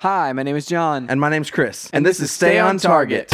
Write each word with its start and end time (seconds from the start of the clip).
Hi, 0.00 0.30
my 0.34 0.42
name 0.42 0.56
is 0.56 0.66
John. 0.66 1.06
And 1.08 1.18
my 1.18 1.30
name's 1.30 1.50
Chris. 1.50 1.88
And 1.90 2.04
this 2.04 2.20
is 2.20 2.30
Stay 2.30 2.58
on 2.58 2.76
Target. 2.76 3.30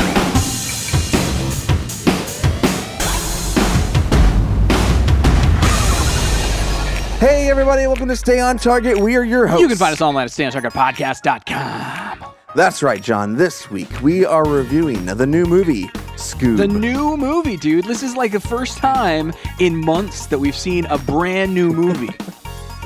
Hey, 7.18 7.50
everybody, 7.50 7.88
welcome 7.88 8.06
to 8.06 8.14
Stay 8.14 8.38
on 8.38 8.58
Target. 8.58 8.96
We 8.96 9.16
are 9.16 9.24
your 9.24 9.48
hosts. 9.48 9.60
You 9.60 9.66
can 9.66 9.76
find 9.76 9.92
us 9.92 10.00
online 10.00 10.26
at 10.26 10.30
stayontargetpodcast.com. 10.30 12.32
That's 12.54 12.80
right, 12.80 13.02
John. 13.02 13.34
This 13.34 13.68
week 13.68 14.00
we 14.00 14.24
are 14.24 14.44
reviewing 14.44 15.04
the 15.04 15.26
new 15.26 15.46
movie, 15.46 15.88
Scoob. 16.14 16.58
The 16.58 16.68
new 16.68 17.16
movie, 17.16 17.56
dude. 17.56 17.86
This 17.86 18.04
is 18.04 18.14
like 18.14 18.30
the 18.30 18.38
first 18.38 18.78
time 18.78 19.32
in 19.58 19.84
months 19.84 20.26
that 20.26 20.38
we've 20.38 20.54
seen 20.54 20.86
a 20.86 20.98
brand 20.98 21.52
new 21.52 21.72
movie. 21.72 22.14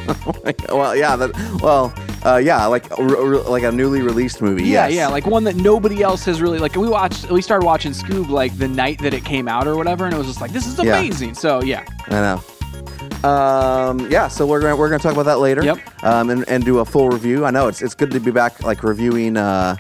well, 0.71 0.97
yeah, 0.97 1.15
that, 1.17 1.59
well, 1.61 1.93
uh, 2.25 2.37
yeah, 2.37 2.67
like 2.67 2.91
r- 2.99 3.07
like 3.43 3.63
a 3.63 3.71
newly 3.73 4.03
released 4.03 4.43
movie. 4.43 4.65
Yeah, 4.65 4.87
yes. 4.87 4.95
yeah, 4.97 5.09
like 5.09 5.27
one 5.27 5.45
that 5.45 5.57
nobody 5.57 6.03
else 6.03 6.25
has 6.25 6.41
really 6.41 6.59
like. 6.59 6.75
We 6.75 6.89
watched, 6.89 7.31
we 7.31 7.41
started 7.43 7.65
watching 7.65 7.93
Scoob 7.93 8.29
like 8.29 8.57
the 8.59 8.69
night 8.69 8.99
that 9.01 9.15
it 9.15 9.25
came 9.25 9.47
out 9.49 9.67
or 9.67 9.77
whatever, 9.77 10.05
and 10.07 10.15
it 10.15 10.19
was 10.19 10.27
just 10.27 10.41
like, 10.41 10.51
this 10.53 10.67
is 10.67 10.79
Yeah. 10.83 10.99
amazing. 10.99 11.35
So 11.35 11.63
yeah, 11.63 11.85
I 12.09 12.11
know. 12.11 12.43
Um, 13.29 14.11
yeah, 14.11 14.29
so 14.29 14.47
we're 14.47 14.61
gonna 14.61 14.77
we're 14.77 14.89
gonna 14.89 15.03
talk 15.03 15.13
about 15.13 15.25
that 15.27 15.39
later. 15.39 15.65
Yep. 15.65 16.05
Um, 16.05 16.31
and, 16.31 16.49
and 16.49 16.65
do 16.65 16.79
a 16.81 16.85
full 16.85 17.09
review. 17.09 17.45
I 17.45 17.51
know 17.51 17.67
it's 17.69 17.83
it's 17.83 17.95
good 17.95 18.11
to 18.13 18.21
be 18.21 18.31
back, 18.31 18.63
like 18.63 18.83
reviewing 18.83 19.37
uh, 19.37 19.77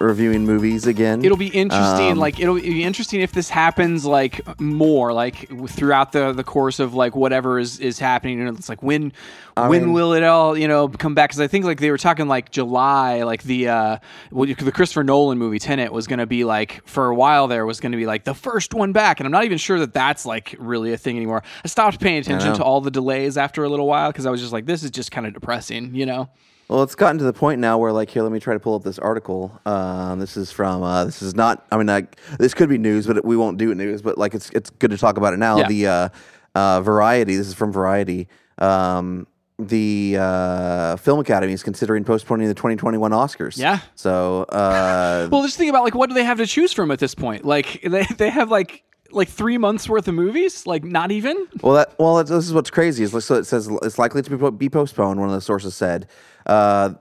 reviewing 0.00 0.44
movies 0.44 0.86
again. 0.86 1.24
it'll 1.24 1.36
be 1.36 1.48
interesting. 1.48 2.12
Um, 2.12 2.18
like 2.18 2.40
it'll 2.40 2.54
be 2.56 2.84
interesting 2.84 3.20
if 3.20 3.32
this 3.32 3.48
happens 3.50 4.04
like 4.04 4.60
more 4.60 5.12
like 5.12 5.48
throughout 5.68 6.12
the 6.12 6.32
the 6.32 6.44
course 6.44 6.78
of 6.78 6.94
like 6.94 7.16
whatever 7.16 7.58
is 7.58 7.78
is 7.80 7.98
happening. 7.98 8.40
And 8.40 8.56
it's 8.58 8.68
like 8.68 8.82
when 8.82 9.12
when 9.56 9.86
mean- 9.86 9.92
will 9.92 10.12
it 10.12 10.22
all 10.22 10.56
you 10.56 10.68
know 10.68 10.88
come 10.88 11.14
back? 11.14 11.30
Because 11.30 11.40
I 11.40 11.48
think 11.48 11.64
like 11.64 11.80
they 11.80 11.90
were 11.90 11.98
talking 11.98 12.28
like 12.28 12.50
July, 12.50 13.22
like 13.22 13.42
the 13.42 13.68
uh 13.68 13.98
well, 14.30 14.46
the 14.46 14.72
Christopher 14.72 15.04
Nolan 15.04 15.38
movie 15.38 15.58
Tenet 15.58 15.92
was 15.92 16.06
going 16.06 16.20
to 16.20 16.26
be 16.26 16.44
like 16.44 16.86
for 16.86 17.06
a 17.08 17.14
while 17.14 17.48
there 17.48 17.66
was 17.66 17.80
going 17.80 17.92
to 17.92 17.98
be 17.98 18.06
like 18.06 18.24
the 18.24 18.34
first 18.34 18.74
one 18.74 18.92
back, 18.92 19.20
and 19.20 19.26
I'm 19.26 19.32
not 19.32 19.44
even 19.44 19.58
sure 19.58 19.78
that 19.80 19.92
that's 19.92 20.24
like 20.24 20.54
really 20.58 20.92
a 20.92 20.96
thing 20.96 21.16
anymore. 21.16 21.42
I 21.64 21.68
stopped 21.68 22.00
paying 22.00 22.18
attention 22.18 22.54
to 22.54 22.62
all 22.62 22.80
the 22.80 22.90
delays 22.90 23.36
after 23.36 23.64
a 23.64 23.68
little 23.68 23.86
while 23.86 24.10
because 24.10 24.26
I 24.26 24.30
was 24.30 24.40
just 24.40 24.52
like, 24.52 24.66
this 24.66 24.82
is 24.82 24.90
just 24.90 25.10
kind 25.10 25.26
of 25.26 25.34
depressing, 25.34 25.94
you 25.94 26.06
know. 26.06 26.28
Well, 26.68 26.82
it's 26.82 26.94
gotten 26.94 27.18
to 27.18 27.24
the 27.24 27.32
point 27.32 27.60
now 27.60 27.78
where, 27.78 27.92
like, 27.92 28.10
here, 28.10 28.22
let 28.22 28.30
me 28.30 28.40
try 28.40 28.52
to 28.52 28.60
pull 28.60 28.74
up 28.74 28.82
this 28.84 28.98
article. 28.98 29.58
Um, 29.64 30.18
this 30.20 30.36
is 30.36 30.52
from. 30.52 30.82
Uh, 30.82 31.06
this 31.06 31.22
is 31.22 31.34
not. 31.34 31.66
I 31.72 31.78
mean, 31.78 31.86
like, 31.86 32.16
this 32.38 32.52
could 32.52 32.68
be 32.68 32.76
news, 32.76 33.06
but 33.06 33.24
we 33.24 33.36
won't 33.36 33.56
do 33.56 33.70
it 33.70 33.76
news. 33.76 34.02
But 34.02 34.18
like, 34.18 34.34
it's 34.34 34.50
it's 34.50 34.68
good 34.70 34.90
to 34.90 34.98
talk 34.98 35.16
about 35.16 35.32
it 35.32 35.38
now. 35.38 35.58
Yeah. 35.58 35.68
The 35.68 35.86
uh, 35.86 36.08
uh, 36.54 36.80
Variety. 36.82 37.36
This 37.36 37.46
is 37.46 37.54
from 37.54 37.72
Variety. 37.72 38.28
Um, 38.58 39.26
the 39.58 40.16
uh, 40.20 40.96
Film 40.96 41.18
Academy 41.20 41.52
is 41.52 41.62
considering 41.62 42.04
postponing 42.04 42.48
the 42.48 42.54
2021 42.54 43.10
Oscars. 43.10 43.58
Yeah. 43.58 43.80
So, 43.94 44.42
uh, 44.44 45.28
Well, 45.32 45.42
just 45.42 45.56
think 45.56 45.70
about 45.70 45.84
like 45.84 45.94
what 45.94 46.08
do 46.10 46.14
they 46.14 46.24
have 46.24 46.38
to 46.38 46.46
choose 46.46 46.72
from 46.72 46.90
at 46.90 46.98
this 46.98 47.14
point? 47.14 47.44
Like 47.44 47.80
they 47.82 48.04
they 48.16 48.30
have 48.30 48.50
like 48.50 48.84
like 49.10 49.28
three 49.28 49.58
months 49.58 49.88
worth 49.88 50.08
of 50.08 50.14
movies, 50.14 50.66
like 50.66 50.84
not 50.84 51.10
even. 51.10 51.46
Well, 51.62 51.74
that 51.74 51.94
well, 51.98 52.16
that's, 52.16 52.30
this 52.30 52.46
is 52.46 52.52
what's 52.52 52.70
crazy. 52.70 53.04
Is 53.04 53.24
so 53.24 53.34
it 53.36 53.44
says 53.44 53.68
it's 53.82 53.98
likely 53.98 54.22
to 54.22 54.36
be, 54.36 54.50
be 54.50 54.68
postponed. 54.68 55.20
One 55.20 55.28
of 55.28 55.34
the 55.34 55.40
sources 55.40 55.74
said. 55.74 56.08
Uh, 56.46 56.94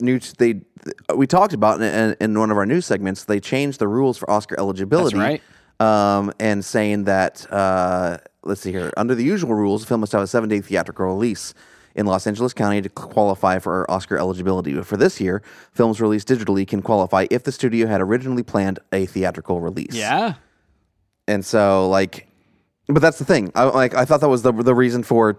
new 0.00 0.18
they 0.38 0.60
we 1.14 1.26
talked 1.26 1.54
about 1.54 1.80
in, 1.80 1.92
in, 2.10 2.16
in 2.20 2.38
one 2.38 2.50
of 2.50 2.56
our 2.56 2.66
news 2.66 2.86
segments. 2.86 3.24
They 3.24 3.40
changed 3.40 3.78
the 3.78 3.88
rules 3.88 4.18
for 4.18 4.30
Oscar 4.30 4.58
eligibility. 4.58 5.18
right. 5.18 5.42
Um, 5.80 6.32
and 6.40 6.64
saying 6.64 7.04
that 7.04 7.50
uh, 7.52 8.18
let's 8.42 8.60
see 8.60 8.72
here. 8.72 8.92
Under 8.96 9.14
the 9.14 9.24
usual 9.24 9.54
rules, 9.54 9.82
the 9.82 9.86
film 9.86 10.00
must 10.00 10.12
have 10.12 10.22
a 10.22 10.26
seven 10.26 10.48
day 10.48 10.60
theatrical 10.60 11.06
release. 11.06 11.54
In 11.94 12.06
Los 12.06 12.28
Angeles 12.28 12.52
County 12.52 12.80
to 12.80 12.88
qualify 12.88 13.58
for 13.58 13.90
Oscar 13.90 14.18
eligibility. 14.18 14.72
But 14.72 14.86
for 14.86 14.96
this 14.96 15.20
year, 15.20 15.42
films 15.72 16.00
released 16.00 16.28
digitally 16.28 16.64
can 16.64 16.80
qualify 16.80 17.26
if 17.28 17.42
the 17.42 17.50
studio 17.50 17.88
had 17.88 18.00
originally 18.00 18.44
planned 18.44 18.78
a 18.92 19.06
theatrical 19.06 19.60
release 19.60 19.94
Yeah. 19.94 20.34
And 21.28 21.44
so 21.44 21.88
like 21.88 22.26
but 22.88 23.02
that's 23.02 23.18
the 23.18 23.24
thing. 23.24 23.52
I 23.54 23.64
like 23.64 23.94
i 23.94 24.04
thought 24.04 24.20
that 24.22 24.28
was 24.28 24.42
the 24.42 24.52
the 24.52 24.74
reason 24.74 25.02
for 25.02 25.38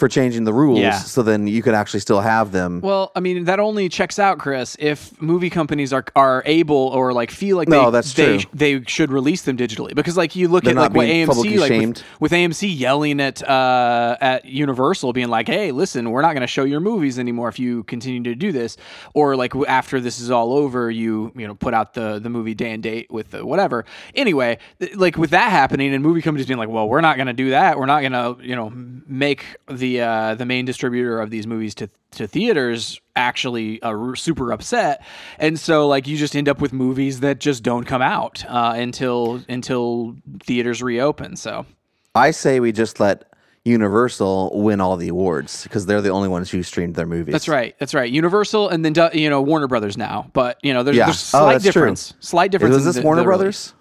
for 0.00 0.08
changing 0.08 0.44
the 0.44 0.52
rules 0.52 0.80
Yeah. 0.80 0.98
so 0.98 1.22
then 1.22 1.46
you 1.46 1.62
could 1.62 1.74
actually 1.74 2.00
still 2.00 2.20
have 2.20 2.50
them 2.50 2.80
Well, 2.80 3.12
I 3.14 3.20
mean 3.20 3.44
that 3.44 3.60
only 3.60 3.88
checks 3.88 4.18
out, 4.18 4.38
Chris, 4.38 4.76
if 4.80 5.20
movie 5.22 5.50
companies 5.50 5.92
are 5.92 6.04
are 6.16 6.42
able 6.46 6.76
or 6.88 7.12
like 7.12 7.30
feel 7.30 7.56
like 7.56 7.68
No, 7.68 7.84
they 7.86 7.98
that's 7.98 8.14
they, 8.14 8.38
true. 8.38 8.50
they 8.52 8.82
should 8.86 9.12
release 9.12 9.42
them 9.42 9.56
digitally 9.56 9.94
because 9.94 10.16
like 10.16 10.34
you 10.34 10.48
look 10.48 10.64
They're 10.64 10.72
at 10.76 10.92
like 10.92 10.94
what 10.94 11.06
AMC 11.06 11.58
like 11.60 11.70
with, 11.70 12.04
with 12.18 12.32
AMC 12.32 12.76
yelling 12.76 13.20
at 13.20 13.42
uh 13.48 14.16
at 14.20 14.44
Universal 14.46 15.12
being 15.12 15.28
like, 15.28 15.46
"Hey, 15.48 15.70
listen, 15.70 16.10
we're 16.10 16.22
not 16.22 16.32
going 16.32 16.40
to 16.40 16.46
show 16.46 16.64
your 16.64 16.80
movies 16.80 17.18
anymore 17.18 17.48
if 17.48 17.58
you 17.58 17.84
continue 17.84 18.22
to 18.22 18.34
do 18.34 18.50
this." 18.52 18.76
Or 19.14 19.36
like 19.36 19.52
after 19.68 20.00
this 20.00 20.18
is 20.18 20.30
all 20.30 20.54
over, 20.54 20.90
you 20.90 21.32
you 21.36 21.46
know 21.46 21.54
put 21.54 21.74
out 21.74 21.94
the 21.94 22.18
the 22.18 22.30
movie 22.30 22.54
day 22.54 22.72
and 22.72 22.82
date 22.82 23.10
with 23.10 23.30
the 23.32 23.44
whatever. 23.44 23.84
Anyway, 24.14 24.58
th- 24.80 24.96
like 24.96 25.16
with 25.18 25.30
that 25.30 25.50
happening 25.50 25.92
and 25.94 26.02
movie 26.02 26.22
companies 26.22 26.46
being 26.46 26.58
like, 26.58 26.68
"Well, 26.70 26.88
we're 26.88 27.00
not 27.02 27.16
going 27.16 27.26
to 27.26 27.32
do 27.34 27.50
that. 27.50 27.78
We're 27.78 27.86
not 27.86 28.00
going 28.00 28.12
to, 28.12 28.36
you 28.42 28.56
know, 28.56 28.70
make 29.06 29.44
the 29.68 29.89
uh 29.98 30.34
the 30.36 30.46
main 30.46 30.64
distributor 30.64 31.18
of 31.20 31.30
these 31.30 31.46
movies 31.48 31.74
to 31.76 31.90
to 32.12 32.26
theaters 32.28 33.00
actually 33.16 33.80
uh, 33.82 34.14
super 34.14 34.52
upset. 34.52 35.02
And 35.38 35.58
so 35.58 35.86
like 35.88 36.06
you 36.06 36.16
just 36.16 36.36
end 36.36 36.48
up 36.48 36.60
with 36.60 36.72
movies 36.72 37.20
that 37.20 37.38
just 37.40 37.62
don't 37.62 37.84
come 37.84 38.02
out 38.02 38.44
uh, 38.48 38.74
until 38.76 39.40
until 39.48 40.14
theaters 40.44 40.82
reopen 40.82 41.36
so. 41.36 41.66
I 42.14 42.30
say 42.32 42.60
we 42.60 42.72
just 42.72 43.00
let 43.00 43.24
universal 43.64 44.50
win 44.54 44.80
all 44.80 44.96
the 44.96 45.08
awards 45.08 45.62
because 45.64 45.86
they're 45.86 46.00
the 46.00 46.08
only 46.10 46.28
ones 46.28 46.50
who 46.50 46.62
streamed 46.62 46.94
their 46.96 47.06
movies. 47.06 47.32
That's 47.32 47.48
right 47.48 47.74
that's 47.78 47.94
right. 47.94 48.10
Universal 48.10 48.68
and 48.68 48.84
then 48.84 48.94
you 49.14 49.30
know 49.30 49.40
warner 49.42 49.68
brothers 49.68 49.96
now 49.96 50.28
but 50.32 50.58
you 50.62 50.74
know 50.74 50.82
there's, 50.82 50.96
Yeah. 50.96 51.06
there's 51.06 51.34
Oh, 51.34 51.40
slight 51.40 51.60
true. 51.60 51.72
difference 51.72 52.14
slight 52.20 52.50
difference 52.50 52.74
was 52.74 52.82
in 52.84 52.88
this 52.88 52.96
the- 52.96 53.02
warner 53.02 53.22
the 53.22 53.26
brothers 53.26 53.74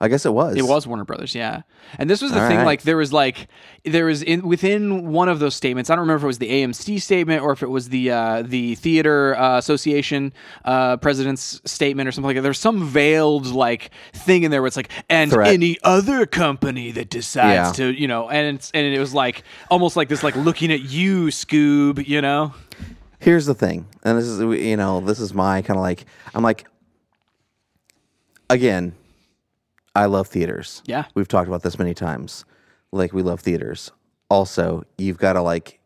i 0.00 0.08
guess 0.08 0.26
it 0.26 0.32
was 0.34 0.56
It 0.56 0.62
was 0.66 0.86
Warner 0.86 1.04
Brothers, 1.04 1.34
yeah. 1.34 1.62
And 1.98 2.10
this 2.10 2.20
was 2.20 2.30
the 2.32 2.40
All 2.42 2.48
thing, 2.48 2.58
right. 2.58 2.66
like 2.66 2.82
there 2.82 2.96
was 2.98 3.12
like 3.14 3.48
there 3.84 4.04
was 4.04 4.22
in 4.22 4.46
within 4.46 5.12
one 5.12 5.28
of 5.30 5.38
those 5.38 5.54
statements. 5.54 5.88
I 5.88 5.94
don't 5.94 6.00
remember 6.02 6.18
if 6.18 6.24
it 6.24 6.26
was 6.26 6.38
the 6.38 6.50
AMC 6.50 7.00
statement 7.00 7.42
or 7.42 7.52
if 7.52 7.62
it 7.62 7.70
was 7.70 7.88
the 7.88 8.10
uh, 8.10 8.42
the 8.42 8.74
Theater 8.74 9.34
uh, 9.36 9.56
Association 9.56 10.32
uh, 10.66 10.98
president's 10.98 11.62
statement 11.64 12.08
or 12.08 12.12
something 12.12 12.26
like 12.26 12.36
that. 12.36 12.42
There's 12.42 12.58
some 12.58 12.84
veiled 12.86 13.46
like 13.46 13.90
thing 14.12 14.42
in 14.42 14.50
there 14.50 14.60
where 14.60 14.66
it's 14.66 14.76
like, 14.76 14.90
and 15.08 15.30
Threat. 15.30 15.48
any 15.48 15.78
other 15.82 16.26
company 16.26 16.90
that 16.92 17.08
decides 17.08 17.78
Yeah. 17.78 17.86
to, 17.86 17.94
you 17.98 18.06
know, 18.08 18.28
and 18.28 18.56
it's, 18.56 18.70
and 18.74 18.84
it 18.86 18.98
was 18.98 19.14
like 19.14 19.44
almost 19.70 19.96
like 19.96 20.08
this, 20.08 20.22
like 20.22 20.36
looking 20.36 20.70
at 20.72 20.80
you, 20.82 21.26
Scoob, 21.28 22.06
you 22.06 22.20
know. 22.20 22.52
here's 23.18 23.46
the 23.46 23.54
thing 23.54 23.86
and 24.04 24.18
this 24.18 24.26
is 24.26 24.40
you 24.40 24.76
know 24.76 25.00
this 25.00 25.18
is 25.20 25.32
my 25.32 25.62
kind 25.62 25.78
of 25.78 25.82
like 25.82 26.04
i'm 26.34 26.42
like 26.44 26.66
again 28.50 28.92
i 29.96 30.04
love 30.06 30.28
theaters 30.28 30.82
Yeah. 30.86 31.04
we've 31.14 31.28
talked 31.28 31.48
about 31.48 31.62
this 31.62 31.78
many 31.78 31.94
times 31.94 32.44
like 32.92 33.12
we 33.12 33.22
love 33.22 33.40
theaters 33.40 33.90
also 34.30 34.84
you've 34.98 35.18
got 35.18 35.32
to 35.34 35.42
like 35.42 35.80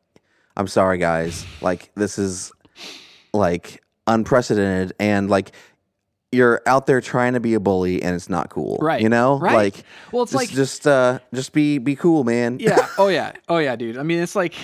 i'm 0.56 0.66
sorry 0.66 0.98
guys 0.98 1.46
like 1.62 1.90
this 1.94 2.18
is 2.18 2.52
like 3.32 3.82
unprecedented 4.06 4.92
and 4.98 5.30
like 5.30 5.52
you're 6.32 6.62
out 6.66 6.86
there 6.86 7.00
trying 7.00 7.32
to 7.32 7.40
be 7.40 7.54
a 7.54 7.60
bully 7.60 8.02
and 8.02 8.14
it's 8.14 8.28
not 8.28 8.50
cool 8.50 8.78
Right. 8.80 9.00
you 9.00 9.08
know 9.08 9.38
Right. 9.38 9.54
like 9.54 9.84
Well, 10.12 10.22
it's 10.24 10.32
just, 10.32 10.40
like- 10.42 10.50
just 10.50 10.86
uh 10.86 11.18
just 11.34 11.52
be 11.52 11.78
be 11.78 11.96
cool 11.96 12.24
man 12.24 12.58
yeah. 12.60 12.86
Oh 12.98 13.08
yeah. 13.08 13.32
Oh 13.48 13.58
yeah, 13.58 13.76
dude. 13.76 13.96
I 13.98 14.02
mean, 14.02 14.20
it's 14.20 14.36
like 14.36 14.54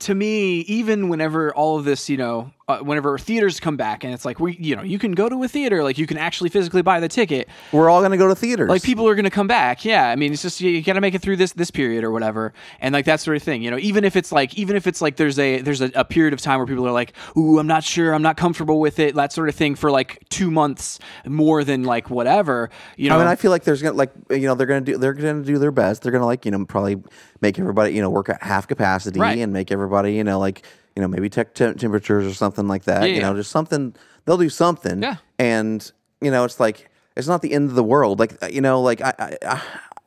to 0.00 0.14
me, 0.14 0.60
even 0.62 1.08
whenever 1.08 1.54
all 1.54 1.78
of 1.78 1.84
this, 1.86 2.10
you 2.10 2.16
know, 2.18 2.50
uh, 2.68 2.78
whenever 2.80 3.18
theaters 3.18 3.58
come 3.60 3.76
back 3.76 4.04
and 4.04 4.12
it's 4.12 4.24
like 4.24 4.38
we, 4.38 4.56
you 4.58 4.76
know, 4.76 4.82
you 4.82 4.98
can 4.98 5.12
go 5.12 5.28
to 5.28 5.42
a 5.42 5.48
theater, 5.48 5.82
like 5.82 5.96
you 5.98 6.06
can 6.06 6.18
actually 6.18 6.50
physically 6.50 6.82
buy 6.82 7.00
the 7.00 7.08
ticket. 7.08 7.48
we're 7.72 7.88
all 7.88 8.02
gonna 8.02 8.16
go 8.18 8.28
to 8.28 8.34
theaters 8.34 8.68
Like 8.68 8.82
people 8.82 9.08
are 9.08 9.14
going 9.14 9.24
to 9.24 9.30
come 9.30 9.46
back. 9.46 9.84
Yeah. 9.84 10.08
I 10.08 10.16
mean, 10.16 10.32
it's 10.32 10.42
just 10.42 10.60
you, 10.60 10.82
got 10.82 10.92
to 10.92 11.00
make 11.00 11.14
it 11.14 11.22
through 11.22 11.36
this 11.36 11.52
this 11.52 11.70
period 11.70 12.04
or 12.04 12.10
whatever, 12.10 12.52
and 12.80 12.92
like 12.92 13.06
that 13.06 13.20
sort 13.20 13.36
of 13.36 13.42
thing. 13.42 13.62
You 13.62 13.70
know, 13.70 13.78
even 13.78 14.04
if 14.04 14.16
it's 14.16 14.30
like 14.30 14.54
even 14.58 14.76
if 14.76 14.86
it's 14.86 15.00
like 15.00 15.16
there's 15.16 15.38
a 15.38 15.60
there's 15.62 15.80
a, 15.80 15.90
a 15.94 16.04
period 16.04 16.34
of 16.34 16.40
time 16.40 16.58
where 16.58 16.66
people 16.66 16.86
are 16.86 16.92
like, 16.92 17.14
ooh, 17.36 17.58
I'm 17.58 17.66
not 17.66 17.84
sure, 17.84 18.12
I'm 18.14 18.22
not 18.22 18.36
comfortable 18.36 18.80
with 18.80 18.98
it, 18.98 19.14
that 19.14 19.32
sort 19.32 19.48
of 19.48 19.54
thing 19.54 19.74
for 19.74 19.90
like 19.90 20.22
two 20.28 20.50
months 20.50 20.98
more 21.26 21.64
than 21.64 21.84
like 21.84 22.10
whatever. 22.10 22.68
You 22.96 23.08
know, 23.08 23.16
I 23.16 23.18
mean, 23.20 23.28
I 23.28 23.36
feel 23.36 23.50
like 23.50 23.64
there's 23.64 23.80
gonna 23.82 23.96
like 23.96 24.12
you 24.30 24.46
know 24.46 24.54
they're 24.54 24.66
gonna 24.66 24.80
do 24.82 24.98
they're 24.98 25.14
gonna 25.14 25.42
do 25.42 25.58
their 25.58 25.72
best. 25.72 26.02
They're 26.02 26.12
gonna 26.12 26.26
like 26.26 26.44
you 26.44 26.50
know 26.50 26.64
probably 26.66 27.02
make 27.40 27.58
everybody 27.58 27.94
you 27.94 28.02
know 28.02 28.10
work 28.10 28.28
at 28.28 28.42
half 28.42 28.66
capacity 28.68 29.20
Right. 29.20 29.38
and 29.38 29.52
make 29.52 29.70
everybody 29.72 30.14
you 30.14 30.24
know 30.24 30.38
like 30.38 30.62
you 30.98 31.02
know 31.02 31.06
maybe 31.06 31.28
tech 31.28 31.54
temp- 31.54 31.78
temperatures 31.78 32.26
or 32.26 32.34
something 32.34 32.66
like 32.66 32.82
that. 32.82 33.02
Yeah, 33.02 33.06
you 33.06 33.14
yeah. 33.14 33.30
know, 33.30 33.36
just 33.36 33.52
something 33.52 33.94
they'll 34.24 34.36
do 34.36 34.48
something. 34.48 35.00
Yeah. 35.00 35.18
and 35.38 35.92
you 36.20 36.28
know 36.28 36.42
it's 36.42 36.58
like 36.58 36.90
it's 37.16 37.28
not 37.28 37.40
the 37.40 37.52
end 37.52 37.68
of 37.70 37.76
the 37.76 37.84
world. 37.84 38.18
Like 38.18 38.42
uh, 38.42 38.48
you 38.48 38.60
know 38.60 38.82
like 38.82 39.00
I, 39.00 39.14
I, 39.16 39.36
I 39.46 39.62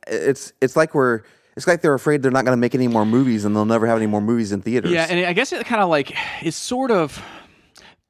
it's 0.06 0.52
it's 0.60 0.76
like 0.76 0.94
we're 0.94 1.22
it's 1.56 1.66
like 1.66 1.80
they're 1.80 1.94
afraid 1.94 2.20
they're 2.20 2.30
not 2.30 2.44
gonna 2.44 2.58
make 2.58 2.74
any 2.74 2.88
more 2.88 3.06
movies 3.06 3.46
and 3.46 3.56
they'll 3.56 3.64
never 3.64 3.86
have 3.86 3.96
any 3.96 4.06
more 4.06 4.20
movies 4.20 4.52
in 4.52 4.60
theaters. 4.60 4.90
Yeah, 4.90 5.06
and 5.08 5.24
I 5.24 5.32
guess 5.32 5.50
it 5.50 5.64
kind 5.64 5.80
of 5.80 5.88
like 5.88 6.14
is 6.42 6.56
sort 6.56 6.90
of 6.90 7.22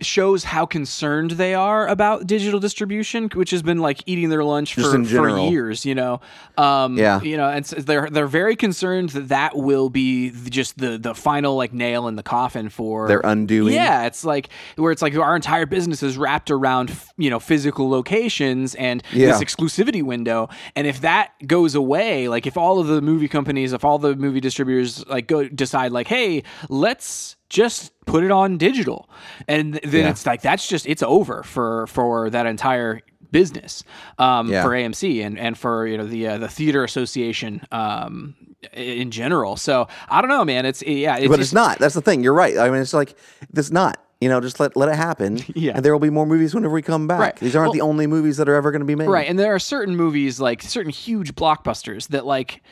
shows 0.04 0.44
how 0.44 0.66
concerned 0.66 1.32
they 1.32 1.54
are 1.54 1.86
about 1.88 2.26
digital 2.26 2.60
distribution, 2.60 3.28
which 3.34 3.50
has 3.50 3.62
been 3.62 3.78
like 3.78 4.02
eating 4.06 4.28
their 4.28 4.44
lunch 4.44 4.74
for, 4.74 5.04
for 5.04 5.38
years. 5.50 5.84
You 5.84 5.94
know, 5.94 6.20
um, 6.58 6.96
Yeah. 6.98 7.20
you 7.22 7.36
know, 7.36 7.48
and 7.48 7.64
so 7.66 7.76
they're 7.76 8.08
they're 8.10 8.26
very 8.26 8.56
concerned 8.56 9.10
that 9.10 9.28
that 9.28 9.56
will 9.56 9.90
be 9.90 10.30
just 10.30 10.78
the 10.78 10.98
the 10.98 11.14
final 11.14 11.56
like 11.56 11.72
nail 11.72 12.08
in 12.08 12.16
the 12.16 12.22
coffin 12.22 12.68
for 12.68 13.08
They're 13.08 13.20
undoing. 13.24 13.74
Yeah, 13.74 14.06
it's 14.06 14.24
like 14.24 14.48
where 14.76 14.92
it's 14.92 15.02
like 15.02 15.14
our 15.16 15.36
entire 15.36 15.66
business 15.66 16.02
is 16.02 16.16
wrapped 16.16 16.50
around 16.50 16.90
f- 16.90 17.12
you 17.16 17.30
know 17.30 17.38
physical 17.40 17.88
locations 17.90 18.74
and 18.74 19.02
Yeah. 19.12 19.28
this 19.28 19.40
exclusivity 19.42 20.02
window, 20.02 20.48
and 20.76 20.86
if 20.86 21.00
that 21.02 21.32
goes 21.46 21.74
away, 21.74 22.28
like 22.28 22.46
if 22.46 22.56
all 22.56 22.78
of 22.78 22.86
the 22.86 23.00
movie 23.00 23.28
companies, 23.28 23.72
if 23.72 23.84
all 23.84 23.98
the 23.98 24.14
movie 24.16 24.40
distributors 24.40 25.06
like 25.06 25.26
go 25.26 25.48
decide 25.48 25.92
like, 25.92 26.08
hey, 26.08 26.42
let's 26.68 27.36
just 27.52 27.92
put 28.06 28.24
it 28.24 28.30
on 28.30 28.56
digital, 28.56 29.08
and 29.46 29.74
then 29.84 30.04
Yeah. 30.04 30.10
it's 30.10 30.24
like 30.26 30.40
that's 30.42 30.66
just 30.66 30.86
it's 30.86 31.02
over 31.02 31.42
for 31.42 31.86
for 31.86 32.30
that 32.30 32.46
entire 32.46 33.00
business 33.30 33.84
um, 34.18 34.50
Yeah. 34.50 34.62
for 34.62 34.70
AMC 34.70 35.24
and 35.24 35.38
and 35.38 35.56
for 35.56 35.86
you 35.86 35.98
know 35.98 36.06
the 36.06 36.26
uh, 36.28 36.38
the 36.38 36.48
theater 36.48 36.82
association 36.82 37.60
um, 37.70 38.34
in 38.72 39.10
general. 39.10 39.56
So 39.56 39.86
I 40.08 40.20
don't 40.22 40.30
know, 40.30 40.44
man. 40.46 40.64
It's 40.64 40.82
yeah, 40.82 41.18
it's 41.18 41.28
but 41.28 41.40
it's 41.40 41.52
not. 41.52 41.78
That's 41.78 41.94
the 41.94 42.00
thing. 42.00 42.22
You're 42.24 42.34
right. 42.34 42.56
I 42.56 42.70
mean, 42.70 42.80
it's 42.80 42.94
like 42.94 43.14
it's 43.54 43.70
not. 43.70 43.98
You 44.22 44.28
know, 44.28 44.40
just 44.40 44.58
let 44.60 44.74
let 44.76 44.88
it 44.88 44.94
happen. 44.96 45.40
Yeah. 45.54 45.72
and 45.74 45.84
there 45.84 45.92
will 45.92 45.98
be 46.00 46.10
more 46.10 46.26
movies 46.26 46.54
whenever 46.54 46.72
we 46.72 46.80
come 46.82 47.06
back. 47.06 47.20
Right. 47.20 47.36
These 47.36 47.54
aren't 47.56 47.68
Well- 47.68 47.72
the 47.74 47.80
only 47.82 48.06
movies 48.06 48.36
that 48.38 48.48
are 48.48 48.54
ever 48.54 48.70
going 48.70 48.80
to 48.80 48.86
be 48.86 48.94
made. 48.94 49.08
Right, 49.08 49.28
and 49.28 49.38
there 49.38 49.52
are 49.54 49.58
certain 49.58 49.94
movies 49.96 50.40
like 50.40 50.62
certain 50.62 50.92
huge 50.92 51.34
blockbusters 51.34 52.08
that 52.08 52.24
like 52.24 52.62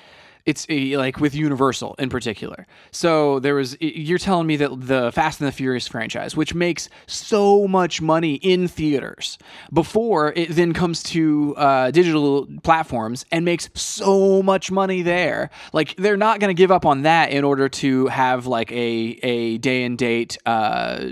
it's 0.47 0.67
uh, 0.71 0.99
like 0.99 1.21
with 1.21 1.35
Universal 1.35 1.95
in 1.99 2.09
particular. 2.09 2.67
So 2.91 3.39
there 3.41 3.55
was 3.55 3.77
you're 3.81 4.19
telling 4.19 4.47
me 4.47 4.57
that 4.57 4.71
the 4.81 5.13
Fast 5.13 5.41
and 5.41 5.49
the 5.49 5.53
Furious 5.53 5.87
franchise, 5.89 6.37
which 6.37 6.55
makes 6.55 6.89
so 7.07 7.67
much 7.69 8.01
money 8.01 8.35
in 8.35 8.69
theaters, 8.69 9.39
before 9.73 10.33
it 10.37 10.51
then 10.51 10.73
comes 10.73 11.03
to 11.05 11.55
uh, 11.57 11.91
digital 11.91 12.47
platforms 12.63 13.25
and 13.31 13.45
makes 13.45 13.69
so 13.75 14.43
much 14.43 14.71
money 14.71 15.03
there. 15.03 15.51
Like 15.73 15.95
they're 15.97 16.17
not 16.17 16.41
going 16.41 16.55
to 16.55 16.59
give 16.59 16.71
up 16.71 16.87
on 16.87 17.03
that 17.03 17.31
in 17.31 17.45
order 17.45 17.69
to 17.69 18.07
have 18.09 18.47
like 18.47 18.71
a 18.73 19.19
a 19.23 19.59
day 19.59 19.85
and 19.85 19.97
date. 19.99 20.37
Uh, 20.47 21.07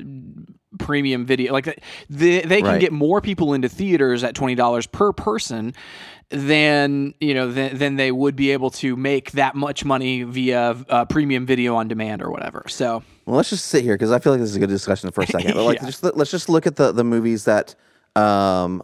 premium 0.78 1.26
video 1.26 1.52
like 1.52 1.64
they, 2.08 2.40
they 2.42 2.58
can 2.60 2.66
Right. 2.72 2.81
get 2.81 2.92
more 2.92 3.20
people 3.20 3.52
into 3.54 3.69
theaters 3.69 4.22
at 4.22 4.34
$20 4.34 4.92
per 4.92 5.12
person 5.12 5.74
than 6.30 7.14
you 7.20 7.32
know 7.32 7.50
than, 7.50 7.78
than 7.78 7.96
they 7.96 8.12
would 8.12 8.36
be 8.36 8.50
able 8.50 8.70
to 8.70 8.96
make 8.96 9.32
that 9.32 9.54
much 9.54 9.84
money 9.84 10.25
via 10.25 10.76
uh, 10.88 11.04
premium 11.06 11.46
video 11.46 11.75
on 11.75 11.88
demand 11.88 12.20
or 12.22 12.30
whatever 12.30 12.64
so 12.69 13.02
Well, 13.25 13.36
let's 13.36 13.48
just 13.50 13.64
sit 13.66 13.82
here 13.82 13.94
because 13.94 14.12
I 14.12 14.19
feel 14.19 14.32
like 14.32 14.40
this 14.40 14.50
is 14.50 14.56
a 14.56 14.58
good 14.60 14.69
discussion 14.69 15.10
for 15.10 15.22
a 15.22 15.26
second. 15.26 15.52
But 15.54 15.64
like, 15.64 15.78
Yeah. 15.80 15.86
just 15.86 16.02
let's 16.04 16.30
just 16.30 16.48
look 16.48 16.66
at 16.66 16.76
the 16.76 16.92
the 16.92 17.04
movies 17.04 17.44
that, 17.46 17.75
um, 18.14 18.82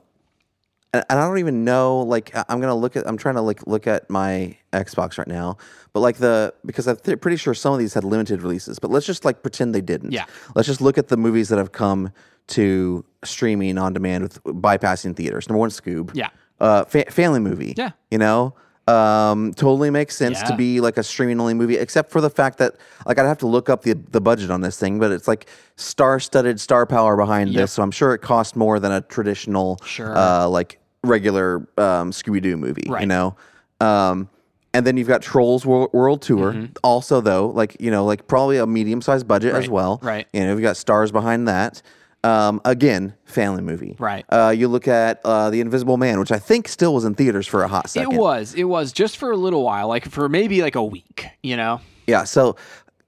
and, 0.95 1.05
I 1.11 1.15
don't 1.27 1.39
even 1.39 1.65
know. 1.65 1.99
Like, 2.01 2.31
I'm 2.49 2.61
gonna 2.61 2.75
look 2.75 2.97
at. 2.97 3.07
I'm 3.07 3.17
trying 3.19 3.35
to 3.35 3.41
like 3.43 3.67
look 3.67 3.87
at 3.87 4.09
my 4.09 4.57
Xbox 4.73 5.19
right 5.19 5.27
now. 5.29 5.59
But 5.93 6.01
like 6.01 6.17
the 6.17 6.55
because 6.65 6.87
I'm 6.87 6.97
th- 6.97 7.21
pretty 7.21 7.37
sure 7.37 7.53
some 7.53 7.73
of 7.73 7.79
these 7.79 7.93
had 7.95 8.05
limited 8.05 8.43
releases. 8.43 8.79
But 8.79 8.91
let's 8.91 9.05
just 9.05 9.25
like 9.25 9.43
pretend 9.43 9.75
they 9.75 9.81
didn't. 9.81 10.13
Yeah. 10.13 10.25
Let's 10.55 10.67
just 10.69 10.81
look 10.81 10.97
at 10.97 11.09
the 11.09 11.17
movies 11.17 11.49
that 11.49 11.59
have 11.59 11.73
come 11.73 12.11
to 12.49 13.05
streaming 13.25 13.77
on 13.77 13.93
demand 13.93 14.23
with 14.23 14.43
bypassing 14.45 15.17
theaters. 15.17 15.49
Number 15.49 15.59
one, 15.59 15.71
Scoob. 15.71 16.11
Yeah. 16.15 16.29
Uh, 16.65 16.85
fa- 16.85 17.11
family 17.11 17.41
movie. 17.41 17.75
Yeah. 17.77 17.91
You 18.11 18.19
know, 18.19 18.55
um, 18.87 19.53
totally 19.55 19.91
makes 19.91 20.17
sense 20.17 20.43
to 20.43 20.57
be 20.57 20.81
like 20.81 20.97
a 20.99 21.03
streaming 21.03 21.41
only 21.41 21.55
movie, 21.55 21.77
except 21.77 22.11
for 22.11 22.21
the 22.21 22.31
fact 22.31 22.59
that 22.59 22.75
like 23.07 23.19
I'd 23.19 23.27
have 23.27 23.39
to 23.39 23.47
look 23.47 23.69
up 23.69 23.83
the 23.83 23.95
the 24.11 24.21
budget 24.21 24.51
on 24.51 24.61
this 24.61 24.79
thing, 24.79 24.99
but 24.99 25.11
it's 25.13 25.29
like 25.29 25.47
star 25.77 26.21
studded 26.21 26.61
star 26.61 26.87
power 26.87 27.17
behind 27.17 27.51
Yep. 27.51 27.57
this, 27.61 27.73
so 27.73 27.83
I'm 27.83 27.91
sure 27.91 28.15
it 28.15 28.19
costs 28.23 28.55
more 28.57 28.79
than 28.81 28.93
a 28.93 29.01
traditional, 29.03 29.79
Sure. 29.85 30.17
uh, 30.17 30.47
like 30.49 30.79
regular 31.03 31.57
um, 31.79 32.11
Scooby 32.13 32.41
Doo 32.43 32.57
movie. 32.57 32.85
You 32.87 32.93
Right. 32.95 33.09
know. 33.09 33.37
Um, 33.81 34.29
and 34.73 34.87
then 34.87 34.97
you've 34.97 35.09
got 35.09 35.23
Trolls 35.23 35.65
World, 35.65 35.91
World 35.93 36.21
Tour. 36.23 36.69
Also, 36.83 37.21
though, 37.21 37.49
like 37.49 37.77
you 37.81 37.91
know, 37.91 38.05
like 38.05 38.27
probably 38.27 38.59
a 38.59 38.67
medium 38.67 39.01
sized 39.03 39.27
budget 39.29 39.55
as 39.55 39.65
Mm-hmm. 39.65 39.73
Right, 39.73 39.75
well. 39.75 40.01
right. 40.03 40.27
You 40.33 40.41
know, 40.45 40.53
you've 40.53 40.63
got 40.63 40.77
stars 40.77 41.13
behind 41.13 41.47
that. 41.49 41.81
Um, 42.25 42.61
again, 42.65 43.15
family 43.27 43.61
movie. 43.63 43.97
Right. 43.99 44.25
Uh, 44.31 44.53
you 44.57 44.67
look 44.69 44.89
at 44.89 45.21
uh, 45.25 45.51
the 45.51 45.61
Invisible 45.61 45.99
Man, 45.99 46.19
which 46.19 46.33
I 46.33 46.39
think 46.39 46.69
still 46.69 46.95
was 46.95 47.05
in 47.05 47.15
theaters 47.15 47.47
for 47.47 47.63
a 47.63 47.69
hot 47.69 47.91
second. 47.91 48.13
it 48.13 48.19
was 48.19 48.55
it 48.55 48.65
was 48.65 48.93
just 48.93 49.19
for 49.19 49.31
a 49.31 49.37
little 49.37 49.63
while 49.63 49.89
like 49.89 50.07
for 50.09 50.29
maybe 50.29 50.63
like 50.63 50.75
a 50.75 50.83
week 50.85 51.27
you 51.43 51.57
know 51.57 51.81
Yeah. 52.07 52.25
So, 52.25 52.57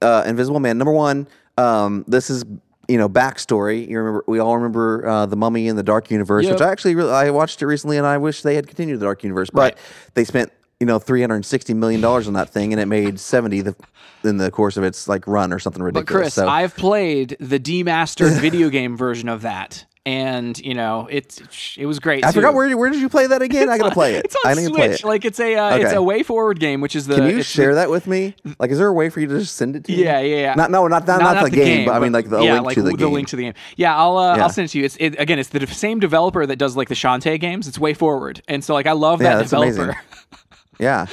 uh, 0.01 0.23
Invisible 0.27 0.59
Man. 0.59 0.77
Number 0.77 0.91
one. 0.93 1.27
Um, 1.57 2.05
this 2.07 2.29
is 2.29 2.45
you 2.87 2.97
know 2.99 3.09
backstory. 3.09 3.87
You 3.89 3.97
remember? 3.97 4.23
We 4.27 4.37
all 4.39 4.55
remember 4.55 5.07
uh, 5.07 5.25
the 5.25 5.35
Mummy 5.35 5.67
in 5.67 5.75
the 5.75 5.83
Dark 5.83 6.11
Universe, 6.11 6.45
Yep. 6.45 6.53
which 6.53 6.61
I 6.61 6.71
actually 6.71 6.93
really, 6.95 7.11
I 7.11 7.31
watched 7.31 7.61
it 7.61 7.65
recently, 7.65 7.97
and 7.97 8.05
I 8.05 8.17
wish 8.19 8.43
they 8.43 8.53
had 8.55 8.67
continued 8.67 8.99
the 8.99 9.05
Dark 9.05 9.23
Universe, 9.23 9.49
but 9.51 9.61
Right. 9.73 9.77
they 10.13 10.23
spent 10.23 10.51
you 10.79 10.85
know 10.87 10.99
three 10.99 11.21
hundred 11.21 11.35
and 11.35 11.45
sixty 11.45 11.73
million 11.73 12.01
dollars 12.01 12.27
on 12.27 12.33
that 12.33 12.49
thing, 12.49 12.73
and 12.73 12.81
it 12.81 12.85
made 12.85 13.19
seventy 13.19 13.61
the, 13.61 13.75
in 14.23 14.37
the 14.37 14.51
course 14.51 14.77
of 14.77 14.83
its 14.83 15.07
like 15.07 15.25
run 15.27 15.53
or 15.53 15.59
something 15.59 15.81
ridiculous. 15.81 16.11
but 16.11 16.19
chris 16.19 16.33
so, 16.33 16.47
i've 16.47 16.75
played 16.75 17.37
the 17.39 17.59
demastered 17.59 18.37
video 18.41 18.69
game 18.69 18.97
version 18.97 19.29
of 19.29 19.43
that 19.43 19.85
and 20.07 20.57
you 20.59 20.73
know 20.73 21.05
it 21.11 21.37
it 21.77 21.85
was 21.85 21.99
great 21.99 22.23
I 22.23 22.31
too. 22.31 22.35
forgot 22.35 22.53
where 22.53 22.77
where 22.77 22.89
did 22.89 23.01
you 23.01 23.09
play 23.09 23.27
that 23.27 23.41
again? 23.41 23.69
I 23.69 23.77
gotta 23.77 23.93
play 23.93 24.15
it. 24.15 24.23
it's 24.25 24.37
on 24.37 24.51
I 24.51 24.53
need 24.53 24.67
switch 24.67 24.71
to 24.71 24.77
play 24.77 24.91
it. 24.93 25.03
like 25.03 25.25
it's 25.25 25.39
a 25.41 25.55
uh, 25.55 25.75
it's 25.75 25.91
a 25.91 25.97
WayForward 25.97 26.59
game 26.59 26.79
which 26.79 26.95
is 26.95 27.07
the 27.07 27.15
Can 27.15 27.29
you 27.29 27.43
share 27.43 27.71
the, 27.71 27.81
that 27.81 27.89
with 27.89 28.07
me? 28.07 28.33
Like, 28.57 28.71
is 28.71 28.77
there 28.77 28.87
a 28.87 28.93
way 28.93 29.09
for 29.09 29.19
you 29.19 29.27
to 29.27 29.39
just 29.39 29.57
send 29.57 29.75
it 29.75 29.83
to 29.83 29.91
me? 29.91 30.01
Yeah, 30.01 30.21
yeah, 30.21 30.35
yeah. 30.37 30.53
Not 30.53 30.71
no, 30.71 30.87
not 30.87 31.05
not, 31.05 31.19
not, 31.19 31.43
the, 31.43 31.51
game, 31.51 31.85
but 31.85 31.93
I 31.93 31.99
mean 31.99 32.13
like 32.13 32.29
the 32.29 32.39
yeah, 32.41 32.53
link 32.53 32.65
like 32.67 32.75
to 32.75 32.83
the, 32.83 32.91
the 32.91 32.97
game. 32.97 33.11
link 33.11 33.27
to 33.27 33.35
the 33.35 33.43
game. 33.43 33.53
Yeah, 33.75 33.97
I'll 33.97 34.17
uh, 34.17 34.37
Yeah. 34.37 34.43
I'll 34.43 34.49
send 34.49 34.69
it 34.69 34.71
to 34.71 34.79
you. 34.79 34.85
It's 34.85 34.95
it, 34.95 35.19
again, 35.19 35.39
it's 35.39 35.49
the 35.49 35.67
same 35.67 35.99
developer 35.99 36.45
that 36.45 36.55
does 36.55 36.77
like 36.77 36.87
the 36.87 36.95
Shantae 36.95 37.37
games. 37.37 37.67
It's 37.67 37.77
WayForward, 37.77 38.39
and 38.47 38.63
so 38.63 38.73
like 38.73 38.87
I 38.87 38.93
love 38.93 39.21
Yeah, 39.21 39.33
that 39.35 39.49
that's 39.49 39.49
developer. 39.49 39.99
Yeah. 40.79 41.05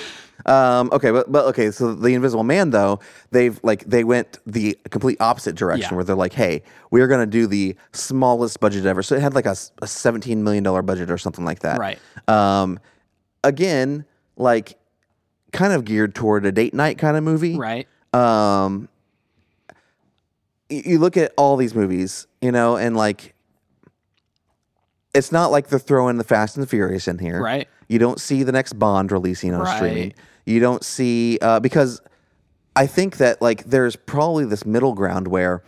Um, 0.47 0.91
okay, 0.93 1.11
but 1.11 1.33
but 1.33 1.47
okay, 1.47 1.71
so 1.71 1.95
the 1.95 2.09
Invisible 2.13 2.45
Man 2.45 2.69
though, 2.71 3.01
they've 3.31 3.59
like 3.63 3.85
they 3.85 4.05
went 4.05 4.39
the 4.45 4.77
complete 4.91 5.19
opposite 5.21 5.55
direction 5.57 5.91
Yeah. 5.93 5.95
where 5.97 6.05
they're 6.05 6.17
like, 6.17 6.35
hey, 6.35 6.63
we're 6.91 7.07
gonna 7.09 7.25
do 7.27 7.47
the 7.47 7.77
smallest 7.93 8.61
budget 8.61 8.85
ever. 8.85 9.03
So 9.03 9.15
it 9.15 9.23
had 9.23 9.35
like 9.35 9.47
a, 9.47 9.51
s- 9.51 9.73
a 9.81 9.87
seventeen 9.87 10.45
million 10.45 10.63
dollar 10.63 10.83
budget 10.83 11.11
or 11.11 11.17
something 11.17 11.45
like 11.47 11.61
that. 11.61 11.79
Right. 11.79 11.99
Um, 12.29 12.79
again, 13.43 14.05
like 14.37 14.77
kind 15.53 15.73
of 15.73 15.85
geared 15.87 16.15
toward 16.15 16.45
a 16.45 16.53
date 16.53 16.75
night 16.75 16.99
kind 16.99 17.17
of 17.17 17.23
movie. 17.25 17.57
right. 17.57 17.87
Um, 18.13 18.89
y- 20.71 20.83
you 20.85 20.99
look 20.99 21.17
at 21.17 21.33
all 21.37 21.57
these 21.57 21.75
movies, 21.75 22.27
you 22.41 22.53
know, 22.53 22.77
and 22.77 22.97
like, 22.97 23.34
it's 25.15 25.31
not 25.33 25.51
like 25.51 25.69
they're 25.69 25.79
throwing 25.79 26.17
the 26.19 26.25
Fast 26.25 26.57
and 26.57 26.63
the 26.63 26.67
Furious 26.69 27.07
in 27.09 27.19
here. 27.19 27.41
Right. 27.41 27.69
You 27.89 27.99
don't 27.99 28.21
see 28.21 28.43
the 28.43 28.53
next 28.53 28.75
Bond 28.75 29.13
releasing 29.13 29.55
on 29.55 29.61
Right. 29.61 29.77
streaming. 29.77 30.15
You 30.47 30.61
don't 30.61 30.85
see 30.85 31.39
uh, 31.41 31.61
because 31.61 32.01
I 32.77 32.87
think 32.87 33.19
that 33.19 33.41
like 33.41 33.65
there's 33.65 33.97
probably 33.97 34.45
this 34.45 34.67
middle 34.67 34.95
ground 34.95 35.29
where 35.29 35.63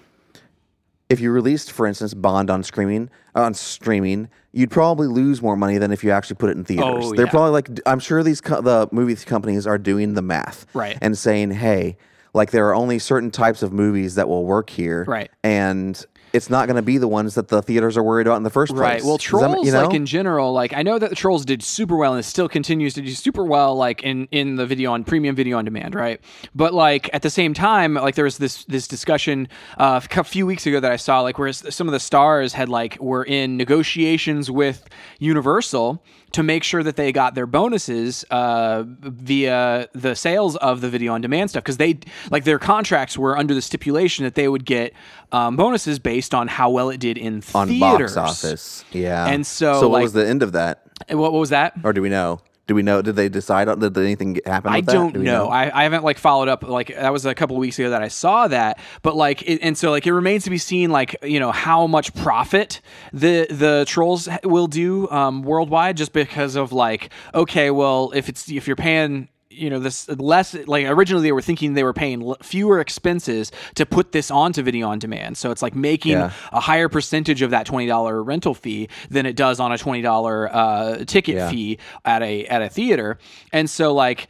if 1.09 1.21
you 1.21 1.31
released, 1.31 1.71
for 1.71 1.87
instance, 1.87 2.15
Bond 2.15 2.51
on 2.51 2.63
streaming 2.63 3.09
on 3.35 3.55
streaming, 3.55 4.29
you'd 4.53 4.71
probably 4.71 5.07
lose 5.07 5.41
more 5.41 5.57
money 5.57 5.79
than 5.79 5.93
if 5.93 6.03
you 6.03 6.11
actually 6.11 6.37
put 6.37 6.51
it 6.51 6.57
in 6.57 6.65
theaters. 6.65 7.05
Oh, 7.07 7.15
They're 7.15 7.27
yeah. 7.27 7.31
probably 7.31 7.51
like 7.53 7.69
I'm 7.87 8.01
sure 8.01 8.23
these 8.23 8.41
co- 8.41 8.61
the 8.61 8.89
movie 8.91 9.15
companies 9.25 9.67
are 9.67 9.79
doing 9.79 10.15
the 10.15 10.23
math 10.23 10.67
Right. 10.75 10.99
and 11.01 11.17
saying, 11.17 11.53
hey, 11.53 11.97
like 12.35 12.51
there 12.51 12.67
are 12.69 12.75
only 12.75 12.99
certain 12.99 13.31
types 13.31 13.63
of 13.63 13.73
movies 13.73 14.17
that 14.17 14.29
will 14.29 14.45
work 14.45 14.69
here, 14.71 15.05
Right. 15.07 15.31
And 15.45 16.05
it's 16.37 16.51
not 16.51 16.67
going 16.67 16.77
to 16.77 16.83
be 16.83 16.99
the 16.99 17.09
ones 17.09 17.35
that 17.35 17.49
the 17.49 17.63
theaters 17.63 17.97
are 17.97 18.03
worried 18.03 18.27
about 18.27 18.37
in 18.37 18.43
the 18.43 18.51
first 18.51 18.73
place. 18.73 18.81
Right. 18.81 19.03
Well, 19.03 19.17
Does 19.17 19.27
that 19.27 19.39
trolls, 19.39 19.67
you 19.67 19.73
know? 19.73 19.87
like 19.87 19.95
in 19.95 20.07
general, 20.07 20.53
like 20.53 20.73
I 20.73 20.83
know 20.83 20.99
that 20.99 21.11
the 21.11 21.17
trolls 21.17 21.45
did 21.45 21.63
super 21.63 21.97
well 21.97 22.13
and 22.13 22.21
it 22.21 22.25
still 22.25 22.49
continues 22.49 22.95
to 22.95 23.03
do 23.03 23.11
super 23.11 23.45
well, 23.45 23.75
like 23.75 24.03
in 24.03 24.29
in 24.31 24.57
the 24.57 24.67
video 24.67 24.93
on 24.93 25.05
premium 25.05 25.35
video 25.35 25.59
on 25.59 25.65
demand, 25.65 25.95
right? 25.95 26.21
But 26.55 26.75
like 26.75 27.11
at 27.13 27.23
the 27.23 27.31
same 27.31 27.55
time, 27.55 27.95
like 27.95 28.15
there 28.15 28.25
was 28.25 28.39
this 28.39 28.65
this 28.65 28.87
discussion 28.87 29.49
uh, 29.79 30.01
a 30.17 30.25
few 30.25 30.47
weeks 30.47 30.67
ago 30.67 30.81
that 30.81 30.93
I 30.93 30.97
saw, 30.97 31.21
like 31.21 31.39
where 31.39 31.53
some 31.53 31.89
of 31.89 31.93
the 31.93 32.01
stars 32.01 32.53
had 32.53 32.69
like 32.69 33.01
were 33.01 33.25
in 33.25 33.57
negotiations 33.57 34.51
with 34.51 34.89
Universal 35.19 36.03
to 36.37 36.43
make 36.43 36.63
sure 36.63 36.83
that 36.83 36.97
they 36.97 37.13
got 37.13 37.35
their 37.35 37.47
bonuses 37.47 38.25
uh, 38.31 38.85
via 38.87 39.89
the 39.95 40.15
sales 40.15 40.55
of 40.57 40.81
the 40.83 40.89
video 40.89 41.13
on 41.15 41.21
demand 41.23 41.51
stuff 41.51 41.63
because 41.65 41.79
they 41.79 41.99
like 42.31 42.45
their 42.45 42.59
contracts 42.59 43.17
were 43.19 43.37
under 43.39 43.55
the 43.55 43.63
stipulation 43.63 44.25
that 44.25 44.35
they 44.35 44.47
would 44.49 44.65
get 44.65 44.93
um, 45.33 45.57
bonuses 45.57 45.99
based 45.99 46.35
on 46.35 46.47
how 46.49 46.71
well 46.71 46.91
it 46.91 47.01
did 47.01 47.17
in 47.19 47.43
on 47.55 47.69
theaters. 47.69 48.15
box 48.15 48.45
office, 48.45 48.85
yeah. 48.93 49.27
And 49.27 49.47
so, 49.47 49.81
so 49.81 49.89
what 49.89 49.95
like- 49.99 50.03
was 50.03 50.13
the 50.13 50.27
end 50.29 50.43
of 50.43 50.53
that, 50.53 50.83
What, 51.09 51.33
what 51.33 51.41
was 51.41 51.51
that? 51.51 51.73
or 51.85 51.93
do 51.93 52.03
we 52.03 52.09
know? 52.11 52.41
Do 52.67 52.75
we 52.75 52.83
know? 52.83 53.01
Did 53.01 53.15
they 53.15 53.29
decide? 53.29 53.69
on 53.69 53.79
Did 53.79 53.97
anything 53.97 54.41
happen? 54.45 54.73
I 54.73 54.81
don't 54.81 55.13
Do 55.13 55.21
we 55.21 55.27
know. 55.27 55.47
I, 55.47 55.71
I 55.73 55.85
haven't 55.85 56.03
like 56.03 56.19
followed 56.19 56.49
up. 56.49 56.65
Like 56.65 56.89
that 56.89 57.13
was 57.13 57.25
a 57.25 57.35
couple 57.35 57.55
of 57.55 57.61
weeks 57.61 57.79
ago 57.79 57.91
that 57.91 58.03
I 58.03 58.09
saw 58.09 58.49
that. 58.49 58.81
But 59.03 59.15
like, 59.15 59.43
it, 59.43 59.61
and 59.63 59.79
so 59.79 59.93
like 59.93 60.05
it 60.07 60.13
remains 60.13 60.45
to 60.45 60.51
be 60.51 60.59
seen. 60.59 60.91
Like 60.91 61.17
you 61.23 61.39
know 61.39 61.53
how 61.53 61.87
much 61.87 62.13
profit 62.15 62.81
the 63.13 63.47
the 63.51 63.85
trolls 63.87 64.29
will 64.43 64.67
do 64.67 65.09
um, 65.11 65.43
worldwide, 65.43 65.97
just 65.97 66.13
because 66.13 66.57
of 66.57 66.73
like 66.73 67.11
okay, 67.35 67.71
well 67.71 68.11
if 68.15 68.29
it's 68.29 68.51
if 68.51 68.67
you're 68.67 68.75
paying 68.75 69.29
you 69.57 69.71
know 69.71 69.79
this 69.79 70.09
less 70.09 70.55
like 70.67 70.87
originally 70.87 71.23
they 71.23 71.33
were 71.33 71.43
thinking 71.43 71.75
they 71.75 71.83
were 71.85 71.93
paying 71.93 72.23
l- 72.23 72.37
fewer 72.43 72.81
expenses 72.81 73.51
to 73.75 73.87
put 73.87 74.13
this 74.13 74.31
onto 74.31 74.63
video 74.63 74.89
on 74.89 74.99
demand. 74.99 75.37
So 75.37 75.51
it's 75.51 75.63
like 75.63 75.75
making 75.75 76.13
Yeah. 76.13 76.33
a 76.53 76.61
higher 76.61 76.89
percentage 76.89 77.43
of 77.43 77.51
that 77.51 77.67
twenty 77.67 77.87
dollar 77.87 78.23
rental 78.23 78.55
fee 78.55 78.89
than 79.11 79.27
it 79.27 79.37
does 79.37 79.59
on 79.61 79.73
a 79.73 79.79
twenty 79.79 80.03
dollar 80.03 80.55
uh, 80.55 81.05
ticket 81.07 81.37
Yeah. 81.37 81.51
fee 81.51 81.79
at 82.05 82.23
a 82.23 82.47
at 82.47 82.63
a 82.63 82.69
theater. 82.69 83.19
And 83.53 83.69
so 83.71 83.95
like 83.95 84.29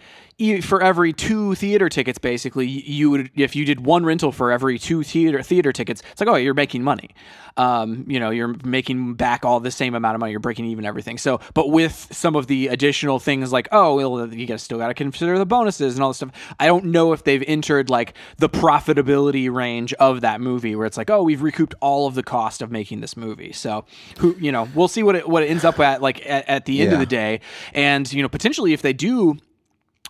for 0.63 0.83
every 0.83 1.15
two 1.15 1.55
theater 1.55 1.89
tickets, 1.89 2.19
basically, 2.19 2.67
you 2.67 3.09
would 3.11 3.31
if 3.35 3.57
you 3.57 3.65
did 3.65 3.87
one 3.87 4.05
rental 4.05 4.33
for 4.33 4.53
every 4.53 4.79
two 4.79 5.03
theater 5.03 5.43
theater 5.43 5.73
tickets, 5.73 6.03
it's 6.13 6.21
like 6.21 6.29
oh, 6.29 6.35
you're 6.37 6.53
making 6.53 6.83
money. 6.83 7.11
Um, 7.57 8.05
you 8.07 8.21
know, 8.21 8.29
you're 8.29 8.55
making 8.63 9.15
back 9.15 9.47
all 9.47 9.61
the 9.61 9.71
same 9.71 9.95
amount 9.95 10.15
of 10.15 10.21
money. 10.21 10.33
You're 10.33 10.41
breaking 10.41 10.67
even 10.67 10.85
everything. 10.85 11.17
So, 11.17 11.41
but 11.55 11.71
with 11.71 12.09
some 12.13 12.37
of 12.37 12.49
the 12.49 12.69
additional 12.69 13.19
things 13.19 13.51
like 13.51 13.67
oh, 13.73 13.97
well, 13.97 14.31
you 14.31 14.45
guys 14.45 14.63
still 14.63 14.77
got 14.77 14.89
to 14.89 14.95
consider 14.95 15.39
the 15.39 15.47
bonuses 15.47 15.95
and 15.95 16.03
all 16.03 16.11
this 16.11 16.19
stuff. 16.19 16.33
I 16.61 16.67
don't 16.67 16.87
know 16.87 17.15
if 17.15 17.25
they've 17.25 17.45
entered 17.47 17.89
like 17.89 18.13
the 18.37 18.51
profitability 18.51 19.51
range 19.51 19.95
of 19.95 20.21
that 20.21 20.43
movie 20.43 20.77
where 20.77 20.87
it's 20.87 20.99
like 20.99 21.09
oh, 21.09 21.23
we've 21.23 21.41
recouped 21.41 21.75
all 21.81 22.07
of 22.07 22.15
the 22.15 22.23
cost 22.23 22.61
of 22.61 22.71
making 22.71 23.01
this 23.01 23.17
movie. 23.17 23.53
So, 23.53 23.87
who 24.19 24.37
you 24.39 24.53
know, 24.53 24.69
we'll 24.75 24.89
see 24.89 25.03
what 25.03 25.17
it 25.17 25.27
what 25.27 25.45
it 25.45 25.47
ends 25.47 25.65
up 25.65 25.81
at 25.81 26.03
like 26.03 26.27
at, 26.27 26.47
at 26.47 26.67
the 26.67 26.83
end 26.83 26.93
of 26.93 26.99
the 26.99 27.07
day, 27.07 27.41
and 27.73 28.13
you 28.13 28.21
know, 28.21 28.29
potentially 28.29 28.75
if 28.75 28.83
they 28.83 28.93
do 28.93 29.39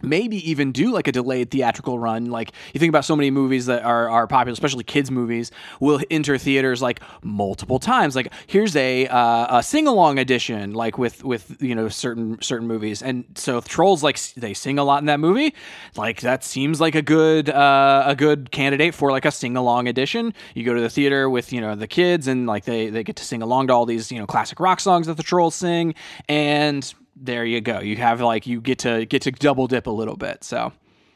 maybe 0.02 0.48
even 0.48 0.72
do 0.72 0.92
like 0.92 1.08
a 1.08 1.12
delayed 1.12 1.50
theatrical 1.50 1.98
run. 1.98 2.26
Like 2.26 2.52
you 2.72 2.80
think 2.80 2.90
about 2.90 3.04
so 3.04 3.16
many 3.16 3.30
movies 3.30 3.66
that 3.66 3.82
are, 3.82 4.08
are 4.08 4.26
popular, 4.26 4.52
especially 4.52 4.84
kids 4.84 5.10
movies, 5.10 5.50
will 5.80 6.00
enter 6.10 6.38
theaters 6.38 6.82
like 6.82 7.00
multiple 7.22 7.78
times. 7.78 8.16
Like 8.16 8.32
here's 8.46 8.76
a 8.76 9.06
uh, 9.08 9.58
a 9.58 9.62
sing 9.62 9.86
along 9.86 10.18
edition, 10.18 10.74
like 10.74 10.98
with 10.98 11.24
with 11.24 11.56
you 11.60 11.74
know 11.74 11.88
certain 11.88 12.40
certain 12.42 12.66
movies. 12.66 13.02
And 13.02 13.24
so 13.34 13.60
Trolls 13.60 14.02
like 14.02 14.18
they 14.34 14.54
sing 14.54 14.78
a 14.78 14.84
lot 14.84 15.00
in 15.02 15.06
that 15.06 15.20
movie. 15.20 15.54
Like 15.96 16.20
that 16.20 16.44
seems 16.44 16.80
like 16.80 16.94
a 16.94 17.02
good 17.02 17.48
uh, 17.48 18.04
a 18.06 18.14
good 18.14 18.50
candidate 18.50 18.94
for 18.94 19.10
like 19.10 19.24
a 19.24 19.30
sing 19.30 19.56
along 19.56 19.88
edition. 19.88 20.34
You 20.54 20.64
go 20.64 20.74
to 20.74 20.80
the 20.80 20.90
theater 20.90 21.28
with 21.30 21.52
you 21.52 21.60
know 21.60 21.74
the 21.74 21.88
kids 21.88 22.26
and 22.28 22.46
like 22.46 22.64
they 22.64 22.90
they 22.90 23.04
get 23.04 23.16
to 23.16 23.24
sing 23.24 23.42
along 23.42 23.68
to 23.68 23.72
all 23.72 23.86
these 23.86 24.12
you 24.12 24.18
know 24.18 24.26
classic 24.26 24.60
rock 24.60 24.80
songs 24.80 25.06
that 25.06 25.16
the 25.16 25.22
Trolls 25.22 25.54
sing 25.54 25.94
and 26.28 26.94
there 27.16 27.44
you 27.44 27.60
go. 27.60 27.80
You 27.80 27.96
have 27.96 28.20
like 28.20 28.46
you 28.46 28.60
get 28.60 28.78
to 28.80 29.06
get 29.06 29.22
to 29.22 29.30
double 29.30 29.66
dip 29.66 29.86
a 29.86 29.90
little 29.90 30.16
bit. 30.16 30.44
So 30.44 30.72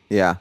Yeah. 0.09 0.37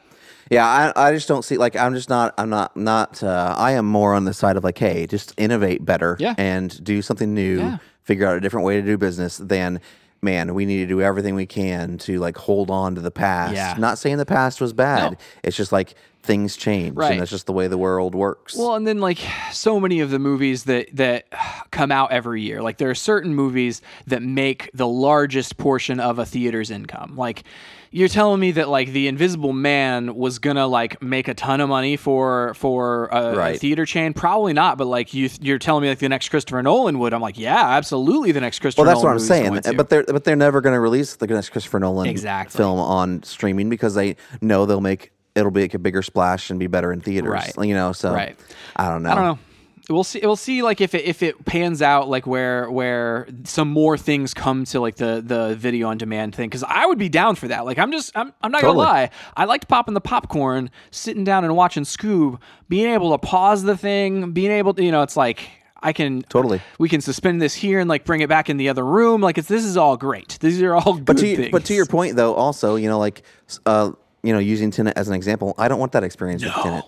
Yeah, 0.51 0.65
I, 0.65 1.09
I 1.09 1.13
just 1.13 1.27
don't 1.27 1.43
see 1.45 1.57
like 1.57 1.75
I'm 1.75 1.93
just 1.93 2.09
not 2.09 2.33
I'm 2.37 2.49
not 2.49 2.75
not 2.75 3.21
uh, 3.21 3.53
I 3.57 3.73
am 3.73 3.85
more 3.85 4.15
on 4.15 4.25
the 4.25 4.33
side 4.33 4.57
of 4.57 4.63
like 4.63 4.77
hey 4.79 5.05
just 5.05 5.33
innovate 5.37 5.85
better 5.85 6.17
Yeah. 6.19 6.33
and 6.39 6.83
do 6.83 7.01
something 7.03 7.33
new 7.35 7.59
Yeah. 7.59 7.77
figure 8.01 8.25
out 8.25 8.35
a 8.35 8.39
different 8.39 8.65
way 8.65 8.77
to 8.79 8.81
do 8.85 8.97
business 8.97 9.37
than 9.37 9.79
man 10.23 10.53
we 10.55 10.65
need 10.65 10.79
to 10.79 10.87
do 10.87 11.01
everything 11.03 11.35
we 11.35 11.45
can 11.45 11.97
to 11.99 12.17
like 12.19 12.35
hold 12.35 12.71
on 12.71 12.95
to 12.95 13.01
the 13.01 13.11
past 13.11 13.53
Yeah. 13.53 13.75
not 13.77 13.99
saying 13.99 14.17
the 14.17 14.25
past 14.25 14.59
was 14.59 14.73
bad 14.73 15.11
No. 15.11 15.17
it's 15.43 15.55
just 15.55 15.71
like 15.71 15.93
things 16.21 16.57
change 16.57 16.95
Right. 16.95 17.11
and 17.13 17.21
that's 17.21 17.31
just 17.31 17.45
the 17.45 17.53
way 17.53 17.67
the 17.67 17.77
world 17.77 18.13
works 18.13 18.55
Well, 18.55 18.75
and 18.75 18.85
then 18.85 18.99
like 18.99 19.19
so 19.51 19.79
many 19.79 19.99
of 20.01 20.09
the 20.11 20.19
movies 20.19 20.65
that 20.65 20.87
that 20.95 21.25
come 21.71 21.91
out 21.91 22.11
every 22.11 22.41
year, 22.41 22.61
like 22.61 22.77
there 22.77 22.89
are 22.89 22.95
certain 22.95 23.33
movies 23.33 23.81
that 24.07 24.21
make 24.21 24.69
the 24.73 24.87
largest 24.87 25.57
portion 25.57 25.99
of 25.99 26.19
a 26.19 26.25
theater's 26.25 26.71
income. 26.71 27.15
Like 27.15 27.43
you're 27.91 28.07
telling 28.09 28.39
me 28.39 28.51
that 28.51 28.69
like 28.69 28.89
the 28.91 29.07
Invisible 29.07 29.53
Man 29.53 30.13
was 30.15 30.37
gonna 30.37 30.67
like 30.67 31.01
make 31.01 31.27
a 31.27 31.33
ton 31.33 31.61
of 31.61 31.69
money 31.69 31.95
for 31.97 32.53
for 32.55 33.07
a, 33.07 33.53
a 33.53 33.57
theater 33.57 33.85
chain? 33.85 34.13
Probably 34.13 34.53
not. 34.53 34.77
But 34.77 34.85
like 34.85 35.13
you, 35.15 35.29
you're 35.41 35.57
telling 35.57 35.81
me 35.83 35.89
like 35.89 35.97
the 35.99 36.09
next 36.09 36.29
Christopher 36.29 36.61
Nolan 36.61 36.99
would. 36.99 37.13
I'm 37.15 37.21
like, 37.21 37.39
yeah, 37.39 37.69
absolutely, 37.77 38.31
the 38.31 38.41
next 38.41 38.59
Christopher. 38.59 38.85
Well, 38.85 38.93
that's 38.93 39.03
what 39.03 39.11
I'm 39.11 39.19
saying. 39.19 39.59
But 39.75 39.89
they're 39.89 40.03
but 40.03 40.23
they're 40.23 40.35
never 40.35 40.61
going 40.61 40.75
to 40.75 40.79
release 40.79 41.15
the 41.15 41.25
next 41.25 41.49
Christopher 41.49 41.79
Nolan 41.79 42.07
Exactly. 42.09 42.57
film 42.57 42.77
on 42.79 43.23
streaming 43.23 43.69
because 43.69 43.95
they 43.95 44.17
know 44.41 44.67
they'll 44.67 44.81
make 44.81 45.11
it'll 45.39 45.51
make 45.51 45.73
a 45.73 45.79
bigger 45.79 46.01
splash 46.01 46.49
and 46.49 46.59
be 46.59 46.67
better 46.67 46.91
in 46.93 47.01
theaters. 47.01 47.31
Right. 47.31 47.67
You 47.67 47.73
know, 47.73 47.91
so 47.93 48.13
Right. 48.13 48.37
I 48.75 48.89
don't 48.89 49.03
know. 49.03 49.09
I 49.11 49.15
don't 49.15 49.23
know. 49.25 49.39
We'll 49.89 50.03
see. 50.03 50.19
We'll 50.21 50.35
see. 50.35 50.61
Like 50.61 50.81
if 50.81 50.93
it 50.93 51.05
if 51.05 51.23
it 51.23 51.43
pans 51.45 51.81
out, 51.81 52.07
like 52.07 52.27
where 52.27 52.69
where 52.69 53.27
some 53.45 53.69
more 53.69 53.97
things 53.97 54.35
come 54.35 54.65
to 54.65 54.79
like 54.79 54.97
the 54.97 55.23
the 55.25 55.55
video 55.55 55.87
on 55.87 55.97
demand 55.97 56.35
thing. 56.35 56.47
Because 56.47 56.63
I 56.63 56.85
would 56.85 56.99
be 56.99 57.09
down 57.09 57.33
for 57.33 57.47
that. 57.47 57.65
Like 57.65 57.79
I'm 57.79 57.91
just 57.91 58.15
I'm 58.15 58.31
I'm 58.43 58.51
not 58.51 58.61
Totally. 58.61 58.85
gonna 58.85 58.87
lie. 58.87 59.09
I 59.35 59.45
liked 59.45 59.67
popping 59.67 59.95
the 59.95 60.01
popcorn, 60.01 60.69
sitting 60.91 61.23
down 61.23 61.43
and 61.43 61.55
watching 61.55 61.85
Scoob, 61.85 62.39
being 62.67 62.87
able 62.93 63.09
to 63.11 63.17
pause 63.17 63.63
the 63.63 63.75
thing, 63.75 64.31
being 64.31 64.51
able 64.51 64.75
to 64.75 64.83
you 64.83 64.91
know 64.91 65.01
it's 65.01 65.17
like. 65.17 65.39
I 65.81 65.93
can 65.93 66.23
Totally. 66.23 66.59
We 66.77 66.89
can 66.89 66.99
suspend 66.99 67.41
this 67.41 67.53
here 67.55 67.79
and 67.79 67.87
like 67.87 68.03
bring 68.03 68.19
it 68.19 68.27
back 68.27 68.49
in 68.49 68.57
the 68.57 68.67
other 68.67 68.85
room. 68.85 69.21
Like 69.21 69.37
it's 69.37 69.47
this 69.47 69.63
is 69.63 69.77
all 69.77 69.95
great. 69.95 70.37
These 70.41 70.61
are 70.61 70.75
all 70.75 70.95
good 70.95 71.05
But 71.05 71.17
to 71.19 71.35
things. 71.37 71.51
but 71.53 71.63
to 71.65 71.73
your 71.73 71.85
point 71.85 72.17
though, 72.17 72.33
also 72.35 72.75
you 72.75 72.89
know 72.89 72.99
like 72.99 73.21
uh 73.65 73.93
you 74.23 74.33
know 74.33 74.39
using 74.39 74.71
Tenet 74.71 74.97
as 74.97 75.07
an 75.07 75.13
example, 75.15 75.53
I 75.57 75.67
don't 75.67 75.79
want 75.79 75.91
that 75.93 76.03
experience 76.03 76.43
with 76.43 76.53
Tenet. 76.53 76.85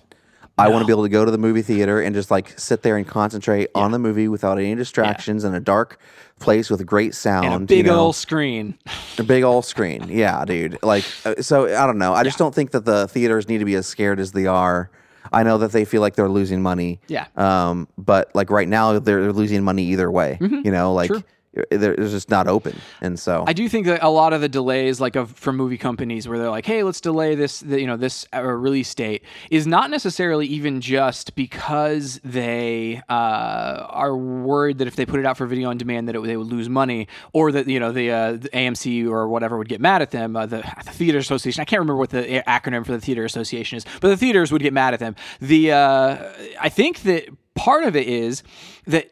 I 0.57 0.67
want 0.69 0.81
to 0.83 0.85
be 0.85 0.91
able 0.91 1.03
to 1.03 1.09
go 1.09 1.25
to 1.25 1.31
the 1.31 1.38
movie 1.38 1.61
theater 1.61 2.01
and 2.01 2.13
just 2.13 2.29
like 2.29 2.57
sit 2.59 2.83
there 2.83 2.97
and 2.97 3.07
concentrate 3.07 3.69
on 3.73 3.91
the 3.91 3.97
movie 4.00 4.27
without 4.27 4.59
any 4.59 4.75
distractions 4.75 5.43
in 5.43 5.55
a 5.55 5.59
dark 5.59 5.97
place 6.39 6.69
with 6.69 6.85
great 6.85 7.15
sound. 7.15 7.45
and 7.45 7.55
a 7.55 7.59
big 7.65 7.77
you 7.77 7.83
know, 7.83 8.00
old 8.00 8.15
screen. 8.15 8.77
a 9.17 9.23
big 9.23 9.43
old 9.43 9.65
screen. 9.65 10.07
Yeah, 10.09 10.43
dude. 10.45 10.77
Like 10.83 11.05
uh, 11.25 11.41
so, 11.41 11.65
I 11.75 11.85
don't 11.88 11.97
know. 11.97 12.13
I 12.13 12.23
just 12.23 12.38
don't 12.38 12.53
think 12.53 12.71
that 12.71 12.85
the 12.85 13.07
theaters 13.07 13.47
need 13.47 13.59
to 13.59 13.65
be 13.65 13.75
as 13.75 13.88
scared 13.88 14.19
as 14.19 14.33
they 14.33 14.45
are. 14.45 14.91
I 15.31 15.43
know 15.43 15.57
that 15.59 15.71
they 15.71 15.85
feel 15.85 16.01
like 16.01 16.15
they're 16.15 16.29
losing 16.29 16.61
money. 16.61 17.00
Yeah. 17.07 17.27
Um, 17.38 17.88
but 17.97 18.29
like 18.35 18.50
right 18.51 18.67
now, 18.67 19.00
they're, 19.00 19.21
they're 19.21 19.33
losing 19.33 19.63
money 19.63 19.83
either 19.85 20.11
way. 20.11 20.38
You 20.41 20.71
know, 20.71 20.93
like 20.93 21.09
Mm-hmm. 21.09 21.21
True. 21.21 21.29
They're, 21.70 21.96
just 21.96 22.29
not 22.29 22.48
open, 22.48 22.79
and 23.01 23.20
so 23.20 23.43
I 23.46 23.51
do 23.51 23.67
think 23.67 23.86
that 23.88 24.01
a 24.01 24.10
lot 24.10 24.31
of 24.31 24.39
the 24.39 24.48
delays, 24.48 25.01
like 25.01 25.17
of 25.17 25.31
from 25.31 25.58
movie 25.58 25.77
companies, 25.77 26.25
where 26.27 26.38
they're 26.38 26.50
like, 26.50 26.65
"Hey, 26.65 26.84
let's 26.84 27.01
delay 27.01 27.36
this," 27.36 27.60
the, 27.60 27.79
you 27.79 27.88
know, 27.88 27.98
this 27.98 28.25
uh, 28.34 28.41
release 28.41 28.93
date, 28.96 29.24
is 29.50 29.67
not 29.67 29.89
necessarily 29.89 30.48
even 30.48 30.79
just 30.79 31.36
because 31.36 32.22
they 32.24 33.01
uh, 33.10 33.86
are 33.89 34.15
worried 34.15 34.77
that 34.77 34.88
if 34.88 34.96
they 34.96 35.05
put 35.05 35.20
it 35.20 35.25
out 35.25 35.38
for 35.38 35.46
video 35.46 35.70
on 35.70 35.77
demand, 35.77 36.08
that 36.08 36.15
it, 36.15 36.24
they 36.24 36.38
would 36.38 36.48
lose 36.48 36.70
money, 36.70 37.10
or 37.34 37.51
that 37.51 37.67
you 37.67 37.81
know 37.81 37.91
the, 37.91 38.10
uh, 38.12 38.31
the 38.34 38.50
AMC 38.50 39.05
or 39.08 39.27
whatever 39.27 39.58
would 39.58 39.70
get 39.70 39.81
mad 39.81 40.01
at 40.01 40.12
them. 40.12 40.38
Uh, 40.38 40.46
the, 40.46 40.63
the 40.86 40.91
theater 40.91 41.17
association, 41.17 41.60
I 41.60 41.65
can't 41.65 41.79
remember 41.79 41.98
what 41.98 42.12
the 42.12 42.43
acronym 42.48 42.86
for 42.86 42.93
the 42.93 43.01
theater 43.01 43.25
association 43.25 43.75
is, 43.75 43.86
but 44.00 44.08
the 44.08 44.17
theaters 44.17 44.53
would 44.53 44.62
get 44.62 44.72
mad 44.72 44.93
at 44.93 45.01
them. 45.01 45.15
The 45.41 45.74
uh, 45.74 46.31
I 46.62 46.70
think 46.70 47.01
that 47.01 47.27
part 47.55 47.84
of 47.84 47.96
it 47.96 48.08
is 48.08 48.43
that 48.88 49.10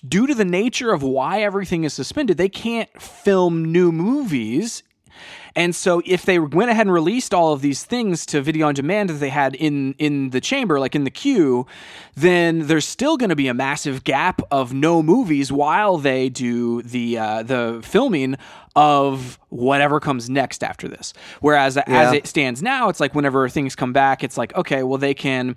due 0.00 0.26
to 0.26 0.34
the 0.34 0.44
nature 0.44 0.92
of 0.92 1.02
why 1.02 1.42
everything 1.42 1.84
is 1.84 1.92
suspended, 1.94 2.36
they 2.36 2.48
can't 2.48 2.88
film 3.00 3.70
new 3.72 3.92
movies. 3.92 4.82
And 5.54 5.74
so 5.74 6.00
if 6.06 6.24
they 6.24 6.38
went 6.38 6.70
ahead 6.70 6.86
and 6.86 6.92
released 6.92 7.34
all 7.34 7.52
of 7.52 7.60
these 7.60 7.84
things 7.84 8.24
to 8.26 8.40
video 8.40 8.68
on 8.68 8.74
demand 8.74 9.10
that 9.10 9.14
they 9.14 9.28
had 9.28 9.54
in 9.54 9.94
in 9.98 10.30
the 10.30 10.40
chamber, 10.40 10.80
like 10.80 10.94
in 10.94 11.04
the 11.04 11.10
queue, 11.10 11.66
then 12.14 12.66
there's 12.66 12.86
still 12.86 13.16
going 13.16 13.30
to 13.30 13.36
be 13.36 13.48
a 13.48 13.54
massive 13.54 14.04
gap 14.04 14.40
of 14.50 14.72
no 14.72 15.02
movies 15.02 15.52
while 15.52 15.98
they 15.98 16.28
do 16.28 16.82
the 16.82 17.18
uh, 17.18 17.42
the 17.42 17.80
filming 17.84 18.36
of 18.74 19.38
whatever 19.50 20.00
comes 20.00 20.30
next 20.30 20.64
after 20.64 20.88
this. 20.88 21.12
Whereas 21.40 21.76
as 21.76 22.14
it 22.14 22.26
stands 22.26 22.62
now, 22.62 22.88
it's 22.88 23.00
like 23.00 23.14
whenever 23.14 23.48
things 23.48 23.76
come 23.76 23.92
back, 23.92 24.24
it's 24.24 24.38
like 24.38 24.54
okay, 24.56 24.82
well 24.82 24.98
they 24.98 25.14
can 25.14 25.56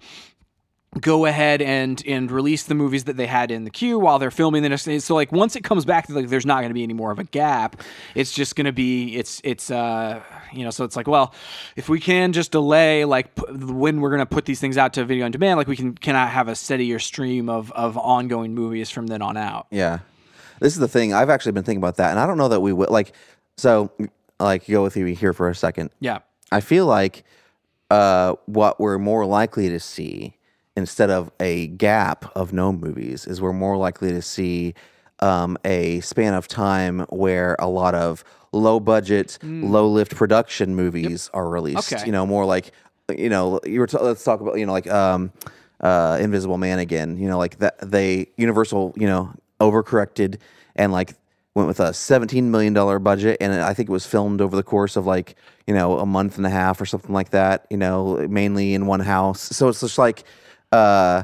go 1.02 1.26
ahead 1.26 1.62
and 1.62 2.02
and 2.06 2.32
release 2.32 2.64
the 2.64 2.76
movies 2.76 3.04
that 3.04 3.18
they 3.18 3.26
had 3.26 3.52
in 3.52 3.64
the 3.66 3.70
queue 3.70 4.00
while 4.00 4.18
they're 4.18 4.32
filming 4.32 4.64
the 4.64 4.70
next 4.70 4.88
so 5.04 5.14
like 5.16 5.32
once 5.32 5.56
it 5.56 5.64
comes 5.64 5.84
back 5.86 6.10
like 6.10 6.30
there's 6.30 6.46
not 6.46 6.60
going 6.62 6.70
to 6.70 6.74
be 6.74 6.84
any 6.84 6.94
more 6.94 7.12
of 7.12 7.20
a 7.20 7.24
gap 7.26 7.82
it's 8.16 8.32
just 8.32 8.56
going 8.56 8.66
to 8.66 8.72
be 8.72 9.16
it's 9.18 9.42
it's 9.44 9.70
uh 9.70 10.22
you 10.54 10.64
know 10.64 10.70
so 10.70 10.84
it's 10.86 10.96
like 10.96 11.08
well 11.08 11.34
if 11.76 11.90
we 11.90 12.00
can 12.00 12.32
just 12.32 12.52
delay 12.52 13.04
like 13.04 13.36
p- 13.36 13.44
when 13.52 14.00
we're 14.00 14.10
going 14.10 14.20
to 14.20 14.26
put 14.26 14.46
these 14.46 14.60
things 14.60 14.78
out 14.78 14.94
to 14.94 15.04
video 15.04 15.26
on 15.26 15.32
demand 15.32 15.58
like 15.58 15.68
we 15.68 15.76
can 15.76 15.94
cannot 15.94 16.30
have 16.30 16.48
a 16.48 16.56
steadier 16.56 17.00
stream 17.00 17.50
of 17.50 17.72
of 17.74 17.98
ongoing 17.98 18.54
movies 18.56 18.90
from 18.90 19.08
then 19.08 19.22
on 19.22 19.36
out 19.38 19.68
Yeah. 19.72 20.00
This 20.62 20.72
is 20.72 20.80
the 20.80 20.88
thing. 20.88 21.14
I've 21.14 21.30
actually 21.30 21.52
been 21.52 21.66
thinking 21.66 21.82
about 21.82 21.98
that, 21.98 22.12
and 22.12 22.20
I 22.20 22.26
don't 22.26 22.38
know 22.38 22.48
that 22.48 22.62
we 22.62 22.72
will. 22.72 22.88
Like, 22.90 23.12
so, 23.58 23.92
like, 24.40 24.66
go 24.66 24.84
with 24.84 24.96
you 24.96 25.06
here 25.08 25.34
for 25.34 25.50
a 25.50 25.54
second. 25.56 25.90
yeah 26.00 26.20
I 26.50 26.62
feel 26.62 26.86
like 26.86 27.26
uh, 27.92 28.36
what 28.46 28.80
we're 28.80 28.98
more 28.98 29.26
likely 29.26 29.68
to 29.68 29.82
see 29.82 30.35
instead 30.76 31.10
of 31.10 31.32
a 31.40 31.68
gap 31.68 32.26
of 32.36 32.54
no 32.54 32.72
movies 32.72 33.26
is 33.26 33.42
we're 33.42 33.54
more 33.54 33.78
likely 33.78 34.12
to 34.12 34.22
see 34.22 34.74
um, 35.20 35.58
a 35.64 36.02
span 36.02 36.34
of 36.34 36.48
time 36.48 37.02
where 37.10 37.56
a 37.60 37.68
lot 37.68 37.96
of 37.96 38.24
low 38.52 38.80
budget, 38.80 39.38
low 39.44 39.88
lift 39.88 40.16
production 40.16 40.76
movies 40.76 41.30
are 41.34 41.48
released. 41.50 41.94
Okay. 41.94 42.06
You 42.06 42.12
know, 42.12 42.26
more 42.26 42.46
like 42.46 42.72
you 43.10 43.30
know, 43.30 43.60
you 43.66 43.80
were 43.80 43.88
t- 43.88 43.98
let's 44.00 44.24
talk 44.24 44.42
about 44.42 44.58
you 44.58 44.66
know 44.66 44.72
like 44.72 44.88
um, 44.88 45.32
uh, 45.80 46.18
Invisible 46.20 46.58
Man 46.58 46.80
again. 46.80 47.18
You 47.18 47.30
know, 47.30 47.38
like 47.38 47.60
that 47.60 47.78
they 47.80 48.28
Universal 48.38 48.94
you 48.98 49.08
know 49.08 49.34
overcorrected 49.60 50.40
and 50.76 50.92
like 50.92 51.14
went 51.54 51.68
with 51.70 51.80
a 51.80 51.92
$17 51.92 52.44
million 52.44 52.74
budget 53.02 53.38
and 53.40 53.54
i 53.54 53.74
think 53.74 53.88
it 53.88 53.92
was 53.92 54.06
filmed 54.06 54.42
over 54.42 54.58
the 54.58 54.64
course 54.64 54.98
of 54.98 55.06
like 55.06 55.38
you 55.66 55.74
know 55.74 56.00
a 56.00 56.06
month 56.06 56.36
and 56.36 56.46
a 56.46 56.50
half 56.50 56.82
or 56.82 56.86
something 56.86 57.14
like 57.14 57.30
that 57.30 57.66
you 57.70 57.78
know 57.78 58.28
mainly 58.30 58.74
in 58.74 58.86
one 58.86 59.00
house 59.00 59.40
so 59.40 59.70
it's 59.70 59.80
just 59.80 59.98
like 59.98 60.26
uh 60.76 61.24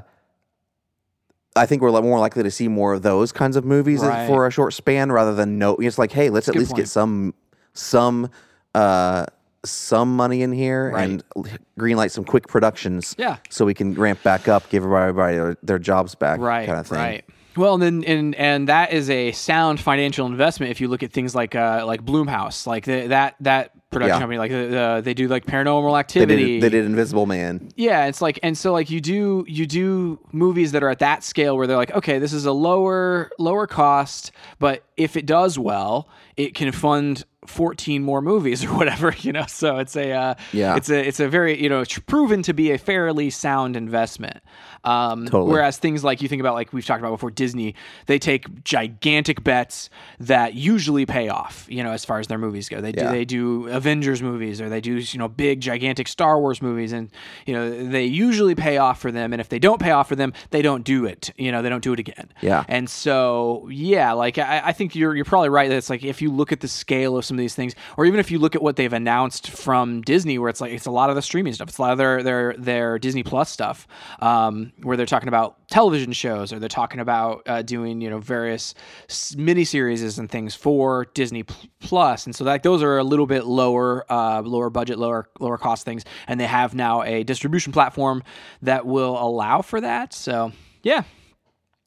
I 1.56 1.66
think 1.66 1.82
we're 1.82 1.92
more 2.02 2.20
likely 2.20 2.44
to 2.44 2.52
see 2.52 2.70
more 2.70 2.94
of 2.94 3.02
those 3.02 3.32
kinds 3.34 3.58
of 3.58 3.66
movies 3.66 4.02
Right. 4.02 4.26
for 4.26 4.48
a 4.48 4.52
short 4.52 4.74
span 4.74 5.12
rather 5.12 5.36
than 5.36 5.58
no. 5.60 5.76
It's 5.76 5.98
like, 5.98 6.14
hey, 6.14 6.30
let's 6.30 6.48
at 6.48 6.56
least 6.56 6.72
point. 6.72 6.84
get 6.84 6.88
some 6.88 7.34
some 7.74 8.30
uh, 8.74 9.26
some 9.66 10.16
money 10.16 10.44
in 10.44 10.54
here 10.54 10.90
and 10.96 11.22
l- 11.36 11.46
greenlight 11.78 12.12
some 12.12 12.24
quick 12.24 12.48
productions. 12.48 13.16
Yeah. 13.18 13.36
So 13.50 13.66
we 13.66 13.74
can 13.74 13.94
ramp 13.96 14.24
back 14.24 14.48
up, 14.48 14.70
give 14.70 14.84
everybody 14.84 15.36
their, 15.36 15.58
their 15.62 15.80
jobs 15.80 16.16
back, 16.16 16.40
right 16.40 16.66
kind 16.66 16.80
of 16.80 16.88
thing. 16.88 16.98
right 16.98 17.26
well 17.58 17.74
and 17.74 17.84
then 17.84 18.04
and 18.06 18.34
and 18.36 18.70
that 18.70 18.94
is 18.94 19.10
a 19.10 19.34
sound 19.34 19.78
financial 19.82 20.26
investment 20.26 20.72
if 20.72 20.80
you 20.80 20.88
look 20.88 21.04
at 21.04 21.12
things 21.12 21.36
like 21.36 21.54
uh 21.54 21.84
like 21.86 22.02
blumhouse 22.06 22.66
like 22.66 22.86
the, 22.86 23.08
that 23.08 23.36
that 23.42 23.72
production 23.92 24.16
Yeah. 24.16 24.20
company 24.20 24.38
like 24.40 24.52
the, 24.52 24.68
the, 24.68 25.02
they 25.04 25.14
do 25.14 25.28
like 25.28 25.46
paranormal 25.46 25.94
They 25.94 26.00
activity 26.00 26.60
did, 26.60 26.64
they 26.64 26.70
did 26.70 26.86
Invisible 26.86 27.26
Man. 27.26 27.72
yeah 27.76 28.06
it's 28.06 28.22
like 28.22 28.40
and 28.42 28.58
so 28.58 28.72
like 28.72 28.90
you 28.90 29.02
do 29.02 29.44
you 29.48 29.68
do 29.68 30.18
movies 30.32 30.72
that 30.72 30.82
are 30.82 30.90
at 30.90 31.00
that 31.00 31.24
scale 31.24 31.58
where 31.58 31.68
they're 31.68 31.78
like 31.78 31.92
okay 31.94 32.18
this 32.18 32.32
is 32.34 32.46
a 32.46 32.52
lower 32.54 33.30
lower 33.38 33.68
cost 33.68 34.32
but 34.60 34.84
if 34.98 35.18
it 35.18 35.26
does 35.26 35.60
well 35.60 36.08
it 36.38 36.56
can 36.56 36.72
fund 36.72 37.26
14 37.48 38.04
more 38.04 38.22
movies 38.22 38.64
or 38.66 38.70
whatever 38.76 39.16
you 39.20 39.32
know? 39.32 39.46
So 39.48 39.78
it's 39.78 39.96
a 39.96 40.12
uh, 40.12 40.36
Yeah. 40.54 40.76
it's 40.76 40.90
a 40.90 41.08
it's 41.08 41.20
a 41.20 41.28
very 41.28 41.62
you 41.62 41.70
know 41.70 41.84
proven 42.06 42.44
to 42.44 42.54
be 42.54 42.72
a 42.72 42.78
fairly 42.78 43.30
sound 43.30 43.76
investment. 43.76 44.42
Um 44.84 45.26
Totally. 45.26 45.52
whereas 45.52 45.78
things 45.78 46.04
like 46.04 46.22
you 46.22 46.28
think 46.28 46.40
about 46.40 46.56
like 46.56 46.74
we've 46.74 46.86
talked 46.86 47.02
about 47.02 47.12
before 47.12 47.30
disney 47.30 47.76
they 48.08 48.18
take 48.18 48.64
gigantic 48.64 49.44
bets 49.44 49.90
that 50.20 50.56
usually 50.56 51.06
pay 51.06 51.30
off 51.30 51.66
you 51.70 51.84
know 51.84 51.92
as 51.92 52.04
far 52.04 52.20
as 52.20 52.28
their 52.28 52.38
movies 52.40 52.68
go. 52.70 52.82
They 52.82 52.92
do 52.92 53.08
they 53.10 53.26
do 53.26 53.68
avengers 53.68 54.22
movies 54.22 54.60
or 54.62 54.70
they 54.70 54.82
do 54.82 54.96
you 54.98 55.20
know 55.20 55.28
big 55.28 55.62
gigantic 55.62 56.08
star 56.08 56.40
wars 56.40 56.62
movies 56.62 56.92
and 56.94 57.10
you 57.46 57.54
know 57.54 57.88
they 57.90 58.06
usually 58.06 58.56
pay 58.56 58.78
off 58.78 59.00
for 59.02 59.12
them. 59.12 59.34
And 59.34 59.40
if 59.42 59.50
they 59.50 59.60
don't 59.60 59.80
pay 59.82 59.92
off 59.92 60.08
for 60.10 60.16
them 60.16 60.34
they 60.52 60.62
don't 60.62 60.84
do 60.84 61.06
it. 61.06 61.32
You 61.38 61.52
know 61.52 61.62
they 61.62 61.70
don't 61.70 61.84
do 61.84 61.94
it 61.94 62.00
again. 62.00 62.30
Yeah. 62.42 62.64
and 62.68 62.90
so 62.90 63.68
yeah 63.72 64.14
like 64.14 64.38
i, 64.38 64.62
I 64.66 64.74
think 64.74 64.96
you're 64.96 65.16
you're 65.16 65.26
probably 65.26 65.50
right 65.50 65.70
that 65.70 65.76
it's 65.78 65.90
like 65.90 66.04
if 66.04 66.22
you 66.22 66.32
look 66.32 66.52
at 66.52 66.60
the 66.62 66.68
scale 66.68 67.18
of 67.18 67.26
some 67.32 67.38
of 67.38 67.40
these 67.40 67.56
things 67.56 67.74
or 67.96 68.06
even 68.06 68.20
if 68.20 68.30
you 68.30 68.38
look 68.40 68.56
at 68.56 68.62
what 68.62 68.76
they've 68.76 68.92
announced 68.92 69.50
from 69.50 70.02
disney 70.02 70.38
where 70.38 70.50
it's 70.50 70.60
like 70.60 70.74
it's 70.74 70.86
a 70.86 70.92
lot 70.92 71.10
of 71.10 71.16
the 71.16 71.22
streaming 71.22 71.54
stuff. 71.54 71.70
It's 71.70 71.78
a 71.78 71.82
lot 71.82 71.94
of 71.94 71.98
their 71.98 72.22
their 72.22 72.54
their 72.58 73.00
disney 73.00 73.24
plus 73.24 73.50
stuff 73.50 73.88
um, 74.20 74.74
where 74.84 74.98
they're 74.98 75.06
talking 75.06 75.30
about 75.30 75.56
television 75.70 76.12
shows 76.12 76.52
or 76.52 76.60
they're 76.60 76.68
talking 76.68 77.00
about 77.00 77.44
uh, 77.48 77.62
doing 77.62 78.02
you 78.02 78.10
know 78.10 78.20
various 78.20 78.74
s- 79.10 79.34
miniseries 79.38 80.20
and 80.20 80.30
things 80.30 80.56
for 80.56 81.06
disney 81.14 81.44
plus. 81.80 82.26
And 82.26 82.36
so 82.36 82.44
like 82.44 82.64
those 82.64 82.84
are 82.84 82.98
a 82.98 83.04
little 83.04 83.28
bit 83.28 83.46
lower 83.46 84.06
uh, 84.12 84.42
lower 84.42 84.70
budget 84.70 85.00
lower 85.00 85.30
lower 85.40 85.58
cost 85.58 85.86
things. 85.86 86.04
And 86.28 86.40
they 86.40 86.48
have 86.48 86.76
now 86.76 87.04
a 87.04 87.24
distribution 87.24 87.72
platform 87.72 88.24
that 88.62 88.86
will 88.86 89.18
allow 89.22 89.62
for 89.62 89.80
that. 89.80 90.14
So 90.14 90.52
yeah. 90.84 91.04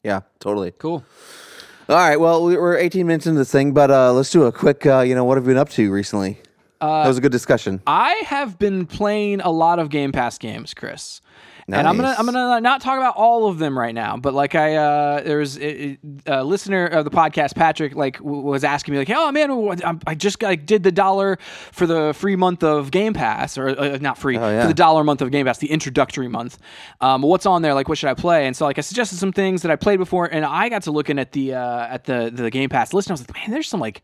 Yeah, 0.03 0.21
totally. 0.39 0.71
cool 0.71 1.03
All 1.87 1.95
right. 1.95 2.19
Well, 2.19 2.43
we- 2.45 2.57
we're 2.57 2.77
18 2.77 3.05
minutes 3.05 3.27
into 3.27 3.37
this 3.39 3.51
thing, 3.51 3.71
but 3.73 3.91
uh, 3.91 4.11
let's 4.13 4.31
do 4.31 4.43
a 4.43 4.51
quick. 4.51 4.85
Uh, 4.85 5.01
you 5.01 5.13
know, 5.15 5.23
what 5.23 5.37
have 5.37 5.43
you 5.45 5.49
been 5.49 5.57
up 5.57 5.69
to 5.71 5.91
recently? 5.91 6.39
Uh, 6.81 7.03
that 7.03 7.07
was 7.07 7.17
a 7.17 7.21
good 7.21 7.31
discussion. 7.31 7.81
I 7.87 8.23
have 8.25 8.57
been 8.59 8.85
playing 8.85 9.41
a 9.41 9.51
lot 9.51 9.79
of 9.79 9.89
Game 9.89 10.11
Pass 10.11 10.37
games, 10.37 10.73
Chris. 10.73 11.21
And 11.67 11.87
I'm 11.87 11.95
gonna 11.95 12.13
I'm 12.15 12.25
gonna 12.27 12.61
not 12.61 12.79
talk 12.81 12.97
about 12.99 13.15
all 13.15 13.47
of 13.47 13.57
them 13.57 13.75
right 13.77 13.95
now, 13.95 14.17
but 14.17 14.35
like 14.35 14.53
I 14.53 14.75
uh, 14.75 15.23
there 15.23 15.39
was 15.39 15.57
a, 15.59 15.97
a 16.27 16.43
listener 16.43 16.85
of 16.85 17.05
the 17.05 17.09
podcast, 17.09 17.55
Patrick, 17.55 17.95
like 17.95 18.17
w- 18.19 18.41
was 18.41 18.63
asking 18.63 18.91
me 18.93 18.99
like, 18.99 19.09
oh 19.09 19.31
man, 19.31 19.99
I 20.05 20.13
just 20.13 20.43
like 20.43 20.67
did 20.67 20.83
the 20.83 20.91
dollar 20.91 21.39
for 21.71 21.87
the 21.87 22.13
free 22.13 22.35
month 22.35 22.63
of 22.63 22.91
Game 22.91 23.15
Pass, 23.15 23.57
or 23.57 23.69
uh, 23.69 23.97
not 23.99 24.19
free 24.19 24.37
Oh, 24.37 24.47
yeah. 24.47 24.61
for 24.61 24.67
the 24.67 24.75
dollar 24.75 25.03
month 25.03 25.23
of 25.23 25.31
Game 25.31 25.47
Pass, 25.47 25.57
the 25.57 25.71
introductory 25.71 26.27
month. 26.27 26.59
Um, 27.01 27.23
what's 27.23 27.47
on 27.47 27.63
there? 27.63 27.73
Like, 27.73 27.89
what 27.89 27.97
should 27.97 28.09
I 28.09 28.13
play? 28.13 28.45
And 28.45 28.55
so 28.55 28.65
like 28.65 28.77
I 28.77 28.81
suggested 28.81 29.17
some 29.17 29.31
things 29.31 29.63
that 29.63 29.71
I 29.71 29.75
played 29.75 29.97
before, 29.97 30.27
and 30.31 30.45
I 30.45 30.69
got 30.69 30.83
to 30.83 30.91
looking 30.91 31.17
at 31.17 31.31
the 31.31 31.55
uh, 31.55 31.87
at 31.87 32.03
the 32.03 32.29
the 32.31 32.51
Game 32.51 32.69
Pass 32.69 32.93
list, 32.93 33.07
and 33.09 33.13
I 33.13 33.15
was 33.19 33.27
like, 33.27 33.35
man, 33.41 33.49
there's 33.49 33.67
some 33.67 33.79
like 33.79 34.03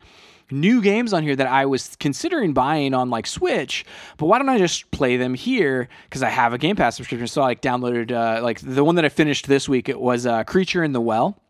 new 0.52 0.82
games 0.82 1.12
on 1.12 1.22
here 1.22 1.36
that 1.36 1.46
I 1.46 1.66
was 1.66 1.96
considering 1.98 2.52
buying 2.52 2.94
on 2.94 3.10
like 3.10 3.26
Switch, 3.26 3.84
but 4.16 4.26
why 4.26 4.38
don't 4.38 4.48
I 4.48 4.58
just 4.58 4.90
play 4.90 5.16
them 5.16 5.34
here? 5.34 5.88
Because 6.04 6.22
I 6.22 6.28
have 6.28 6.52
a 6.52 6.58
Game 6.58 6.76
Pass 6.76 6.96
subscription. 6.96 7.26
So 7.26 7.42
I 7.42 7.46
like 7.46 7.62
downloaded 7.62 8.12
uh, 8.12 8.42
like 8.42 8.60
the 8.60 8.84
one 8.84 8.94
that 8.96 9.04
I 9.04 9.08
finished 9.08 9.46
this 9.46 9.68
week. 9.68 9.88
It 9.88 10.00
was 10.00 10.26
uh, 10.26 10.44
Creature 10.44 10.84
in 10.84 10.92
the 10.92 11.00
Well 11.00 11.41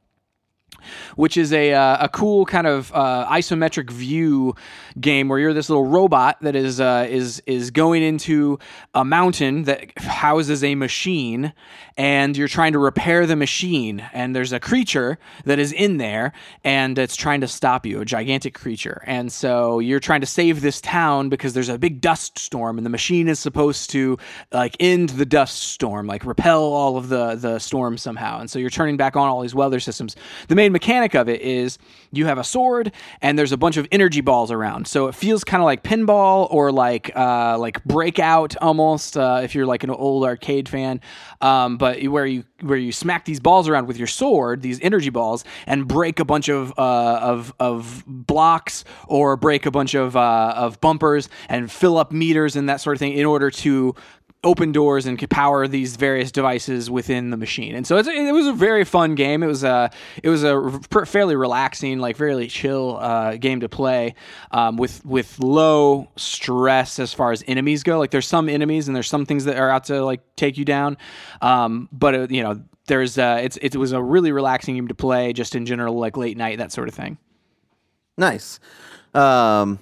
which 1.17 1.37
is 1.37 1.52
a 1.52 1.73
uh, 1.73 2.05
a 2.05 2.09
cool 2.09 2.45
kind 2.47 2.67
of 2.67 2.93
uh, 2.95 3.26
isometric 3.31 3.91
view 3.91 4.55
game 5.00 5.29
where 5.29 5.38
you're 5.38 5.55
this 5.55 5.69
little 5.69 5.87
robot 5.87 6.38
that 6.41 6.57
is 6.57 6.81
uh, 6.81 7.07
is 7.09 7.43
is 7.47 7.71
going 7.71 8.02
into 8.02 8.59
a 8.95 9.05
mountain 9.05 9.64
that 9.64 9.97
houses 9.99 10.62
a 10.64 10.75
machine, 10.75 11.52
and 11.97 12.37
you're 12.37 12.49
trying 12.49 12.73
to 12.73 12.79
repair 12.79 13.26
the 13.26 13.37
machine. 13.37 14.00
And 14.12 14.35
there's 14.35 14.52
a 14.52 14.61
creature 14.61 15.19
that 15.45 15.59
is 15.59 15.73
in 15.73 15.99
there, 15.99 16.33
and 16.64 16.99
it's 16.99 17.17
trying 17.17 17.41
to 17.43 17.49
stop 17.49 17.87
you, 17.87 18.00
a 18.00 18.05
gigantic 18.05 18.55
creature. 18.55 19.02
And 19.07 19.33
so 19.33 19.79
you're 19.79 20.00
trying 20.00 20.21
to 20.21 20.26
save 20.26 20.61
this 20.61 20.80
town 20.80 21.28
because 21.28 21.54
there's 21.54 21.69
a 21.69 21.78
big 21.78 22.00
dust 22.00 22.39
storm, 22.39 22.78
and 22.78 22.87
the 22.87 22.91
machine 22.91 23.28
is 23.28 23.39
supposed 23.39 23.91
to 23.91 24.19
like 24.52 24.76
end 24.80 25.11
the 25.11 25.26
dust 25.26 25.63
storm, 25.63 26.06
like 26.06 26.25
repel 26.25 26.63
all 26.63 26.97
of 26.97 27.08
the 27.08 27.35
the 27.35 27.58
storm 27.58 27.97
somehow. 27.99 28.41
And 28.41 28.50
so 28.50 28.58
you're 28.58 28.71
turning 28.71 28.97
back 28.97 29.17
on 29.17 29.28
all 29.28 29.41
these 29.41 29.54
weather 29.54 29.80
systems. 29.80 30.17
The 30.49 30.54
main 30.63 30.73
mechanic 30.73 31.15
of 31.15 31.29
it 31.29 31.41
is 31.41 31.77
you 32.13 32.27
have 32.27 32.39
a 32.39 32.45
sword 32.45 32.93
and 33.21 33.37
there's 33.37 33.51
a 33.51 33.57
bunch 33.57 33.77
of 33.77 33.89
energy 33.91 34.21
balls 34.21 34.53
around. 34.53 34.87
So 34.87 35.09
it 35.09 35.15
feels 35.15 35.43
kind 35.43 35.61
of 35.61 35.65
like 35.65 35.83
pinball 35.83 36.47
or 36.53 36.71
like 36.71 37.11
uh, 37.17 37.59
like 37.59 37.83
breakout 37.85 38.57
almost 38.59 39.17
uh, 39.17 39.41
if 39.43 39.55
you're 39.55 39.67
like 39.67 39.83
an 39.83 39.91
old 39.91 40.25
arcade 40.25 40.69
fan. 40.69 41.01
Um, 41.41 41.79
but 41.79 42.01
where 42.05 42.27
you 42.27 42.45
where 42.61 42.79
you 42.79 42.93
smack 42.93 43.25
these 43.25 43.41
balls 43.41 43.69
around 43.69 43.89
with 43.89 43.97
your 43.97 44.07
sword, 44.07 44.63
these 44.63 44.79
energy 44.83 45.11
balls, 45.11 45.45
and 45.67 45.89
break 45.89 46.21
a 46.21 46.25
bunch 46.25 46.49
of 46.49 46.73
uh, 46.79 47.19
of 47.21 47.53
of 47.59 48.05
blocks 48.07 48.85
or 49.09 49.37
break 49.37 49.67
a 49.67 49.71
bunch 49.73 49.95
of 49.95 50.17
uh, 50.17 50.55
of 50.57 50.81
bumpers 50.81 51.29
and 51.49 51.73
fill 51.73 51.99
up 51.99 52.13
meters 52.13 52.55
and 52.55 52.69
that 52.69 52.81
sort 52.81 52.95
of 52.95 53.01
thing 53.01 53.15
in 53.15 53.27
order 53.27 53.51
to 53.51 53.95
open 54.45 54.73
doors 54.73 55.07
and 55.07 55.19
could 55.19 55.31
power 55.31 55.69
these 55.69 55.97
various 55.97 56.33
devices 56.33 56.91
within 56.91 57.31
the 57.31 57.37
machine. 57.37 57.75
And 57.75 57.87
so 57.87 57.97
it 57.97 58.33
was 58.33 58.47
a 58.47 58.52
very 58.52 58.85
fun 58.85 59.15
game. 59.15 59.43
It 59.43 59.47
was 59.47 59.63
a 59.63 59.91
it 60.23 60.28
was 60.28 60.43
a 60.43 60.81
fairly 61.07 61.37
relaxing, 61.37 61.99
like 61.99 62.17
fairly 62.17 62.49
chill 62.49 62.99
uh, 63.00 63.37
game 63.37 63.61
to 63.61 63.69
play 63.69 64.15
um, 64.50 64.76
with 64.76 65.05
with 65.05 65.39
low 65.39 66.09
stress 66.17 66.99
as 66.99 67.15
far 67.15 67.31
as 67.33 67.45
enemies 67.47 67.83
go. 67.83 67.99
Like 67.99 68.11
there's 68.11 68.26
some 68.26 68.49
enemies 68.49 68.89
and 68.89 68.97
there's 68.97 69.09
some 69.09 69.26
things 69.26 69.45
that 69.45 69.57
are 69.57 69.71
out 69.71 69.85
to 69.85 70.05
like 70.05 70.21
take 70.37 70.59
you 70.59 70.65
down, 70.65 70.97
um, 71.41 71.89
but 71.93 72.15
uh, 72.15 72.26
you 72.28 72.43
know 72.43 72.61
there's 72.87 73.19
uh, 73.19 73.41
it's 73.43 73.57
it 73.59 73.76
was 73.76 73.93
a 73.93 74.02
really 74.02 74.33
relaxing 74.33 74.75
game 74.75 74.89
to 74.89 74.95
play 74.95 75.33
just 75.33 75.55
in 75.55 75.67
general, 75.67 75.95
like 75.95 76.17
late 76.17 76.37
night 76.37 76.59
that 76.59 76.73
sort 76.73 76.89
of 76.89 76.95
thing. 76.95 77.19
Nice. 78.19 78.59
Um, 79.15 79.78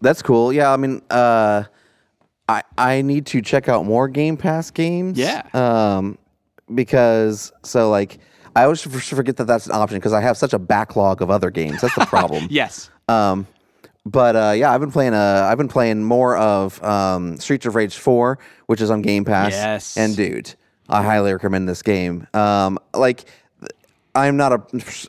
that's 0.00 0.22
cool. 0.22 0.52
Yeah, 0.52 0.72
I 0.72 0.76
mean, 0.76 1.00
uh, 1.10 1.64
I 2.52 2.62
I 2.96 3.02
need 3.02 3.26
to 3.26 3.40
check 3.42 3.68
out 3.68 3.84
more 3.86 4.08
Game 4.08 4.36
Pass 4.36 4.70
games. 4.70 5.18
Yeah. 5.18 5.42
Um, 5.54 6.18
because 6.74 7.52
so 7.62 7.90
like 7.90 8.18
I 8.54 8.64
always 8.64 8.82
forget 8.82 9.36
that 9.38 9.46
that's 9.46 9.66
an 9.66 9.72
option 9.72 9.98
because 9.98 10.12
I 10.12 10.20
have 10.20 10.36
such 10.36 10.52
a 10.52 10.58
backlog 10.58 11.22
of 11.22 11.30
other 11.30 11.50
games. 11.50 11.80
That's 11.80 11.94
the 11.94 12.04
problem. 12.06 12.46
Yes. 12.50 12.90
Um, 13.08 13.46
but 14.04 14.36
uh, 14.36 14.52
yeah, 14.56 14.72
I've 14.72 14.80
been 14.80 14.90
playing. 14.90 15.14
Uh, 15.14 15.48
I've 15.50 15.58
been 15.58 15.68
playing 15.68 16.02
more 16.04 16.36
of 16.36 16.82
um, 16.82 17.38
Streets 17.38 17.66
of 17.66 17.74
Rage 17.76 17.96
Four, 17.96 18.38
which 18.66 18.80
is 18.80 18.90
on 18.90 19.00
Game 19.00 19.24
Pass. 19.24 19.52
Yes. 19.52 19.96
And 19.96 20.16
dude, 20.16 20.54
I 20.88 21.02
highly 21.04 21.32
recommend 21.32 21.68
this 21.68 21.82
game. 21.82 22.26
Um, 22.34 22.78
like, 22.94 23.24
I'm 24.14 24.36
not 24.36 24.52
a, 24.52 24.62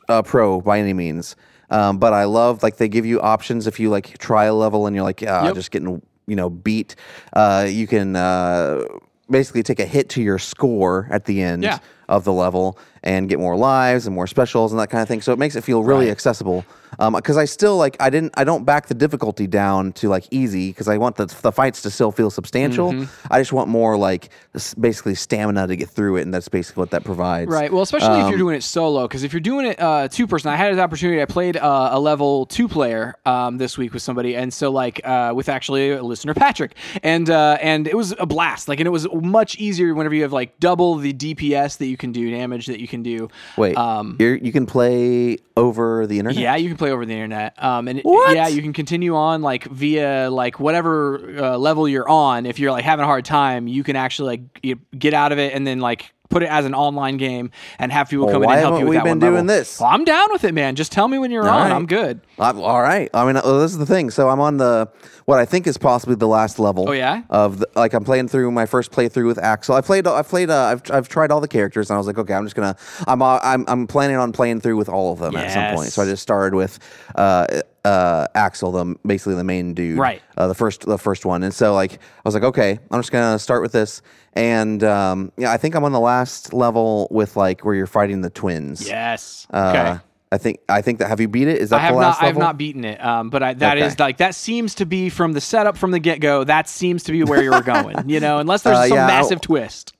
a 0.08 0.22
pro 0.22 0.60
by 0.60 0.78
any 0.78 0.92
means, 0.92 1.34
um, 1.70 1.98
but 1.98 2.12
I 2.12 2.24
love 2.24 2.62
like 2.62 2.76
they 2.76 2.88
give 2.88 3.04
you 3.04 3.20
options 3.20 3.66
if 3.66 3.80
you 3.80 3.90
like 3.90 4.16
try 4.18 4.44
a 4.44 4.54
level 4.54 4.86
and 4.86 4.94
you're 4.94 5.04
like, 5.04 5.24
ah, 5.26 5.46
Yep. 5.46 5.54
just 5.56 5.70
getting 5.72 6.00
you 6.26 6.36
know 6.36 6.50
beat. 6.50 6.96
Uh, 7.32 7.66
you 7.68 7.86
can 7.86 8.16
uh, 8.16 8.82
basically 9.30 9.62
take 9.62 9.80
a 9.80 9.84
hit 9.86 10.08
to 10.10 10.22
your 10.22 10.38
score 10.38 11.06
at 11.10 11.24
the 11.24 11.42
end 11.42 11.62
Yeah. 11.62 11.78
of 12.08 12.24
the 12.24 12.32
level 12.32 12.78
and 13.02 13.28
get 13.28 13.38
more 13.38 13.56
lives 13.56 14.06
and 14.06 14.14
more 14.14 14.26
specials 14.26 14.72
and 14.72 14.80
that 14.80 14.90
kind 14.90 15.02
of 15.02 15.08
thing. 15.08 15.20
So 15.22 15.32
it 15.32 15.38
makes 15.38 15.56
it 15.56 15.64
feel 15.64 15.82
really 15.82 16.06
Right. 16.06 16.12
accessible. 16.12 16.64
Because 16.98 17.36
I 17.36 17.44
still 17.44 17.76
like 17.76 17.96
I 18.00 18.10
didn't 18.10 18.32
I 18.36 18.44
don't 18.44 18.64
back 18.64 18.86
the 18.86 18.94
difficulty 18.94 19.46
down 19.46 19.92
to 19.94 20.08
like 20.08 20.24
easy 20.30 20.70
because 20.70 20.88
I 20.88 20.98
want 20.98 21.16
the 21.16 21.26
the 21.42 21.52
fights 21.52 21.82
to 21.82 21.90
still 21.90 22.12
feel 22.12 22.30
substantial. 22.30 22.92
Mm-hmm. 22.92 23.32
I 23.32 23.40
just 23.40 23.52
want 23.52 23.68
more 23.68 23.96
like 23.96 24.30
basically 24.78 25.14
stamina 25.14 25.66
to 25.66 25.76
get 25.76 25.88
through 25.88 26.16
it, 26.16 26.22
and 26.22 26.32
that's 26.32 26.48
basically 26.48 26.80
what 26.82 26.90
that 26.90 27.04
provides. 27.04 27.50
Right. 27.50 27.72
Well, 27.72 27.82
especially 27.82 28.20
if 28.20 28.28
you're 28.28 28.38
doing 28.38 28.56
it 28.56 28.62
solo, 28.62 29.06
because 29.06 29.24
if 29.24 29.32
you're 29.32 29.40
doing 29.40 29.66
it 29.66 29.80
uh, 29.80 30.08
two 30.08 30.26
person, 30.26 30.50
I 30.50 30.56
had 30.56 30.72
an 30.72 30.80
opportunity. 30.80 31.20
I 31.20 31.26
played 31.26 31.56
uh, 31.56 31.90
a 31.92 32.00
level 32.00 32.46
two 32.46 32.68
player 32.68 33.14
um, 33.26 33.58
this 33.58 33.76
week 33.78 33.92
with 33.92 34.02
somebody, 34.02 34.36
and 34.36 34.52
so 34.52 34.70
like 34.70 35.00
uh, 35.04 35.32
with 35.34 35.48
actually 35.48 35.90
a 35.92 36.02
listener 36.02 36.34
Patrick, 36.34 36.74
and 37.02 37.28
uh, 37.30 37.58
and 37.60 37.86
it 37.86 37.96
was 37.96 38.14
a 38.18 38.26
blast. 38.26 38.68
Like, 38.68 38.80
and 38.80 38.86
it 38.86 38.90
was 38.90 39.06
much 39.12 39.56
easier 39.58 39.94
whenever 39.94 40.14
you 40.14 40.22
have 40.22 40.32
like 40.32 40.58
double 40.60 40.96
the 40.96 41.12
DPS 41.12 41.78
that 41.78 41.86
you 41.86 41.96
can 41.96 42.12
do, 42.12 42.30
damage 42.30 42.66
that 42.66 42.80
you 42.80 42.88
can 42.88 43.02
do. 43.02 43.28
Wait, 43.56 43.76
Um, 43.76 44.16
you're, 44.18 44.36
you 44.36 44.52
can 44.52 44.66
play 44.66 45.38
over 45.56 46.06
the 46.06 46.18
internet. 46.18 46.40
yeah, 46.40 46.56
you 46.56 46.68
can 46.68 46.76
play 46.76 46.83
over 46.90 47.04
the 47.04 47.12
internet. 47.12 47.62
Um, 47.62 47.88
and 47.88 48.00
What? 48.00 48.34
yeah, 48.34 48.48
you 48.48 48.62
can 48.62 48.72
continue 48.72 49.14
on 49.14 49.42
like 49.42 49.64
via 49.64 50.30
like 50.30 50.58
whatever 50.58 51.36
uh, 51.38 51.58
level 51.58 51.88
you're 51.88 52.08
on. 52.08 52.46
If 52.46 52.58
you're 52.58 52.72
like 52.72 52.84
having 52.84 53.02
a 53.02 53.06
hard 53.06 53.24
time, 53.24 53.66
you 53.68 53.84
can 53.84 53.96
actually 53.96 54.38
like 54.62 54.78
get 54.98 55.14
out 55.14 55.32
of 55.32 55.38
it 55.38 55.52
and 55.54 55.66
then 55.66 55.80
like 55.80 56.13
put 56.30 56.42
it 56.42 56.48
as 56.48 56.64
an 56.64 56.74
online 56.74 57.16
game 57.16 57.50
and 57.78 57.92
have 57.92 58.08
people 58.08 58.26
Well, 58.26 58.34
come 58.36 58.42
in 58.44 58.50
and 58.50 58.58
help 58.60 58.78
you 58.80 58.86
with 58.86 58.88
we 58.88 58.96
that 58.96 59.04
been 59.04 59.18
doing 59.18 59.32
level. 59.34 59.46
this? 59.46 59.78
Well, 59.78 59.90
I'm 59.90 60.04
down 60.04 60.28
with 60.32 60.42
it, 60.44 60.52
man. 60.54 60.74
Just 60.74 60.90
tell 60.90 61.06
me 61.06 61.18
when 61.18 61.30
you're 61.30 61.42
All 61.48 61.50
on. 61.58 61.62
right. 61.70 61.72
I'm 61.72 61.86
good. 61.86 62.20
I'm, 62.38 62.58
all 62.60 62.80
right. 62.82 63.08
I 63.12 63.26
mean, 63.26 63.36
uh, 63.36 63.58
this 63.58 63.72
is 63.72 63.78
the 63.78 63.86
thing. 63.86 64.10
So 64.10 64.28
I'm 64.28 64.40
on 64.40 64.56
the 64.56 64.88
what 65.26 65.38
I 65.38 65.44
think 65.44 65.66
is 65.66 65.76
possibly 65.78 66.14
the 66.16 66.26
last 66.26 66.58
level. 66.58 66.88
Oh, 66.88 66.92
yeah? 66.92 67.22
Of 67.30 67.58
the, 67.60 67.68
like 67.76 67.92
I'm 67.94 68.04
playing 68.04 68.28
through 68.28 68.50
my 68.50 68.66
first 68.66 68.90
playthrough 68.90 69.26
with 69.26 69.38
Axel. 69.38 69.74
I 69.74 69.80
played. 69.80 70.06
I 70.06 70.22
played. 70.22 70.50
Uh, 70.50 70.62
I've 70.64 70.82
I've 70.90 71.08
tried 71.08 71.30
all 71.30 71.40
the 71.40 71.48
characters, 71.48 71.90
and 71.90 71.94
I 71.94 71.98
was 71.98 72.06
like, 72.06 72.18
okay, 72.18 72.34
I'm 72.34 72.44
just 72.44 72.56
gonna. 72.56 72.76
I'm 73.06 73.22
uh, 73.22 73.38
I'm 73.42 73.64
I'm 73.68 73.86
planning 73.86 74.16
on 74.16 74.32
playing 74.32 74.60
through 74.60 74.76
with 74.76 74.88
all 74.88 75.12
of 75.12 75.18
them 75.18 75.36
at 75.36 75.52
some 75.52 75.74
point. 75.76 75.90
So 75.92 76.02
I 76.02 76.06
just 76.06 76.22
started 76.22 76.56
with 76.56 76.78
uh, 77.14 77.46
uh, 77.84 78.26
Axel, 78.34 78.72
the 78.72 78.96
basically 79.06 79.34
the 79.34 79.44
main 79.44 79.74
dude. 79.74 79.98
Right. 79.98 80.22
Uh, 80.36 80.48
the 80.48 80.54
first 80.54 80.86
the 80.86 80.98
first 80.98 81.24
one, 81.26 81.42
and 81.42 81.52
so 81.52 81.74
like 81.74 81.94
I 81.94 81.98
was 82.24 82.34
like, 82.34 82.44
okay, 82.44 82.78
I'm 82.90 82.98
just 83.00 83.12
gonna 83.12 83.38
start 83.38 83.62
with 83.62 83.72
this. 83.72 84.02
And 84.32 84.82
um, 84.82 85.32
yeah, 85.36 85.52
I 85.52 85.56
think 85.58 85.74
I'm 85.74 85.84
on 85.84 85.92
the 85.92 86.00
last 86.00 86.52
level 86.52 87.06
with 87.10 87.36
like 87.36 87.64
where 87.64 87.74
you're 87.74 87.86
fighting 87.86 88.20
the 88.22 88.30
twins. 88.30 88.86
Yes. 88.88 89.46
Uh, 89.52 89.72
okay. 89.96 90.00
I 90.32 90.38
think 90.38 90.58
I 90.68 90.82
think 90.82 90.98
that 90.98 91.08
have 91.08 91.20
you 91.20 91.28
beat 91.28 91.46
it? 91.46 91.58
Is 91.58 91.70
that 91.70 91.76
I 91.76 91.84
have 91.84 91.94
the 91.94 91.98
last 92.00 92.16
not. 92.20 92.22
I 92.24 92.26
have 92.26 92.36
not 92.36 92.58
beaten 92.58 92.84
it. 92.84 93.04
Um, 93.04 93.30
but 93.30 93.42
I, 93.44 93.54
that 93.54 93.76
Okay. 93.76 93.86
is 93.86 93.98
like 94.00 94.16
that 94.16 94.34
seems 94.34 94.74
to 94.76 94.86
be 94.86 95.08
from 95.08 95.32
the 95.32 95.40
setup 95.40 95.76
from 95.76 95.92
the 95.92 96.00
get 96.00 96.18
go. 96.20 96.42
That 96.42 96.68
seems 96.68 97.04
to 97.04 97.12
be 97.12 97.22
where 97.22 97.42
you 97.42 97.50
were 97.52 97.62
going. 97.74 98.08
You 98.08 98.18
know, 98.18 98.38
unless 98.40 98.62
there's 98.62 98.76
Uh, 98.78 98.88
some 98.88 98.96
yeah, 98.96 99.06
massive 99.06 99.40
twist. 99.40 99.92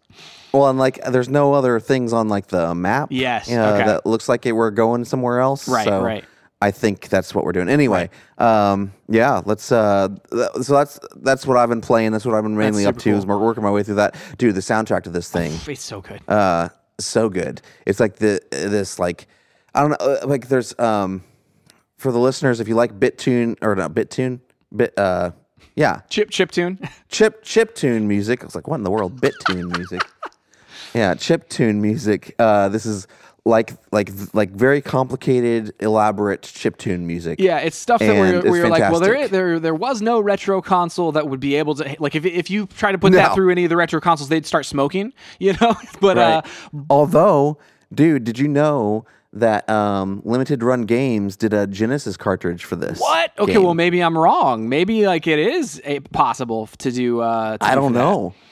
Well, 0.53 0.69
and 0.69 0.79
like 0.79 1.01
there's 1.05 1.29
no 1.29 1.53
other 1.53 1.79
things 1.79 2.13
on 2.13 2.29
like 2.29 2.49
the 2.49 2.75
map. 2.75 3.09
Yes, 3.11 3.49
uh, 3.51 3.75
okay. 3.75 3.85
That 3.87 4.07
looks 4.07 4.29
like 4.29 4.47
it, 4.47 4.53
we're 4.53 4.71
going 4.73 5.05
somewhere 5.05 5.39
else. 5.41 5.69
Right, 5.69 5.85
so 5.85 6.03
right. 6.03 6.25
I 6.63 6.71
think 6.71 7.09
that's 7.09 7.35
what 7.35 7.45
we're 7.45 7.53
doing. 7.53 7.69
Anyway, 7.69 8.09
um, 8.39 8.93
yeah, 9.09 9.43
let's. 9.45 9.71
Uh, 9.71 10.09
th- 10.33 10.49
so 10.65 10.73
that's 10.75 10.99
that's 11.17 11.47
what 11.47 11.57
I've 11.59 11.69
been 11.69 11.81
playing. 11.83 12.13
That's 12.13 12.25
what 12.25 12.35
I've 12.35 12.43
been 12.43 12.57
mainly 12.57 12.87
up 12.87 12.97
to. 12.99 13.11
Is 13.11 13.25
cool. 13.27 13.39
working 13.41 13.63
my 13.63 13.71
way 13.71 13.83
through 13.83 13.97
that. 13.97 14.15
Dude, 14.39 14.55
the 14.55 14.61
soundtrack 14.63 15.03
to 15.03 15.11
this 15.11 15.31
thing, 15.31 15.53
It's 15.67 15.83
so 15.83 16.01
good. 16.01 16.21
uh, 16.29 16.71
so 16.99 17.29
good. 17.29 17.61
It's 17.87 18.01
like 18.01 18.17
the 18.17 18.41
this 18.51 18.99
like 18.99 19.27
I 19.75 19.81
don't 19.83 19.91
know. 19.91 19.97
uh, 19.99 20.27
Like 20.27 20.49
there's 20.49 20.79
um, 20.79 21.23
for 21.99 22.11
the 22.13 22.19
listeners, 22.19 22.61
if 22.61 22.69
you 22.69 22.77
like 22.77 22.99
BitTune 22.99 23.57
or 23.61 23.75
not 23.75 23.93
BitTune, 23.93 24.41
bit 24.75 24.99
uh, 24.99 25.33
yeah, 25.77 26.01
chip 26.09 26.31
chip 26.31 26.51
tune. 26.51 26.79
chip 27.11 27.43
chip 27.43 27.75
tune 27.75 28.09
music. 28.09 28.43
I 28.43 28.47
was 28.47 28.55
like, 28.55 28.69
what 28.69 28.77
in 28.77 28.85
the 28.85 28.91
world? 28.91 29.21
BitTune 29.21 29.77
music. 29.77 30.01
Yeah, 30.95 31.15
chip 31.15 31.49
tune 31.49 31.83
music. 31.83 32.37
Uh, 32.39 32.69
this 32.69 32.87
is 32.87 33.09
like 33.45 33.75
like 33.93 34.11
like 34.33 34.51
very 34.51 34.81
complicated, 34.81 35.75
elaborate 35.81 36.43
chip 36.43 36.79
tune 36.79 37.07
music. 37.07 37.39
Yeah, 37.39 37.59
it's 37.59 37.77
stuff 37.77 38.01
that 38.01 38.09
we're, 38.09 38.39
it's 38.39 38.47
we're 38.47 38.69
like, 38.69 38.91
well, 38.91 39.01
there, 39.01 39.29
there 39.29 39.61
there 39.61 39.75
was 39.75 40.01
no 40.01 40.21
retro 40.21 40.63
console 40.63 41.13
that 41.13 41.29
would 41.29 41.41
be 41.41 41.55
able 41.57 41.75
to 41.75 41.97
like 41.99 42.15
if 42.15 42.25
if 42.25 42.51
you 42.51 42.67
try 42.67 42.91
to 42.91 42.99
put 42.99 43.13
that 43.13 43.35
through 43.35 43.51
any 43.51 43.65
of 43.65 43.71
the 43.71 43.77
retro 43.77 44.01
consoles, 44.01 44.29
they'd 44.29 44.47
start 44.47 44.67
smoking. 44.67 45.13
You 45.41 45.55
know, 45.61 45.75
but 46.01 46.17
uh, 46.17 46.43
Although, 46.89 47.59
dude, 47.93 48.25
did 48.25 48.39
you 48.39 48.49
know 48.49 49.05
that 49.33 49.69
um, 49.69 50.23
Limited 50.25 50.63
Run 50.63 50.83
Games 50.83 51.37
did 51.37 51.53
a 51.53 51.67
Genesis 51.67 52.17
cartridge 52.17 52.65
for 52.65 52.77
this? 52.77 52.99
what? 52.99 53.33
Okay, 53.39 53.55
game? 53.55 53.63
well, 53.63 53.75
maybe 53.75 54.01
I'm 54.01 54.17
wrong. 54.17 54.69
Maybe 54.69 55.07
like 55.07 55.27
it 55.27 55.39
is 55.39 55.83
a, 55.85 56.01
possible 56.01 56.69
to 56.79 56.91
do. 56.91 57.21
Uh, 57.21 57.59
to 57.59 57.65
I 57.65 57.75
do 57.75 57.81
don't 57.81 57.93
know. 57.93 58.33
that. 58.39 58.44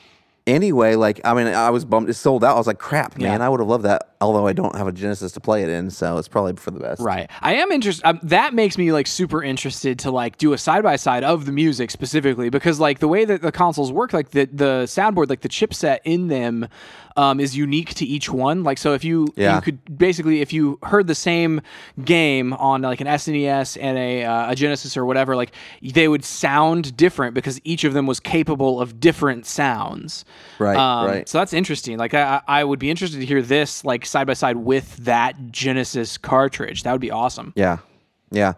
Anyway, 0.47 0.97
like 0.97 1.21
I 1.25 1.35
mean, 1.35 1.47
I 1.47 1.71
was 1.71 1.85
bummed. 1.85 2.09
It 2.09 2.15
sold 2.15 2.43
out. 2.43 2.55
I 2.55 2.59
was 2.59 2.67
like, 2.67 2.79
crap, 2.79 3.17
man. 3.17 3.39
Yeah. 3.39 3.47
I 3.47 3.49
would 3.49 3.61
have 3.61 3.69
loved 3.69 3.85
that. 3.85 4.09
Although 4.21 4.47
I 4.47 4.53
don't 4.53 4.75
have 4.77 4.89
a 4.89 4.93
Genesis 4.93 5.33
to 5.33 5.41
play 5.41 5.63
it 5.63 5.69
in, 5.69 5.91
so 5.91 6.19
it's 6.19 6.29
probably 6.29 6.55
for 6.55 6.73
the 6.73 6.81
best. 6.81 7.01
Right. 7.01 7.31
I 7.41 7.55
am 7.55 7.71
interested. 7.71 8.05
Um, 8.07 8.19
that 8.25 8.53
makes 8.53 8.77
me 8.77 8.93
like 8.93 9.07
super 9.07 9.43
interested 9.43 10.01
to 10.01 10.11
like 10.11 10.39
do 10.39 10.53
a 10.53 10.59
side 10.59 10.83
by 10.83 10.97
side 10.97 11.23
of 11.23 11.47
the 11.47 11.53
music 11.53 11.93
specifically 11.93 12.51
because 12.51 12.81
like 12.81 12.99
the 12.99 13.09
way 13.09 13.25
that 13.25 13.43
the 13.43 13.53
consoles 13.53 13.93
work, 13.93 14.13
like 14.13 14.31
the 14.31 14.47
the 14.47 14.83
soundboard, 14.87 15.29
like 15.29 15.43
the 15.43 15.49
chipset 15.49 16.01
in 16.05 16.27
them, 16.27 16.69
um, 17.17 17.41
is 17.41 17.57
unique 17.57 17.95
to 17.95 18.05
each 18.05 18.29
one. 18.31 18.63
Like 18.65 18.79
so, 18.79 18.95
if 18.95 19.05
you 19.05 19.29
Yeah. 19.37 19.57
you 19.57 19.63
could 19.63 19.99
basically 19.99 20.41
if 20.41 20.53
you 20.53 20.79
heard 20.83 21.07
the 21.07 21.15
same 21.15 21.61
game 22.05 22.53
on 22.55 22.83
like 22.83 23.01
an 23.01 23.07
SNES 23.07 23.77
and 23.81 23.99
a 23.99 24.25
uh, 24.25 24.51
a 24.53 24.55
Genesis 24.55 24.97
or 24.97 25.05
whatever, 25.05 25.37
like 25.37 25.53
they 25.83 26.09
would 26.09 26.25
sound 26.25 26.97
different 26.97 27.35
because 27.35 27.61
each 27.65 27.85
of 27.85 27.93
them 27.95 28.07
was 28.07 28.21
capable 28.21 28.81
of 28.81 29.01
different 29.01 29.47
sounds. 29.47 30.25
Right, 30.59 30.77
Um, 30.77 31.07
right. 31.07 31.29
So 31.29 31.39
that's 31.39 31.53
interesting. 31.53 31.99
Like 31.99 32.15
I, 32.15 32.41
I 32.47 32.61
I 32.61 32.65
would 32.65 32.79
be 32.79 32.91
interested 32.91 33.19
to 33.21 33.27
hear 33.27 33.43
this 33.43 33.85
like 33.85 34.07
side 34.07 34.27
by 34.27 34.35
side 34.35 34.57
with 34.57 34.97
that 34.99 35.51
Genesis 35.51 36.17
cartridge. 36.19 36.83
That 36.85 36.93
would 36.93 37.01
be 37.01 37.11
awesome. 37.11 37.53
Yeah. 37.57 37.79
Yeah. 38.31 38.55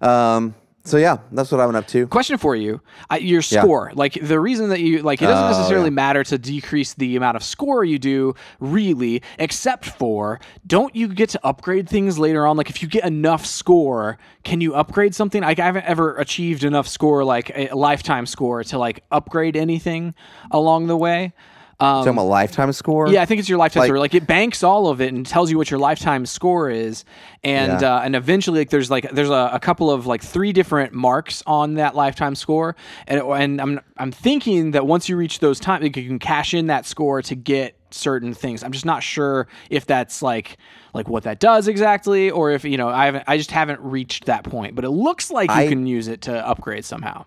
Um, 0.00 0.54
so 0.88 0.96
yeah, 0.96 1.18
that's 1.32 1.50
what 1.52 1.60
I 1.60 1.66
went 1.66 1.76
up 1.76 1.86
to. 1.88 2.06
Question 2.08 2.38
for 2.38 2.56
you: 2.56 2.80
I, 3.10 3.18
Your 3.18 3.42
score, 3.42 3.92
like 3.94 4.14
the 4.20 4.40
reason 4.40 4.70
that 4.70 4.80
you 4.80 5.02
like, 5.02 5.22
it 5.22 5.26
doesn't 5.26 5.44
Oh, 5.44 5.48
necessarily 5.58 5.86
yeah. 5.86 5.90
matter 6.04 6.24
to 6.24 6.38
decrease 6.38 6.94
the 6.94 7.16
amount 7.16 7.36
of 7.36 7.42
score 7.42 7.84
you 7.84 7.98
do, 7.98 8.34
really, 8.60 9.22
except 9.38 9.84
for 9.86 10.40
don't 10.66 10.94
you 10.96 11.08
get 11.08 11.28
to 11.30 11.40
upgrade 11.44 11.88
things 11.88 12.18
later 12.18 12.46
on? 12.46 12.56
Like 12.56 12.70
if 12.70 12.82
you 12.82 12.88
get 12.88 13.04
enough 13.04 13.44
score, 13.46 14.18
can 14.44 14.60
you 14.60 14.74
upgrade 14.74 15.14
something? 15.14 15.42
Like 15.42 15.58
I 15.58 15.64
haven't 15.66 15.84
ever 15.84 16.16
achieved 16.16 16.64
enough 16.64 16.88
score, 16.88 17.24
like 17.24 17.50
a 17.54 17.68
lifetime 17.74 18.26
score, 18.26 18.64
to 18.64 18.78
like 18.78 19.04
upgrade 19.10 19.56
anything 19.56 20.14
along 20.50 20.86
the 20.88 20.96
way. 20.96 21.32
Um, 21.80 21.98
Talking 21.98 22.14
about 22.14 22.24
lifetime 22.24 22.72
score. 22.72 23.08
Yeah, 23.08 23.22
I 23.22 23.24
think 23.24 23.38
it's 23.38 23.48
your 23.48 23.56
lifetime 23.58 23.82
Like- 23.82 23.88
score. 23.88 23.98
Like 24.00 24.14
it 24.14 24.26
banks 24.26 24.64
all 24.64 24.88
of 24.88 25.00
it 25.00 25.14
and 25.14 25.24
tells 25.24 25.48
you 25.48 25.56
what 25.56 25.70
your 25.70 25.78
lifetime 25.78 26.26
score 26.26 26.68
is, 26.68 27.04
and 27.44 27.80
Yeah. 27.80 27.96
uh, 27.98 28.00
and 28.00 28.16
eventually 28.16 28.58
like 28.62 28.70
there's 28.70 28.90
like 28.90 29.08
there's 29.12 29.30
a, 29.30 29.50
a 29.52 29.60
couple 29.60 29.88
of 29.88 30.04
like 30.04 30.20
three 30.20 30.52
different 30.52 30.92
marks 30.92 31.40
on 31.46 31.74
that 31.74 31.94
lifetime 31.94 32.34
score, 32.34 32.74
and 33.06 33.20
and 33.20 33.60
I'm 33.60 33.80
I'm 33.96 34.10
thinking 34.10 34.72
that 34.72 34.88
once 34.88 35.08
you 35.08 35.16
reach 35.16 35.38
those 35.38 35.60
times, 35.60 35.84
you 35.84 35.90
can 35.92 36.18
cash 36.18 36.52
in 36.52 36.66
that 36.66 36.84
score 36.84 37.22
to 37.22 37.36
get 37.36 37.76
certain 37.92 38.34
things. 38.34 38.64
I'm 38.64 38.72
just 38.72 38.84
not 38.84 39.04
sure 39.04 39.46
if 39.70 39.86
that's 39.86 40.20
like 40.20 40.56
like 40.94 41.08
what 41.08 41.22
that 41.22 41.38
does 41.38 41.68
exactly, 41.68 42.28
or 42.28 42.50
if 42.50 42.64
you 42.64 42.76
know 42.76 42.88
I 42.88 43.04
haven't 43.04 43.22
I 43.28 43.36
just 43.36 43.52
haven't 43.52 43.78
reached 43.82 44.24
that 44.24 44.42
point. 44.42 44.74
But 44.74 44.84
it 44.84 44.90
looks 44.90 45.30
like 45.30 45.48
you 45.48 45.56
I- 45.56 45.68
can 45.68 45.86
use 45.86 46.08
it 46.08 46.22
to 46.22 46.44
upgrade 46.44 46.84
somehow. 46.84 47.24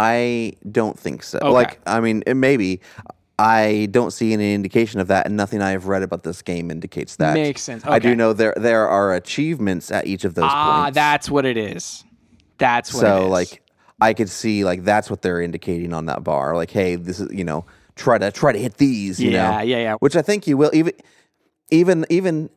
I 0.00 0.54
don't 0.72 0.98
think 0.98 1.22
so. 1.22 1.38
Like, 1.52 1.78
I 1.86 2.00
mean, 2.00 2.24
it 2.26 2.34
maybe. 2.34 2.80
I 3.40 3.86
don't 3.90 4.10
see 4.10 4.34
any 4.34 4.52
indication 4.54 5.00
of 5.00 5.08
that, 5.08 5.24
and 5.26 5.34
nothing 5.34 5.62
I've 5.62 5.86
read 5.86 6.02
about 6.02 6.24
this 6.24 6.42
game 6.42 6.70
indicates 6.70 7.16
that. 7.16 7.34
Makes 7.34 7.62
sense. 7.62 7.84
I 7.86 7.98
do 7.98 8.14
know 8.14 8.34
there 8.34 8.52
there 8.56 8.86
are 8.86 9.14
achievements 9.14 9.90
at 9.90 10.06
each 10.06 10.24
of 10.24 10.34
those 10.34 10.44
Ah, 10.44 10.82
points. 10.82 10.94
that's 10.94 11.30
what 11.30 11.46
it 11.46 11.56
is. 11.56 12.04
That's 12.58 12.92
what 12.92 13.00
so 13.00 13.24
is. 13.24 13.30
like 13.30 13.62
I 13.98 14.12
could 14.12 14.28
see 14.28 14.62
like 14.64 14.84
that's 14.84 15.08
what 15.08 15.22
they're 15.22 15.40
indicating 15.40 15.94
on 15.94 16.04
that 16.06 16.22
bar. 16.22 16.54
Like, 16.54 16.70
hey, 16.70 16.96
this 16.96 17.18
is 17.18 17.32
you 17.32 17.44
know 17.44 17.64
try 17.96 18.18
to 18.18 18.30
try 18.30 18.52
to 18.52 18.58
hit 18.58 18.76
these. 18.76 19.18
You 19.18 19.30
Yeah, 19.30 19.52
know? 19.52 19.62
yeah, 19.62 19.76
yeah. 19.78 19.94
Which 20.00 20.16
I 20.16 20.22
think 20.22 20.46
you 20.46 20.58
will 20.58 20.70
even 20.74 20.92
even 21.70 22.04
even 22.10 22.50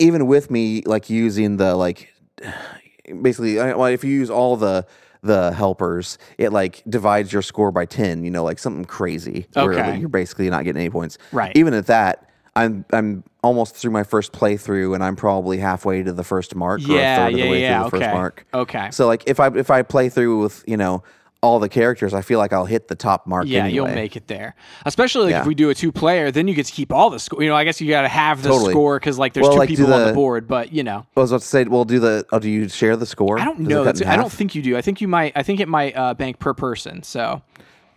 even 0.00 0.26
with 0.26 0.50
me 0.50 0.82
like 0.84 1.10
using 1.10 1.58
the 1.58 1.76
like 1.76 2.12
basically 3.22 3.54
well, 3.56 3.84
if 3.84 4.02
you 4.02 4.10
use 4.10 4.30
all 4.30 4.56
the 4.56 4.84
the 5.22 5.52
helpers 5.52 6.18
it 6.36 6.52
like 6.52 6.82
divides 6.88 7.32
your 7.32 7.42
score 7.42 7.70
by 7.70 7.86
10 7.86 8.24
you 8.24 8.30
know 8.30 8.42
like 8.42 8.58
something 8.58 8.84
crazy 8.84 9.46
where 9.54 9.72
Okay. 9.74 9.90
like, 9.92 10.00
you're 10.00 10.08
basically 10.08 10.50
not 10.50 10.64
getting 10.64 10.80
any 10.80 10.90
points 10.90 11.16
Right. 11.30 11.52
even 11.56 11.74
at 11.74 11.86
that 11.86 12.28
i'm 12.56 12.84
i'm 12.92 13.22
almost 13.42 13.76
through 13.76 13.92
my 13.92 14.02
first 14.02 14.32
playthrough 14.32 14.94
and 14.96 15.04
i'm 15.04 15.14
probably 15.14 15.58
halfway 15.58 16.02
to 16.02 16.12
the 16.12 16.24
first 16.24 16.56
mark 16.56 16.80
or 16.80 16.94
a 16.94 16.96
Yeah, 16.96 17.16
third 17.16 17.34
of 17.34 17.38
yeah, 17.38 17.44
the 17.44 17.50
way 17.50 17.60
yeah, 17.60 17.82
through 17.82 17.90
the 17.90 17.96
okay. 17.96 18.04
first 18.06 18.14
mark 18.14 18.46
Okay. 18.52 18.90
so 18.90 19.06
like 19.06 19.22
if 19.26 19.38
i 19.38 19.46
if 19.56 19.70
i 19.70 19.82
play 19.82 20.08
through 20.08 20.40
with 20.42 20.64
you 20.66 20.76
know 20.76 21.04
all 21.42 21.58
the 21.58 21.68
characters 21.68 22.14
i 22.14 22.22
feel 22.22 22.38
like 22.38 22.52
i'll 22.52 22.64
hit 22.64 22.86
the 22.86 22.94
top 22.94 23.26
mark 23.26 23.46
Yeah, 23.46 23.64
anyway. 23.64 23.74
you'll 23.74 23.86
make 23.88 24.16
it 24.16 24.28
there. 24.28 24.54
Especially 24.86 25.24
like 25.24 25.30
Yeah. 25.32 25.40
if 25.40 25.46
we 25.46 25.54
do 25.56 25.70
a 25.70 25.74
two 25.74 25.90
player, 25.90 26.30
then 26.30 26.46
you 26.46 26.54
get 26.54 26.66
to 26.66 26.72
keep 26.72 26.92
all 26.92 27.10
the 27.10 27.18
score. 27.18 27.42
You 27.42 27.48
know, 27.48 27.56
I 27.56 27.64
guess 27.64 27.80
you 27.80 27.88
got 27.90 28.02
to 28.02 28.08
have 28.08 28.42
the 28.42 28.48
Totally. 28.48 28.72
score 28.72 28.98
because 28.98 29.18
like 29.18 29.32
there's 29.32 29.42
Well, 29.44 29.54
two 29.54 29.58
like, 29.58 29.68
people 29.68 29.92
on 29.92 30.00
the 30.00 30.06
the- 30.08 30.12
board. 30.12 30.46
But 30.46 30.72
you 30.72 30.84
know, 30.84 31.04
I 31.16 31.20
was 31.20 31.32
about 31.32 31.40
to 31.42 31.46
say, 31.46 31.64
well, 31.64 31.84
do 31.84 31.98
the 31.98 32.24
oh, 32.32 32.38
do 32.38 32.48
you 32.48 32.68
share 32.68 32.96
the 32.96 33.06
score? 33.06 33.38
I 33.40 33.44
don't 33.44 33.58
Does 33.58 33.68
know. 33.68 33.84
That's- 33.84 34.06
I 34.08 34.16
don't 34.16 34.30
think 34.32 34.54
you 34.54 34.62
do. 34.62 34.76
I 34.76 34.82
think 34.82 35.00
you 35.00 35.08
might. 35.08 35.32
I 35.36 35.42
think 35.42 35.58
it 35.60 35.68
might 35.68 35.96
uh, 35.96 36.14
bank 36.14 36.38
per 36.38 36.54
person. 36.54 37.02
So 37.02 37.42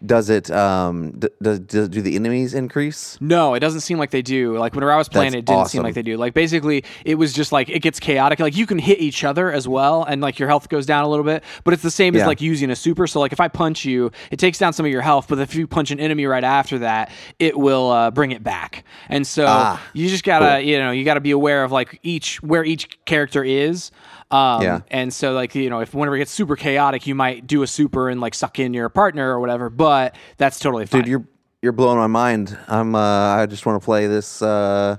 Does 0.05 0.29
it 0.29 0.51
um 0.51 1.11
d- 1.19 1.29
does, 1.41 1.59
do 1.59 1.87
the 1.87 2.15
enemies 2.15 2.53
increase? 2.53 3.17
no, 3.21 3.53
it 3.53 3.59
doesn't 3.59 3.81
seem 3.81 3.97
like 3.97 4.11
they 4.11 4.21
do. 4.21 4.57
Like 4.57 4.73
whenever 4.75 4.91
I 4.91 4.97
was 4.97 5.09
playing, 5.09 5.31
That's 5.31 5.39
it 5.41 5.45
didn't 5.45 5.67
seem 5.69 5.83
like 5.83 5.93
they 5.95 6.01
do. 6.03 6.17
Like 6.17 6.33
basically, 6.33 6.83
it 7.05 7.15
was 7.15 7.33
just 7.33 7.51
like 7.51 7.69
it 7.69 7.79
gets 7.79 7.99
chaotic. 7.99 8.39
Like 8.39 8.55
you 8.55 8.65
can 8.67 8.77
hit 8.79 8.99
each 8.99 9.23
other 9.23 9.51
as 9.51 9.67
well, 9.67 10.03
and 10.03 10.21
like 10.21 10.39
your 10.39 10.47
health 10.49 10.69
goes 10.69 10.85
down 10.85 11.03
a 11.03 11.07
little 11.07 11.25
bit. 11.25 11.43
But 11.63 11.73
it's 11.73 11.83
the 11.83 11.91
same 11.91 12.15
as 12.15 12.27
like 12.27 12.41
using 12.41 12.69
a 12.69 12.75
super. 12.75 13.07
So 13.07 13.19
like 13.19 13.33
if 13.33 13.39
I 13.39 13.47
punch 13.47 13.85
you, 13.85 14.11
it 14.31 14.37
takes 14.37 14.57
down 14.57 14.73
some 14.73 14.85
of 14.85 14.91
your 14.91 15.01
health. 15.01 15.27
But 15.27 15.39
if 15.39 15.55
you 15.55 15.67
punch 15.67 15.91
an 15.91 15.99
enemy 15.99 16.25
right 16.25 16.43
after 16.43 16.79
that, 16.79 17.11
it 17.39 17.57
will 17.57 17.89
uh, 17.91 18.11
bring 18.11 18.31
it 18.31 18.43
back. 18.43 18.83
And 19.09 19.25
so 19.25 19.45
Ah, 19.47 19.81
you 19.93 20.09
just 20.09 20.23
gotta 20.23 20.61
you 20.61 20.77
know 20.77 20.91
you 20.91 21.03
gotta 21.05 21.21
be 21.21 21.31
aware 21.31 21.63
of 21.63 21.71
like 21.71 21.99
each 22.03 22.41
where 22.43 22.63
each 22.63 23.03
character 23.05 23.43
is. 23.43 23.91
Um, 24.31 24.61
Yeah. 24.63 24.79
And 24.89 25.13
so 25.13 25.33
like 25.33 25.53
you 25.55 25.69
know 25.69 25.79
if 25.81 25.93
whenever 25.93 26.15
it 26.15 26.19
gets 26.19 26.31
super 26.31 26.55
chaotic, 26.55 27.07
you 27.07 27.15
might 27.15 27.45
do 27.47 27.61
a 27.63 27.67
super 27.67 28.09
and 28.09 28.19
like 28.21 28.33
suck 28.33 28.59
in 28.59 28.73
your 28.73 28.89
partner 28.89 29.31
or 29.31 29.39
whatever. 29.39 29.69
But 29.69 30.15
that's 30.37 30.59
totally 30.59 30.85
fine. 30.85 31.01
Dude, 31.01 31.09
you're 31.09 31.25
you're 31.61 31.71
blowing 31.71 31.97
my 31.99 32.07
mind. 32.07 32.57
I'm 32.67 32.95
uh 32.95 32.99
I 33.35 33.45
just 33.45 33.65
want 33.65 33.81
to 33.81 33.85
play 33.85 34.07
this 34.07 34.41
uh 34.41 34.97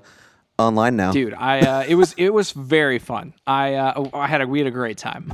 online 0.59 0.97
now. 0.97 1.13
dude 1.13 1.35
i 1.35 1.61
uh, 1.61 1.85
it 1.87 1.97
was 1.97 2.15
it 2.17 2.33
was 2.33 2.53
very 2.53 2.99
fun 2.99 3.35
i 3.47 3.75
uh, 3.75 4.09
i 4.15 4.27
had 4.27 4.41
a 4.41 4.47
we 4.47 4.59
had 4.59 4.67
a 4.67 4.71
great 4.71 4.97
time 4.97 5.31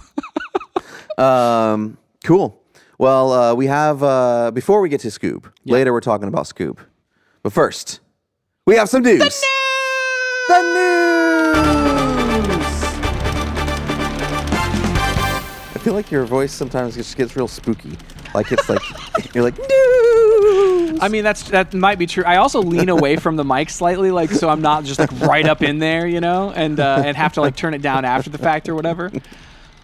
Um 1.19 1.97
cool. 2.25 2.61
Well, 2.99 3.33
uh 3.33 3.55
we 3.55 3.67
have 3.67 4.03
uh 4.03 4.51
before 4.53 4.81
we 4.81 4.89
get 4.89 5.01
to 5.03 5.09
Scoob. 5.09 5.45
Later 5.65 5.93
we're 5.93 6.01
talking 6.01 6.27
about 6.29 6.47
Scoob. 6.47 6.79
But 7.45 7.53
first, 7.53 8.01
we 8.67 8.75
have 8.77 8.89
some 8.89 9.03
news. 9.03 9.41
The 10.49 10.63
news. 10.75 10.92
Feel 15.83 15.95
like 15.95 16.13
your 16.13 16.25
voice 16.25 16.53
sometimes 16.53 16.95
just 16.95 17.17
gets 17.17 17.35
real 17.35 17.49
spooky. 17.49 17.99
Like 18.35 18.53
it's 18.53 18.69
like 18.69 18.83
you're 19.35 19.43
like 19.43 19.59
no. 19.59 20.99
I 21.01 21.09
mean, 21.09 21.25
that's 21.25 21.43
that 21.51 21.75
might 21.75 21.99
be 21.99 22.07
true. 22.07 22.23
I 22.25 22.37
also 22.37 22.63
lean 22.63 22.89
away 22.89 23.17
from 23.17 23.35
the 23.35 23.45
mic 23.45 23.71
slightly, 23.71 24.13
like 24.13 24.31
so 24.31 24.49
I'm 24.49 24.63
not 24.63 24.85
just 24.85 25.01
like 25.01 25.11
right 25.21 25.47
up 25.47 25.61
in 25.61 25.81
there, 25.81 26.07
you 26.07 26.21
know, 26.21 26.53
and 26.53 26.79
uh, 26.79 27.03
and 27.05 27.17
have 27.17 27.33
to 27.35 27.41
like 27.41 27.57
turn 27.57 27.75
it 27.75 27.83
down 27.83 28.05
after 28.05 28.31
the 28.31 28.39
fact 28.39 28.69
or 28.69 28.77
whatever. 28.77 29.11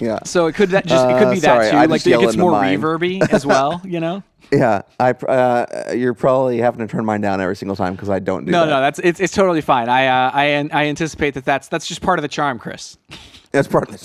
Yeah. 0.01 0.21
So 0.25 0.47
it 0.47 0.55
could 0.55 0.71
that 0.71 0.87
just 0.87 1.05
it 1.09 1.19
could 1.19 1.29
Uh, 1.29 1.33
be 1.33 1.41
sorry, 1.41 1.65
that 1.67 1.71
too. 1.73 1.77
I 1.77 1.85
like 1.87 2.07
it 2.07 2.21
gets 2.21 2.37
more 2.37 2.53
reverby 2.53 3.29
as 3.33 3.45
well, 3.45 3.81
you 3.85 4.01
know. 4.01 4.23
Yeah, 4.53 4.83
I 4.99 5.11
uh, 5.11 5.93
you're 5.93 6.15
probably 6.15 6.59
having 6.59 6.87
to 6.87 6.91
turn 6.91 7.05
mine 7.05 7.21
down 7.21 7.41
every 7.41 7.57
single 7.57 7.77
time 7.77 7.95
because 7.95 8.09
I 8.09 8.19
don't 8.19 8.45
do 8.47 8.53
No, 8.53 8.61
that. 8.61 8.71
no, 8.71 8.81
that's 8.81 8.99
it's, 9.01 9.21
it's 9.21 9.35
totally 9.35 9.61
fine. 9.61 9.89
I 9.89 10.07
uh, 10.07 10.31
I 10.33 10.69
I 10.73 10.87
anticipate 10.87 11.35
that 11.35 11.45
that's 11.45 11.69
that's 11.69 11.87
just 11.87 12.01
part 12.01 12.19
of 12.19 12.23
the 12.23 12.29
charm, 12.29 12.59
Chris. 12.59 12.97
That's 13.51 13.67
part 13.67 13.89
of 13.89 13.99
the 13.99 14.05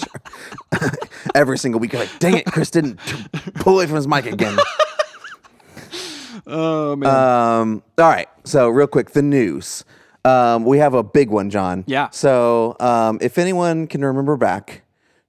show. 0.79 0.87
every 1.35 1.57
single 1.57 1.81
week, 1.81 1.93
I'm 1.93 1.99
like, 1.99 2.17
dang 2.19 2.37
it, 2.37 2.45
Chris 2.45 2.71
didn't 2.71 2.95
pull 3.55 3.73
away 3.75 3.87
from 3.87 3.97
his 3.97 4.07
mic 4.07 4.25
again. 4.25 4.57
Oh 6.47 6.95
man. 6.95 7.09
Um, 7.13 7.83
all 7.97 8.07
right, 8.09 8.27
so 8.45 8.69
real 8.69 8.87
quick, 8.87 9.11
the 9.11 9.21
news. 9.21 9.83
Um, 10.25 10.63
we 10.63 10.77
have 10.77 10.93
a 10.93 11.03
big 11.03 11.29
one, 11.29 11.49
John. 11.49 11.83
Yeah. 11.87 12.09
So, 12.11 12.77
um, 12.79 13.17
if 13.21 13.37
anyone 13.37 13.87
can 13.87 14.03
remember 14.05 14.37
back 14.37 14.82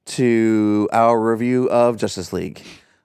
to 0.06 0.88
our 0.92 1.20
review 1.20 1.68
of 1.70 1.96
Justice 1.96 2.32
League, 2.32 2.62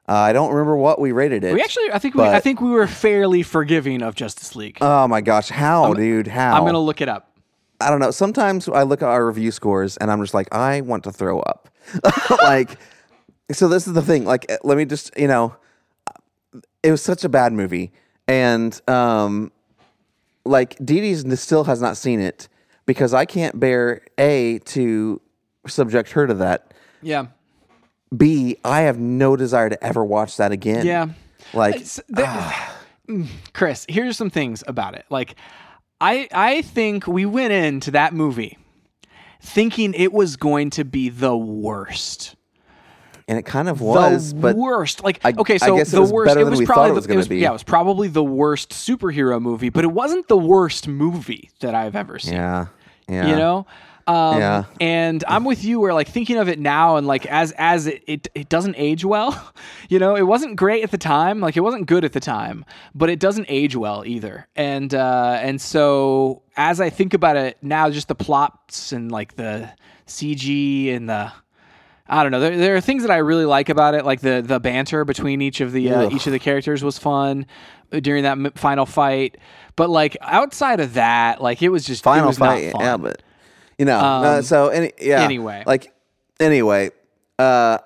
uh, 0.07 0.13
I 0.13 0.33
don't 0.33 0.51
remember 0.51 0.75
what 0.75 0.99
we 0.99 1.11
rated 1.11 1.43
it. 1.43 1.53
we 1.53 1.61
actually, 1.61 1.91
I 1.91 1.99
think 1.99 2.15
we, 2.15 2.23
I 2.23 2.39
think 2.39 2.61
we 2.61 2.71
were 2.71 2.87
fairly 2.87 3.43
forgiving 3.43 4.01
of 4.01 4.15
Justice 4.15 4.55
League. 4.55 4.79
Oh 4.81 5.07
my 5.07 5.21
gosh, 5.21 5.49
how, 5.49 5.93
dude? 5.93 6.27
How? 6.27 6.57
I'm 6.57 6.65
gonna 6.65 6.79
look 6.79 7.01
it 7.01 7.09
up. 7.09 7.31
I 7.79 7.89
don't 7.89 7.99
know. 7.99 8.11
Sometimes 8.11 8.67
I 8.67 8.83
look 8.83 9.01
at 9.01 9.07
our 9.07 9.25
review 9.25 9.51
scores 9.51 9.97
and 9.97 10.11
I'm 10.11 10.19
just 10.21 10.33
like, 10.33 10.53
I 10.53 10.81
want 10.81 11.03
to 11.05 11.11
throw 11.11 11.39
up. 11.39 11.69
like, 12.43 12.77
so 13.51 13.67
this 13.67 13.87
is 13.87 13.93
the 13.93 14.01
thing. 14.01 14.25
Like, 14.25 14.45
eh, 14.49 14.57
let 14.63 14.77
me 14.77 14.85
just, 14.85 15.17
you 15.17 15.27
know, 15.27 15.55
it 16.83 16.91
was 16.91 17.01
such 17.01 17.23
a 17.23 17.29
bad 17.29 17.53
movie, 17.53 17.91
and 18.27 18.79
um, 18.89 19.51
like 20.45 20.75
Dee 20.83 21.01
Dee 21.01 21.35
still 21.35 21.65
has 21.65 21.81
not 21.81 21.97
seen 21.97 22.19
it 22.19 22.47
because 22.85 23.13
I 23.13 23.25
can't 23.25 23.59
bear 23.59 24.01
a 24.17 24.59
to 24.59 25.21
subject 25.67 26.11
her 26.11 26.27
to 26.27 26.33
that. 26.35 26.73
Yeah. 27.01 27.27
B, 28.15 28.57
I 28.65 28.81
have 28.81 28.97
no 28.99 29.35
desire 29.35 29.69
to 29.69 29.83
ever 29.83 30.03
watch 30.03 30.37
that 30.37 30.51
again. 30.51 30.85
Yeah. 30.85 31.07
Like, 31.53 31.83
there- 32.07 32.53
Mm, 33.07 33.27
Chris, 33.53 33.87
here's 33.89 34.15
some 34.17 34.29
things 34.29 34.63
about 34.67 34.93
it. 34.93 35.03
Like, 35.09 35.33
I 35.99 36.27
I 36.31 36.61
think 36.61 37.07
we 37.07 37.25
went 37.25 37.51
into 37.53 37.89
that 37.91 38.13
movie 38.13 38.57
thinking 39.41 39.93
it 39.95 40.13
was 40.13 40.35
going 40.35 40.69
to 40.71 40.85
be 40.85 41.09
the 41.09 41.35
worst. 41.35 42.35
and 43.27 43.37
it 43.37 43.45
kind 43.45 43.67
of 43.69 43.79
was, 43.81 44.33
the 44.33 44.39
but 44.39 44.55
worst. 44.55 45.03
Like, 45.03 45.19
I- 45.23 45.33
okay, 45.39 45.57
so 45.59 45.77
it 45.77 45.87
the 45.87 46.03
worst. 46.03 46.35
it 46.35 46.43
was 46.45 46.61
probably 46.61 46.91
it 46.91 46.93
was 46.93 47.03
the, 47.05 47.07
gonna 47.09 47.17
was-. 47.19 47.29
Yeah, 47.29 47.49
it 47.49 47.53
was 47.53 47.63
probably 47.63 48.07
the 48.09 48.23
worst 48.23 48.71
superhero 48.71 49.41
movie, 49.41 49.69
but 49.69 49.83
it 49.83 49.91
wasn't 49.91 50.27
the 50.27 50.37
worst 50.37 50.87
movie 50.87 51.49
that 51.61 51.73
I've 51.75 51.95
ever 51.95 52.17
seen. 52.19 52.33
yeah, 52.33 52.67
yeah, 53.07 53.27
You 53.27 53.35
know. 53.35 53.65
Um, 54.09 54.39
Yeah. 54.39 54.63
and 54.81 55.23
I'm 55.27 55.45
with 55.45 55.63
you 55.63 55.79
where 55.79 55.93
like 55.93 56.07
thinking 56.09 56.37
of 56.37 56.49
it 56.49 56.57
now 56.59 56.95
and 56.97 57.05
like 57.07 57.25
as 57.27 57.51
as 57.53 57.87
it, 57.87 58.03
it 58.07 58.27
it 58.33 58.49
doesn't 58.49 58.75
age 58.77 59.05
well, 59.05 59.51
you 59.89 59.99
know, 59.99 60.15
it 60.15 60.23
wasn't 60.23 60.55
great 60.55 60.83
at 60.83 60.91
the 60.91 60.97
time, 60.97 61.39
like 61.39 61.55
it 61.55 61.61
wasn't 61.61 61.85
good 61.85 62.03
at 62.03 62.13
the 62.13 62.19
time, 62.19 62.65
but 62.95 63.09
it 63.09 63.19
doesn't 63.19 63.45
age 63.49 63.75
well 63.75 64.03
either. 64.05 64.47
And 64.55 64.93
uh 64.93 65.37
and 65.41 65.61
so 65.61 66.41
as 66.57 66.81
I 66.81 66.89
think 66.89 67.13
about 67.13 67.37
it 67.37 67.57
now, 67.61 67.89
just 67.89 68.07
the 68.07 68.15
plots 68.15 68.91
and 68.91 69.11
like 69.11 69.35
the 69.35 69.69
CG 70.07 70.93
and 70.95 71.09
the 71.09 71.31
I 72.11 72.23
don't 72.23 72.31
know. 72.31 72.39
There, 72.39 72.57
there 72.57 72.75
are 72.75 72.81
things 72.81 73.03
that 73.03 73.11
I 73.11 73.17
really 73.17 73.45
like 73.45 73.69
about 73.69 73.93
it, 73.93 74.03
like 74.03 74.21
the 74.21 74.41
the 74.43 74.59
banter 74.59 75.05
between 75.05 75.41
each 75.43 75.61
of 75.61 75.71
the 75.71 75.91
uh, 75.91 76.09
each 76.09 76.25
of 76.25 76.33
the 76.33 76.39
characters 76.39 76.83
was 76.83 76.97
fun 76.97 77.45
during 77.91 78.23
that 78.23 78.31
m- 78.31 78.51
final 78.55 78.87
fight. 78.87 79.37
But 79.75 79.91
like 79.91 80.17
outside 80.21 80.79
of 80.79 80.95
that, 80.95 81.39
like 81.41 81.61
it 81.61 81.69
was 81.69 81.85
just 81.85 82.01
it 82.01 82.05
final 82.05 82.27
was 82.27 82.39
not 82.39 82.55
fight. 82.55 82.73
Yeah, 82.79 82.97
but 82.97 83.21
you 83.79 83.85
know, 83.85 84.21
no, 84.21 84.41
so 84.41 84.67
any 84.67 84.91
yeah. 85.01 85.23
anyway. 85.23 85.63
like 85.65 85.91
anyway, 86.39 86.91
uh, 87.39 87.79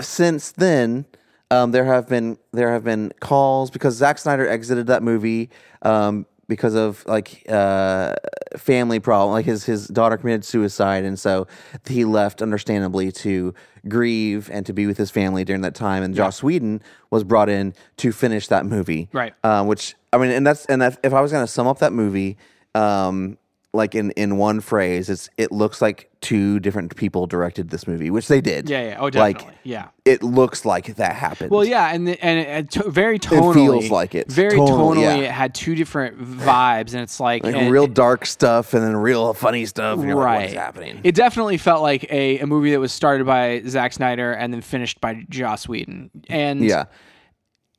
since 0.00 0.52
then, 0.52 1.06
um, 1.50 1.70
there 1.70 1.84
have 1.84 2.08
been 2.08 2.36
there 2.52 2.72
have 2.72 2.84
been 2.84 3.12
calls 3.20 3.70
because 3.70 3.94
Zack 3.94 4.18
Snyder 4.18 4.46
exited 4.46 4.88
that 4.88 5.02
movie 5.02 5.50
um, 5.82 6.26
because 6.48 6.74
of 6.74 7.06
like 7.06 7.44
uh, 7.48 8.14
family 8.56 8.98
problem. 9.00 9.32
Like 9.32 9.46
his 9.46 9.64
his 9.64 9.86
daughter 9.88 10.16
committed 10.16 10.44
suicide, 10.44 11.04
and 11.04 11.18
so 11.18 11.46
he 11.88 12.04
left, 12.04 12.42
understandably, 12.42 13.12
to 13.12 13.54
grieve 13.88 14.50
and 14.52 14.66
to 14.66 14.72
be 14.72 14.86
with 14.86 14.96
his 14.98 15.10
family 15.10 15.44
during 15.44 15.62
that 15.62 15.74
time. 15.74 16.02
And 16.02 16.14
Joss 16.14 16.42
Whedon 16.42 16.82
was 17.10 17.22
brought 17.22 17.48
in 17.48 17.72
to 17.98 18.10
finish 18.12 18.48
that 18.48 18.66
movie, 18.66 19.08
Right. 19.12 19.34
um, 19.44 19.66
which 19.68 19.94
I 20.12 20.18
mean, 20.18 20.30
and 20.30 20.46
that's 20.46 20.66
and 20.66 20.82
if, 20.82 20.98
if 21.04 21.12
I 21.14 21.20
was 21.20 21.30
going 21.30 21.44
to 21.44 21.50
sum 21.52 21.66
up 21.66 21.78
that 21.78 21.92
movie, 21.92 22.36
um, 22.74 23.38
like 23.74 23.94
in 23.94 24.12
in 24.12 24.36
one 24.36 24.60
phrase, 24.60 25.10
it's 25.10 25.28
it 25.36 25.50
looks 25.52 25.82
like 25.82 26.10
two 26.20 26.58
different 26.60 26.96
people 26.96 27.26
directed 27.26 27.68
this 27.68 27.86
movie, 27.86 28.10
which 28.10 28.28
they 28.28 28.40
did. 28.40 28.70
Yeah, 28.70 28.82
yeah. 28.88 28.96
Oh, 28.98 29.04
Like, 29.12 29.38
definitely. 29.38 29.54
yeah. 29.64 29.88
it 30.06 30.22
looks 30.22 30.64
like 30.64 30.94
that 30.96 31.14
happened. 31.14 31.50
Well, 31.50 31.64
yeah, 31.64 31.92
and 31.92 32.08
the, 32.08 32.24
and 32.24 32.38
it, 32.38 32.76
it 32.76 32.84
very 32.86 33.18
tonally 33.18 33.52
feels 33.52 33.90
like 33.90 34.14
it. 34.14 34.30
Very 34.32 34.56
Tonally, 34.56 34.96
tonally, 34.96 35.02
yeah. 35.02 35.16
it 35.16 35.30
had 35.30 35.54
two 35.54 35.74
different 35.74 36.18
vibes, 36.18 36.92
and 36.94 37.02
it's 37.02 37.20
like, 37.20 37.44
like 37.44 37.54
and- 37.54 37.70
real 37.70 37.86
dark 37.86 38.24
stuff 38.24 38.72
and 38.72 38.82
then 38.82 38.96
real 38.96 39.34
funny 39.34 39.66
stuff. 39.66 39.98
And 39.98 40.08
you're 40.08 40.16
like, 40.16 40.24
right. 40.24 40.40
what's 40.42 40.54
happening? 40.54 41.00
It 41.04 41.14
definitely 41.14 41.58
felt 41.58 41.82
like 41.82 42.10
a, 42.10 42.38
a 42.38 42.46
movie 42.46 42.70
that 42.70 42.80
was 42.80 42.92
started 42.92 43.26
by 43.26 43.62
Zack 43.66 43.92
Snyder 43.92 44.32
and 44.32 44.54
then 44.54 44.62
finished 44.62 45.00
by 45.00 45.26
Joss 45.28 45.68
Whedon. 45.68 46.10
And 46.30 46.64
yeah, 46.64 46.84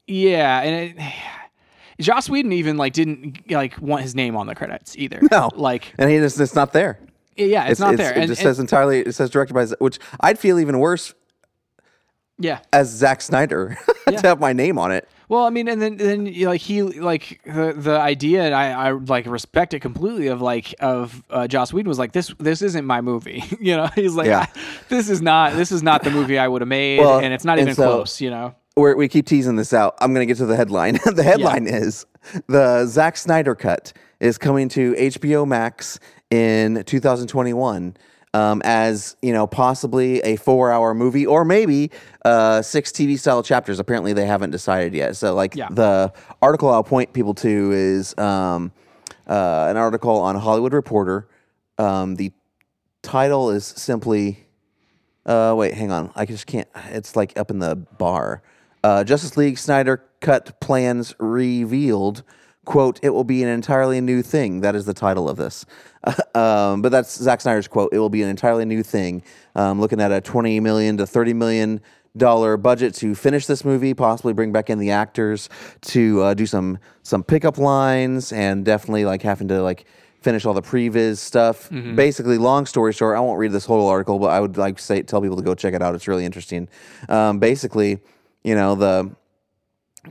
yeah, 0.07 0.61
and 0.61 0.99
it, 0.99 1.13
Joss 1.99 2.29
Whedon 2.29 2.51
even 2.53 2.77
like 2.77 2.93
didn't 2.93 3.49
like 3.51 3.79
want 3.81 4.01
his 4.03 4.15
name 4.15 4.35
on 4.35 4.47
the 4.47 4.55
credits 4.55 4.95
either. 4.97 5.21
no, 5.31 5.49
like 5.55 5.93
and 5.97 6.09
he 6.09 6.17
just 6.17 6.39
it's 6.39 6.55
not 6.55 6.73
there. 6.73 6.99
yeah, 7.37 7.65
it's, 7.67 7.79
not 7.79 7.97
there. 7.97 8.11
It 8.11 8.17
and, 8.17 8.27
just 8.27 8.41
and- 8.41 8.47
says 8.49 8.59
entirely. 8.59 8.99
It 9.01 9.13
says 9.15 9.29
directed 9.29 9.53
by, 9.53 9.65
which 9.79 9.99
I'd 10.19 10.39
feel 10.39 10.59
even 10.59 10.79
worse 10.79 11.13
yeah. 12.37 12.59
as 12.73 12.89
Zack 12.89 13.21
Snyder 13.21 13.77
Yeah. 14.07 14.17
to 14.21 14.27
have 14.27 14.39
my 14.39 14.53
name 14.53 14.77
on 14.77 14.91
it. 14.91 15.09
Well, 15.29 15.45
I 15.45 15.49
mean, 15.49 15.67
and 15.67 15.81
then 15.81 15.97
then 15.97 16.27
you 16.27 16.47
like 16.47 16.61
he 16.61 16.83
like 16.83 17.41
the 17.43 17.73
the 17.75 17.97
idea, 17.99 18.43
and 18.43 18.53
I 18.53 18.89
I 18.89 18.91
like 18.91 19.25
respect 19.25 19.73
it 19.73 19.79
completely. 19.79 20.27
Of 20.27 20.39
like 20.43 20.75
of 20.79 21.23
uh, 21.31 21.47
Joss 21.47 21.73
Whedon 21.73 21.89
was 21.89 21.97
like 21.97 22.11
this 22.11 22.31
this 22.37 22.61
isn't 22.61 22.85
my 22.85 23.01
movie. 23.01 23.43
you 23.59 23.75
know, 23.75 23.87
he's 23.95 24.13
like 24.13 24.27
Yeah. 24.27 24.45
this 24.89 25.09
is 25.09 25.23
not 25.23 25.53
this 25.53 25.71
is 25.71 25.81
not 25.81 26.03
the 26.03 26.11
movie 26.11 26.37
I 26.37 26.47
would 26.47 26.61
have 26.61 26.67
made, 26.67 26.99
Well, 26.99 27.17
and 27.19 27.33
it's 27.33 27.43
not 27.45 27.57
even 27.57 27.73
so- 27.73 27.83
close. 27.83 28.21
You 28.21 28.29
know. 28.29 28.53
We're, 28.75 28.95
we 28.95 29.07
keep 29.07 29.25
teasing 29.25 29.55
this 29.55 29.73
out. 29.73 29.95
I'm 30.01 30.13
going 30.13 30.27
to 30.27 30.31
get 30.31 30.37
to 30.39 30.45
the 30.45 30.55
headline. 30.57 30.99
the 31.05 31.23
headline 31.23 31.65
is 31.67 32.05
the 32.47 32.85
Zack 32.87 33.15
Snyder 33.17 33.55
cut 33.55 33.93
is 34.19 34.37
coming 34.37 34.67
to 34.69 34.93
HBO 34.93 35.47
Max 35.47 35.99
in 36.29 36.83
2021 36.83 37.95
um, 38.33 38.61
as 38.65 39.15
you 39.21 39.31
know 39.31 39.47
possibly 39.47 40.19
a 40.21 40.35
four-hour 40.35 40.93
movie 40.93 41.25
or 41.25 41.45
maybe 41.45 41.89
uh, 42.25 42.61
six 42.61 42.91
TV 42.91 43.17
style 43.17 43.41
chapters. 43.41 43.79
Apparently, 43.79 44.11
they 44.11 44.25
haven't 44.25 44.51
decided 44.51 44.93
yet. 44.93 45.15
So, 45.15 45.33
like 45.33 45.55
Yeah. 45.55 45.69
the 45.71 46.11
article 46.41 46.69
I'll 46.69 46.83
point 46.83 47.13
people 47.13 47.33
to 47.35 47.71
is 47.71 48.17
um, 48.17 48.73
uh, 49.25 49.67
an 49.69 49.77
article 49.77 50.19
on 50.19 50.35
Hollywood 50.35 50.73
Reporter. 50.73 51.29
Um, 51.77 52.15
the 52.15 52.33
title 53.01 53.51
is 53.51 53.65
simply 53.65 54.45
uh, 55.25 55.55
wait, 55.57 55.73
hang 55.73 55.91
on. 55.91 56.11
I 56.13 56.25
just 56.25 56.45
can't. 56.45 56.67
It's 56.89 57.15
like 57.15 57.39
up 57.39 57.49
in 57.49 57.59
the 57.59 57.75
bar. 57.77 58.43
Uh, 58.85 59.03
Justice 59.03 59.35
League 59.35 59.57
Snyder 59.57 60.03
cut 60.21 60.59
plans 60.59 61.15
revealed. 61.17 62.21
Quote, 62.65 62.99
it 63.01 63.09
will 63.09 63.23
be 63.23 63.41
an 63.41 63.49
entirely 63.49 63.99
new 63.99 64.21
thing. 64.21 64.61
That 64.61 64.75
is 64.75 64.85
the 64.85 64.93
title 64.93 65.27
of 65.27 65.37
this. 65.37 65.65
um, 66.35 66.83
but 66.83 66.91
that's 66.91 67.17
Zack 67.17 67.41
Snyder's 67.41 67.67
quote. 67.67 67.91
It 67.93 67.97
will 67.97 68.11
be 68.11 68.21
an 68.21 68.29
entirely 68.29 68.63
new 68.63 68.83
thing. 68.83 69.23
Um, 69.55 69.81
looking 69.81 69.99
at 69.99 70.11
a 70.11 70.21
20 70.21 70.59
million 70.59 70.97
to 70.97 71.07
30 71.07 71.33
million 71.33 71.81
dollar 72.15 72.57
budget 72.57 72.93
to 72.95 73.15
finish 73.15 73.47
this 73.47 73.65
movie, 73.65 73.95
possibly 73.95 74.33
bring 74.33 74.51
back 74.51 74.69
in 74.69 74.77
the 74.77 74.91
actors 74.91 75.49
to 75.81 76.21
uh, 76.21 76.33
do 76.35 76.45
some 76.45 76.77
some 77.01 77.23
pickup 77.23 77.57
lines, 77.57 78.31
and 78.31 78.63
definitely 78.65 79.03
like 79.03 79.23
having 79.23 79.47
to 79.47 79.63
like 79.63 79.85
finish 80.21 80.45
all 80.45 80.53
the 80.53 80.61
previs 80.61 81.17
stuff. 81.17 81.71
Basically, 81.95 82.37
long 82.37 82.67
story 82.67 82.93
short, 82.93 83.17
I 83.17 83.19
won't 83.19 83.39
read 83.39 83.51
this 83.51 83.65
whole 83.65 83.87
article, 83.87 84.19
but 84.19 84.27
I 84.27 84.39
would 84.39 84.57
like 84.57 84.77
to 84.77 84.83
say 84.83 85.01
tell 85.01 85.21
people 85.21 85.37
to 85.37 85.43
go 85.43 85.55
check 85.55 85.73
it 85.73 85.81
out. 85.81 85.95
It's 85.95 86.07
really 86.07 86.25
interesting. 86.25 86.69
Um, 87.09 87.39
basically, 87.39 87.99
you 88.45 88.53
know 88.53 88.75
the 88.75 89.11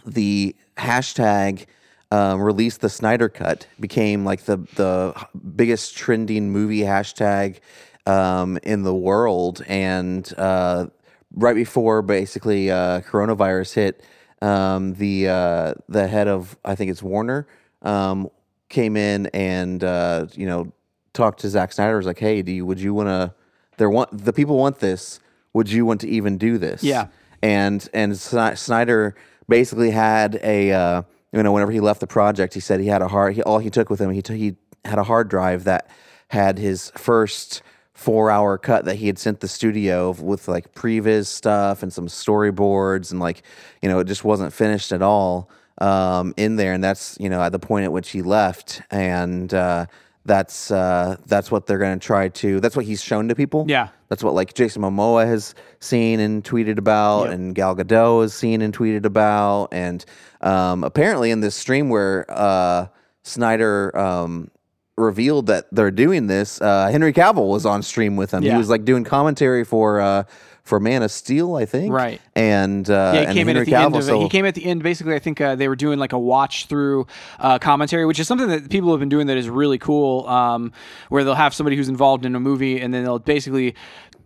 the 0.05 0.57
hashtag 0.77 1.66
um, 2.11 2.42
release 2.42 2.77
the 2.79 2.90
Snyder 2.90 3.29
cut 3.29 3.68
became 3.79 4.25
like 4.25 4.42
the 4.42 4.57
the 4.75 5.14
biggest 5.57 5.97
trending 5.97 6.51
movie 6.51 6.81
hashtag 6.81 7.61
um, 8.07 8.59
in 8.64 8.83
the 8.83 8.94
world, 8.94 9.62
and 9.68 10.31
uh, 10.37 10.87
right 11.33 11.55
before 11.55 12.03
basically 12.03 12.73
uh, 12.73 13.01
coronavirus 13.03 13.75
hit, 13.75 14.03
um, 14.42 14.94
the 14.94 15.29
uh, 15.29 15.75
the 15.88 16.09
head 16.09 16.27
of 16.27 16.59
I 16.64 16.75
think 16.75 16.90
it's 16.90 17.05
Warner 17.05 17.47
um, 17.83 18.29
came 18.68 18.97
in 18.97 19.27
and 19.29 19.85
uh, 19.85 20.27
you 20.35 20.47
know 20.47 20.73
talked 21.12 21.38
to 21.40 21.49
Zack 21.49 21.73
Snyder. 21.73 21.97
Was 21.97 22.07
like, 22.07 22.18
hey, 22.18 22.42
do 22.42 22.51
you 22.51 22.66
would 22.66 22.81
you 22.81 22.94
want 22.94 23.09
to? 23.09 23.33
They 23.77 23.87
want 23.87 24.25
the 24.25 24.33
people 24.33 24.59
want 24.59 24.81
this. 24.81 25.20
would 25.53 25.70
you 25.70 25.87
want 25.87 26.01
to 26.01 26.09
even 26.09 26.37
do 26.37 26.59
this? 26.59 26.83
Yeah. 26.83 27.07
And 27.44 27.87
and 27.92 28.16
Snyder 28.16 29.14
basically 29.48 29.90
had 29.90 30.40
a 30.42 30.72
uh, 30.72 31.02
you 31.30 31.42
know 31.42 31.52
whenever 31.52 31.72
he 31.72 31.80
left 31.80 32.00
the 32.00 32.07
project, 32.07 32.54
he 32.54 32.61
said 32.61 32.80
he 32.80 32.87
had 32.87 33.02
a 33.02 33.09
hard 33.09 33.35
he, 33.35 33.42
all 33.42 33.59
he 33.59 33.68
took 33.68 33.90
with 33.90 34.00
him 34.00 34.11
he 34.11 34.22
took 34.22 34.37
he 34.37 34.57
had 34.87 34.98
a 34.98 35.04
hard 35.04 35.28
drive 35.28 35.64
that 35.64 35.90
had 36.28 36.59
his 36.59 36.90
first 36.96 37.62
four 37.92 38.30
hour 38.30 38.57
cut 38.57 38.87
that 38.87 38.96
he 38.96 39.07
had 39.07 39.18
sent 39.18 39.40
the 39.40 39.48
studio 39.48 40.12
with 40.12 40.48
like 40.48 40.74
previs 40.74 41.26
stuff 41.26 41.83
and 41.83 41.92
some 41.92 42.07
storyboards 42.09 43.11
and 43.11 43.20
like 43.20 43.42
you 43.83 43.90
know 43.90 43.98
it 43.98 44.07
just 44.07 44.24
wasn't 44.24 44.50
finished 44.50 44.90
at 44.90 45.02
all 45.02 45.50
um, 45.78 46.35
in 46.37 46.57
there. 46.57 46.72
And 46.72 46.83
that's 46.83 47.16
you 47.20 47.28
know 47.28 47.42
at 47.42 47.52
the 47.52 47.59
point 47.59 47.85
at 47.85 47.92
which 47.92 48.11
he 48.11 48.22
left. 48.22 48.83
And 48.90 49.52
uh, 49.52 49.87
that's 50.26 50.70
uh, 50.70 51.16
that's 51.26 51.50
what 51.50 51.66
they're 51.66 51.78
going 51.78 51.98
to 51.98 52.06
try 52.06 52.28
to 52.28 52.58
that's 52.60 52.74
what 52.76 52.84
he's 52.87 53.02
shown 53.02 53.28
to 53.28 53.34
people 53.34 53.66
Yeah. 53.68 53.88
that's 54.08 54.22
what 54.24 54.32
like 54.34 54.54
Jason 54.54 54.82
Momoa 54.82 55.26
has 55.26 55.54
seen 55.80 56.18
and 56.20 56.42
tweeted 56.42 56.78
about, 56.78 57.24
Yep. 57.24 57.32
and 57.34 57.54
Gal 57.54 57.76
Gadot 57.76 58.22
has 58.22 58.32
seen 58.34 58.62
and 58.62 58.76
tweeted 58.76 59.04
about, 59.04 59.68
and 59.72 60.04
um, 60.40 60.82
apparently 60.84 61.30
in 61.30 61.40
this 61.40 61.54
stream 61.54 61.88
where 61.90 62.24
uh, 62.28 62.87
Snyder 63.22 63.96
um, 63.98 64.50
revealed 64.96 65.46
that 65.48 65.66
they're 65.72 65.90
doing 65.90 66.26
this, 66.26 66.60
uh, 66.60 66.88
Henry 66.90 67.12
Cavill 67.12 67.48
was 67.48 67.66
on 67.66 67.82
stream 67.82 68.16
with 68.16 68.30
him. 68.32 68.42
He 68.42 68.54
was 68.54 68.68
like 68.70 68.84
doing 68.84 69.04
commentary 69.04 69.64
for 69.64 70.00
uh, 70.00 70.24
for 70.64 70.81
Man 70.81 71.03
of 71.03 71.11
Steel, 71.11 71.57
I 71.57 71.66
think. 71.66 71.92
Right. 71.92 72.20
And 72.35 72.88
uh, 72.88 73.12
Yeah, 73.14 73.20
he 73.20 73.27
and 73.27 73.35
came 73.35 73.48
in 73.50 73.57
at 73.59 73.66
the 73.66 73.74
end 73.74 73.94
of 73.94 74.00
it. 74.00 74.05
so- 74.05 74.20
He 74.22 74.29
came 74.31 74.46
at 74.46 74.55
the 74.55 74.64
end. 74.64 74.83
Basically, 74.83 75.14
I 75.14 75.18
think 75.18 75.38
uh, 75.40 75.55
they 75.57 75.68
were 75.68 75.77
doing 75.77 75.98
like 75.98 76.12
a 76.14 76.18
watch 76.18 76.66
through 76.66 77.07
uh, 77.38 77.59
commentary, 77.59 78.07
which 78.07 78.18
is 78.18 78.27
something 78.27 78.48
that 78.48 78.70
people 78.70 78.90
have 78.90 78.98
been 79.00 79.11
doing 79.11 79.27
that 79.27 79.37
is 79.37 79.48
really 79.48 79.79
cool. 79.79 80.27
Um, 80.27 80.72
where 81.11 81.22
they'll 81.22 81.35
have 81.35 81.53
somebody 81.55 81.77
who's 81.77 81.90
involved 81.90 82.24
in 82.24 82.35
a 82.35 82.40
movie, 82.40 82.81
and 82.81 82.94
then 82.94 83.05
they'll 83.05 83.18
basically 83.18 83.74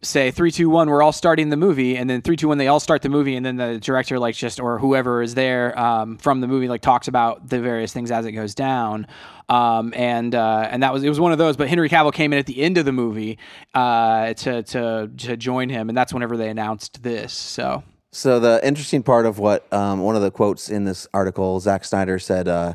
say 0.02 0.30
three, 0.30 0.50
two, 0.50 0.70
one. 0.70 0.88
We're 0.88 1.02
all 1.02 1.12
starting 1.12 1.48
the 1.48 1.56
movie, 1.56 1.96
and 1.96 2.08
then 2.08 2.22
three, 2.22 2.36
two, 2.36 2.48
one. 2.48 2.58
They 2.58 2.68
all 2.68 2.80
start 2.80 3.02
the 3.02 3.08
movie, 3.08 3.36
and 3.36 3.44
then 3.44 3.56
the 3.56 3.78
director, 3.78 4.18
like 4.18 4.34
just 4.34 4.60
or 4.60 4.78
whoever 4.78 5.22
is 5.22 5.34
there 5.34 5.78
um, 5.78 6.18
from 6.18 6.40
the 6.40 6.46
movie, 6.46 6.68
like 6.68 6.82
talks 6.82 7.08
about 7.08 7.48
the 7.48 7.60
various 7.60 7.92
things 7.92 8.10
as 8.10 8.26
it 8.26 8.32
goes 8.32 8.54
down. 8.54 9.06
Um, 9.48 9.92
and 9.96 10.34
uh, 10.34 10.68
and 10.70 10.82
that 10.82 10.92
was 10.92 11.02
it 11.02 11.08
was 11.08 11.20
one 11.20 11.32
of 11.32 11.38
those. 11.38 11.56
But 11.56 11.68
Henry 11.68 11.88
Cavill 11.88 12.12
came 12.12 12.32
in 12.32 12.38
at 12.38 12.46
the 12.46 12.60
end 12.60 12.78
of 12.78 12.84
the 12.84 12.92
movie 12.92 13.38
uh, 13.74 14.34
to 14.34 14.62
to 14.62 15.10
to 15.16 15.36
join 15.36 15.68
him, 15.68 15.88
and 15.88 15.96
that's 15.96 16.12
whenever 16.12 16.36
they 16.36 16.48
announced 16.48 17.02
this. 17.02 17.32
So. 17.32 17.82
So 18.10 18.40
the 18.40 18.58
interesting 18.66 19.02
part 19.02 19.26
of 19.26 19.38
what 19.38 19.70
um, 19.70 20.00
one 20.00 20.16
of 20.16 20.22
the 20.22 20.30
quotes 20.30 20.70
in 20.70 20.84
this 20.84 21.06
article, 21.12 21.60
Zack 21.60 21.84
Snyder 21.84 22.18
said, 22.18 22.48
uh, 22.48 22.72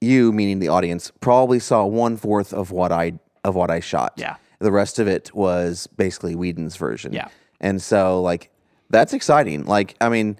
"You, 0.00 0.32
meaning 0.32 0.58
the 0.58 0.68
audience, 0.68 1.12
probably 1.20 1.58
saw 1.58 1.84
one 1.84 2.16
fourth 2.16 2.54
of 2.54 2.70
what 2.70 2.90
I 2.90 3.12
of 3.44 3.54
what 3.54 3.70
I 3.70 3.80
shot. 3.80 4.14
Yeah. 4.16 4.36
The 4.60 4.70
rest 4.72 4.98
of 4.98 5.08
it 5.08 5.34
was 5.34 5.86
basically 5.88 6.34
Whedon's 6.34 6.76
version. 6.76 7.12
Yeah. 7.12 7.28
and 7.60 7.82
so 7.82 8.22
like 8.22 8.50
that's 8.90 9.12
exciting. 9.12 9.64
Like, 9.64 9.96
I 10.00 10.08
mean, 10.08 10.38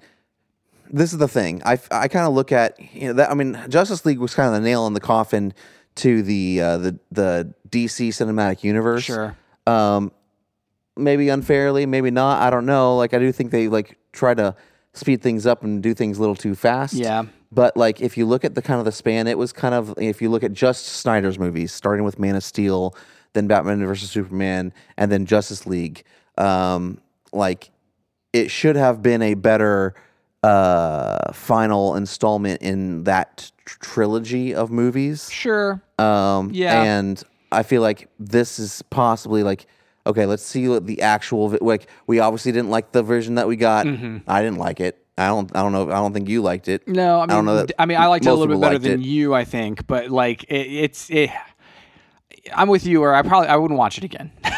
this 0.89 1.13
is 1.13 1.19
the 1.19 1.27
thing. 1.27 1.61
I 1.65 1.79
I 1.89 2.07
kind 2.07 2.27
of 2.27 2.33
look 2.33 2.51
at 2.51 2.77
you 2.93 3.07
know 3.07 3.13
that. 3.13 3.31
I 3.31 3.33
mean, 3.33 3.59
Justice 3.69 4.05
League 4.05 4.19
was 4.19 4.35
kind 4.35 4.47
of 4.47 4.61
the 4.61 4.67
nail 4.67 4.87
in 4.87 4.93
the 4.93 4.99
coffin 4.99 5.53
to 5.95 6.21
the 6.21 6.61
uh, 6.61 6.77
the 6.77 6.99
the 7.11 7.53
DC 7.69 8.09
cinematic 8.09 8.63
universe. 8.63 9.03
Sure. 9.03 9.35
Um, 9.65 10.11
maybe 10.97 11.29
unfairly, 11.29 11.85
maybe 11.85 12.11
not. 12.11 12.41
I 12.41 12.49
don't 12.49 12.65
know. 12.65 12.97
Like 12.97 13.13
I 13.13 13.19
do 13.19 13.31
think 13.31 13.51
they 13.51 13.67
like 13.67 13.97
try 14.11 14.33
to 14.33 14.55
speed 14.93 15.21
things 15.21 15.45
up 15.45 15.63
and 15.63 15.81
do 15.81 15.93
things 15.93 16.17
a 16.17 16.21
little 16.21 16.35
too 16.35 16.55
fast. 16.55 16.93
Yeah. 16.93 17.23
But 17.53 17.75
like 17.75 18.01
if 18.01 18.17
you 18.17 18.25
look 18.25 18.43
at 18.45 18.55
the 18.55 18.61
kind 18.61 18.79
of 18.79 18.85
the 18.85 18.91
span, 18.91 19.27
it 19.27 19.37
was 19.37 19.53
kind 19.53 19.73
of 19.73 19.93
if 19.97 20.21
you 20.21 20.29
look 20.29 20.43
at 20.43 20.53
just 20.53 20.85
Snyder's 20.85 21.39
movies, 21.39 21.71
starting 21.71 22.03
with 22.03 22.19
Man 22.19 22.35
of 22.35 22.43
Steel, 22.43 22.95
then 23.33 23.47
Batman 23.47 23.85
versus 23.85 24.09
Superman, 24.11 24.73
and 24.97 25.11
then 25.11 25.25
Justice 25.25 25.65
League. 25.65 26.03
Um, 26.37 26.99
like 27.33 27.71
it 28.33 28.49
should 28.51 28.75
have 28.75 29.01
been 29.01 29.21
a 29.21 29.33
better 29.35 29.93
uh 30.43 31.31
final 31.33 31.95
installment 31.95 32.61
in 32.61 33.03
that 33.03 33.51
tr- 33.65 33.77
trilogy 33.79 34.55
of 34.55 34.71
movies. 34.71 35.29
Sure. 35.29 35.81
Um, 35.99 36.49
Yeah. 36.53 36.81
And 36.83 37.21
I 37.51 37.63
feel 37.63 37.81
like 37.81 38.09
this 38.17 38.57
is 38.59 38.81
possibly 38.89 39.43
like, 39.43 39.67
okay, 40.07 40.25
let's 40.25 40.43
see 40.43 40.67
what 40.67 40.87
the 40.87 41.01
actual 41.01 41.49
vi- 41.49 41.57
like. 41.61 41.87
We 42.07 42.19
obviously 42.19 42.51
didn't 42.53 42.69
like 42.71 42.91
the 42.91 43.03
version 43.03 43.35
that 43.35 43.47
we 43.47 43.55
got. 43.55 43.85
Mm-hmm. 43.85 44.17
I 44.27 44.41
didn't 44.41 44.57
like 44.57 44.79
it. 44.79 44.97
I 45.17 45.27
don't. 45.27 45.55
I 45.55 45.61
don't 45.61 45.73
know. 45.73 45.83
I 45.91 45.95
don't 45.95 46.13
think 46.13 46.29
you 46.29 46.41
liked 46.41 46.67
it. 46.69 46.87
No, 46.87 47.19
I 47.19 47.21
mean, 47.23 47.29
I, 47.29 47.33
don't 47.35 47.45
know 47.45 47.55
that 47.57 47.73
I 47.77 47.85
mean, 47.85 47.97
I 47.97 48.07
liked 48.07 48.25
it 48.25 48.29
a 48.29 48.33
little 48.33 48.55
bit 48.55 48.61
better 48.61 48.79
than 48.79 49.01
it. 49.01 49.05
you, 49.05 49.35
I 49.35 49.43
think. 49.43 49.85
But 49.85 50.09
like, 50.09 50.45
it, 50.45 50.55
it's, 50.55 51.09
it, 51.11 51.29
I'm 52.53 52.69
with 52.69 52.85
you, 52.85 53.01
or 53.03 53.13
I 53.13 53.21
probably 53.21 53.47
I 53.49 53.55
wouldn't 53.55 53.77
watch 53.77 53.97
it 53.97 54.03
again. 54.03 54.31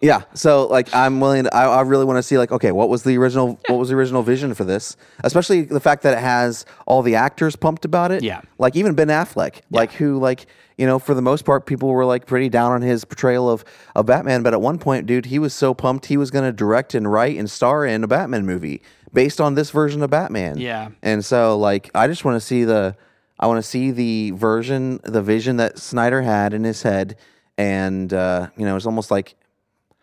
Yeah. 0.00 0.22
So 0.34 0.66
like, 0.66 0.94
I'm 0.94 1.20
willing. 1.20 1.44
To, 1.44 1.54
I, 1.54 1.66
I 1.66 1.80
really 1.80 2.04
want 2.04 2.18
to 2.18 2.22
see 2.22 2.38
like, 2.38 2.52
okay, 2.52 2.70
what 2.70 2.88
was 2.88 3.02
the 3.02 3.18
original? 3.18 3.58
What 3.66 3.78
was 3.78 3.88
the 3.88 3.96
original 3.96 4.22
vision 4.22 4.54
for 4.54 4.64
this? 4.64 4.96
Especially 5.24 5.62
the 5.62 5.80
fact 5.80 6.02
that 6.04 6.16
it 6.16 6.20
has 6.20 6.64
all 6.86 7.02
the 7.02 7.16
actors 7.16 7.56
pumped 7.56 7.84
about 7.84 8.12
it. 8.12 8.22
Yeah. 8.22 8.42
Like 8.58 8.76
even 8.76 8.94
Ben 8.94 9.08
Affleck, 9.08 9.60
like 9.70 9.92
who 9.92 10.18
like 10.18 10.46
you 10.76 10.86
know 10.86 11.00
for 11.00 11.14
the 11.14 11.22
most 11.22 11.44
part 11.44 11.66
people 11.66 11.88
were 11.88 12.04
like 12.04 12.26
pretty 12.26 12.48
down 12.48 12.72
on 12.72 12.82
his 12.82 13.04
portrayal 13.04 13.50
of 13.50 13.64
of 13.96 14.06
Batman, 14.06 14.42
but 14.44 14.52
at 14.52 14.60
one 14.60 14.78
point, 14.78 15.06
dude, 15.06 15.26
he 15.26 15.40
was 15.40 15.52
so 15.52 15.74
pumped 15.74 16.06
he 16.06 16.16
was 16.16 16.30
going 16.30 16.44
to 16.44 16.52
direct 16.52 16.94
and 16.94 17.10
write 17.10 17.36
and 17.36 17.50
star 17.50 17.84
in 17.84 18.04
a 18.04 18.08
Batman 18.08 18.46
movie 18.46 18.82
based 19.12 19.40
on 19.40 19.54
this 19.54 19.70
version 19.70 20.02
of 20.02 20.10
Batman. 20.10 20.58
Yeah. 20.58 20.90
And 21.02 21.24
so 21.24 21.58
like, 21.58 21.90
I 21.94 22.06
just 22.06 22.24
want 22.24 22.36
to 22.36 22.40
see 22.40 22.64
the. 22.64 22.96
I 23.40 23.46
want 23.46 23.58
to 23.58 23.68
see 23.68 23.90
the 23.90 24.32
version, 24.32 25.00
the 25.04 25.22
vision 25.22 25.56
that 25.58 25.78
Snyder 25.78 26.22
had 26.22 26.52
in 26.52 26.64
his 26.64 26.82
head, 26.82 27.16
and 27.56 28.12
uh, 28.12 28.48
you 28.56 28.64
know, 28.64 28.76
it's 28.76 28.86
almost 28.86 29.10
like 29.10 29.36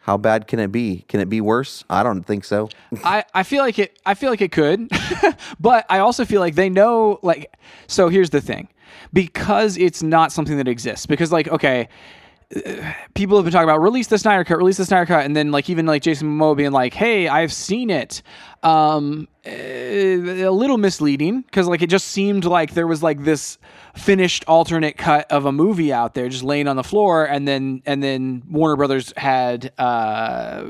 how 0.06 0.18
bad 0.18 0.46
can 0.48 0.60
it 0.60 0.72
be? 0.72 1.04
Can 1.08 1.20
it 1.20 1.30
be 1.30 1.42
worse? 1.42 1.84
I 1.90 2.04
don't 2.04 2.24
think 2.24 2.46
so. 2.46 2.70
I, 3.04 3.24
I 3.34 3.42
feel 3.42 3.64
like 3.64 3.80
it 3.80 4.00
I 4.06 4.14
feel 4.14 4.30
like 4.30 4.42
it 4.42 4.52
could. 4.52 4.88
but 5.60 5.86
I 5.90 6.00
also 6.00 6.26
feel 6.26 6.42
like 6.42 6.56
they 6.56 6.70
know 6.70 7.20
like 7.24 7.52
so 7.88 8.10
here's 8.10 8.30
the 8.30 8.42
thing. 8.42 8.70
Because 9.12 9.78
it's 9.78 10.04
not 10.04 10.32
something 10.32 10.58
that 10.58 10.68
exists. 10.68 11.06
Because 11.06 11.32
like, 11.32 11.48
okay, 11.48 11.90
people 13.14 13.38
have 13.38 13.46
been 13.46 13.52
talking 13.52 13.68
about 13.68 13.82
release 13.82 14.08
the 14.08 14.18
Snyder 14.18 14.44
cut, 14.44 14.58
release 14.58 14.78
the 14.78 14.86
Snyder 14.86 15.06
cut, 15.06 15.26
and 15.26 15.36
then 15.36 15.52
like 15.52 15.70
even 15.70 15.86
like 15.86 16.02
Jason 16.02 16.28
Momoa 16.38 16.56
being 16.56 16.72
like, 16.72 16.94
"Hey, 16.94 17.28
I've 17.28 17.52
seen 17.52 17.90
it." 17.90 18.22
Um, 18.64 19.28
eh, 19.44 20.44
a 20.44 20.52
little 20.52 20.78
misleading 20.78 21.42
because 21.42 21.68
like 21.68 21.82
it 21.82 21.90
just 21.90 22.08
seemed 22.08 22.46
like 22.46 22.74
there 22.74 22.88
was 22.88 23.04
like 23.04 23.24
this 23.24 23.58
finished 23.96 24.44
alternate 24.48 24.98
cut 24.98 25.32
of 25.32 25.46
a 25.46 25.52
movie 25.52 25.94
out 25.94 26.14
there 26.14 26.30
just 26.30 26.44
laying 26.44 26.68
on 26.68 26.76
the 26.76 26.84
floor, 26.84 27.26
and 27.26 27.48
then 27.48 27.82
and 27.86 28.02
then 28.02 28.44
Warner 28.50 28.76
Brothers 28.76 29.14
had 29.18 29.74
uh 29.78 30.64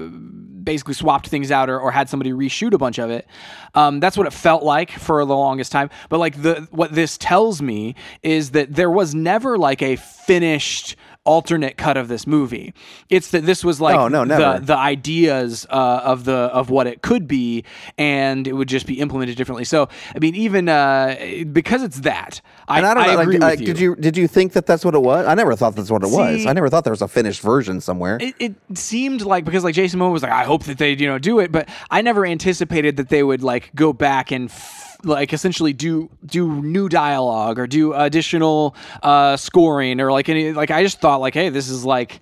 basically 0.65 0.95
swapped 0.95 1.27
things 1.27 1.51
out 1.51 1.69
or, 1.69 1.79
or 1.79 1.91
had 1.91 2.09
somebody 2.09 2.31
reshoot 2.31 2.73
a 2.73 2.77
bunch 2.77 2.97
of 2.97 3.11
it. 3.11 3.27
Um, 3.75 3.99
that's 3.99 4.17
what 4.17 4.25
it 4.25 4.33
felt 4.33 4.63
like 4.63 4.89
for 4.91 5.23
the 5.23 5.35
longest 5.35 5.71
time. 5.71 5.89
But 6.09 6.19
like 6.19 6.41
the 6.41 6.67
what 6.71 6.93
this 6.93 7.17
tells 7.17 7.61
me 7.61 7.95
is 8.23 8.51
that 8.51 8.73
there 8.73 8.89
was 8.89 9.13
never 9.13 9.57
like 9.57 9.81
a 9.81 9.95
finished 9.95 10.97
alternate 11.25 11.75
cut 11.75 11.97
of 11.97 12.07
this 12.07 12.25
movie. 12.25 12.73
It's 13.09 13.31
that 13.31 13.45
this 13.45 13.63
was 13.63 13.81
like 13.81 13.95
Oh, 13.95 14.07
no, 14.07 14.25
the 14.25 14.59
the 14.63 14.77
ideas 14.77 15.65
uh, 15.69 16.01
of 16.03 16.25
the 16.25 16.33
of 16.35 16.69
what 16.69 16.87
it 16.87 17.01
could 17.01 17.27
be, 17.27 17.63
and 17.97 18.47
it 18.47 18.53
would 18.53 18.67
just 18.69 18.85
be 18.85 18.99
implemented 18.99 19.35
differently. 19.35 19.65
So 19.65 19.89
I 20.15 20.19
mean, 20.19 20.35
even 20.35 20.69
uh, 20.69 21.43
because 21.51 21.83
it's 21.83 22.01
that, 22.01 22.41
I, 22.67 22.77
And 22.77 22.85
I 22.87 22.93
don't 22.93 23.07
know. 23.07 23.19
agree 23.19 23.37
like, 23.37 23.59
with 23.59 23.59
uh, 23.59 23.61
you. 23.61 23.65
Did 23.73 23.79
you 23.79 23.95
did 23.95 24.17
you 24.17 24.27
think 24.27 24.53
that 24.53 24.65
that's 24.65 24.85
what 24.85 24.95
it 24.95 25.01
was? 25.01 25.25
I 25.25 25.33
never 25.33 25.55
thought 25.55 25.75
that's 25.75 25.91
what 25.91 26.03
it 26.03 26.09
was. 26.09 26.45
I 26.45 26.53
never 26.53 26.69
thought 26.69 26.83
there 26.83 26.91
was 26.91 27.01
a 27.01 27.07
finished 27.07 27.41
version 27.41 27.81
somewhere. 27.81 28.17
it, 28.21 28.35
it 28.39 28.55
seemed 28.77 29.21
like 29.21 29.45
because 29.45 29.63
like 29.63 29.75
Jason 29.75 29.99
Momoa 29.99 30.11
was 30.11 30.23
like, 30.23 30.31
I 30.31 30.43
hope 30.43 30.63
that 30.65 30.77
they 30.77 30.93
you 30.93 31.07
know 31.07 31.17
do 31.19 31.39
it, 31.39 31.51
but 31.51 31.67
I 31.89 32.01
never 32.01 32.25
anticipated 32.25 32.97
that 32.97 33.09
they 33.09 33.23
would 33.23 33.43
like 33.43 33.71
go 33.75 33.93
back 33.93 34.31
and. 34.31 34.49
F- 34.49 34.83
like 35.05 35.33
essentially 35.33 35.73
do 35.73 36.09
do 36.25 36.61
new 36.61 36.89
dialogue 36.89 37.59
or 37.59 37.67
do 37.67 37.93
additional 37.93 38.75
uh 39.03 39.37
scoring 39.37 40.01
or 40.01 40.11
like 40.11 40.29
any 40.29 40.51
like 40.53 40.71
I 40.71 40.83
just 40.83 40.99
thought 40.99 41.21
like 41.21 41.33
hey 41.33 41.49
this 41.49 41.69
is 41.69 41.85
like 41.85 42.19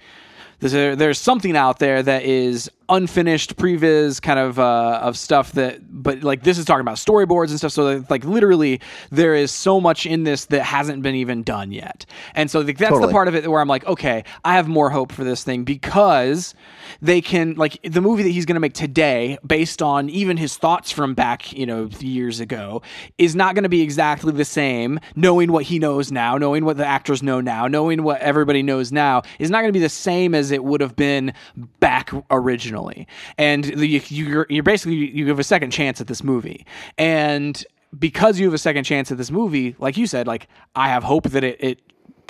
there's 0.60 0.98
there's 0.98 1.20
something 1.20 1.56
out 1.58 1.80
there 1.80 2.04
that 2.04 2.24
is 2.24 2.70
unfinished 2.94 3.56
previs 3.58 4.22
kind 4.22 4.40
of 4.40 4.60
uh, 4.60 5.00
of 5.02 5.18
stuff 5.18 5.52
that 5.54 5.80
but 5.90 6.24
like 6.24 6.44
this 6.44 6.58
is 6.58 6.66
talking 6.66 6.82
about 6.82 6.98
storyboards 6.98 7.50
and 7.50 7.58
stuff 7.58 7.72
so 7.72 8.00
that, 8.00 8.10
like 8.10 8.24
literally 8.24 8.80
there 9.10 9.36
is 9.36 9.52
so 9.52 9.82
much 9.82 10.06
in 10.06 10.24
this 10.24 10.46
that 10.46 10.64
hasn't 10.64 11.02
been 11.02 11.16
even 11.16 11.44
done 11.44 11.72
yet. 11.72 12.06
And 12.36 12.50
so 12.50 12.60
like, 12.60 12.78
that's 12.78 13.00
the 13.00 13.12
part 13.12 13.28
of 13.28 13.36
it 13.36 13.50
where 13.50 13.62
i'm 13.62 13.68
like 13.68 13.86
okay 13.86 14.24
i 14.44 14.54
have 14.54 14.68
more 14.68 14.90
hope 14.90 15.12
for 15.12 15.24
this 15.24 15.44
thing 15.44 15.64
because 15.64 16.54
they 17.02 17.22
can 17.22 17.56
like 17.56 17.80
the 17.84 18.02
movie 18.02 18.24
that 18.24 18.30
he's 18.30 18.46
going 18.46 18.56
to 18.56 18.60
make 18.60 18.74
today 18.74 19.38
based 19.46 19.82
on 19.82 20.10
even 20.10 20.38
his 20.38 20.58
thoughts 20.58 20.92
from 20.92 21.14
back 21.14 21.52
you 21.54 21.66
know 21.66 21.90
years 22.00 22.40
ago 22.40 22.82
is 23.18 23.36
not 23.36 23.56
going 23.56 23.64
to 23.64 23.70
be 23.70 23.82
exactly 23.82 24.32
the 24.32 24.46
same 24.46 25.00
knowing 25.16 25.52
what 25.52 25.64
he 25.64 25.80
knows 25.80 26.12
now 26.12 26.38
knowing 26.38 26.66
what 26.66 26.78
the 26.78 26.86
actors 26.86 27.24
know 27.24 27.42
now 27.42 27.68
knowing 27.68 28.04
what 28.04 28.20
everybody 28.22 28.62
knows 28.62 28.92
now 28.92 29.22
is 29.40 29.50
not 29.50 29.62
going 29.62 29.70
to 29.70 29.78
be 29.78 29.80
the 29.80 29.90
same 29.90 30.36
as 30.36 30.52
it 30.52 30.64
would 30.64 30.82
have 30.82 30.96
been 30.96 31.34
back 31.80 32.12
and 33.38 33.66
you're, 33.66 34.46
you're 34.50 34.64
basically 34.64 34.96
you 34.96 35.28
have 35.28 35.40
a 35.40 35.44
second 35.44 35.72
chance 35.72 36.02
at 36.02 36.08
this 36.08 36.24
movie. 36.24 36.66
And 36.98 37.64
because 37.98 38.40
you 38.40 38.46
have 38.46 38.54
a 38.54 38.58
second 38.60 38.84
chance 38.84 39.12
at 39.12 39.18
this 39.18 39.30
movie 39.32 39.76
like 39.80 39.98
you 39.98 40.08
said 40.08 40.26
like 40.26 40.48
i 40.76 40.88
have 40.90 41.04
hope 41.04 41.26
that 41.30 41.44
it, 41.44 41.64
it 41.64 41.80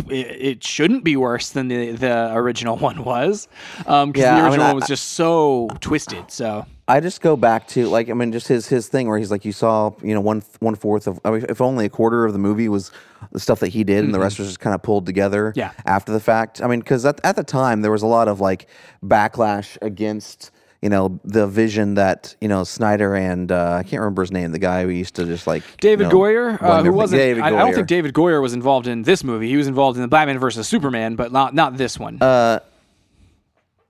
it, 0.09 0.13
it 0.41 0.63
shouldn't 0.63 1.03
be 1.03 1.15
worse 1.15 1.49
than 1.49 1.67
the, 1.67 1.91
the 1.91 2.33
original 2.35 2.77
one 2.89 3.03
was, 3.03 3.47
because 3.77 4.11
Yeah, 4.15 4.39
the 4.41 4.45
original 4.47 4.65
I- 4.65 4.69
one 4.69 4.75
was 4.77 4.87
just 4.87 5.09
so 5.13 5.69
twisted. 5.79 6.31
So 6.31 6.65
I 6.87 6.99
just 6.99 7.21
go 7.21 7.37
back 7.37 7.67
to 7.69 7.87
like 7.87 8.09
I 8.09 8.13
mean 8.13 8.31
just 8.33 8.47
his 8.49 8.67
his 8.67 8.89
thing 8.89 9.07
where 9.07 9.17
he's 9.17 9.31
like 9.31 9.45
you 9.45 9.53
saw 9.53 9.91
you 10.01 10.13
know 10.13 10.19
one 10.21 10.43
one 10.59 10.75
fourth 10.75 11.07
of 11.07 11.17
I 11.23 11.31
mean 11.31 11.45
if 11.47 11.61
only 11.61 11.85
a 11.85 11.89
quarter 11.89 12.25
of 12.25 12.33
the 12.33 12.39
movie 12.39 12.67
was 12.67 12.91
the 13.31 13.39
stuff 13.39 13.61
that 13.61 13.69
he 13.69 13.85
did 13.85 14.03
and 14.03 14.13
the 14.13 14.19
rest 14.19 14.37
was 14.37 14.49
just 14.49 14.59
kind 14.59 14.75
of 14.75 14.81
pulled 14.83 15.05
together 15.05 15.51
Mm-hmm. 15.51 15.59
Yeah. 15.59 15.71
after 15.85 16.11
the 16.11 16.19
fact 16.19 16.61
I 16.61 16.67
mean 16.67 16.79
because 16.81 17.05
at, 17.05 17.21
at 17.23 17.37
the 17.37 17.43
time 17.43 17.81
there 17.83 17.91
was 17.91 18.01
a 18.03 18.07
lot 18.07 18.27
of 18.27 18.41
like 18.41 18.67
backlash 19.01 19.77
against 19.81 20.51
you 20.83 20.89
know 20.89 21.17
the 21.23 21.47
vision 21.47 21.93
that 21.93 22.35
you 22.41 22.49
know 22.49 22.65
Snyder 22.65 23.15
and 23.15 23.49
uh, 23.53 23.71
I 23.79 23.83
can't 23.83 24.01
remember 24.01 24.21
his 24.21 24.33
name 24.33 24.51
the 24.51 24.59
guy 24.59 24.83
who 24.83 24.89
used 24.89 25.15
to 25.15 25.23
just 25.25 25.47
like 25.47 25.63
David 25.77 26.07
you 26.07 26.09
know, 26.09 26.19
Goyer, 26.19 26.61
uh, 26.61 26.83
who 26.83 26.91
wasn't. 26.91 27.19
David 27.21 27.41
I, 27.41 27.47
I 27.47 27.49
don't 27.51 27.71
Goyer. 27.71 27.75
think 27.75 27.87
David 27.87 28.13
Goyer 28.13 28.41
was 28.41 28.53
involved 28.53 28.87
in 28.87 29.03
this 29.03 29.23
movie. 29.23 29.47
He 29.47 29.55
was 29.55 29.67
involved 29.67 29.95
in 29.97 30.01
the 30.01 30.09
Batman 30.09 30.39
versus 30.39 30.67
Superman, 30.67 31.15
but 31.15 31.31
not 31.31 31.55
not 31.55 31.77
this 31.77 31.97
one. 31.97 32.17
Uh, 32.21 32.59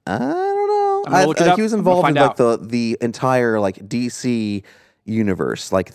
I 0.05 0.19
don't 0.19 0.67
know. 0.67 1.03
I- 1.07 1.25
uh. 1.25 1.55
He 1.55 1.63
was 1.63 1.73
involved 1.73 2.07
in 2.09 2.13
like 2.13 2.35
the 2.35 2.59
the 2.61 2.95
entire 3.01 3.59
like 3.59 3.77
DC 3.89 4.61
universe. 5.05 5.71
Like, 5.71 5.93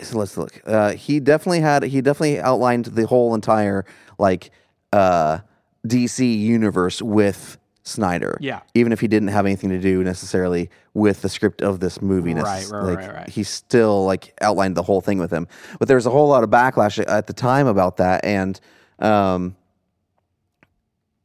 so 0.00 0.18
let's 0.18 0.38
look. 0.38 0.62
Uh, 0.64 0.92
he 0.94 1.20
definitely 1.20 1.60
had. 1.60 1.82
He 1.82 2.00
definitely 2.00 2.40
outlined 2.40 2.86
the 2.86 3.06
whole 3.06 3.34
entire 3.34 3.84
like 4.18 4.50
uh, 4.94 5.40
DC 5.86 6.38
universe 6.40 7.02
with 7.02 7.58
Snyder. 7.84 8.38
Yeah. 8.40 8.60
Even 8.74 8.92
if 8.92 9.00
he 9.00 9.08
didn't 9.08 9.28
have 9.28 9.44
anything 9.44 9.70
to 9.70 9.78
do 9.78 10.04
necessarily 10.04 10.70
with 10.94 11.22
the 11.22 11.28
script 11.28 11.62
of 11.62 11.80
this 11.80 12.00
movie. 12.00 12.34
Right, 12.34 12.66
right, 12.70 12.82
like, 12.82 12.98
right, 12.98 13.14
right. 13.14 13.28
He 13.28 13.42
still 13.42 14.04
like 14.04 14.34
outlined 14.40 14.76
the 14.76 14.82
whole 14.82 15.00
thing 15.00 15.18
with 15.18 15.32
him. 15.32 15.48
But 15.78 15.88
there 15.88 15.96
was 15.96 16.06
a 16.06 16.10
whole 16.10 16.28
lot 16.28 16.44
of 16.44 16.50
backlash 16.50 17.02
at 17.06 17.26
the 17.26 17.32
time 17.32 17.66
about 17.66 17.96
that, 17.96 18.24
and 18.24 18.60
um, 19.00 19.56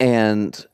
and 0.00 0.66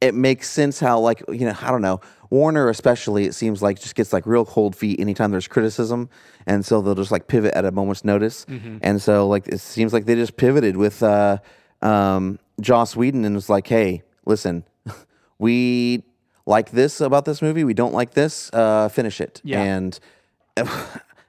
it 0.00 0.14
makes 0.14 0.48
sense 0.48 0.80
how 0.80 0.98
like 0.98 1.22
you 1.28 1.44
know 1.44 1.54
I 1.60 1.70
don't 1.70 1.82
know 1.82 2.00
Warner 2.30 2.70
especially 2.70 3.26
it 3.26 3.34
seems 3.34 3.60
like 3.60 3.78
just 3.78 3.94
gets 3.94 4.12
like 4.12 4.24
real 4.26 4.46
cold 4.46 4.74
feet 4.74 4.98
anytime 4.98 5.30
there's 5.30 5.48
criticism 5.48 6.08
and 6.46 6.64
so 6.64 6.80
they'll 6.80 6.94
just 6.94 7.10
like 7.10 7.26
pivot 7.28 7.52
at 7.54 7.66
a 7.66 7.70
moment's 7.70 8.02
notice 8.04 8.46
and 8.82 9.02
so 9.02 9.28
like 9.28 9.46
it 9.48 9.60
seems 9.60 9.92
like 9.92 10.06
they 10.06 10.14
just 10.14 10.38
pivoted 10.38 10.76
with 10.76 11.02
uh, 11.02 11.36
um, 11.82 12.38
Joss 12.60 12.94
Whedon 12.96 13.24
and 13.24 13.34
was 13.34 13.48
like 13.48 13.66
hey 13.66 14.02
listen 14.26 14.64
we 15.38 16.02
like 16.46 16.70
this 16.70 17.00
about 17.00 17.24
this 17.24 17.40
movie 17.42 17.64
we 17.64 17.74
don't 17.74 17.92
like 17.94 18.12
this 18.14 18.50
uh, 18.52 18.88
finish 18.88 19.20
it 19.20 19.40
Yeah. 19.44 19.62
and 19.62 19.98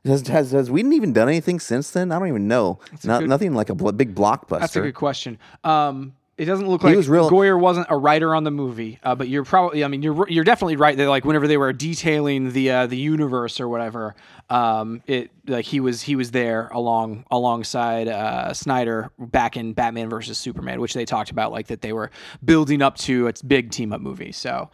has, 0.05 0.27
has 0.27 0.51
has 0.51 0.71
Whedon 0.71 0.93
even 0.93 1.13
done 1.13 1.27
anything 1.29 1.59
since 1.59 1.91
then 1.91 2.11
I 2.11 2.19
don't 2.19 2.27
even 2.27 2.47
know 2.47 2.79
Not, 3.03 3.19
good- 3.21 3.29
nothing 3.29 3.53
like 3.53 3.69
a 3.69 3.75
bl- 3.75 3.91
big 3.91 4.15
blockbuster 4.15 4.59
That's 4.59 4.75
a 4.75 4.81
good 4.81 4.95
question. 4.95 5.37
Um, 5.63 6.13
it 6.37 6.45
doesn't 6.45 6.67
look 6.67 6.81
He 6.81 6.87
like 6.87 6.97
was 6.97 7.09
real- 7.09 7.29
Goyer 7.29 7.59
wasn't 7.59 7.87
a 7.89 7.97
writer 7.97 8.33
on 8.33 8.43
the 8.43 8.51
movie, 8.51 8.99
uh, 9.03 9.13
but 9.15 9.27
you're 9.27 9.43
probably. 9.43 9.83
I 9.83 9.87
mean, 9.87 10.01
you're 10.01 10.27
you're 10.29 10.43
definitely 10.43 10.75
right 10.77 10.97
that 10.97 11.07
like 11.07 11.23
whenever 11.25 11.47
they 11.47 11.57
were 11.57 11.71
detailing 11.73 12.51
the 12.53 12.71
uh, 12.71 12.87
the 12.87 12.97
universe 12.97 13.59
or 13.59 13.67
whatever, 13.67 14.15
um, 14.49 15.01
it 15.07 15.29
like 15.47 15.65
he 15.65 15.79
was 15.79 16.01
he 16.01 16.15
was 16.15 16.31
there 16.31 16.69
along 16.71 17.25
alongside 17.29 18.07
uh, 18.07 18.53
Snyder 18.53 19.11
back 19.19 19.55
in 19.57 19.73
Batman 19.73 20.09
versus 20.09 20.37
Superman, 20.37 20.81
which 20.81 20.93
they 20.93 21.05
talked 21.05 21.29
about 21.31 21.51
like 21.51 21.67
that 21.67 21.81
they 21.81 21.93
were 21.93 22.09
building 22.43 22.81
up 22.81 22.97
to 22.99 23.27
its 23.27 23.41
big 23.41 23.69
team 23.69 23.93
up 23.93 24.01
movie. 24.01 24.31
So 24.31 24.69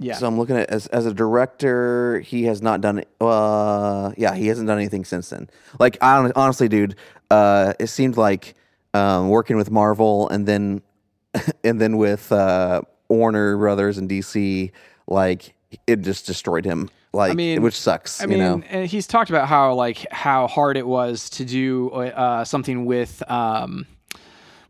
yeah, 0.00 0.14
So 0.14 0.26
I'm 0.26 0.36
looking 0.36 0.56
at 0.56 0.68
as 0.68 0.88
as 0.88 1.06
a 1.06 1.14
director, 1.14 2.20
he 2.20 2.44
has 2.44 2.60
not 2.60 2.80
done. 2.80 3.04
Uh, 3.20 4.12
yeah, 4.18 4.34
he 4.34 4.48
hasn't 4.48 4.66
done 4.66 4.78
anything 4.78 5.04
since 5.04 5.30
then. 5.30 5.48
Like 5.78 5.96
I 6.02 6.30
honestly, 6.34 6.68
dude, 6.68 6.96
uh, 7.30 7.74
it 7.78 7.86
seemed 7.86 8.16
like 8.16 8.54
um, 8.94 9.28
working 9.28 9.56
with 9.56 9.70
Marvel 9.70 10.28
and 10.28 10.46
then 10.46 10.82
and 11.64 11.80
then 11.80 11.96
with 11.98 12.32
uh, 12.32 12.82
Warner 13.08 13.56
Brothers 13.58 13.98
and 13.98 14.08
DC, 14.08 14.70
like 15.06 15.54
it 15.86 16.00
just 16.00 16.26
destroyed 16.26 16.64
him. 16.64 16.88
Like, 17.12 17.32
I 17.32 17.34
mean- 17.34 17.62
which 17.62 17.74
sucks. 17.76 18.22
I 18.22 18.26
mean, 18.26 18.38
you 18.38 18.44
know, 18.44 18.62
and 18.68 18.86
he's 18.86 19.06
talked 19.06 19.30
about 19.30 19.46
how 19.48 19.74
like 19.74 20.06
how 20.10 20.46
hard 20.46 20.76
it 20.76 20.86
was 20.86 21.30
to 21.30 21.44
do 21.44 21.90
uh, 21.90 22.44
something 22.44 22.86
with 22.86 23.22
um, 23.30 23.86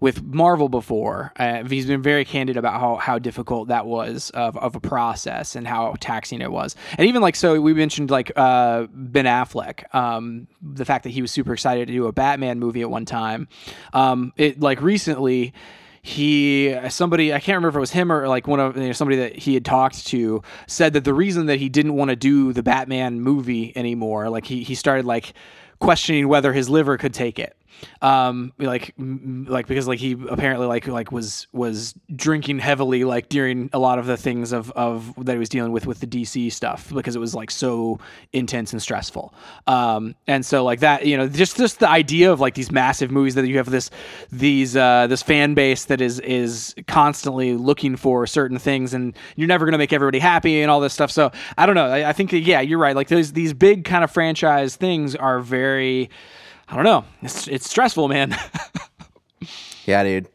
with 0.04 0.22
Marvel 0.22 0.68
before. 0.68 1.32
Uh, 1.36 1.64
he's 1.64 1.86
been 1.86 2.02
very 2.02 2.26
candid 2.26 2.58
about 2.58 2.78
how 2.78 2.96
how 2.96 3.18
difficult 3.18 3.68
that 3.68 3.86
was 3.86 4.28
of, 4.34 4.54
of 4.58 4.76
a 4.76 4.80
process 4.80 5.56
and 5.56 5.66
how 5.66 5.94
taxing 5.98 6.42
it 6.42 6.52
was. 6.52 6.76
And 6.98 7.08
even 7.08 7.22
like 7.22 7.34
so, 7.34 7.58
we 7.58 7.72
mentioned 7.72 8.10
like 8.10 8.30
uh, 8.36 8.86
Ben 8.92 9.24
Affleck, 9.24 9.94
um, 9.94 10.46
the 10.60 10.84
fact 10.84 11.04
that 11.04 11.10
he 11.10 11.22
was 11.22 11.30
super 11.30 11.54
excited 11.54 11.88
to 11.88 11.94
do 11.94 12.06
a 12.06 12.12
Batman 12.12 12.58
movie 12.58 12.82
at 12.82 12.90
one 12.90 13.06
time. 13.06 13.48
Um, 13.94 14.34
it 14.36 14.60
like 14.60 14.82
recently 14.82 15.54
he 16.02 16.76
somebody 16.90 17.32
I 17.32 17.40
can't 17.40 17.56
remember 17.56 17.70
if 17.70 17.76
it 17.76 17.80
was 17.80 17.92
him 17.92 18.12
or 18.12 18.28
like 18.28 18.46
one 18.46 18.60
of 18.60 18.76
you 18.76 18.88
know, 18.88 18.92
somebody 18.92 19.16
that 19.20 19.36
he 19.36 19.54
had 19.54 19.64
talked 19.64 20.06
to 20.08 20.42
said 20.66 20.92
that 20.92 21.04
the 21.04 21.14
reason 21.14 21.46
that 21.46 21.58
he 21.58 21.70
didn't 21.70 21.94
want 21.94 22.10
to 22.10 22.16
do 22.16 22.52
the 22.52 22.62
Batman 22.62 23.22
movie 23.22 23.74
anymore, 23.74 24.28
like 24.28 24.44
he 24.44 24.64
he 24.64 24.74
started 24.74 25.06
like 25.06 25.32
questioning 25.78 26.28
whether 26.28 26.52
his 26.52 26.68
liver 26.68 26.98
could 26.98 27.14
take 27.14 27.38
it. 27.38 27.56
Um, 28.02 28.52
like 28.58 28.94
like 28.98 29.66
because 29.66 29.88
like 29.88 29.98
he 29.98 30.12
apparently 30.28 30.66
like 30.66 30.86
like 30.86 31.12
was 31.12 31.46
was 31.52 31.94
drinking 32.14 32.58
heavily 32.58 33.04
like 33.04 33.28
during 33.28 33.70
a 33.72 33.78
lot 33.78 33.98
of 33.98 34.06
the 34.06 34.16
things 34.16 34.52
of 34.52 34.70
of 34.72 35.12
that 35.24 35.32
he 35.32 35.38
was 35.38 35.48
dealing 35.48 35.72
with 35.72 35.86
with 35.86 36.00
the 36.00 36.06
DC 36.06 36.52
stuff 36.52 36.92
because 36.92 37.16
it 37.16 37.18
was 37.18 37.34
like 37.34 37.50
so 37.50 37.98
intense 38.32 38.72
and 38.72 38.82
stressful. 38.82 39.34
Um, 39.66 40.14
and 40.26 40.44
so 40.44 40.64
like 40.64 40.80
that 40.80 41.06
you 41.06 41.16
know 41.16 41.28
just 41.28 41.56
just 41.56 41.80
the 41.80 41.88
idea 41.88 42.32
of 42.32 42.40
like 42.40 42.54
these 42.54 42.70
massive 42.70 43.10
movies 43.10 43.34
that 43.34 43.46
you 43.46 43.56
have 43.56 43.70
this 43.70 43.90
these 44.30 44.76
uh 44.76 45.06
this 45.06 45.22
fan 45.22 45.54
base 45.54 45.86
that 45.86 46.00
is 46.00 46.20
is 46.20 46.74
constantly 46.86 47.54
looking 47.54 47.96
for 47.96 48.26
certain 48.26 48.58
things 48.58 48.94
and 48.94 49.16
you're 49.36 49.48
never 49.48 49.64
gonna 49.64 49.78
make 49.78 49.92
everybody 49.92 50.18
happy 50.18 50.62
and 50.62 50.70
all 50.70 50.80
this 50.80 50.92
stuff. 50.92 51.10
So 51.10 51.30
I 51.56 51.66
don't 51.66 51.74
know. 51.74 51.86
I, 51.86 52.10
I 52.10 52.12
think 52.12 52.30
that, 52.30 52.40
yeah, 52.40 52.60
you're 52.60 52.78
right. 52.78 52.96
Like 52.96 53.08
those 53.08 53.32
these 53.32 53.52
big 53.52 53.84
kind 53.84 54.04
of 54.04 54.10
franchise 54.10 54.76
things 54.76 55.14
are 55.14 55.40
very 55.40 56.10
I 56.68 56.74
don't 56.76 56.84
know. 56.84 57.04
It's 57.22 57.46
it's 57.48 57.68
stressful, 57.68 58.08
man. 58.08 58.36
Yeah, 59.86 60.02
dude. 60.02 60.28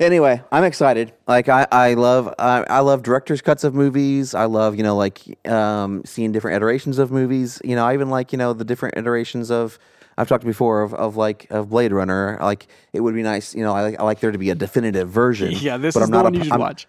Anyway, 0.00 0.42
I'm 0.50 0.64
excited. 0.64 1.12
Like 1.28 1.48
I, 1.48 1.68
I 1.70 1.94
love, 1.94 2.34
I, 2.36 2.64
I 2.68 2.80
love 2.80 3.04
director's 3.04 3.40
cuts 3.40 3.62
of 3.62 3.74
movies. 3.74 4.34
I 4.34 4.46
love, 4.46 4.74
you 4.76 4.82
know, 4.82 4.96
like 4.96 5.20
um, 5.48 6.02
seeing 6.04 6.32
different 6.32 6.56
iterations 6.56 6.98
of 6.98 7.12
movies. 7.12 7.60
You 7.62 7.76
know, 7.76 7.84
I 7.86 7.94
even 7.94 8.10
like, 8.10 8.32
you 8.32 8.38
know, 8.38 8.52
the 8.52 8.64
different 8.64 8.96
iterations 8.96 9.50
of. 9.52 9.78
I've 10.18 10.28
talked 10.28 10.44
before 10.44 10.82
of, 10.82 10.92
of 10.94 11.16
like 11.16 11.46
of 11.50 11.70
Blade 11.70 11.92
Runner. 11.92 12.36
Like 12.42 12.66
it 12.92 13.00
would 13.00 13.14
be 13.14 13.22
nice, 13.22 13.54
you 13.54 13.62
know. 13.62 13.72
I 13.72 13.82
like, 13.82 14.00
I 14.00 14.02
like 14.02 14.18
there 14.20 14.32
to 14.32 14.38
be 14.38 14.50
a 14.50 14.54
definitive 14.56 15.08
version. 15.08 15.52
yeah, 15.56 15.76
this 15.76 15.94
but 15.94 16.00
is 16.00 16.04
I'm 16.08 16.10
the 16.10 16.16
not 16.16 16.24
one 16.24 16.32
oppo- 16.34 16.38
you 16.38 16.42
should 16.44 16.52
I'm- 16.52 16.60
watch. 16.60 16.88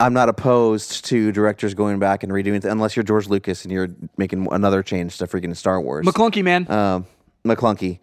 I'm 0.00 0.12
not 0.12 0.28
opposed 0.28 1.04
to 1.06 1.32
directors 1.32 1.74
going 1.74 1.98
back 1.98 2.22
and 2.22 2.30
redoing 2.32 2.56
it, 2.56 2.64
unless 2.64 2.96
you're 2.96 3.02
George 3.02 3.28
Lucas 3.28 3.64
and 3.64 3.72
you're 3.72 3.88
making 4.18 4.46
another 4.52 4.82
change 4.82 5.16
to 5.18 5.26
freaking 5.26 5.54
Star 5.56 5.80
Wars. 5.80 6.04
Maclunkey, 6.06 6.42
man. 6.44 6.70
um, 6.70 7.06
Maclunkey. 7.46 7.98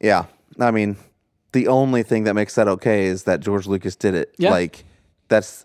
Yeah, 0.00 0.26
I 0.60 0.70
mean, 0.70 0.96
the 1.52 1.68
only 1.68 2.02
thing 2.02 2.24
that 2.24 2.34
makes 2.34 2.54
that 2.56 2.68
okay 2.68 3.06
is 3.06 3.24
that 3.24 3.40
George 3.40 3.66
Lucas 3.66 3.96
did 3.96 4.14
it. 4.14 4.34
Yeah. 4.38 4.50
Like, 4.50 4.84
that's 5.28 5.64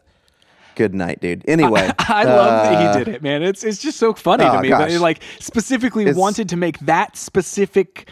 good 0.76 0.93
night, 0.93 1.20
dude. 1.22 1.43
Anyway, 1.47 1.89
I 1.99 2.24
love 2.24 2.63
that 2.63 2.74
uh, 2.74 2.97
he 2.97 3.03
did 3.05 3.15
it, 3.15 3.22
man. 3.24 3.43
It's 3.43 3.63
it's 3.63 3.80
just 3.82 3.97
so 3.97 4.13
funny 4.13 4.43
Oh, 4.45 4.55
to 4.55 4.61
me 4.61 4.70
that 4.70 4.80
gosh. 4.80 4.91
he 4.91 4.97
like 4.97 5.22
specifically 5.39 6.03
It's- 6.03 6.15
wanted 6.15 6.49
to 6.49 6.57
make 6.57 6.80
that 6.80 7.17
specific 7.17 8.09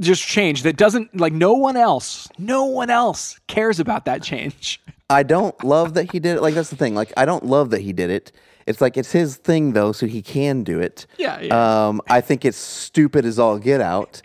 just 0.00 0.22
change 0.22 0.62
that 0.64 0.76
doesn't 0.76 1.18
like 1.18 1.32
no 1.32 1.54
one 1.54 1.76
else, 1.76 2.28
no 2.38 2.64
one 2.66 2.90
else 2.90 3.38
cares 3.46 3.80
about 3.80 4.04
that 4.04 4.22
change. 4.22 4.80
I 5.08 5.22
don't 5.22 5.62
love 5.64 5.94
that 5.94 6.10
he 6.12 6.18
did 6.18 6.36
it. 6.36 6.42
Like, 6.42 6.54
that's 6.54 6.68
the 6.70 6.76
thing. 6.76 6.94
Like, 6.96 7.12
I 7.16 7.24
don't 7.24 7.46
love 7.46 7.70
that 7.70 7.80
he 7.80 7.92
did 7.92 8.10
it. 8.10 8.32
It's 8.66 8.80
like 8.80 8.96
it's 8.96 9.12
his 9.12 9.36
thing 9.36 9.72
though, 9.72 9.92
so 9.92 10.06
he 10.06 10.20
can 10.20 10.64
do 10.64 10.80
it. 10.80 11.06
Yeah, 11.16 11.40
yeah. 11.40 11.86
Um, 11.88 12.02
I 12.10 12.20
think 12.20 12.44
it's 12.44 12.56
stupid 12.58 13.24
as 13.24 13.38
all 13.38 13.58
get 13.58 13.80
out, 13.80 14.20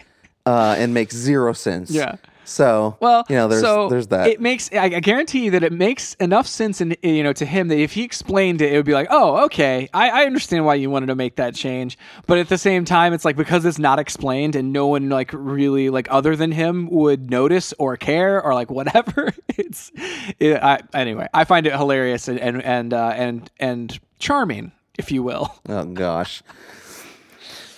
uh, 0.45 0.75
and 0.77 0.93
makes 0.93 1.15
zero 1.15 1.53
sense. 1.53 1.91
Yeah. 1.91 2.15
So 2.43 2.97
Well, 2.99 3.23
you 3.29 3.35
know, 3.35 3.47
there's 3.47 3.61
so 3.61 3.87
there's 3.87 4.07
that. 4.07 4.27
It 4.27 4.41
makes 4.41 4.71
I, 4.73 4.89
guarantee 4.89 5.45
you 5.45 5.51
that 5.51 5.63
it 5.63 5.71
makes 5.71 6.15
enough 6.15 6.47
sense, 6.47 6.81
in 6.81 6.95
you 7.01 7.23
know, 7.23 7.33
to 7.33 7.45
him 7.45 7.69
that 7.69 7.77
if 7.77 7.93
he 7.93 8.03
explained 8.03 8.61
it, 8.61 8.73
it 8.73 8.75
would 8.75 8.85
be 8.85 8.93
like, 8.93 9.07
oh, 9.09 9.45
okay, 9.45 9.89
I, 9.93 10.09
I 10.09 10.25
understand 10.25 10.65
why 10.65 10.75
you 10.75 10.89
wanted 10.89 11.07
to 11.07 11.15
make 11.15 11.37
that 11.37 11.55
change. 11.55 11.97
But 12.27 12.39
at 12.39 12.49
the 12.49 12.57
same 12.57 12.83
time, 12.83 13.13
it's 13.13 13.23
like 13.23 13.37
because 13.37 13.63
it's 13.63 13.79
not 13.79 13.99
explained 13.99 14.55
and 14.55 14.73
no 14.73 14.87
one 14.87 15.07
like 15.09 15.31
really 15.33 15.89
like 15.89 16.07
other 16.09 16.35
than 16.35 16.51
him 16.51 16.89
would 16.89 17.29
notice 17.29 17.73
or 17.77 17.95
care 17.95 18.41
or 18.43 18.53
like 18.53 18.69
whatever. 18.81 19.33
It's 19.49 19.91
it, 20.39 20.61
I, 20.61 20.79
anyway. 20.93 21.27
I 21.33 21.45
find 21.45 21.65
it 21.67 21.73
hilarious 21.73 22.27
and 22.27 22.39
and 22.39 22.61
and 22.63 22.93
uh, 22.93 23.13
and 23.15 23.49
and 23.59 23.97
charming, 24.19 24.71
if 24.97 25.11
you 25.11 25.23
will. 25.23 25.53
Oh 25.69 25.85
gosh. 25.85 26.43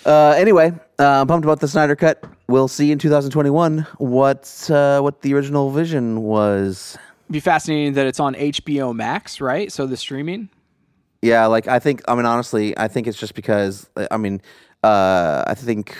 Uh, 0.04 0.34
anyway, 0.36 0.72
uh, 0.98 1.20
I'm 1.20 1.26
pumped 1.26 1.44
about 1.44 1.60
the 1.60 1.68
Snyder 1.68 1.96
Cut. 1.96 2.24
We'll 2.46 2.68
see 2.68 2.92
in 2.92 2.98
2021 2.98 3.86
what 3.98 4.70
uh, 4.70 5.00
what 5.00 5.22
the 5.22 5.34
original 5.34 5.70
vision 5.70 6.22
was. 6.22 6.96
Be 7.30 7.40
fascinating 7.40 7.94
that 7.94 8.06
it's 8.06 8.20
on 8.20 8.34
HBO 8.34 8.94
Max, 8.94 9.40
right? 9.40 9.72
So 9.72 9.86
the 9.86 9.96
streaming. 9.96 10.50
Yeah, 11.22 11.46
like 11.46 11.68
I 11.68 11.78
think. 11.78 12.02
I 12.06 12.14
mean, 12.14 12.26
honestly, 12.26 12.76
I 12.76 12.88
think 12.88 13.06
it's 13.06 13.18
just 13.18 13.34
because. 13.34 13.88
I 14.10 14.16
mean, 14.16 14.42
uh, 14.82 15.42
I 15.46 15.54
think 15.54 15.96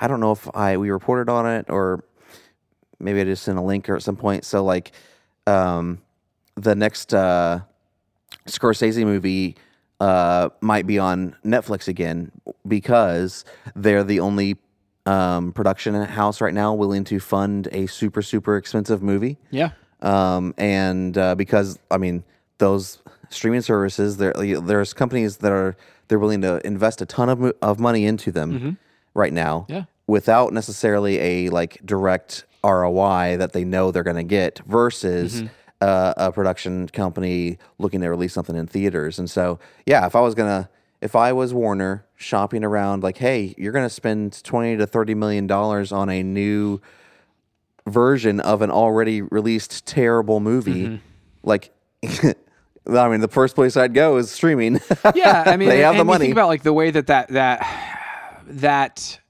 I 0.00 0.06
don't 0.06 0.20
know 0.20 0.32
if 0.32 0.48
I 0.54 0.76
we 0.76 0.90
reported 0.90 1.28
on 1.28 1.46
it 1.46 1.66
or 1.68 2.04
maybe 3.00 3.20
I 3.20 3.24
just 3.24 3.42
sent 3.42 3.58
a 3.58 3.62
link 3.62 3.88
or 3.88 3.96
at 3.96 4.02
some 4.02 4.16
point. 4.16 4.44
So 4.44 4.64
like, 4.64 4.92
um, 5.46 6.00
the 6.54 6.74
next 6.74 7.14
uh, 7.14 7.60
Scorsese 8.46 9.04
movie 9.04 9.56
uh, 10.00 10.48
might 10.60 10.86
be 10.86 10.98
on 10.98 11.34
Netflix 11.44 11.88
again 11.88 12.30
because 12.66 13.44
they're 13.74 14.04
the 14.04 14.20
only 14.20 14.56
um, 15.06 15.52
production 15.52 15.94
house 16.04 16.40
right 16.40 16.54
now 16.54 16.74
willing 16.74 17.04
to 17.04 17.18
fund 17.18 17.68
a 17.72 17.86
super 17.86 18.22
super 18.22 18.56
expensive 18.56 19.02
movie. 19.02 19.38
Yeah. 19.50 19.70
Um, 20.00 20.54
and 20.58 21.16
uh, 21.18 21.34
because 21.34 21.78
I 21.90 21.96
mean 21.98 22.22
those 22.58 22.98
streaming 23.30 23.62
services, 23.62 24.16
there 24.18 24.32
there's 24.34 24.92
companies 24.92 25.38
that 25.38 25.52
are 25.52 25.76
they're 26.08 26.18
willing 26.18 26.42
to 26.42 26.64
invest 26.66 27.00
a 27.02 27.06
ton 27.06 27.28
of 27.28 27.52
of 27.62 27.80
money 27.80 28.04
into 28.06 28.30
them 28.30 28.78
right 29.14 29.32
now, 29.32 29.66
Yeah. 29.68 29.84
without 30.06 30.52
necessarily 30.52 31.18
a 31.18 31.48
like 31.50 31.80
direct 31.84 32.44
ROI 32.62 33.36
that 33.38 33.52
they 33.52 33.64
know 33.64 33.90
they're 33.90 34.02
going 34.04 34.16
to 34.16 34.22
get 34.22 34.60
versus. 34.66 35.42
Uh, 35.80 36.12
a 36.16 36.32
production 36.32 36.88
company 36.88 37.56
looking 37.78 38.00
to 38.00 38.08
release 38.08 38.32
something 38.32 38.56
in 38.56 38.66
theaters, 38.66 39.18
and 39.20 39.30
so 39.30 39.60
yeah, 39.86 40.04
if 40.06 40.16
I 40.16 40.20
was 40.20 40.34
gonna, 40.34 40.68
if 41.00 41.14
I 41.14 41.32
was 41.32 41.54
Warner 41.54 42.04
shopping 42.16 42.64
around, 42.64 43.04
like, 43.04 43.18
hey, 43.18 43.54
you're 43.56 43.70
gonna 43.72 43.88
spend 43.88 44.42
twenty 44.42 44.76
to 44.76 44.88
thirty 44.88 45.14
million 45.14 45.46
dollars 45.46 45.92
on 45.92 46.08
a 46.10 46.20
new 46.24 46.80
version 47.86 48.40
of 48.40 48.60
an 48.62 48.70
already 48.72 49.22
released 49.22 49.86
terrible 49.86 50.40
movie, 50.40 50.84
Mm-hmm. 50.86 50.96
like, 51.44 51.70
I 52.02 53.08
mean, 53.08 53.20
the 53.20 53.28
first 53.30 53.54
place 53.54 53.76
I'd 53.76 53.94
go 53.94 54.16
is 54.16 54.30
streaming. 54.32 54.80
Yeah, 55.14 55.44
I 55.46 55.56
mean, 55.58 55.68
They 55.68 55.80
have 55.80 55.96
the 55.96 56.04
money. 56.04 56.24
think 56.24 56.32
about 56.32 56.48
like 56.48 56.64
the 56.64 56.72
way 56.72 56.90
that 56.90 57.06
that 57.06 57.28
that 57.28 57.64
that 58.46 59.20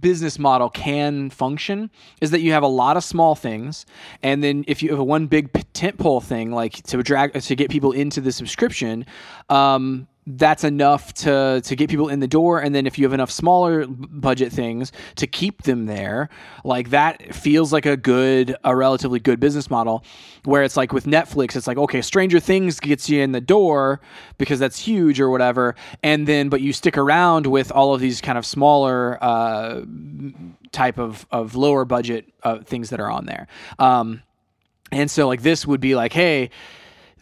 business 0.00 0.38
model 0.38 0.70
can 0.70 1.30
function 1.30 1.90
is 2.20 2.30
that 2.30 2.40
you 2.40 2.52
have 2.52 2.62
a 2.62 2.68
lot 2.68 2.96
of 2.96 3.04
small 3.04 3.34
things 3.34 3.84
and 4.22 4.42
then 4.44 4.64
if 4.68 4.82
you 4.82 4.90
have 4.90 5.04
one 5.04 5.26
big 5.26 5.52
p- 5.52 5.62
tentpole 5.74 6.22
thing 6.22 6.52
like 6.52 6.74
to 6.84 7.02
drag 7.02 7.32
to 7.40 7.56
get 7.56 7.70
people 7.70 7.92
into 7.92 8.20
the 8.20 8.32
subscription 8.32 9.04
um 9.48 10.06
that's 10.26 10.64
enough 10.64 11.12
to 11.12 11.60
to 11.64 11.76
get 11.76 11.90
people 11.90 12.08
in 12.08 12.20
the 12.20 12.26
door. 12.28 12.60
And 12.60 12.74
then 12.74 12.86
if 12.86 12.98
you 12.98 13.04
have 13.04 13.12
enough 13.12 13.30
smaller 13.30 13.86
budget 13.86 14.52
things 14.52 14.90
to 15.16 15.26
keep 15.26 15.62
them 15.62 15.86
there 15.86 16.30
like 16.64 16.90
that 16.90 17.34
feels 17.34 17.72
like 17.72 17.84
a 17.84 17.96
good 17.96 18.56
a 18.64 18.74
relatively 18.74 19.20
good 19.20 19.38
business 19.38 19.70
model 19.70 20.02
where 20.44 20.62
it's 20.62 20.76
like 20.76 20.92
with 20.92 21.04
Netflix 21.04 21.56
it's 21.56 21.66
like 21.66 21.76
okay 21.76 22.00
Stranger 22.00 22.40
Things 22.40 22.80
gets 22.80 23.08
you 23.08 23.20
in 23.20 23.32
the 23.32 23.40
door 23.40 24.00
because 24.38 24.58
that's 24.58 24.78
huge 24.78 25.20
or 25.20 25.30
whatever. 25.30 25.74
And 26.02 26.26
then 26.26 26.48
but 26.48 26.60
you 26.60 26.72
stick 26.72 26.96
around 26.96 27.46
with 27.46 27.70
all 27.70 27.94
of 27.94 28.00
these 28.00 28.20
kind 28.20 28.38
of 28.38 28.46
smaller 28.46 29.18
uh 29.22 29.82
type 30.72 30.98
of 30.98 31.26
of 31.30 31.54
lower 31.54 31.84
budget 31.84 32.32
uh, 32.42 32.58
things 32.60 32.90
that 32.90 33.00
are 33.00 33.10
on 33.10 33.26
there. 33.26 33.46
Um 33.78 34.22
and 34.90 35.10
so 35.10 35.28
like 35.28 35.42
this 35.42 35.66
would 35.66 35.80
be 35.80 35.94
like 35.94 36.12
hey 36.14 36.50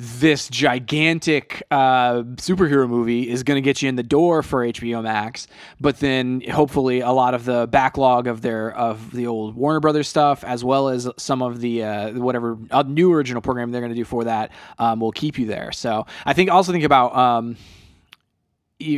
this 0.05 0.49
gigantic 0.49 1.63
uh, 1.71 2.23
superhero 2.35 2.89
movie 2.89 3.31
is 3.31 3.45
going 3.45 3.57
to 3.57 3.61
get 3.61 3.83
you 3.83 3.89
in 3.89 3.95
the 3.95 4.03
door 4.03 4.43
for 4.43 4.67
HBO 4.67 5.01
Max, 5.01 5.47
but 5.81 6.01
then 6.01 6.41
hopefully 6.41 6.99
a 7.01 7.13
lot 7.13 7.35
of 7.35 7.45
the 7.45 7.69
backlog 7.69 8.27
of 8.27 8.43
their 8.43 8.77
of 8.77 9.13
the 9.13 9.29
old 9.29 9.55
Warner 9.55 9.79
Brothers 9.79 10.09
stuff, 10.09 10.43
as 10.43 10.65
well 10.65 10.89
as 10.89 11.09
some 11.19 11.41
of 11.41 11.61
the 11.61 11.85
uh, 11.85 12.13
whatever 12.15 12.59
uh, 12.73 12.83
new 12.83 13.13
original 13.13 13.41
program 13.41 13.71
they're 13.71 13.81
going 13.81 13.93
to 13.93 13.97
do 13.97 14.05
for 14.05 14.25
that, 14.25 14.51
um, 14.81 14.99
will 14.99 15.13
keep 15.13 15.39
you 15.39 15.47
there. 15.47 15.71
So 15.71 16.05
I 16.27 16.33
think 16.33 16.51
also 16.51 16.73
think 16.73 16.85
about. 16.85 17.15
Um, 17.15 17.57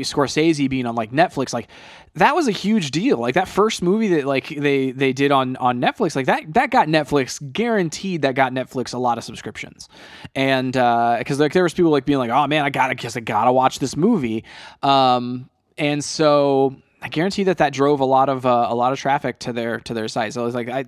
Scorsese 0.01 0.69
being 0.69 0.87
on 0.87 0.95
like 0.95 1.13
Netflix, 1.13 1.53
like 1.53 1.69
that 2.15 2.35
was 2.35 2.49
a 2.49 2.53
huge 2.53 2.91
deal. 2.91 3.19
Like 3.19 3.35
that 3.35 3.49
first 3.49 3.83
movie 3.83 4.09
that 4.09 4.25
like 4.25 4.49
they 4.49 4.91
they 4.93 5.13
did 5.13 5.33
on 5.33 5.57
on 5.57 5.81
Netflix, 5.81 6.17
like 6.17 6.27
that 6.27 6.53
that 6.55 6.71
got 6.71 6.89
Netflix 6.89 7.41
guaranteed 7.53 8.23
that 8.23 8.35
got 8.35 8.53
Netflix 8.53 8.95
a 8.95 8.99
lot 8.99 9.19
of 9.19 9.25
subscriptions, 9.25 9.89
and 10.35 10.73
because 10.73 11.41
like 11.41 11.53
there 11.53 11.63
was 11.63 11.75
people 11.75 11.91
like 11.91 12.05
being 12.05 12.19
like, 12.19 12.31
oh 12.31 12.47
man, 12.47 12.65
I 12.65 12.71
gotta 12.71 12.95
guess 12.95 13.17
I 13.17 13.21
gotta 13.21 13.53
watch 13.53 13.79
this 13.79 13.97
movie, 13.97 14.45
um, 14.83 15.49
and 15.79 16.03
so. 16.03 16.77
I 17.03 17.09
guarantee 17.09 17.45
that 17.45 17.59
that 17.59 17.75
drove 17.75 18.01
a 18.01 18.07
lot 18.07 18.31
of 18.31 18.47
uh, 18.47 18.67
a 18.71 18.75
lot 18.75 18.95
of 18.95 18.99
traffic 18.99 19.39
to 19.41 19.53
their 19.53 19.79
to 19.81 19.93
their 19.93 20.09
site. 20.09 20.33
So 20.33 20.47
it's 20.47 20.55
like 20.55 20.71
I, 20.71 20.87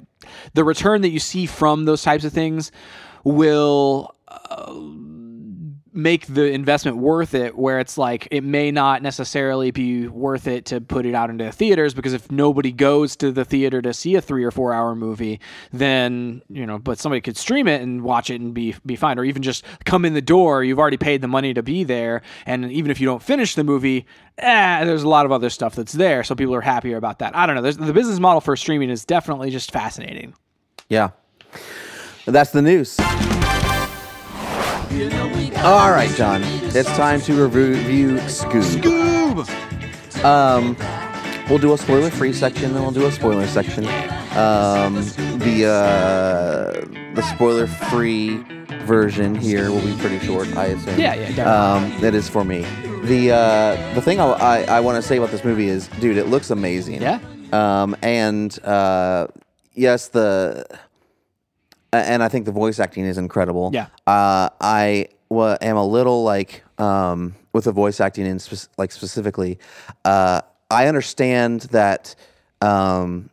the 0.54 0.64
return 0.64 1.02
that 1.02 1.10
you 1.10 1.18
see 1.18 1.44
from 1.44 1.84
those 1.84 2.02
types 2.02 2.24
of 2.24 2.32
things 2.32 2.72
will 3.22 4.14
make 5.96 6.26
the 6.26 6.44
investment 6.52 6.98
worth 6.98 7.34
it 7.34 7.56
where 7.56 7.80
it's 7.80 7.96
like 7.96 8.28
it 8.30 8.42
may 8.44 8.70
not 8.70 9.02
necessarily 9.02 9.70
be 9.70 10.06
worth 10.06 10.46
it 10.46 10.66
to 10.66 10.80
put 10.80 11.06
it 11.06 11.14
out 11.14 11.30
into 11.30 11.50
theaters 11.50 11.94
because 11.94 12.12
if 12.12 12.30
nobody 12.30 12.70
goes 12.70 13.16
to 13.16 13.32
the 13.32 13.44
theater 13.44 13.80
to 13.80 13.94
see 13.94 14.14
a 14.14 14.20
3 14.20 14.44
or 14.44 14.50
4 14.50 14.74
hour 14.74 14.94
movie 14.94 15.40
then 15.72 16.42
you 16.50 16.66
know 16.66 16.78
but 16.78 16.98
somebody 16.98 17.20
could 17.20 17.36
stream 17.36 17.66
it 17.66 17.80
and 17.80 18.02
watch 18.02 18.28
it 18.28 18.40
and 18.40 18.52
be 18.52 18.74
be 18.84 18.94
fine. 18.94 19.18
Or 19.18 19.24
even 19.24 19.42
just 19.42 19.64
come 19.84 20.04
in 20.04 20.12
the 20.12 20.20
door 20.20 20.62
you've 20.62 20.78
already 20.78 20.98
paid 20.98 21.22
the 21.22 21.28
money 21.28 21.54
to 21.54 21.62
be 21.62 21.82
there. 21.82 22.22
And 22.44 22.70
even 22.70 22.90
if 22.90 23.00
you 23.00 23.06
don't 23.06 23.22
finish 23.22 23.54
the 23.54 23.64
movie 23.64 24.06
eh, 24.38 24.84
there's 24.84 25.02
a 25.02 25.08
lot 25.08 25.24
of 25.24 25.32
other 25.32 25.48
stuff 25.48 25.74
that's 25.74 25.92
there. 25.92 26.22
So 26.24 26.34
people 26.34 26.54
are 26.54 26.60
happier 26.60 26.96
about 26.96 27.20
that. 27.20 27.34
I 27.34 27.46
don't 27.46 27.56
know. 27.56 27.62
There's, 27.62 27.78
the 27.78 27.92
business 27.92 28.18
model 28.18 28.40
for 28.40 28.54
streaming 28.56 28.90
is 28.90 29.04
definitely 29.04 29.50
just 29.50 29.70
fascinating. 29.70 30.34
Yeah, 30.88 31.10
that's 32.26 32.50
the 32.50 32.62
news. 32.62 32.96
All 35.64 35.90
right, 35.90 36.10
John, 36.16 36.42
it's 36.44 36.88
time 36.96 37.20
to 37.22 37.48
review 37.48 38.16
Scoob. 38.28 39.48
Um, 40.24 40.76
we'll 41.48 41.58
do 41.58 41.72
a 41.72 41.78
spoiler-free 41.78 42.32
section, 42.32 42.72
then 42.72 42.82
we'll 42.82 42.92
do 42.92 43.06
a 43.06 43.12
spoiler 43.12 43.46
section. 43.46 43.84
Um, 44.36 44.94
the 45.40 45.66
uh, 45.66 47.14
the 47.14 47.22
spoiler-free 47.34 48.44
version 48.84 49.34
here 49.34 49.70
will 49.70 49.82
be 49.82 49.96
pretty 49.96 50.24
short, 50.24 50.54
I 50.56 50.66
assume. 50.66 51.00
Yeah, 51.00 51.14
yeah, 51.14 51.32
definitely. 51.32 51.42
Um, 51.96 52.00
that 52.00 52.14
is 52.14 52.28
for 52.28 52.44
me. 52.44 52.64
The 53.04 53.32
uh, 53.32 53.94
the 53.94 54.02
thing 54.02 54.20
I 54.20 54.26
I, 54.26 54.62
I 54.76 54.80
want 54.80 54.96
to 54.96 55.02
say 55.02 55.16
about 55.16 55.30
this 55.30 55.44
movie 55.44 55.68
is, 55.68 55.88
dude, 56.00 56.16
it 56.16 56.28
looks 56.28 56.50
amazing. 56.50 57.02
Yeah. 57.02 57.18
Um, 57.52 57.96
and 58.02 58.56
uh, 58.64 59.26
yes, 59.74 60.08
the 60.08 60.64
and 61.92 62.22
I 62.22 62.28
think 62.28 62.44
the 62.46 62.52
voice 62.52 62.78
acting 62.78 63.04
is 63.04 63.18
incredible. 63.18 63.70
Yeah. 63.72 63.86
Uh, 64.06 64.50
I 64.60 65.08
am 65.30 65.76
a 65.76 65.86
little 65.86 66.22
like 66.22 66.64
um, 66.78 67.34
with 67.52 67.64
the 67.64 67.72
voice 67.72 68.00
acting 68.00 68.26
in 68.26 68.38
spec- 68.38 68.70
like 68.76 68.92
specifically. 68.92 69.58
Uh, 70.04 70.42
I 70.70 70.86
understand 70.88 71.62
that 71.72 72.14
um, 72.60 73.30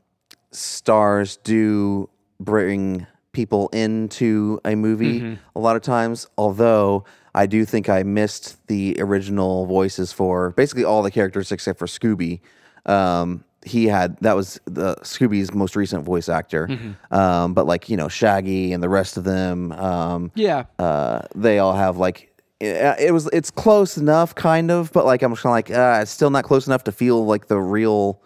stars 0.51 1.37
do 1.37 2.09
bring 2.39 3.07
people 3.31 3.69
into 3.69 4.59
a 4.63 4.75
movie 4.75 5.39
a 5.55 5.59
lot 5.59 5.75
of 5.75 5.81
times, 5.81 6.27
although. 6.37 7.05
I 7.35 7.47
do 7.47 7.65
think 7.65 7.89
I 7.89 8.03
missed 8.03 8.67
the 8.67 8.95
original 8.99 9.65
voices 9.65 10.13
for 10.13 10.51
basically 10.51 10.83
all 10.83 11.01
the 11.01 11.09
characters 11.09 11.51
except 11.51 11.79
for 11.79 11.87
Scooby. 11.87 12.41
Um, 12.85 13.43
he 13.65 13.87
had 13.87 14.17
that 14.21 14.35
was 14.35 14.59
the 14.65 14.95
Scooby's 14.97 15.53
most 15.53 15.75
recent 15.75 16.03
voice 16.03 16.29
actor, 16.29 16.69
um, 17.11 17.53
but 17.53 17.65
like 17.65 17.89
you 17.89 17.97
know 17.97 18.07
Shaggy 18.07 18.73
and 18.73 18.81
the 18.83 18.89
rest 18.89 19.17
of 19.17 19.23
them, 19.23 19.71
um, 19.73 20.31
yeah. 20.35 20.65
uh, 20.79 21.21
they 21.35 21.59
all 21.59 21.73
have 21.73 21.97
like 21.97 22.33
it, 22.59 22.99
it 22.99 23.11
was 23.13 23.29
it's 23.33 23.51
close 23.51 23.97
enough, 23.97 24.35
kind 24.35 24.71
of, 24.71 24.91
but 24.91 25.05
like 25.05 25.21
I'm 25.21 25.31
just 25.31 25.43
kind 25.43 25.51
of 25.51 25.55
like 25.55 25.71
uh, 25.71 26.01
it's 26.01 26.11
still 26.11 26.29
not 26.29 26.43
close 26.43 26.67
enough 26.67 26.83
to 26.85 26.91
feel 26.91 27.25
like 27.25 27.47
the 27.47 27.59
real 27.59 28.21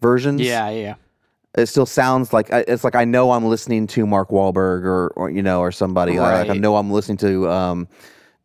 versions. 0.00 0.40
yeah 0.40 0.70
yeah. 0.70 0.94
It 1.56 1.66
still 1.66 1.86
sounds 1.86 2.34
like 2.34 2.48
it's 2.50 2.84
like 2.84 2.94
I 2.94 3.06
know 3.06 3.32
I'm 3.32 3.46
listening 3.46 3.86
to 3.88 4.06
Mark 4.06 4.28
Wahlberg 4.28 4.84
or 4.84 5.08
or 5.16 5.30
you 5.30 5.42
know 5.42 5.60
or 5.60 5.72
somebody. 5.72 6.20
Like 6.20 6.50
I 6.50 6.52
know 6.52 6.76
I'm 6.76 6.90
listening 6.90 7.16
to 7.18 7.48
um 7.50 7.88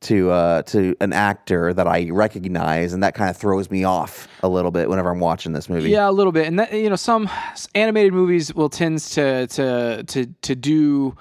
to 0.01 0.31
uh 0.31 0.63
to 0.63 0.95
an 0.99 1.13
actor 1.13 1.73
that 1.73 1.87
I 1.87 2.09
recognize 2.09 2.91
and 2.93 3.03
that 3.03 3.13
kind 3.13 3.29
of 3.29 3.37
throws 3.37 3.69
me 3.69 3.83
off 3.83 4.27
a 4.41 4.49
little 4.49 4.71
bit 4.71 4.89
whenever 4.89 5.11
I'm 5.11 5.19
watching 5.19 5.53
this 5.53 5.69
movie. 5.69 5.91
Yeah, 5.91 6.09
a 6.09 6.11
little 6.11 6.31
bit, 6.31 6.47
and 6.47 6.59
that, 6.59 6.73
you 6.73 6.89
know, 6.89 6.95
some 6.95 7.29
animated 7.75 8.11
movies 8.13 8.53
will 8.53 8.69
tends 8.69 9.11
to 9.11 9.47
to 9.47 10.03
to 10.03 10.25
to 10.25 10.55
do 10.55 11.15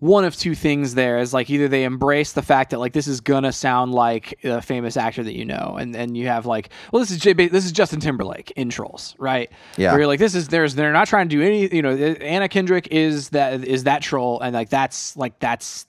one 0.00 0.24
of 0.24 0.36
two 0.36 0.54
things. 0.54 0.94
There 0.94 1.18
is 1.18 1.32
like 1.32 1.48
either 1.50 1.68
they 1.68 1.84
embrace 1.84 2.32
the 2.32 2.42
fact 2.42 2.70
that 2.70 2.78
like 2.78 2.92
this 2.92 3.08
is 3.08 3.20
gonna 3.20 3.50
sound 3.50 3.94
like 3.94 4.38
a 4.44 4.60
famous 4.60 4.96
actor 4.96 5.24
that 5.24 5.34
you 5.34 5.46
know, 5.46 5.76
and 5.80 5.96
and 5.96 6.16
you 6.16 6.26
have 6.26 6.44
like, 6.44 6.68
well, 6.92 7.00
this 7.00 7.10
is 7.10 7.18
J- 7.18 7.32
this 7.32 7.64
is 7.64 7.72
Justin 7.72 7.98
Timberlake 7.98 8.50
in 8.56 8.68
Trolls, 8.68 9.14
right? 9.18 9.50
Yeah. 9.78 9.92
Where 9.92 10.00
you're 10.00 10.06
like, 10.06 10.20
this 10.20 10.34
is 10.34 10.48
there's 10.48 10.74
they're 10.74 10.92
not 10.92 11.08
trying 11.08 11.28
to 11.30 11.36
do 11.36 11.42
any, 11.42 11.74
you 11.74 11.82
know, 11.82 11.96
Anna 11.96 12.48
Kendrick 12.48 12.88
is 12.90 13.30
that 13.30 13.64
is 13.64 13.84
that 13.84 14.02
troll, 14.02 14.38
and 14.40 14.54
like 14.54 14.68
that's 14.68 15.16
like 15.16 15.38
that's 15.38 15.86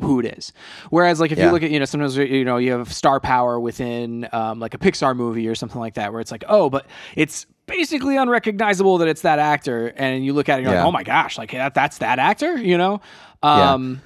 who 0.00 0.20
it 0.20 0.26
is. 0.38 0.52
Whereas, 0.90 1.20
like, 1.20 1.32
if 1.32 1.38
Yeah. 1.38 1.46
you 1.46 1.52
look 1.52 1.62
at, 1.62 1.70
you 1.70 1.78
know, 1.78 1.84
sometimes 1.84 2.16
you 2.16 2.44
know 2.44 2.56
you 2.58 2.72
have 2.72 2.92
star 2.92 3.20
power 3.20 3.58
within 3.58 4.28
um, 4.32 4.60
like 4.60 4.74
a 4.74 4.78
Pixar 4.78 5.16
movie 5.16 5.48
or 5.48 5.54
something 5.54 5.80
like 5.80 5.94
that, 5.94 6.12
where 6.12 6.20
it's 6.20 6.30
like, 6.30 6.44
oh, 6.48 6.70
but 6.70 6.86
it's 7.16 7.46
basically 7.66 8.16
unrecognizable 8.16 8.98
that 8.98 9.08
it's 9.08 9.22
that 9.22 9.38
actor, 9.38 9.92
and 9.96 10.24
you 10.24 10.32
look 10.32 10.48
at 10.48 10.54
it, 10.54 10.56
and 10.58 10.64
you're 10.66 10.74
Yeah. 10.74 10.80
like, 10.82 10.88
oh 10.88 10.92
my 10.92 11.02
gosh, 11.02 11.36
like 11.38 11.50
that, 11.52 11.74
that's 11.74 11.98
that 11.98 12.18
actor, 12.18 12.56
you 12.56 12.78
know. 12.78 13.00
Um, 13.42 14.00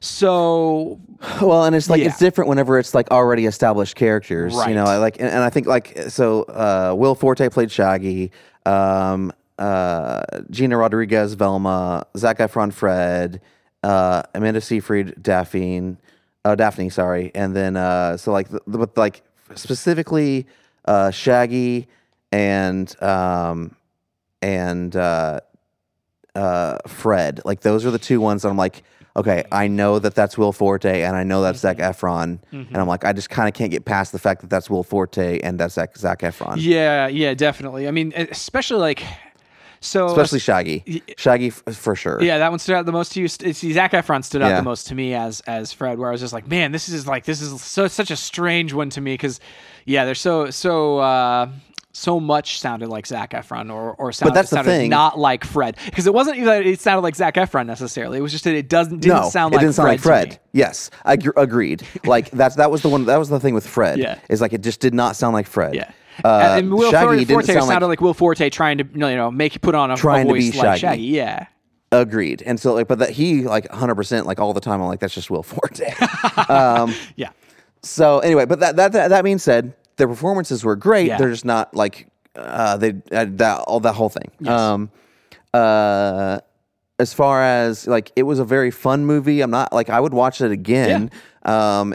So 0.00 1.00
Well, 1.40 1.64
and 1.64 1.74
it's 1.74 1.88
like 1.88 2.00
Yeah. 2.00 2.08
it's 2.08 2.18
different 2.18 2.48
whenever 2.48 2.78
it's 2.78 2.94
like 2.94 3.10
already 3.10 3.46
established 3.46 3.96
characters. 3.96 4.54
You 4.66 4.74
know, 4.74 4.84
I 4.84 4.98
like 4.98 5.16
and, 5.18 5.28
and 5.28 5.42
I 5.42 5.48
think 5.50 5.66
like 5.66 5.96
so 6.08 6.42
uh 6.42 6.94
Will 6.96 7.14
Forte 7.14 7.48
played 7.48 7.70
Shaggy. 7.70 8.30
Um 8.66 9.32
uh, 9.56 10.20
Gina 10.50 10.76
Rodriguez, 10.76 11.34
Velma, 11.34 12.04
Zac 12.16 12.38
Efron, 12.38 12.72
Fred, 12.72 13.40
uh, 13.84 14.22
Amanda 14.34 14.60
Seyfried, 14.60 15.22
Daphne, 15.22 15.96
uh, 16.44 16.54
Daphne, 16.54 16.88
sorry, 16.88 17.30
and 17.34 17.54
then 17.54 17.76
uh, 17.76 18.16
so 18.16 18.32
like, 18.32 18.48
the, 18.48 18.60
but 18.66 18.96
like 18.96 19.22
specifically 19.54 20.46
uh, 20.86 21.10
Shaggy 21.10 21.86
and 22.32 23.02
um, 23.02 23.76
and 24.40 24.96
uh, 24.96 25.40
uh, 26.34 26.78
Fred. 26.88 27.42
Like 27.44 27.60
those 27.60 27.84
are 27.84 27.90
the 27.90 27.98
two 27.98 28.20
ones 28.20 28.42
that 28.42 28.48
I'm 28.48 28.56
like, 28.56 28.82
okay, 29.16 29.44
I 29.52 29.68
know 29.68 29.98
that 29.98 30.14
that's 30.14 30.38
Will 30.38 30.52
Forte 30.52 31.02
and 31.02 31.14
I 31.14 31.22
know 31.22 31.42
that's 31.42 31.60
Zac 31.60 31.76
Efron, 31.76 32.38
and 32.50 32.76
I'm 32.76 32.88
like, 32.88 33.04
I 33.04 33.12
just 33.12 33.28
kind 33.28 33.48
of 33.48 33.54
can't 33.54 33.70
get 33.70 33.84
past 33.84 34.12
the 34.12 34.18
fact 34.18 34.40
that 34.40 34.48
that's 34.48 34.70
Will 34.70 34.82
Forte 34.82 35.40
and 35.40 35.60
that's 35.60 35.74
Zac, 35.74 35.96
Zac 35.98 36.20
Efron, 36.20 36.56
Yeah, 36.58 37.06
yeah, 37.08 37.34
definitely. 37.34 37.86
I 37.86 37.90
mean, 37.90 38.14
especially 38.16 38.80
like 38.80 39.04
so. 39.84 40.06
especially 40.06 40.38
Shaggy, 40.40 41.02
Shaggy 41.16 41.48
f- 41.48 41.62
for 41.76 41.94
sure. 41.94 42.22
yeah, 42.22 42.38
that 42.38 42.50
one 42.50 42.58
stood 42.58 42.74
out 42.76 42.86
the 42.86 42.92
most 42.92 43.12
to 43.12 43.20
you. 43.20 43.26
It's 43.26 43.60
Zac 43.60 43.92
Efron 43.92 44.24
stood 44.24 44.42
out 44.42 44.48
Yeah. 44.48 44.56
the 44.56 44.62
most 44.62 44.86
to 44.88 44.94
me 44.94 45.14
as 45.14 45.40
as 45.46 45.72
Fred, 45.72 45.98
where 45.98 46.08
I 46.08 46.12
was 46.12 46.20
just 46.20 46.32
like, 46.32 46.48
man, 46.48 46.72
this 46.72 46.88
is 46.88 47.06
like 47.06 47.24
this 47.24 47.40
is 47.40 47.60
so 47.62 47.86
such 47.88 48.10
a 48.10 48.16
strange 48.16 48.72
one 48.72 48.90
to 48.90 49.00
me 49.00 49.14
because, 49.14 49.40
yeah, 49.84 50.04
they're 50.04 50.14
so 50.14 50.50
so 50.50 50.98
uh, 50.98 51.48
so 51.96 52.18
much 52.18 52.58
sounded 52.58 52.88
like 52.88 53.06
Zac 53.06 53.30
Efron 53.30 53.72
or 53.72 53.94
or 53.94 54.10
sounded, 54.10 54.34
that's 54.34 54.50
the 54.50 54.56
sounded 54.56 54.70
thing. 54.70 54.90
not 54.90 55.16
like 55.18 55.44
Fred 55.44 55.76
because 55.86 56.06
it 56.08 56.14
wasn't 56.14 56.36
even 56.36 56.46
that 56.48 56.66
it 56.66 56.80
sounded 56.80 57.02
like 57.02 57.14
Zac 57.14 57.34
Efron 57.36 57.66
necessarily. 57.66 58.18
It 58.18 58.22
was 58.22 58.32
just 58.32 58.44
that 58.44 58.54
it 58.56 58.68
doesn't 58.68 58.98
didn't 59.00 59.22
no, 59.22 59.28
sound 59.30 59.52
it 59.54 59.56
like 59.58 59.62
didn't 59.62 59.74
sound 59.76 59.86
Fred 60.00 60.20
like 60.20 60.28
Fred. 60.30 60.40
Yes, 60.52 60.90
I 61.04 61.16
agreed. 61.36 61.86
like 62.04 62.30
that's 62.30 62.56
that 62.56 62.70
was 62.70 62.82
the 62.82 62.88
one. 62.88 63.04
That 63.04 63.18
was 63.18 63.28
the 63.28 63.38
thing 63.38 63.54
with 63.54 63.66
Fred. 63.66 63.98
Yeah. 64.04 64.18
is 64.28 64.40
like 64.40 64.52
it 64.52 64.62
just 64.62 64.80
did 64.80 64.92
not 64.94 65.14
sound 65.14 65.34
like 65.34 65.46
Fred. 65.46 65.74
Yeah. 65.74 65.90
Uh, 66.22 66.56
and 66.58 66.72
Will 66.72 66.90
Shaggy 66.90 67.24
Forte, 67.24 67.46
sound 67.46 67.64
sounded 67.64 67.86
like 67.86 68.00
like, 68.00 68.00
Will 68.00 68.14
Forte 68.14 68.50
trying 68.50 68.78
to 68.78 68.84
you 68.84 68.98
know 68.98 69.30
make 69.30 69.60
put 69.60 69.74
on 69.74 69.90
a, 69.90 69.94
a 69.94 69.96
Trying 69.96 70.28
to 70.28 70.34
be 70.34 70.50
voice 70.50 70.58
like 70.58 70.80
Shaggy. 70.80 70.80
Shaggy. 70.80 71.02
Yeah. 71.02 71.46
agreed. 71.92 72.42
And 72.42 72.60
so 72.60 72.74
like, 72.74 72.88
but 72.88 72.98
that 72.98 73.10
he 73.10 73.42
like 73.42 73.68
100 73.70 73.94
percent 73.94 74.26
like 74.26 74.38
all 74.38 74.52
the 74.52 74.60
time. 74.60 74.80
I'm 74.80 74.88
like 74.88 75.00
that's 75.00 75.14
just 75.14 75.30
Will 75.30 75.42
Forte. 75.42 75.92
Yeah. 77.16 77.30
So 77.82 78.20
anyway, 78.20 78.46
but 78.46 78.60
that 78.60 78.76
that 78.76 78.92
that, 78.92 79.08
that 79.08 79.24
being 79.24 79.38
said, 79.38 79.74
the 79.96 80.06
performances 80.06 80.64
were 80.64 80.76
great. 80.76 81.06
Yeah. 81.06 81.18
They're 81.18 81.30
just 81.30 81.44
not 81.44 81.74
like 81.74 82.08
uh, 82.36 82.76
they 82.76 82.94
uh, 83.12 83.26
that 83.30 83.60
all 83.60 83.80
that 83.80 83.94
whole 83.94 84.08
thing. 84.08 84.30
Um, 84.48 84.90
uh, 85.52 86.40
as 86.98 87.12
far 87.12 87.42
as 87.42 87.86
like 87.86 88.12
it 88.16 88.22
was 88.22 88.38
a 88.38 88.44
very 88.44 88.70
fun 88.70 89.04
movie. 89.04 89.40
I'm 89.40 89.50
not 89.50 89.72
like 89.72 89.90
I 89.90 90.00
would 90.00 90.14
watch 90.14 90.40
it 90.40 90.50
again. 90.50 91.10
Um, 91.42 91.94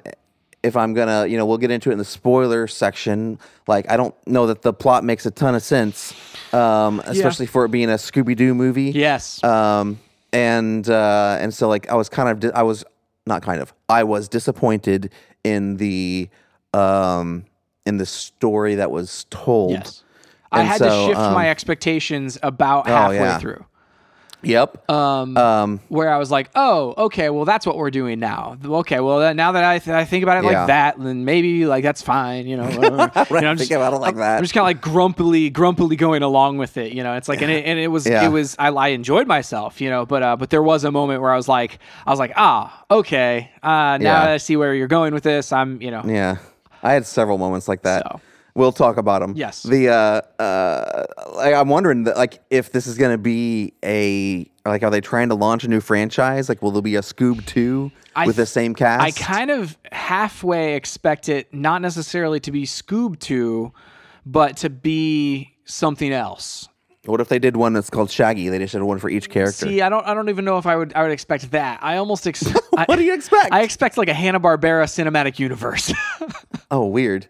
if 0.63 0.75
I'm 0.75 0.93
gonna, 0.93 1.25
you 1.25 1.37
know, 1.37 1.45
we'll 1.45 1.57
get 1.57 1.71
into 1.71 1.89
it 1.89 1.93
in 1.93 1.99
the 1.99 2.05
spoiler 2.05 2.67
section. 2.67 3.39
Like 3.67 3.89
I 3.89 3.97
don't 3.97 4.15
know 4.27 4.47
that 4.47 4.61
the 4.61 4.73
plot 4.73 5.03
makes 5.03 5.25
a 5.25 5.31
ton 5.31 5.55
of 5.55 5.63
sense, 5.63 6.13
um, 6.53 7.01
especially 7.05 7.45
for 7.45 7.65
it 7.65 7.69
being 7.69 7.89
a 7.89 7.95
Scooby 7.95 8.35
Doo 8.35 8.53
movie. 8.53 8.91
Yes. 8.91 9.43
Um, 9.43 9.99
and 10.33 10.87
uh, 10.89 11.37
and 11.39 11.53
so 11.53 11.67
like 11.67 11.89
I 11.89 11.95
was 11.95 12.09
kind 12.09 12.29
of 12.29 12.39
di- 12.39 12.51
I 12.53 12.63
was 12.63 12.83
not 13.25 13.41
kind 13.41 13.61
of 13.61 13.73
I 13.87 14.03
was 14.03 14.27
disappointed 14.27 15.11
in 15.43 15.77
the 15.77 16.29
um 16.73 17.45
in 17.85 17.97
the 17.97 18.05
story 18.05 18.75
that 18.75 18.91
was 18.91 19.25
told. 19.29 19.71
yes. 19.71 20.03
I 20.51 20.63
had 20.63 20.79
so, 20.79 20.85
to 20.85 21.07
shift 21.07 21.19
um, 21.19 21.33
my 21.33 21.49
expectations 21.49 22.39
about 22.41 22.87
halfway 22.87 23.17
yeah. 23.17 23.37
through. 23.37 23.65
Yep. 24.41 24.89
Um, 24.89 25.35
um. 25.35 25.79
where 25.89 26.09
I 26.13 26.17
was 26.17 26.31
like, 26.31 26.49
"Oh, 26.55 26.93
okay, 26.97 27.29
well 27.29 27.43
that's 27.45 27.65
what 27.65 27.75
we're 27.75 27.91
doing 27.91 28.19
now." 28.19 28.57
Okay, 28.63 28.99
well 29.01 29.19
that, 29.19 29.35
now 29.35 29.51
that 29.51 29.63
I, 29.65 29.79
th- 29.79 29.93
I 29.93 30.05
think 30.05 30.23
about 30.23 30.43
it 30.43 30.47
Yeah. 30.49 30.59
like 30.59 30.67
that, 30.67 30.99
then 30.99 31.25
maybe 31.25 31.65
like 31.65 31.83
that's 31.83 32.01
fine, 32.01 32.47
you 32.47 32.55
know. 32.55 32.69
You 32.79 32.89
know 32.89 32.97
I 33.13 33.25
I'm 33.45 33.57
just, 33.57 33.69
about 33.71 33.93
it 33.93 33.97
like 33.97 34.13
I'm, 34.13 34.19
that. 34.19 34.37
I'm 34.37 34.43
just 34.43 34.53
kind 34.53 34.61
of 34.63 34.67
like 34.67 34.81
grumpily, 34.81 35.49
grumpily 35.49 35.95
going 35.97 36.23
along 36.23 36.57
with 36.57 36.77
it, 36.77 36.93
you 36.93 37.03
know. 37.03 37.15
It's 37.15 37.27
like, 37.27 37.41
and 37.41 37.51
it, 37.51 37.65
and 37.65 37.77
it 37.77 37.87
was, 37.89 38.07
Yeah. 38.07 38.25
it 38.25 38.29
was, 38.29 38.55
I, 38.57 38.69
I 38.69 38.87
enjoyed 38.89 39.27
myself, 39.27 39.81
you 39.81 39.89
know. 39.89 40.05
But 40.05 40.23
uh, 40.23 40.37
but 40.37 40.49
there 40.49 40.63
was 40.63 40.85
a 40.85 40.91
moment 40.91 41.21
where 41.21 41.31
I 41.33 41.35
was 41.35 41.49
like, 41.49 41.79
I 42.07 42.09
was 42.11 42.19
like, 42.19 42.31
ah, 42.37 42.85
okay, 42.89 43.51
uh, 43.61 43.97
now 43.99 44.23
that 44.23 44.29
I 44.29 44.37
see 44.37 44.55
where 44.55 44.73
you're 44.73 44.87
going 44.87 45.13
with 45.13 45.23
this, 45.23 45.51
I'm, 45.51 45.81
you 45.81 45.91
know, 45.91 46.03
Yeah, 46.05 46.37
I 46.81 46.93
had 46.93 47.05
several 47.05 47.37
moments 47.37 47.67
like 47.67 47.81
that. 47.81 48.03
So. 48.03 48.21
We'll 48.59 48.73
talk 48.73 48.97
about 48.97 49.21
them. 49.21 49.33
Yes. 49.37 49.63
The 49.63 49.87
uh, 49.87 50.41
uh, 50.41 51.05
like, 51.33 51.53
I'm 51.53 51.69
wondering 51.69 52.03
that 52.03 52.17
like 52.17 52.41
if 52.49 52.73
this 52.73 52.87
is 52.87 52.97
gonna 52.97 53.17
be 53.17 53.73
a 53.85 54.51
like 54.65 54.83
are 54.83 54.89
they 54.89 54.99
trying 54.99 55.29
to 55.29 55.35
launch 55.35 55.63
a 55.63 55.69
new 55.69 55.79
franchise? 55.79 56.49
Like, 56.49 56.61
will 56.61 56.71
there 56.71 56.81
be 56.81 56.97
a 56.97 57.01
Scoob 57.01 57.45
two 57.45 57.89
I 58.17 58.25
with 58.25 58.35
the 58.35 58.45
same 58.45 58.75
cast? 58.75 59.01
I 59.01 59.11
kind 59.11 59.49
of 59.49 59.77
halfway 59.93 60.75
expect 60.75 61.29
it 61.29 61.53
not 61.53 61.81
necessarily 61.81 62.41
to 62.41 62.51
be 62.51 62.65
Scoob 62.65 63.19
2, 63.19 63.71
but 64.25 64.57
to 64.57 64.69
be 64.69 65.55
something 65.63 66.11
else. 66.11 66.67
What 67.05 67.21
if 67.21 67.29
they 67.29 67.39
did 67.39 67.55
one 67.55 67.71
that's 67.71 67.89
called 67.89 68.11
Shaggy? 68.11 68.49
They 68.49 68.59
just 68.59 68.73
did 68.73 68.83
one 68.83 68.99
for 68.99 69.09
each 69.09 69.29
character. 69.29 69.67
See, 69.67 69.81
I 69.81 69.87
don't 69.87 70.05
I 70.05 70.13
don't 70.13 70.27
even 70.27 70.43
know 70.43 70.57
if 70.57 70.65
I 70.65 70.75
would 70.75 70.93
I 70.95 71.03
would 71.03 71.11
expect 71.11 71.51
that. 71.51 71.81
I 71.81 71.95
almost 71.95 72.27
ex- 72.27 72.53
I, 72.75 72.83
what 72.87 72.97
do 72.97 73.05
you 73.05 73.13
expect? 73.13 73.53
I 73.53 73.61
expect 73.61 73.97
like 73.97 74.09
a 74.09 74.13
Hanna-Barbera 74.13 74.83
cinematic 74.83 75.39
universe. 75.39 75.93
oh, 76.71 76.85
weird. 76.85 77.29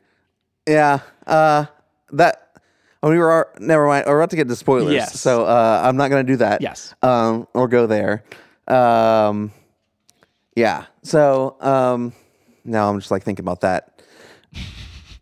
Yeah. 0.70 1.00
Uh, 1.28 1.66
that. 2.14 2.46
Oh, 3.02 3.10
we 3.10 3.18
were 3.18 3.50
never 3.60 3.88
mind. 3.88 4.06
We're 4.08 4.20
about 4.20 4.30
to 4.32 4.36
get 4.36 4.48
to 4.50 4.56
spoilers, 4.56 4.94
Yes. 4.94 5.20
so 5.20 5.46
uh, 5.46 5.82
I'm 5.84 5.96
not 5.96 6.10
going 6.10 6.26
to 6.26 6.32
do 6.34 6.38
that. 6.38 6.62
Yes. 6.62 6.94
Um, 7.02 7.48
or 7.54 7.68
go 7.70 7.88
there. 7.88 8.24
Um, 8.68 9.52
yeah. 10.56 10.86
So 11.04 11.56
um, 11.62 12.12
now 12.66 12.90
I'm 12.90 13.00
just 13.00 13.10
like 13.10 13.24
thinking 13.24 13.44
about 13.46 13.62
that. 13.62 14.02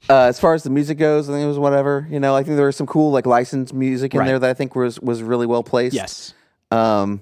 Uh, 0.10 0.22
as 0.24 0.40
far 0.40 0.54
as 0.54 0.64
the 0.64 0.70
music 0.70 0.98
goes, 0.98 1.30
I 1.30 1.34
think 1.34 1.44
it 1.44 1.48
was 1.48 1.60
whatever. 1.60 2.08
You 2.10 2.20
know, 2.20 2.34
I 2.36 2.42
think 2.42 2.56
there 2.56 2.66
was 2.66 2.76
some 2.78 2.88
cool 2.88 3.12
like 3.12 3.26
licensed 3.28 3.74
music 3.74 4.14
in 4.14 4.20
Right. 4.22 4.26
there 4.28 4.40
that 4.40 4.50
I 4.50 4.54
think 4.54 4.74
was 4.76 5.00
was 5.02 5.22
really 5.22 5.46
well 5.46 5.64
placed. 5.64 5.94
yes. 5.96 6.34
Um, 6.72 7.22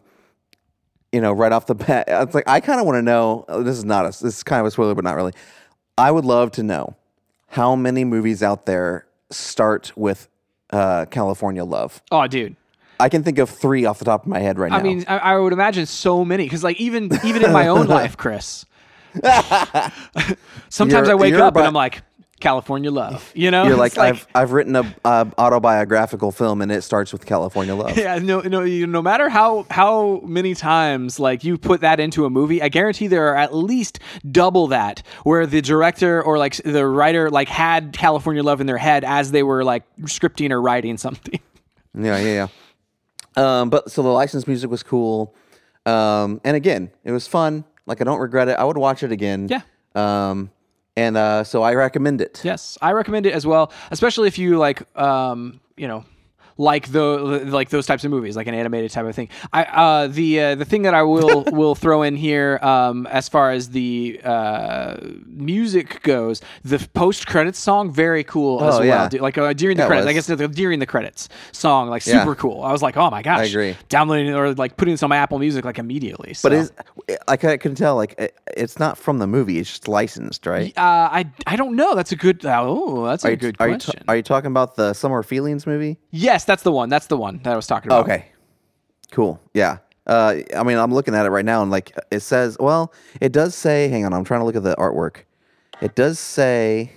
you 1.12 1.20
know, 1.20 1.32
right 1.34 1.52
off 1.52 1.66
the 1.66 1.76
bat, 1.76 2.06
it's 2.08 2.34
like 2.36 2.48
I 2.48 2.60
kind 2.62 2.80
of 2.80 2.86
want 2.86 2.98
to 2.98 3.02
know. 3.02 3.44
uh, 3.50 3.62
This 3.64 3.78
is 3.78 3.86
not 3.86 4.06
a. 4.06 4.10
This 4.10 4.24
is 4.24 4.44
kind 4.44 4.60
of 4.62 4.68
a 4.68 4.72
spoiler, 4.72 4.96
but 4.96 5.04
not 5.04 5.16
really. 5.16 5.34
I 5.98 6.12
would 6.12 6.26
love 6.26 6.52
to 6.54 6.64
know 6.64 6.96
how 7.48 7.76
many 7.76 8.04
movies 8.04 8.44
out 8.44 8.66
there 8.66 9.06
start 9.32 9.92
with 9.96 10.28
uh, 10.72 11.06
California 11.06 11.64
Love. 11.64 12.02
Oh, 12.12 12.28
dude. 12.28 12.56
I 13.00 13.10
can 13.10 13.24
think 13.24 13.38
of 13.40 13.50
three 13.50 13.86
off 13.86 14.00
the 14.00 14.06
top 14.06 14.24
of 14.24 14.28
my 14.28 14.40
head 14.40 14.58
right 14.58 14.72
now. 14.72 14.78
I 14.78 14.82
mean, 14.84 15.04
I, 15.08 15.18
I 15.18 15.38
would 15.38 15.52
imagine 15.54 15.86
so 15.86 16.24
many 16.24 16.46
because, 16.46 16.64
like, 16.64 16.80
even 16.80 17.10
even 17.26 17.44
in 17.44 17.52
my 17.52 17.68
own 17.68 17.88
life, 18.00 18.16
Chris. 18.18 18.66
sometimes 20.70 21.08
You're- 21.08 21.12
I 21.12 21.16
wake 21.16 21.34
up 21.36 21.54
bi- 21.54 21.62
and 21.62 21.68
I'm 21.68 21.74
like, 21.74 22.04
California 22.40 22.92
love. 22.92 23.32
You 23.36 23.50
know, 23.52 23.64
you're 23.64 23.84
It's 23.86 23.98
like, 23.98 24.10
I've 24.10 24.28
I've 24.36 24.52
written 24.52 24.76
a, 24.76 24.96
a 25.06 25.28
autobiographical 25.38 26.32
film 26.32 26.62
and 26.62 26.72
it 26.72 26.82
starts 26.84 27.12
with 27.14 27.26
California 27.26 27.76
Love. 27.76 27.98
Yeah, 27.98 28.18
no, 28.20 28.42
no, 28.42 28.62
you- 28.64 28.88
no 28.88 29.02
matter 29.02 29.30
how 29.30 29.66
how 29.70 30.22
many 30.24 30.54
times 30.54 31.20
like 31.20 31.44
you 31.44 31.58
put 31.58 31.82
that 31.82 32.00
into 32.00 32.26
a 32.26 32.30
movie, 32.30 32.62
I 32.62 32.70
guarantee 32.70 33.08
there 33.08 33.28
are 33.30 33.36
at 33.38 33.54
least 33.56 34.00
double 34.30 34.68
that 34.68 35.02
where 35.24 35.46
the 35.46 35.62
director 35.62 36.22
or 36.22 36.38
like 36.38 36.56
the 36.58 36.86
writer 36.86 37.30
like 37.30 37.48
had 37.50 37.94
California 37.94 38.44
Love 38.44 38.62
in 38.62 38.68
their 38.68 38.78
head 38.78 39.04
as 39.04 39.32
they 39.32 39.44
were 39.44 39.64
like 39.64 39.84
scripting 40.02 40.52
or 40.52 40.62
writing 40.62 40.98
something. 40.98 41.40
Yeah, 41.98 42.18
yeah, 42.20 42.48
yeah. 43.38 43.62
Um, 43.62 43.70
but 43.70 43.90
so 43.90 44.04
the 44.04 44.10
licensed 44.10 44.48
music 44.50 44.70
was 44.70 44.84
cool, 44.84 45.34
um, 45.86 46.42
and 46.44 46.58
again, 46.58 46.92
it 47.06 47.14
was 47.14 47.26
fun. 47.26 47.64
Like 47.86 48.02
I 48.02 48.04
don't 48.04 48.20
regret 48.20 48.50
it. 48.50 48.58
I 48.60 48.66
would 48.66 48.78
watch 48.78 49.02
it 49.04 49.14
again. 49.14 49.48
Yeah. 49.50 49.62
Um, 49.96 50.52
and 50.96 51.18
uh, 51.18 51.44
so 51.44 51.64
I 51.64 51.74
recommend 51.74 52.22
it. 52.22 52.42
Yes, 52.44 52.78
I 52.82 52.92
recommend 52.92 53.26
it 53.26 53.34
as 53.34 53.46
well, 53.46 53.72
especially 53.92 54.28
if 54.28 54.38
you 54.38 54.58
like, 54.58 54.84
um, 54.98 55.60
you 55.78 55.88
know, 55.88 56.06
like 56.58 56.88
the 56.92 57.02
like 57.46 57.70
those 57.70 57.86
types 57.86 58.06
of 58.06 58.12
movies, 58.12 58.36
like 58.38 58.48
an 58.48 58.54
animated 58.54 58.90
type 58.92 59.06
of 59.06 59.14
thing. 59.16 59.28
I 59.52 59.64
uh, 59.66 60.08
the 60.08 60.40
uh, 60.42 60.56
the 60.56 60.66
thing 60.66 60.84
that 60.84 60.94
I 60.94 61.04
will 61.04 61.44
will 61.52 61.76
throw 61.76 62.02
in 62.04 62.16
here, 62.16 62.60
um, 62.62 63.06
as 63.08 63.28
far 63.28 63.52
as 63.52 63.70
the 63.70 64.20
uh, 64.24 64.96
music 65.28 66.02
goes, 66.04 66.42
the 66.64 66.80
post 66.94 67.28
credits 67.28 67.60
song 67.60 67.92
very 67.92 68.24
cool 68.24 68.64
as 68.64 68.76
Oh, 68.76 68.80
well. 68.80 69.10
yeah. 69.12 69.22
Like 69.22 69.38
uh, 69.38 69.54
during 69.54 69.78
the 69.78 69.82
Yeah, 69.84 69.88
it 69.88 69.90
credits, 69.90 70.08
I 70.08 70.14
guess 70.14 70.28
the, 70.28 70.48
during 70.48 70.80
the 70.80 70.86
credits 70.86 71.30
song, 71.52 71.90
like 71.90 72.06
Yeah. 72.06 72.24
super 72.24 72.36
cool. 72.36 72.64
I 72.64 72.72
was 72.72 72.82
like, 72.82 72.98
oh 72.98 73.10
my 73.10 73.22
gosh, 73.22 73.40
I 73.40 73.44
agree. 73.44 73.76
Downloading 73.90 74.28
it 74.28 74.34
or 74.34 74.54
like 74.54 74.78
putting 74.78 74.94
this 74.94 75.04
on 75.04 75.10
my 75.10 75.18
Apple 75.18 75.40
Music 75.40 75.66
like 75.66 75.80
immediately. 75.80 76.34
So. 76.34 76.50
But 76.50 76.56
is 76.58 76.72
like 77.28 77.44
I 77.44 77.58
can 77.58 77.76
tell, 77.76 77.96
like 77.96 78.16
it, 78.18 78.38
it's 78.56 78.80
not 78.80 78.98
from 78.98 79.20
the 79.20 79.28
movie. 79.28 79.60
It's 79.60 79.70
just 79.70 79.88
licensed, 79.88 80.46
right? 80.46 80.76
uh, 80.78 80.82
I 81.12 81.26
I 81.46 81.56
don't 81.56 81.76
know. 81.76 81.96
That's 81.96 82.12
a 82.12 82.16
good. 82.16 82.46
Oh, 82.46 83.06
that's 83.06 83.24
a 83.24 83.28
Are 83.28 83.32
you, 83.32 83.38
good 83.38 83.56
are 83.60 83.68
you 83.68 83.76
question. 83.76 84.04
are 84.08 84.16
you 84.16 84.24
talking 84.24 84.48
about 84.48 84.76
the 84.76 84.94
Summer 84.94 85.22
Feelings 85.24 85.68
movie? 85.68 85.98
yes, 86.12 86.45
that's 86.46 86.64
the 86.64 86.72
one. 86.72 86.90
That's 86.90 87.08
the 87.08 87.18
one 87.18 87.40
that 87.44 87.54
I 87.54 87.56
was 87.56 87.68
talking 87.68 87.92
about. 87.92 88.04
Okay, 88.06 88.28
cool. 89.12 89.42
Yeah. 89.54 89.80
Uh, 90.08 90.38
I 90.56 90.64
mean, 90.64 90.78
I'm 90.78 90.94
looking 90.94 91.16
at 91.16 91.26
it 91.26 91.30
right 91.30 91.46
now, 91.46 91.62
and 91.62 91.72
like 91.72 91.98
it 92.12 92.20
says, 92.20 92.58
well, 92.60 92.94
it 93.20 93.32
does 93.32 93.56
say. 93.56 93.88
Hang 93.88 94.06
on, 94.06 94.14
I'm 94.14 94.24
trying 94.24 94.42
to 94.42 94.46
look 94.46 94.56
at 94.56 94.64
the 94.64 94.76
artwork. 94.76 95.24
It 95.82 95.96
does 95.96 96.20
say 96.20 96.92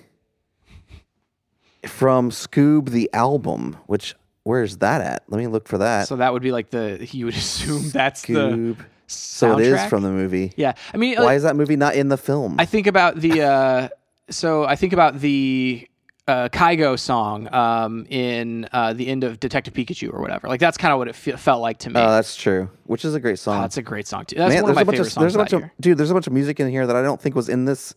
from 1.87 2.31
Scoob 2.31 2.91
the 2.91 3.09
album, 3.13 3.77
which 3.87 4.15
where's 4.45 4.79
that 4.79 5.01
at? 5.01 5.23
Let 5.29 5.39
me 5.39 5.47
look 5.47 5.69
for 5.69 5.79
that. 5.79 6.09
So 6.09 6.17
that 6.17 6.33
would 6.33 6.43
be 6.43 6.53
like 6.53 6.71
the 6.71 7.07
you 7.11 7.27
would 7.27 7.35
assume 7.37 7.91
that's 7.91 8.23
the 8.23 8.33
Scoob. 8.35 8.85
So 9.07 9.59
it 9.59 9.67
is 9.67 9.83
from 9.87 10.03
the 10.03 10.11
movie. 10.11 10.53
yeah. 10.57 10.75
I 10.93 10.99
mean, 10.99 11.17
Why 11.17 11.25
like, 11.25 11.37
is 11.39 11.43
that 11.45 11.57
movie 11.57 11.77
not 11.77 11.95
in 11.95 12.09
the 12.09 12.19
film? 12.19 12.57
I 12.59 12.67
think 12.67 12.87
about 12.87 13.17
the 13.17 13.43
uh, 13.43 13.89
so 14.29 14.65
I 14.65 14.77
think 14.77 14.93
about 14.93 15.21
the 15.21 15.88
uh, 16.29 16.49
Kygo 16.51 16.99
song 16.99 17.53
um, 17.53 18.07
in 18.11 18.69
uh, 18.73 18.93
the 18.93 19.09
end 19.09 19.25
of 19.25 19.41
Detective 19.41 19.75
Pikachu 19.75 20.13
or 20.13 20.21
whatever. 20.21 20.47
Like 20.47 20.61
that's 20.61 20.77
kind 20.77 20.93
of 20.93 20.99
what 20.99 21.09
it 21.09 21.17
fe- 21.17 21.33
felt 21.33 21.61
like 21.63 21.79
to 21.79 21.91
me. 21.91 21.99
Oh, 21.99 22.11
that's 22.11 22.37
true. 22.37 22.71
Which 22.85 23.05
is 23.05 23.15
a 23.15 23.21
great 23.21 23.39
song. 23.39 23.59
Oh, 23.59 23.63
that's 23.63 23.79
a 23.79 23.83
great 23.83 24.07
song 24.07 24.27
too. 24.27 24.37
That's 24.37 24.53
Man, 24.55 24.63
one 24.63 24.71
of 24.71 24.77
my 24.77 24.83
a 24.83 24.85
bunch 24.85 24.97
favorite 24.99 25.07
of 25.09 25.13
songs 25.15 25.23
there's 25.23 25.35
a 25.35 25.39
bunch 25.39 25.53
of 25.55 25.61
year. 25.63 25.73
dude. 25.81 25.99
There's 25.99 26.11
a 26.11 26.15
bunch 26.15 26.27
of 26.27 26.33
music 26.33 26.61
in 26.61 26.69
here 26.71 26.87
that 26.87 26.95
I 26.95 27.03
don't 27.03 27.21
think 27.21 27.35
was 27.35 27.49
in 27.49 27.65
this 27.65 27.95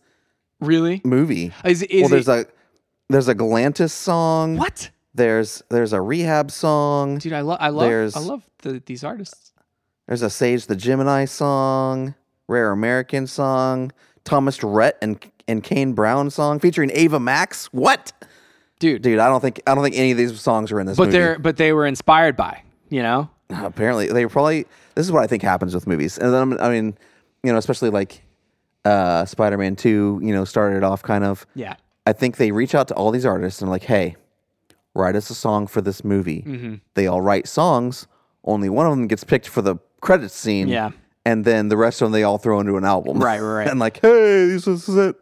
Really? 0.60 1.00
movie. 1.04 1.52
Is, 1.64 1.82
is 1.82 2.02
well, 2.02 2.08
there's 2.10 2.28
it, 2.28 2.48
a 2.48 3.12
there's 3.12 3.28
a 3.28 3.34
Galantis 3.34 3.90
song. 3.90 4.56
what? 4.56 4.90
There's 5.14 5.62
there's 5.68 5.92
a 5.92 6.00
Rehab 6.00 6.50
song. 6.50 7.18
Dude, 7.18 7.32
I 7.34 7.40
love 7.42 7.58
I 7.60 7.68
love 7.68 7.88
There's- 7.88 8.16
I 8.16 8.20
love 8.20 8.42
the, 8.62 8.82
these 8.86 9.04
artists. 9.04 9.52
There's 10.06 10.22
a 10.22 10.30
Sage 10.30 10.66
the 10.66 10.76
Gemini 10.76 11.26
song. 11.26 12.14
Rare 12.48 12.70
American 12.70 13.26
song. 13.26 13.92
Thomas 14.24 14.62
Rhett 14.62 14.98
and 15.02 15.18
and 15.48 15.62
Kane 15.62 15.92
Brown 15.92 16.30
song 16.30 16.58
featuring 16.58 16.90
Ava 16.94 17.20
Max. 17.20 17.66
What? 17.66 18.12
Dude, 18.78 19.02
Dude, 19.02 19.18
I 19.20 19.28
don't 19.28 19.40
think 19.40 19.62
I 19.66 19.74
don't 19.74 19.84
think 19.84 19.96
any 19.96 20.10
of 20.10 20.18
these 20.18 20.40
songs 20.40 20.72
are 20.72 20.80
in 20.80 20.86
this 20.86 20.96
but 20.96 21.04
movie. 21.06 21.18
they're 21.18 21.38
but 21.38 21.56
they 21.56 21.72
were 21.72 21.86
inspired 21.86 22.36
by, 22.36 22.62
you 22.88 23.02
know? 23.02 23.30
apparently 23.50 24.06
they 24.08 24.26
probably 24.26 24.66
this 24.94 25.04
is 25.06 25.12
what 25.12 25.22
I 25.22 25.26
think 25.26 25.42
happens 25.42 25.74
with 25.74 25.86
movies. 25.86 26.18
And 26.18 26.32
then 26.32 26.60
I 26.60 26.68
mean, 26.70 26.96
you 27.44 27.52
know, 27.52 27.58
especially 27.58 27.90
like 27.90 28.22
uh 28.84 29.24
Spider-Man 29.24 29.76
2, 29.76 30.20
you 30.22 30.32
know, 30.34 30.44
started 30.44 30.82
off 30.82 31.02
kind 31.02 31.22
of 31.22 31.46
Yeah. 31.54 31.74
I 32.06 32.12
think 32.12 32.38
they 32.38 32.50
reach 32.50 32.74
out 32.74 32.88
to 32.88 32.94
all 32.94 33.12
these 33.12 33.24
artists 33.24 33.60
and 33.62 33.70
like, 33.70 33.84
"Hey, 33.84 34.16
write 34.94 35.14
us 35.14 35.30
a 35.30 35.34
song 35.36 35.68
for 35.68 35.80
this 35.80 36.02
movie." 36.02 36.42
Mm-hmm. 36.42 36.74
They 36.94 37.06
all 37.06 37.20
write 37.20 37.46
songs. 37.46 38.08
Only 38.42 38.68
one 38.68 38.86
of 38.86 38.90
them 38.90 39.06
gets 39.06 39.22
picked 39.22 39.46
for 39.46 39.62
the 39.62 39.76
credits 40.00 40.34
scene. 40.34 40.66
Yeah. 40.66 40.90
And 41.24 41.44
then 41.44 41.68
the 41.68 41.76
rest 41.76 42.02
of 42.02 42.06
them 42.06 42.12
they 42.12 42.24
all 42.24 42.38
throw 42.38 42.58
into 42.58 42.76
an 42.76 42.84
album. 42.84 43.20
Right, 43.22 43.38
right, 43.38 43.58
right. 43.58 43.68
and 43.70 43.78
like, 43.78 44.00
"Hey, 44.00 44.46
this 44.46 44.66
is 44.66 44.88
it." 44.88 45.14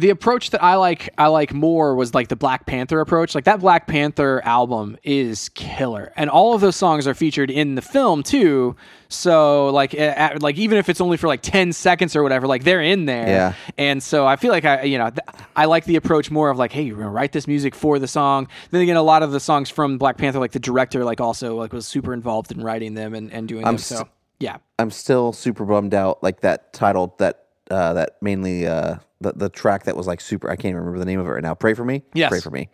The 0.00 0.10
approach 0.10 0.50
that 0.50 0.62
I 0.62 0.74
like 0.76 1.10
I 1.18 1.28
like 1.28 1.52
more 1.54 1.94
was 1.94 2.14
like 2.14 2.28
the 2.28 2.36
Black 2.36 2.66
Panther 2.66 3.00
approach. 3.00 3.34
Like 3.34 3.44
that 3.44 3.60
Black 3.60 3.86
Panther 3.86 4.40
album 4.44 4.96
is 5.04 5.48
killer, 5.50 6.12
and 6.16 6.28
all 6.28 6.54
of 6.54 6.60
those 6.60 6.76
songs 6.76 7.06
are 7.06 7.14
featured 7.14 7.50
in 7.50 7.74
the 7.76 7.82
film 7.82 8.22
too. 8.22 8.74
So 9.08 9.68
like 9.70 9.94
at, 9.94 10.40
like 10.42 10.56
even 10.56 10.78
if 10.78 10.88
it's 10.88 11.00
only 11.00 11.16
for 11.16 11.26
like 11.28 11.42
ten 11.42 11.72
seconds 11.72 12.14
or 12.16 12.22
whatever, 12.22 12.46
like 12.46 12.64
they're 12.64 12.80
in 12.82 13.06
there. 13.06 13.26
Yeah. 13.28 13.54
And 13.76 14.02
so 14.02 14.26
I 14.26 14.36
feel 14.36 14.50
like 14.50 14.64
I 14.64 14.82
you 14.82 14.98
know 14.98 15.10
th- 15.10 15.20
I 15.56 15.64
like 15.66 15.84
the 15.84 15.96
approach 15.96 16.30
more 16.30 16.50
of 16.50 16.58
like 16.58 16.72
hey 16.72 16.82
you're 16.82 16.96
gonna 16.96 17.10
write 17.10 17.32
this 17.32 17.46
music 17.46 17.74
for 17.74 17.98
the 17.98 18.08
song. 18.08 18.48
Then 18.70 18.80
again, 18.82 18.96
a 18.96 19.02
lot 19.02 19.22
of 19.22 19.32
the 19.32 19.40
songs 19.40 19.68
from 19.70 19.98
Black 19.98 20.16
Panther, 20.16 20.38
like 20.38 20.52
the 20.52 20.58
director, 20.60 21.04
like 21.04 21.20
also 21.20 21.56
like 21.56 21.72
was 21.72 21.86
super 21.86 22.12
involved 22.14 22.52
in 22.52 22.62
writing 22.62 22.94
them 22.94 23.14
and, 23.14 23.32
and 23.32 23.46
doing 23.48 23.64
them. 23.64 23.74
s- 23.74 23.86
So 23.86 24.08
yeah. 24.38 24.56
I'm 24.78 24.90
still 24.90 25.32
super 25.32 25.64
bummed 25.64 25.92
out. 25.92 26.22
Like 26.22 26.40
that 26.40 26.72
title, 26.72 27.14
that 27.18 27.44
uh, 27.70 27.92
that 27.94 28.16
mainly 28.22 28.66
uh, 28.66 28.96
the 29.20 29.32
the 29.32 29.48
track 29.48 29.84
that 29.84 29.96
was 29.96 30.06
like 30.06 30.20
super. 30.20 30.50
I 30.50 30.56
can't 30.56 30.74
remember 30.76 30.98
the 30.98 31.04
name 31.04 31.20
of 31.20 31.26
it 31.26 31.30
right 31.30 31.42
now. 31.42 31.54
Pray 31.54 31.74
for 31.74 31.84
me. 31.84 32.02
Yes. 32.14 32.30
Pray 32.30 32.40
for 32.40 32.50
me, 32.50 32.68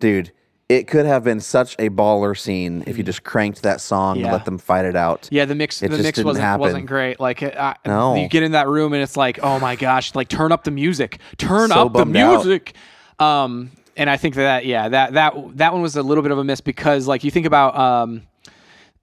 dude. 0.00 0.32
It 0.68 0.86
could 0.86 1.06
have 1.06 1.24
been 1.24 1.40
such 1.40 1.76
a 1.78 1.88
baller 1.88 2.36
scene 2.38 2.84
if 2.86 2.98
you 2.98 3.02
just 3.02 3.24
cranked 3.24 3.62
that 3.62 3.80
song 3.80 4.16
and 4.18 4.26
Yeah. 4.26 4.32
let 4.32 4.44
them 4.44 4.58
fight 4.58 4.84
it 4.84 4.96
out. 4.96 5.26
Yeah, 5.30 5.46
the 5.46 5.54
mix 5.54 5.82
It 5.82 5.88
the 5.90 5.96
just 5.96 6.06
mix 6.06 6.16
didn't 6.16 6.26
wasn't 6.26 6.44
happen. 6.44 6.60
wasn't 6.60 6.86
great. 6.86 7.18
Like 7.18 7.42
I, 7.42 7.74
No. 7.86 8.14
you 8.16 8.28
get 8.28 8.42
in 8.42 8.52
that 8.52 8.68
room 8.68 8.92
and 8.92 9.02
it's 9.02 9.16
like, 9.16 9.38
oh 9.42 9.58
my 9.60 9.76
gosh, 9.76 10.14
like 10.14 10.28
turn 10.28 10.52
up 10.52 10.64
the 10.64 10.70
music, 10.70 11.20
turn 11.38 11.70
So 11.70 11.86
up 11.86 11.92
the 11.94 12.00
bummed 12.00 12.16
out. 12.18 12.44
music. 12.44 12.74
Um, 13.18 13.70
and 13.96 14.10
I 14.10 14.18
think 14.18 14.34
that 14.34 14.66
yeah, 14.66 14.90
that 14.90 15.14
that 15.14 15.34
that 15.56 15.72
one 15.72 15.80
was 15.80 15.96
a 15.96 16.02
little 16.02 16.20
bit 16.22 16.32
of 16.32 16.38
a 16.38 16.44
miss 16.44 16.60
because 16.60 17.06
like 17.08 17.24
you 17.24 17.30
think 17.30 17.46
about 17.46 17.74
um. 17.76 18.22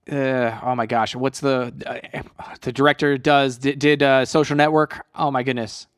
Uh, 0.08 0.56
oh 0.62 0.76
my 0.76 0.86
gosh, 0.86 1.16
what's 1.16 1.40
the 1.40 1.72
uh, 1.84 2.54
the 2.60 2.70
director 2.70 3.18
does 3.18 3.58
did, 3.58 3.80
did 3.80 4.04
uh, 4.04 4.24
Social 4.24 4.54
Network? 4.56 5.04
Oh 5.16 5.32
my 5.32 5.42
goodness, 5.42 5.88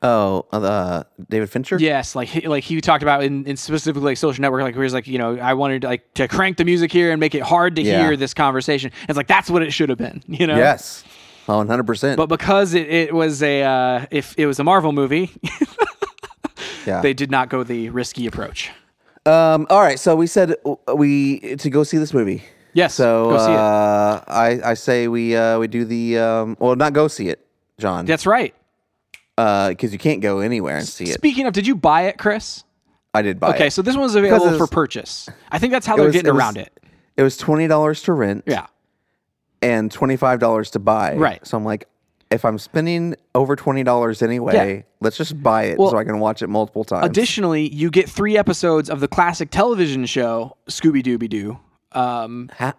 Oh, 0.00 0.46
uh, 0.52 1.02
David 1.28 1.50
Fincher. 1.50 1.76
yes, 1.80 2.14
like 2.14 2.28
he, 2.28 2.46
like 2.46 2.62
he 2.62 2.80
talked 2.80 3.02
about 3.02 3.24
in, 3.24 3.44
in 3.46 3.56
specifically 3.56 4.02
like 4.10 4.16
Social 4.16 4.40
Network, 4.42 4.62
like 4.62 4.74
where 4.76 4.84
he's 4.84 4.94
like, 4.94 5.08
you 5.08 5.18
know, 5.18 5.36
I 5.38 5.54
wanted 5.54 5.82
like 5.82 6.14
to 6.14 6.28
crank 6.28 6.56
the 6.56 6.64
music 6.64 6.92
here 6.92 7.10
and 7.10 7.18
make 7.18 7.34
it 7.34 7.42
hard 7.42 7.74
to 7.76 7.82
Yeah. 7.82 8.02
hear 8.04 8.16
this 8.16 8.32
conversation. 8.32 8.92
It's 9.08 9.16
like 9.16 9.26
that's 9.26 9.50
what 9.50 9.62
it 9.62 9.72
should 9.72 9.88
have 9.88 9.98
been, 9.98 10.22
you 10.28 10.46
know? 10.46 10.56
Yes. 10.56 11.02
Oh, 11.48 11.56
100 11.58 11.84
percent. 11.84 12.16
But 12.16 12.26
because 12.28 12.74
it, 12.74 12.88
it 12.88 13.14
was 13.14 13.42
a 13.42 13.62
uh, 13.62 14.06
if 14.10 14.38
it 14.38 14.46
was 14.46 14.58
a 14.60 14.64
Marvel 14.64 14.92
movie, 14.92 15.30
Yeah. 16.86 17.00
they 17.02 17.12
did 17.12 17.30
not 17.30 17.48
go 17.48 17.64
the 17.64 17.90
risky 17.90 18.26
approach. 18.26 18.70
Um. 19.26 19.66
All 19.68 19.80
right. 19.80 19.98
So 19.98 20.16
we 20.16 20.26
said 20.26 20.54
uh, 20.64 20.94
we 20.94 21.56
to 21.56 21.68
go 21.70 21.82
see 21.84 21.98
this 21.98 22.14
movie. 22.14 22.42
Yes, 22.72 22.94
So 22.94 23.30
go 23.30 23.38
see 23.38 23.50
it. 23.52 23.56
uh, 23.58 24.20
I 24.28 24.60
I 24.64 24.74
say 24.74 25.08
we 25.08 25.34
uh, 25.36 25.58
we 25.58 25.66
do 25.68 25.84
the 25.84 26.18
um. 26.18 26.56
Well, 26.60 26.76
not 26.76 26.92
go 26.94 27.08
see 27.08 27.28
it, 27.28 27.44
John. 27.78 28.06
That's 28.06 28.24
right. 28.26 28.54
Because 29.38 29.92
you 29.92 29.98
can't 29.98 30.20
go 30.20 30.40
anywhere 30.40 30.76
and 30.76 30.86
see 30.86 31.04
it. 31.04 31.14
Speaking 31.14 31.46
of, 31.46 31.52
did 31.52 31.66
you 31.66 31.76
buy 31.76 32.02
it, 32.02 32.18
Chris? 32.18 32.64
I 33.14 33.22
did 33.22 33.38
buy 33.40 33.48
Okay, 33.50 33.54
it. 33.56 33.60
Okay, 33.60 33.70
so 33.70 33.82
this 33.82 33.96
one's 33.96 34.14
available 34.14 34.46
Because 34.46 34.56
it 34.56 34.58
for 34.58 34.66
purchase. 34.66 35.28
I 35.50 35.58
think 35.58 35.72
that's 35.72 35.86
how 35.86 35.96
they're 35.96 36.06
was- 36.06 36.12
getting 36.12 36.28
it 36.28 36.32
was- 36.32 36.40
around 36.40 36.56
it. 36.58 36.72
It 37.16 37.22
was 37.22 37.36
twenty 37.36 37.66
dollars 37.68 38.02
to 38.02 38.12
rent. 38.12 38.44
Yeah. 38.46 38.66
and 39.62 39.90
twenty 39.90 40.16
five 40.16 40.38
dollars 40.40 40.70
to 40.72 40.78
buy. 40.78 41.14
Right. 41.16 41.44
So 41.46 41.56
I'm 41.56 41.64
like, 41.64 41.88
if 42.30 42.44
I'm 42.44 42.58
spending 42.58 43.16
over 43.34 43.56
twenty 43.56 43.82
dollars 43.82 44.22
anyway, 44.22 44.54
Yeah. 44.76 44.82
let's 45.00 45.16
just 45.16 45.42
buy 45.42 45.64
it 45.64 45.78
Well, 45.78 45.90
so 45.90 45.96
I 45.98 46.04
can 46.04 46.20
watch 46.20 46.42
it 46.42 46.46
multiple 46.48 46.84
times. 46.84 47.06
Additionally, 47.06 47.68
you 47.72 47.90
get 47.90 48.08
three 48.08 48.36
episodes 48.36 48.88
of 48.90 49.00
the 49.00 49.08
classic 49.08 49.50
television 49.50 50.04
show 50.06 50.56
Scooby 50.68 51.02
Dooby 51.02 51.28
Doo. 51.28 51.58
Um, 51.92 52.50
Ha- 52.58 52.74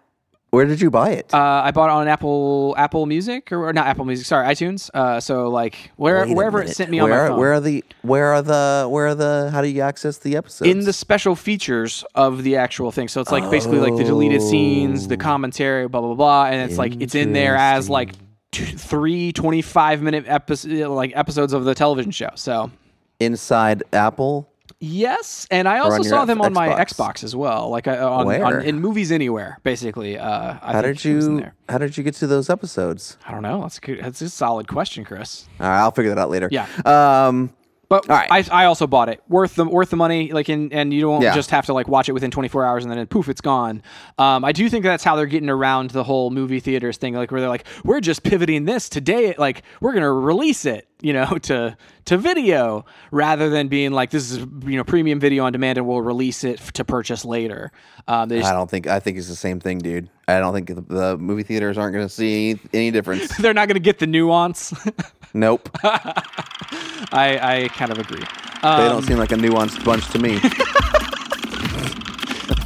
Where 0.50 0.66
did 0.66 0.80
you 0.80 0.90
buy 0.90 1.10
it? 1.10 1.32
uh, 1.32 1.38
I 1.38 1.70
bought 1.70 1.90
it 1.90 1.92
on 1.92 2.08
Apple 2.08 2.74
Apple 2.76 3.06
Music 3.06 3.52
or, 3.52 3.68
or 3.68 3.72
not 3.72 3.86
Apple 3.86 4.04
Music, 4.04 4.26
sorry, 4.26 4.46
iTunes. 4.48 4.90
Uh, 4.92 5.20
so 5.20 5.48
like 5.48 5.92
where 5.96 6.26
wherever 6.26 6.60
it 6.60 6.70
sent 6.70 6.90
me 6.90 7.00
where, 7.00 7.04
on 7.04 7.10
my 7.10 7.28
phone. 7.28 7.38
Where 7.38 7.52
are 7.52 7.60
the 7.60 7.84
where 8.02 8.26
are 8.34 8.42
the 8.42 8.88
where 8.90 9.06
are 9.06 9.14
the 9.14 9.50
how 9.52 9.62
do 9.62 9.68
you 9.68 9.80
access 9.80 10.18
the 10.18 10.36
episodes? 10.36 10.68
in 10.68 10.80
the 10.80 10.92
special 10.92 11.36
features 11.36 12.04
of 12.16 12.42
the 12.42 12.56
actual 12.56 12.90
thing. 12.90 13.06
So 13.06 13.20
it's 13.20 13.30
like 13.30 13.48
basically 13.50 13.78
like 13.78 13.96
the 13.96 14.04
deleted 14.04 14.42
scenes, 14.42 15.06
the 15.06 15.16
commentary, 15.16 15.86
blah 15.86 16.00
blah 16.00 16.14
blah, 16.14 16.46
and 16.46 16.68
it's 16.68 16.78
like 16.78 17.00
it's 17.00 17.14
in 17.14 17.32
there 17.32 17.56
as 17.56 17.88
like 17.88 18.14
t- 18.50 18.64
three 18.64 19.32
25 19.32 20.02
minute 20.02 20.24
episodes, 20.26 20.88
like 20.88 21.12
episodes 21.14 21.52
of 21.52 21.64
the 21.64 21.74
television 21.76 22.10
show. 22.10 22.30
So 22.34 22.72
inside 23.20 23.84
Apple. 23.92 24.49
Yes, 24.80 25.46
and 25.50 25.68
I 25.68 25.78
also 25.78 26.02
saw 26.02 26.24
them 26.24 26.40
on 26.40 26.52
my 26.52 26.68
Xbox? 26.68 27.22
As 27.22 27.36
well, 27.36 27.68
like 27.70 27.86
uh, 27.86 28.10
on, 28.10 28.26
Where? 28.26 28.44
on 28.44 28.62
in 28.62 28.80
movies 28.80 29.12
anywhere, 29.12 29.58
basically. 29.62 30.18
Uh, 30.18 30.58
I 30.62 30.72
How 30.72 30.82
did 30.82 30.88
it 30.90 31.04
was 31.16 31.26
in 31.26 31.34
you 31.36 31.40
there. 31.42 31.54
how 31.68 31.78
did 31.78 31.96
you 31.96 32.02
get 32.02 32.14
to 32.16 32.26
those 32.26 32.50
episodes? 32.50 33.16
I 33.26 33.32
don't 33.32 33.42
know. 33.42 33.62
That's 33.62 33.78
a 33.86 33.94
that's 34.00 34.20
a 34.22 34.28
solid 34.30 34.66
question, 34.68 35.04
Chris. 35.04 35.46
All 35.60 35.66
right, 35.68 35.80
I'll 35.80 35.90
figure 35.92 36.10
that 36.14 36.18
out 36.20 36.30
later. 36.30 36.48
Yeah. 36.50 36.66
Um. 36.84 37.52
But 37.88 38.06
right. 38.06 38.30
I, 38.30 38.62
I 38.62 38.64
also 38.66 38.86
bought 38.86 39.08
it 39.08 39.20
worth 39.28 39.56
the 39.56 39.64
worth 39.64 39.90
the 39.90 39.96
money 39.96 40.30
like 40.32 40.48
in, 40.48 40.72
and 40.72 40.94
you 40.94 41.00
don't 41.00 41.22
Yeah. 41.22 41.34
just 41.34 41.50
have 41.50 41.66
to 41.66 41.72
like 41.72 41.88
watch 41.88 42.08
it 42.08 42.12
within 42.12 42.30
24 42.30 42.64
hours 42.64 42.84
and 42.84 42.92
then 42.92 43.04
poof 43.08 43.28
it's 43.28 43.40
gone. 43.40 43.82
Um, 44.16 44.44
I 44.44 44.52
do 44.52 44.70
think 44.70 44.84
that's 44.84 45.02
how 45.02 45.16
they're 45.16 45.26
getting 45.26 45.50
around 45.50 45.90
the 45.90 46.04
whole 46.04 46.30
movie 46.30 46.60
theaters 46.60 46.98
thing 46.98 47.14
like 47.14 47.32
where 47.32 47.40
they're 47.40 47.50
like 47.50 47.66
we're 47.84 47.98
just 47.98 48.22
pivoting 48.22 48.64
this 48.64 48.88
today 48.88 49.34
like 49.38 49.64
we're 49.80 49.92
gonna 49.92 50.12
release 50.12 50.66
it 50.66 50.86
you 51.02 51.12
know 51.12 51.26
to 51.42 51.76
to 52.06 52.16
video 52.16 52.84
rather 53.10 53.48
than 53.50 53.68
being 53.68 53.92
like 53.92 54.10
this 54.10 54.30
is 54.30 54.38
you 54.38 54.76
know 54.76 54.84
premium 54.84 55.20
video 55.20 55.44
on 55.44 55.52
demand 55.52 55.78
and 55.78 55.86
we'll 55.86 56.00
release 56.02 56.44
it 56.44 56.60
f- 56.60 56.72
to 56.72 56.84
purchase 56.84 57.24
later. 57.24 57.70
Um, 58.08 58.28
just, 58.28 58.46
I 58.48 58.52
don't 58.52 58.70
think 58.70 58.86
I 58.86 59.00
think 59.00 59.18
it's 59.18 59.28
the 59.28 59.36
same 59.36 59.60
thing, 59.60 59.78
dude. 59.78 60.08
I 60.28 60.38
don't 60.38 60.54
think 60.54 60.68
the, 60.68 60.80
the 60.94 61.18
movie 61.18 61.42
theaters 61.42 61.76
aren't 61.78 61.92
going 61.94 62.06
to 62.06 62.12
see 62.12 62.50
any, 62.50 62.60
any 62.72 62.90
difference. 62.90 63.36
they're 63.38 63.54
not 63.54 63.68
gonna 63.68 63.80
get 63.80 63.98
the 63.98 64.06
nuance. 64.06 64.72
nope. 65.34 65.68
I 65.84 67.38
I 67.42 67.68
kind 67.72 67.90
of 67.92 67.98
agree. 67.98 68.20
They 68.62 68.68
Um, 68.68 68.88
don't 68.90 69.02
seem 69.04 69.18
like 69.18 69.32
a 69.32 69.36
nuanced 69.36 69.84
bunch 69.84 70.06
to 70.10 70.18
me. 70.18 70.38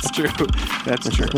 That's 0.04 0.36
true. 0.36 0.46
That's 0.84 1.08
true. 1.10 1.28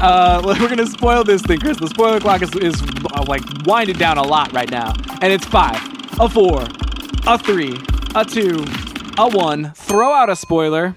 Uh, 0.00 0.42
we're 0.60 0.68
gonna 0.68 0.86
spoil 0.86 1.24
this 1.24 1.42
thing, 1.42 1.58
Chris. 1.58 1.78
The 1.78 1.88
spoiler 1.88 2.20
clock 2.20 2.42
is, 2.42 2.54
is 2.56 2.80
uh, 3.14 3.24
like 3.26 3.42
winding 3.66 3.96
down 3.96 4.18
a 4.18 4.22
lot 4.22 4.52
right 4.52 4.70
now, 4.70 4.92
and 5.20 5.32
it's 5.32 5.44
five, 5.44 5.76
a 6.20 6.28
four, 6.28 6.62
a 7.26 7.38
three, 7.38 7.76
a 8.14 8.24
two, 8.24 8.64
a 9.18 9.28
one. 9.28 9.72
Throw 9.74 10.12
out 10.12 10.30
a 10.30 10.36
spoiler. 10.36 10.96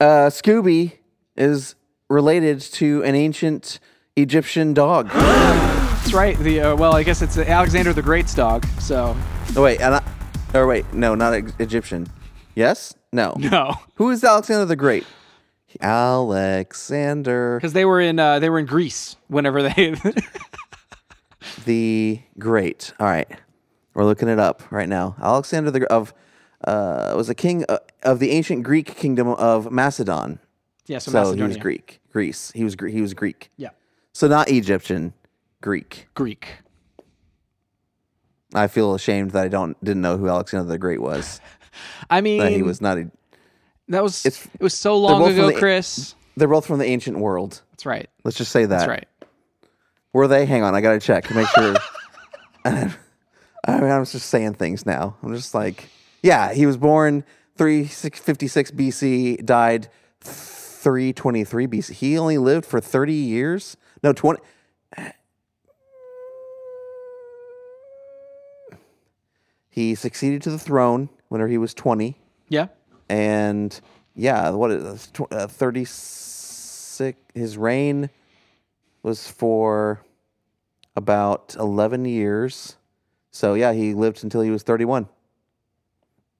Uh, 0.00 0.28
Scooby 0.30 0.92
is 1.36 1.74
related 2.08 2.60
to 2.60 3.02
an 3.04 3.14
ancient 3.14 3.78
Egyptian 4.16 4.74
dog. 4.74 5.08
That's 5.12 6.12
right. 6.12 6.36
The 6.38 6.60
uh, 6.60 6.76
well, 6.76 6.94
I 6.94 7.02
guess 7.04 7.22
it's 7.22 7.38
Alexander 7.38 7.92
the 7.92 8.02
Great's 8.02 8.34
dog. 8.34 8.66
So 8.80 9.16
Oh, 9.54 9.62
wait, 9.62 9.80
and 9.82 9.96
I, 9.96 10.02
or 10.54 10.66
wait, 10.66 10.92
no, 10.94 11.14
not 11.14 11.34
Egyptian. 11.58 12.06
Yes, 12.54 12.94
no. 13.12 13.34
no, 13.38 13.74
Who 13.96 14.08
is 14.10 14.24
Alexander 14.24 14.64
the 14.64 14.76
Great? 14.76 15.06
Alexander 15.80 17.56
because 17.58 17.72
they 17.72 17.84
were 17.84 18.00
in 18.00 18.18
uh, 18.18 18.38
they 18.38 18.50
were 18.50 18.58
in 18.58 18.66
Greece 18.66 19.16
whenever 19.28 19.62
they. 19.62 19.94
the 21.64 22.20
Great. 22.38 22.92
All 23.00 23.06
right, 23.06 23.28
we're 23.94 24.04
looking 24.04 24.28
it 24.28 24.38
up 24.38 24.62
right 24.70 24.88
now. 24.88 25.16
Alexander 25.20 25.70
the 25.70 25.86
of 25.92 26.14
uh, 26.64 27.14
was 27.16 27.28
a 27.28 27.34
king 27.34 27.64
uh, 27.68 27.78
of 28.02 28.18
the 28.18 28.30
ancient 28.30 28.62
Greek 28.64 28.94
kingdom 28.96 29.28
of 29.28 29.70
Macedon. 29.70 30.38
yeah, 30.86 30.98
so, 30.98 31.10
So 31.10 31.18
Macedonia. 31.18 31.44
he 31.44 31.48
was 31.48 31.56
Greek. 31.56 32.00
Greece. 32.12 32.52
He 32.54 32.64
was 32.64 32.76
he 32.88 33.00
was 33.00 33.14
Greek. 33.14 33.50
Yeah, 33.56 33.70
So 34.12 34.28
not 34.28 34.48
Egyptian, 34.50 35.14
Greek. 35.60 36.08
Greek. 36.14 36.46
I 38.54 38.66
feel 38.66 38.94
ashamed 38.94 39.30
that 39.30 39.44
I 39.44 39.48
don't 39.48 39.82
didn't 39.82 40.02
know 40.02 40.18
who 40.18 40.28
Alexander 40.28 40.68
the 40.68 40.78
Great 40.78 41.00
was. 41.00 41.40
I 42.10 42.20
mean, 42.20 42.38
That 42.40 42.52
he 42.52 42.62
was 42.62 42.80
not. 42.80 42.98
A, 42.98 43.10
That 43.88 44.02
was 44.02 44.24
It's- 44.24 44.48
it 44.54 44.62
was 44.62 44.74
so 44.74 44.96
long 44.98 45.22
ago, 45.30 45.48
the- 45.48 45.58
Chris. 45.58 46.14
They're 46.36 46.48
both 46.48 46.64
from 46.66 46.78
the 46.78 46.86
ancient 46.86 47.18
world. 47.18 47.60
That's 47.72 47.84
right. 47.84 48.08
Let's 48.24 48.38
just 48.38 48.52
say 48.52 48.64
that. 48.64 48.68
That's 48.78 48.88
right. 48.88 49.06
Were 50.14 50.28
they? 50.28 50.46
Hang 50.46 50.62
on, 50.62 50.74
I 50.74 50.80
gotta 50.80 51.00
check 51.00 51.26
to 51.28 51.34
make 51.34 51.48
sure. 51.48 51.74
I 52.64 52.90
mean, 53.80 53.90
I'm 53.90 54.04
just 54.04 54.28
saying 54.28 54.54
things 54.54 54.84
now. 54.86 55.16
I'm 55.22 55.34
just 55.34 55.54
like, 55.54 55.88
yeah, 56.22 56.52
he 56.52 56.64
was 56.66 56.76
born 56.76 57.24
356 57.56 58.70
BC, 58.72 59.44
died 59.44 59.88
323 60.20 61.66
BC. 61.66 61.92
He 61.92 62.18
only 62.18 62.38
lived 62.38 62.64
for 62.66 62.80
30 62.80 63.12
years. 63.12 63.76
No, 64.02 64.12
20. 64.12 64.40
He 69.68 69.94
succeeded 69.94 70.42
to 70.42 70.50
the 70.50 70.58
throne 70.58 71.08
whenever 71.28 71.48
he 71.48 71.58
was 71.58 71.72
20. 71.74 72.18
Yeah. 72.48 72.66
And 73.12 73.78
yeah, 74.14 74.50
what 74.50 74.70
is 74.70 75.12
uh, 75.30 75.46
thirty 75.46 75.84
six? 75.84 77.18
His 77.34 77.58
reign 77.58 78.08
was 79.02 79.28
for 79.28 80.00
about 80.96 81.56
11 81.58 82.04
years. 82.04 82.76
So 83.30 83.54
yeah, 83.54 83.72
he 83.72 83.92
lived 83.92 84.22
until 84.24 84.40
he 84.40 84.50
was 84.50 84.62
31. 84.62 85.08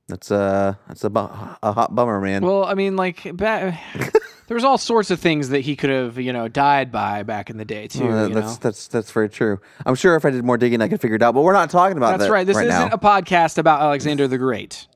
That's 0.09 0.31
uh 0.31 0.75
that's 0.89 1.05
a, 1.05 1.11
bu- 1.11 1.21
a 1.21 1.73
hot 1.73 1.95
bummer, 1.95 2.21
man. 2.21 2.45
Well, 2.45 2.65
I 2.65 2.75
mean, 2.75 2.97
like 2.97 3.23
ba- 3.37 3.79
there 4.47 4.55
was 4.55 4.65
all 4.65 4.79
sorts 4.79 5.11
of 5.11 5.21
things 5.21 5.51
that 5.51 5.61
he 5.61 5.77
could 5.77 5.91
have, 5.91 6.19
you 6.19 6.33
know, 6.33 6.49
died 6.49 6.91
by 6.93 7.23
back 7.23 7.51
in 7.51 7.57
the 7.57 7.65
day 7.65 7.87
too. 7.87 8.05
Uh, 8.11 8.29
you 8.29 8.35
that's 8.35 8.53
know? 8.53 8.59
that's 8.61 8.89
that's 8.89 9.11
very 9.11 9.29
true. 9.29 9.61
I'm 9.87 9.95
sure 9.95 10.17
if 10.17 10.25
I 10.25 10.31
did 10.31 10.45
more 10.45 10.59
digging, 10.59 10.81
I 10.83 10.89
could 10.89 11.01
figure 11.01 11.17
it 11.17 11.23
out. 11.23 11.35
But 11.35 11.43
we're 11.43 11.53
not 11.53 11.71
talking 11.71 11.97
about 11.97 12.19
That's 12.19 12.25
that 12.25 12.33
right. 12.33 12.47
This 12.47 12.57
right 12.57 12.67
isn't 12.67 12.89
now. 12.89 12.95
a 12.95 12.99
podcast 12.99 13.59
about 13.59 13.81
Alexander 13.81 14.29
the 14.29 14.39
Great. 14.39 14.87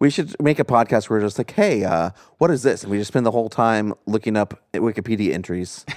We 0.00 0.10
should 0.10 0.34
make 0.42 0.58
a 0.58 0.64
podcast 0.64 1.08
where 1.08 1.18
we're 1.20 1.26
just 1.26 1.38
like, 1.38 1.50
hey, 1.52 1.84
uh, 1.84 2.10
what 2.38 2.50
is 2.50 2.62
this? 2.62 2.82
And 2.82 2.90
we 2.90 2.98
just 2.98 3.08
spend 3.08 3.24
the 3.26 3.30
whole 3.30 3.48
time 3.48 3.94
looking 4.06 4.36
up 4.36 4.60
Wikipedia 4.72 5.32
entries. 5.32 5.84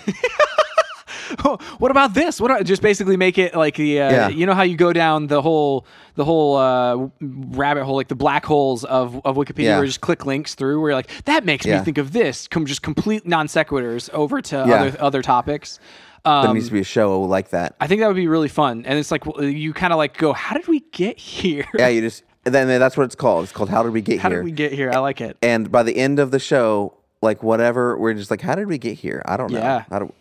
what 1.78 1.92
about 1.92 2.14
this? 2.14 2.40
What 2.40 2.52
about, 2.52 2.66
just 2.66 2.82
basically 2.82 3.18
make 3.18 3.38
it 3.38 3.54
like 3.56 3.76
the 3.76 4.02
uh, 4.02 4.12
Yeah. 4.12 4.28
you 4.30 4.46
know 4.46 4.54
how 4.54 4.64
you 4.64 4.78
go 4.78 4.94
down 4.94 5.28
the 5.28 5.42
whole 5.42 5.86
the 6.16 6.24
whole 6.26 6.56
uh, 6.56 7.08
rabbit 7.22 7.84
hole 7.84 7.96
like 7.96 8.08
the 8.08 8.16
black 8.16 8.46
holes 8.46 8.84
of 8.86 9.20
of 9.26 9.36
Wikipedia 9.36 9.64
Yeah. 9.64 9.76
where 9.76 9.84
you 9.84 9.90
just 9.90 10.02
click 10.02 10.26
links 10.26 10.56
through 10.56 10.80
where 10.80 10.92
you're 10.92 10.96
like 10.96 11.26
that 11.26 11.44
makes 11.46 11.66
Yeah. 11.66 11.80
me 11.80 11.86
think 11.86 11.98
of 11.98 12.14
this. 12.14 12.48
Come 12.48 12.66
just 12.66 12.82
complete 12.82 13.26
non 13.28 13.48
sequiturs 13.48 14.10
over 14.12 14.42
to 14.44 14.60
other 14.60 14.96
other 15.00 15.22
topics. 15.22 15.80
there 16.24 16.34
Um, 16.34 16.54
needs 16.54 16.68
to 16.68 16.74
be 16.74 16.80
a 16.82 16.84
show 16.86 17.22
like 17.22 17.50
that. 17.50 17.76
I 17.80 17.88
think 17.88 18.02
that 18.02 18.08
would 18.08 18.16
be 18.16 18.28
really 18.28 18.50
fun, 18.50 18.84
and 18.86 18.98
it's 19.00 19.12
like 19.12 19.24
you 19.40 19.74
kind 19.74 19.94
of 19.94 19.98
like 19.98 20.18
go, 20.18 20.34
how 20.34 20.56
did 20.56 20.68
we 20.68 20.82
get 20.92 21.18
here? 21.36 21.66
Yeah, 21.78 21.88
you 21.90 22.02
just 22.02 22.24
then 22.54 22.68
that's 22.80 22.98
what 22.98 23.04
it's 23.04 23.16
called. 23.16 23.44
It's 23.44 23.54
called 23.54 23.70
How 23.70 23.84
Did 23.84 23.92
We 23.94 24.02
Get 24.02 24.20
How 24.20 24.30
Here? 24.30 24.40
How 24.40 24.44
did 24.44 24.46
we 24.46 24.52
get 24.52 24.72
here? 24.74 24.92
I 24.92 25.00
like 25.00 25.22
it. 25.22 25.38
and 25.42 25.72
by 25.72 25.84
the 25.84 25.96
end 25.98 26.20
of 26.20 26.32
the 26.32 26.40
show, 26.40 26.94
like 27.22 27.44
whatever, 27.44 27.98
we're 27.98 28.14
just 28.14 28.30
like, 28.32 28.42
how 28.42 28.56
did 28.56 28.68
we 28.68 28.78
get 28.78 28.98
here? 28.98 29.22
I 29.26 29.38
don't 29.38 29.52
know. 29.52 29.60
Yeah. 29.60 29.86
How 29.90 30.00
do, 30.00 30.14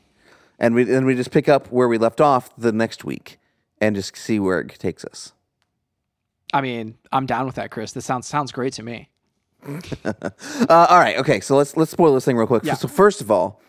and 0.58 0.74
we 0.74 0.92
and 0.94 1.06
we 1.06 1.14
just 1.14 1.30
pick 1.30 1.48
up 1.48 1.70
where 1.70 1.88
we 1.88 1.98
left 1.98 2.20
off 2.20 2.54
the 2.56 2.72
next 2.72 3.04
week 3.04 3.38
and 3.80 3.94
just 3.94 4.16
see 4.16 4.38
where 4.40 4.60
it 4.60 4.78
takes 4.78 5.04
us. 5.04 5.32
I 6.54 6.60
mean, 6.60 6.96
I'm 7.12 7.26
down 7.26 7.44
with 7.46 7.56
that, 7.56 7.70
Chris. 7.70 7.92
This 7.92 8.06
sounds 8.06 8.26
sounds 8.26 8.52
great 8.52 8.72
to 8.74 8.82
me. 8.82 9.08
Uh, 10.68 10.86
all 10.88 10.98
right, 10.98 11.16
okay. 11.18 11.40
So 11.40 11.56
let's 11.56 11.76
let's 11.76 11.90
spoil 11.90 12.14
this 12.14 12.24
thing 12.24 12.36
real 12.36 12.46
quick. 12.46 12.64
Yeah. 12.64 12.74
So 12.74 12.88
first 12.88 13.20
of 13.20 13.30
all, 13.30 13.60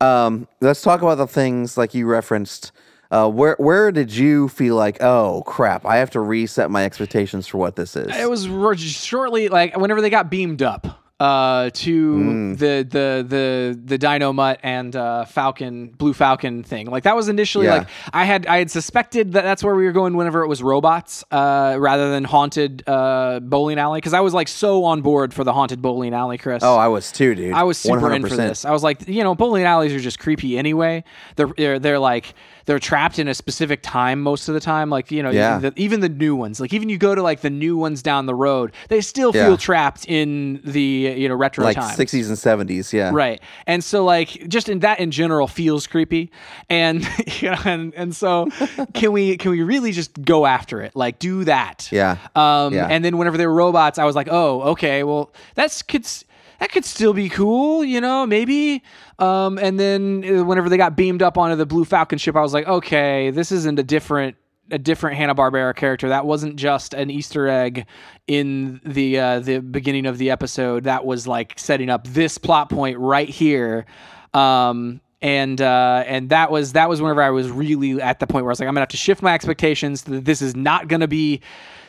um, 0.00 0.46
let's 0.60 0.82
talk 0.82 1.02
about 1.02 1.16
the 1.16 1.26
things 1.26 1.76
like 1.76 1.94
you 1.94 2.06
referenced. 2.06 2.72
Uh, 3.10 3.28
where 3.30 3.56
where 3.58 3.92
did 3.92 4.14
you 4.14 4.48
feel 4.48 4.74
like, 4.76 5.02
oh 5.02 5.42
crap, 5.46 5.84
I 5.86 5.96
have 5.98 6.10
to 6.10 6.20
reset 6.20 6.70
my 6.70 6.84
expectations 6.84 7.46
for 7.46 7.58
what 7.58 7.76
this 7.76 7.96
is? 7.96 8.14
It 8.16 8.28
was 8.28 8.46
shortly 8.80 9.48
like 9.48 9.76
whenever 9.76 10.00
they 10.00 10.10
got 10.10 10.30
beamed 10.30 10.62
up 10.62 11.02
uh, 11.18 11.70
to 11.72 12.14
Mm. 12.14 12.58
the 12.58 12.86
the 12.88 13.24
the 13.26 13.80
the 13.86 13.98
Dynomutt 13.98 14.58
and 14.62 14.94
uh, 14.94 15.24
Falcon 15.24 15.86
Blue 15.88 16.12
Falcon 16.12 16.62
thing. 16.62 16.88
Like 16.90 17.04
that 17.04 17.16
was 17.16 17.28
initially 17.30 17.66
Yeah. 17.66 17.76
like 17.78 17.88
I 18.12 18.24
had 18.26 18.46
I 18.46 18.58
had 18.58 18.70
suspected 18.70 19.32
that 19.32 19.42
that's 19.42 19.64
where 19.64 19.74
we 19.74 19.84
were 19.86 19.92
going 19.92 20.14
whenever 20.16 20.42
it 20.42 20.48
was 20.48 20.62
robots 20.62 21.24
uh, 21.30 21.76
rather 21.78 22.10
than 22.10 22.24
haunted 22.24 22.82
uh, 22.86 23.40
bowling 23.40 23.78
alley 23.78 23.98
because 23.98 24.12
I 24.12 24.20
was 24.20 24.34
like 24.34 24.48
so 24.48 24.84
on 24.84 25.00
board 25.00 25.32
for 25.32 25.42
the 25.42 25.54
haunted 25.54 25.80
bowling 25.80 26.12
alley, 26.12 26.36
Chris. 26.36 26.62
oh, 26.62 26.76
I 26.76 26.88
was 26.88 27.10
too, 27.12 27.34
dude. 27.34 27.54
I 27.54 27.62
was 27.62 27.78
super 27.78 28.12
in 28.12 28.22
100%. 28.22 28.28
for 28.28 28.36
this. 28.36 28.64
I 28.66 28.72
was 28.72 28.82
like, 28.82 29.08
you 29.08 29.22
know, 29.22 29.34
bowling 29.34 29.64
alleys 29.64 29.94
are 29.94 30.00
just 30.00 30.18
creepy 30.18 30.58
anyway. 30.58 31.02
They're 31.36 31.48
they're, 31.56 31.78
they're 31.78 31.98
like 31.98 32.34
they're 32.66 32.78
trapped 32.78 33.18
in 33.18 33.26
a 33.28 33.34
specific 33.34 33.80
time 33.82 34.20
most 34.20 34.48
of 34.48 34.54
the 34.54 34.60
time. 34.60 34.90
Like 34.90 35.10
you 35.10 35.22
know, 35.22 35.30
Yeah. 35.30 35.58
the, 35.58 35.72
even 35.76 36.00
the 36.00 36.08
new 36.08 36.36
ones. 36.36 36.60
Like 36.60 36.72
even 36.72 36.88
you 36.88 36.98
go 36.98 37.14
to 37.14 37.22
like 37.22 37.40
the 37.40 37.50
new 37.50 37.76
ones 37.76 38.02
down 38.02 38.26
the 38.26 38.34
road, 38.34 38.72
they 38.88 39.00
still 39.00 39.32
Yeah. 39.34 39.46
feel 39.46 39.56
trapped 39.56 40.04
in 40.08 40.60
the 40.64 40.80
you 41.16 41.28
know 41.28 41.34
retro 41.34 41.62
time, 41.64 41.68
Like 41.68 41.76
times. 41.76 41.96
60s 41.98 42.28
and 42.28 42.68
70s, 42.68 42.92
yeah. 42.92 43.10
Right. 43.12 43.40
And 43.66 43.82
so 43.82 44.04
like 44.04 44.48
just 44.48 44.68
in 44.68 44.80
that 44.80 45.00
in 45.00 45.10
general 45.10 45.46
feels 45.46 45.86
creepy. 45.86 46.30
And 46.68 47.02
you 47.40 47.50
know 47.50 47.58
and, 47.64 47.94
and 47.94 48.14
so 48.14 48.48
can 48.94 49.12
we 49.12 49.36
can 49.36 49.50
we 49.52 49.62
really 49.62 49.92
just 49.92 50.22
go 50.22 50.44
after 50.46 50.82
it? 50.82 50.94
Like 50.94 51.18
do 51.18 51.44
that. 51.44 51.88
Yeah. 51.90 52.18
Um 52.34 52.74
Yeah. 52.74 52.88
and 52.90 53.04
then 53.04 53.16
whenever 53.16 53.36
they 53.38 53.46
were 53.46 53.54
robots, 53.54 53.98
I 53.98 54.04
was 54.04 54.16
like, 54.16 54.28
"Oh, 54.30 54.62
okay. 54.72 55.02
Well, 55.04 55.32
that's 55.54 55.82
could 55.82 56.02
s- 56.04 56.24
that 56.60 56.70
could 56.70 56.84
still 56.84 57.12
be 57.12 57.28
cool, 57.28 57.84
you 57.84 58.00
know, 58.00 58.26
maybe." 58.26 58.82
Um 59.18 59.58
and 59.58 59.78
then 59.78 60.24
uh, 60.24 60.44
whenever 60.44 60.68
they 60.68 60.76
got 60.76 60.96
beamed 60.96 61.22
up 61.22 61.38
onto 61.38 61.56
the 61.56 61.66
Blue 61.66 61.84
Falcon 61.84 62.18
ship, 62.18 62.36
I 62.36 62.40
was 62.40 62.54
like, 62.54 62.66
"Okay, 62.66 63.30
this 63.30 63.52
isn't 63.52 63.78
a 63.78 63.82
different 63.82 64.36
a 64.70 64.78
different 64.78 65.16
Hanna 65.16 65.34
Barbera 65.34 65.74
character. 65.74 66.08
That 66.08 66.26
wasn't 66.26 66.56
just 66.56 66.94
an 66.94 67.10
Easter 67.10 67.48
egg 67.48 67.86
in 68.26 68.80
the 68.84 69.18
uh, 69.18 69.40
the 69.40 69.60
beginning 69.60 70.06
of 70.06 70.18
the 70.18 70.30
episode. 70.30 70.84
That 70.84 71.04
was 71.04 71.26
like 71.26 71.54
setting 71.58 71.90
up 71.90 72.06
this 72.06 72.38
plot 72.38 72.70
point 72.70 72.98
right 72.98 73.28
here. 73.28 73.86
Um, 74.34 75.00
and 75.22 75.60
uh, 75.60 76.04
and 76.06 76.30
that 76.30 76.50
was 76.50 76.72
that 76.72 76.88
was 76.88 77.00
whenever 77.00 77.22
I 77.22 77.30
was 77.30 77.50
really 77.50 78.00
at 78.00 78.20
the 78.20 78.26
point 78.26 78.44
where 78.44 78.50
I 78.50 78.52
was 78.52 78.60
like, 78.60 78.68
I'm 78.68 78.74
gonna 78.74 78.82
have 78.82 78.88
to 78.90 78.96
shift 78.96 79.22
my 79.22 79.34
expectations. 79.34 80.02
That 80.02 80.24
this 80.24 80.42
is 80.42 80.54
not 80.54 80.88
gonna 80.88 81.08
be 81.08 81.40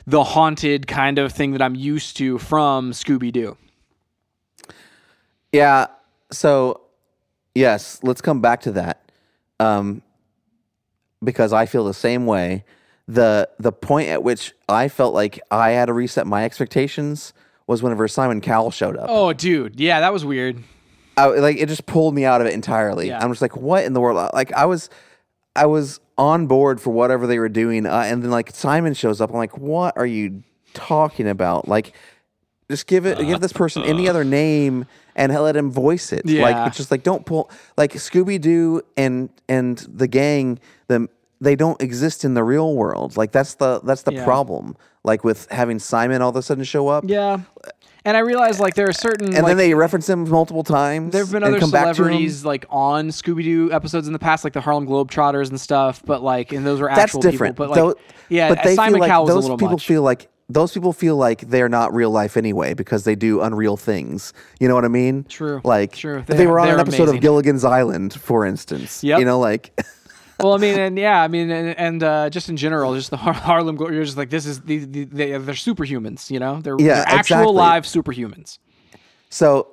the 0.05 0.23
haunted 0.23 0.87
kind 0.87 1.19
of 1.19 1.33
thing 1.33 1.51
that 1.51 1.61
I'm 1.61 1.75
used 1.75 2.17
to 2.17 2.37
from 2.37 2.91
Scooby 2.91 3.31
Doo. 3.31 3.57
Yeah. 5.57 5.87
So, 6.31 6.81
yes, 7.55 7.99
let's 8.03 8.21
come 8.21 8.41
back 8.41 8.61
to 8.61 8.71
that. 8.73 9.11
Um, 9.59 10.03
because 11.23 11.51
I 11.51 11.65
feel 11.65 11.83
the 11.83 11.93
same 11.93 12.25
way. 12.25 12.63
The 13.07 13.49
the 13.57 13.71
point 13.71 14.09
at 14.09 14.21
which 14.21 14.53
I 14.67 14.89
felt 14.89 15.13
like 15.13 15.39
I 15.49 15.71
had 15.71 15.85
to 15.85 15.93
reset 15.93 16.27
my 16.27 16.43
expectations 16.43 17.33
was 17.65 17.81
whenever 17.81 18.07
Simon 18.07 18.41
Cowell 18.41 18.69
showed 18.69 18.97
up. 18.97 19.05
Oh, 19.09 19.31
dude, 19.31 19.79
yeah, 19.79 20.01
that 20.01 20.11
was 20.11 20.25
weird. 20.25 20.61
I, 21.15 21.27
like 21.27 21.57
it 21.57 21.69
just 21.69 21.85
pulled 21.85 22.13
me 22.13 22.25
out 22.25 22.41
of 22.41 22.47
it 22.47 22.53
entirely. 22.53 23.07
Yeah. 23.07 23.23
I'm 23.23 23.31
just 23.31 23.41
like, 23.41 23.55
what 23.55 23.85
in 23.85 23.93
the 23.93 24.01
world? 24.01 24.29
Like 24.33 24.51
I 24.53 24.65
was, 24.65 24.89
I 25.55 25.65
was 25.65 26.01
on 26.17 26.47
board 26.47 26.81
for 26.81 26.91
whatever 26.91 27.25
they 27.27 27.39
were 27.39 27.49
doing, 27.49 27.85
uh, 27.85 28.03
and 28.05 28.21
then 28.21 28.29
like 28.29 28.51
Simon 28.53 28.93
shows 28.93 29.21
up. 29.21 29.29
I'm 29.31 29.37
like, 29.37 29.57
what 29.57 29.97
are 29.97 30.05
you 30.05 30.43
talking 30.73 31.29
about? 31.29 31.67
Like, 31.67 31.93
just 32.69 32.87
give 32.87 33.05
it, 33.05 33.17
give 33.19 33.39
this 33.39 33.53
person 33.53 33.83
any 33.83 34.09
other 34.09 34.25
name 34.25 34.85
and 35.17 35.31
he 35.31 35.37
let 35.37 35.57
him 35.57 35.69
voice 35.69 36.13
it. 36.13 36.21
Yeah. 36.25 36.43
Like, 36.43 36.67
it's 36.67 36.77
just 36.77 36.91
like 36.91 37.03
don't 37.03 37.25
pull 37.25 37.51
like 37.77 37.91
Scooby 37.93 38.39
Doo 38.39 38.81
and 38.95 39.29
and 39.49 39.77
the 39.91 40.07
gang. 40.07 40.59
Them 40.87 41.09
they 41.41 41.55
don't 41.55 41.79
exist 41.81 42.23
in 42.23 42.33
the 42.33 42.43
real 42.43 42.73
world. 42.75 43.17
Like 43.17 43.31
that's 43.33 43.55
the 43.55 43.81
that's 43.81 44.03
the 44.03 44.13
Yeah. 44.13 44.23
problem. 44.23 44.77
Like 45.03 45.23
with 45.23 45.47
having 45.51 45.79
Simon 45.79 46.21
all 46.21 46.29
of 46.29 46.35
a 46.35 46.41
sudden 46.41 46.63
show 46.63 46.87
up. 46.89 47.03
Yeah, 47.07 47.39
and 48.03 48.17
I 48.17 48.21
realized 48.21 48.59
like 48.59 48.73
there 48.75 48.89
are 48.89 48.93
certain 48.93 49.27
And 49.27 49.35
like, 49.35 49.45
then 49.45 49.57
they 49.57 49.73
reference 49.73 50.09
him 50.09 50.27
multiple 50.29 50.63
times. 50.63 51.11
There 51.13 51.23
have 51.23 51.31
been 51.31 51.43
other 51.43 51.59
come 51.59 51.71
back 51.71 51.83
to 51.83 51.89
him. 51.89 51.95
celebrities 51.95 52.43
like 52.43 52.65
on 52.69 53.09
Scooby 53.09 53.43
Doo 53.43 53.71
episodes 53.71 54.07
in 54.07 54.13
the 54.13 54.19
past, 54.19 54.43
like 54.43 54.51
the 54.53 54.59
Harlem 54.61 54.85
Globetrotters 54.87 55.49
and 55.49 55.61
stuff. 55.61 56.01
But 56.03 56.21
like, 56.23 56.51
and 56.51 56.65
those 56.65 56.81
were 56.81 56.89
actual 56.89 57.21
that's 57.21 57.31
different. 57.31 57.55
people. 57.55 57.67
But 57.67 57.85
like, 57.85 57.95
Tho- 57.95 58.01
yeah, 58.29 58.49
but 58.49 58.63
they 58.63 58.75
Simon 58.75 58.93
feel 58.95 58.99
like 59.01 59.09
Cowell's 59.11 59.29
those 59.29 59.37
a 59.37 59.47
little 59.47 59.57
people 59.57 59.71
much. 59.73 59.85
feel 59.87 60.01
like 60.01 60.27
those 60.49 60.71
people 60.73 60.93
feel 60.93 61.17
like 61.17 61.41
they're 61.49 61.67
not 61.69 61.93
real 61.93 62.09
life 62.11 62.37
anyway 62.37 62.73
because 62.73 63.03
they 63.03 63.15
do 63.15 63.41
unreal 63.41 63.75
things. 63.77 64.33
You 64.59 64.67
know 64.67 64.75
what 64.75 64.85
I 64.85 64.89
mean? 64.89 65.25
True. 65.25 65.59
Like 65.63 65.93
True. 65.93 66.23
They, 66.25 66.37
They- 66.37 66.47
were 66.47 66.59
on 66.59 66.69
an 66.69 66.79
episode 66.79 67.03
amazing. 67.03 67.15
of 67.17 67.21
Gilligan's 67.21 67.65
Island, 67.65 68.13
for 68.13 68.45
instance. 68.45 69.03
Yep. 69.03 69.19
You 69.19 69.25
know, 69.25 69.39
like 69.39 69.77
well, 70.39 70.53
I 70.53 70.57
mean, 70.57 70.79
and 70.79 70.97
yeah, 70.97 71.21
I 71.21 71.27
mean, 71.27 71.49
and, 71.51 71.77
and 71.77 72.03
uh, 72.03 72.29
just 72.29 72.47
in 72.47 72.55
general, 72.57 72.93
just 72.95 73.09
the 73.09 73.17
Har- 73.17 73.33
Harlem 73.33 73.75
Glo- 73.75 73.89
You're 73.89 74.05
just 74.05 74.17
like 74.17 74.29
this 74.29 74.45
is 74.45 74.61
the, 74.61 74.85
the 74.85 75.03
they, 75.05 75.31
they're 75.31 75.53
superhumans. 75.55 76.29
You 76.31 76.39
know, 76.39 76.61
they're, 76.61 76.77
Yeah, 76.79 76.95
they're 76.95 77.03
actual 77.07 77.17
exactly. 77.39 77.53
live 77.53 77.83
superhumans. 77.83 78.59
so. 79.29 79.69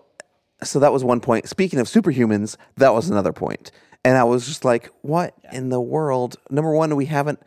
So 0.62 0.78
that 0.78 0.92
was 0.94 1.04
one 1.04 1.20
point. 1.20 1.46
Speaking 1.48 1.78
of 1.78 1.88
superhumans, 1.88 2.56
that 2.76 2.94
was 2.94 3.10
another 3.10 3.32
point. 3.34 3.70
And 4.02 4.16
I 4.16 4.24
was 4.24 4.46
just 4.46 4.64
like, 4.64 4.88
what 5.02 5.34
in 5.52 5.68
the 5.68 5.80
world? 5.80 6.36
Number 6.48 6.72
one, 6.72 6.94
we 6.96 7.04
haven't. 7.06 7.38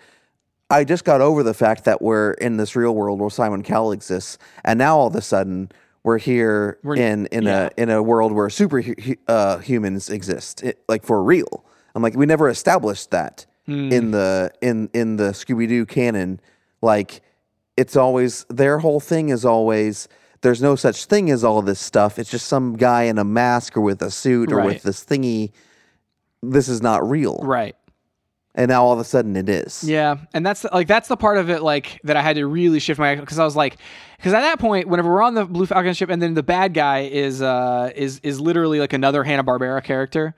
I 0.70 0.84
just 0.84 1.05
got 1.05 1.22
over 1.22 1.43
the 1.43 1.53
fact 1.53 1.86
that 1.86 2.01
we're 2.01 2.32
in 2.34 2.57
this 2.57 2.76
real 2.76 2.93
world 2.93 3.20
where 3.20 3.30
Simon 3.30 3.63
Cowell 3.63 3.91
exists, 3.93 4.38
and 4.65 4.78
now 4.78 4.97
all 4.97 5.07
of 5.07 5.15
a 5.15 5.22
sudden 5.22 5.72
we're 6.03 6.18
here 6.18 6.78
We're- 6.84 7.01
in 7.01 7.28
in 7.28 7.43
yeah. 7.43 7.70
a 7.78 7.82
in 7.82 7.89
a 7.89 8.03
world 8.03 8.32
where 8.34 8.49
super 8.49 8.82
hu- 8.82 9.15
uh, 9.28 9.59
humans 9.59 10.09
exist, 10.09 10.63
it, 10.63 10.84
like 10.89 11.03
for 11.05 11.24
real. 11.24 11.63
I'm 11.95 12.03
like, 12.03 12.15
we 12.15 12.26
never 12.26 12.49
established 12.49 13.11
that 13.11 13.45
Hmm. 13.65 13.91
in 13.91 14.11
the 14.11 14.51
in 14.61 14.89
in 14.93 15.15
the 15.18 15.32
Scooby 15.32 15.68
Doo 15.68 15.86
canon. 15.86 16.39
Like, 16.82 17.22
it's 17.76 17.95
always 17.95 18.45
their 18.49 18.80
whole 18.80 18.99
thing 18.99 19.30
is 19.30 19.45
always 19.45 20.07
there's 20.41 20.61
no 20.61 20.76
such 20.76 21.05
thing 21.05 21.32
as 21.32 21.43
all 21.43 21.61
this 21.61 21.80
stuff. 21.80 22.20
It's 22.20 22.30
just 22.30 22.47
some 22.47 22.76
guy 22.76 23.03
in 23.03 23.18
a 23.18 23.24
mask 23.24 23.76
or 23.76 23.82
with 23.82 24.01
a 24.01 24.11
suit 24.11 24.51
or 24.51 24.57
Right. 24.57 24.65
with 24.68 24.84
this 24.84 25.03
thingy. 25.03 25.51
This 26.43 26.68
is 26.70 26.82
not 26.82 27.09
real. 27.09 27.39
Right. 27.43 27.76
And 28.58 28.70
now 28.70 28.84
all 28.84 28.91
of 28.91 28.99
a 28.99 29.03
sudden 29.03 29.36
it 29.36 29.47
is. 29.47 29.84
Yeah, 29.84 30.18
and 30.34 30.43
that's 30.43 30.66
like 30.74 30.88
that's 30.88 31.08
the 31.08 31.16
part 31.16 31.38
of 31.38 31.51
it 31.51 31.62
like 31.62 32.01
that 32.03 32.18
I 32.18 32.24
had 32.24 32.38
to 32.38 32.47
really 32.47 32.80
shift 32.80 32.99
my 32.99 33.16
because 33.16 33.38
I 33.38 33.45
was 33.45 33.55
like 33.55 33.78
because 34.18 34.34
at 34.34 34.41
that 34.41 34.60
point 34.60 34.88
whenever 34.88 35.14
we're 35.14 35.22
on 35.22 35.36
the 35.36 35.45
Blue 35.45 35.68
Falcon 35.68 35.93
ship 35.93 36.10
and 36.10 36.20
then 36.20 36.34
the 36.34 36.41
bad 36.41 36.74
guy 36.74 37.01
is 37.01 37.41
uh 37.41 37.91
is 37.95 38.20
is 38.24 38.41
literally 38.41 38.80
like 38.80 38.93
another 38.93 39.24
Hanna 39.24 39.43
Barbera 39.43 39.84
character, 39.84 40.34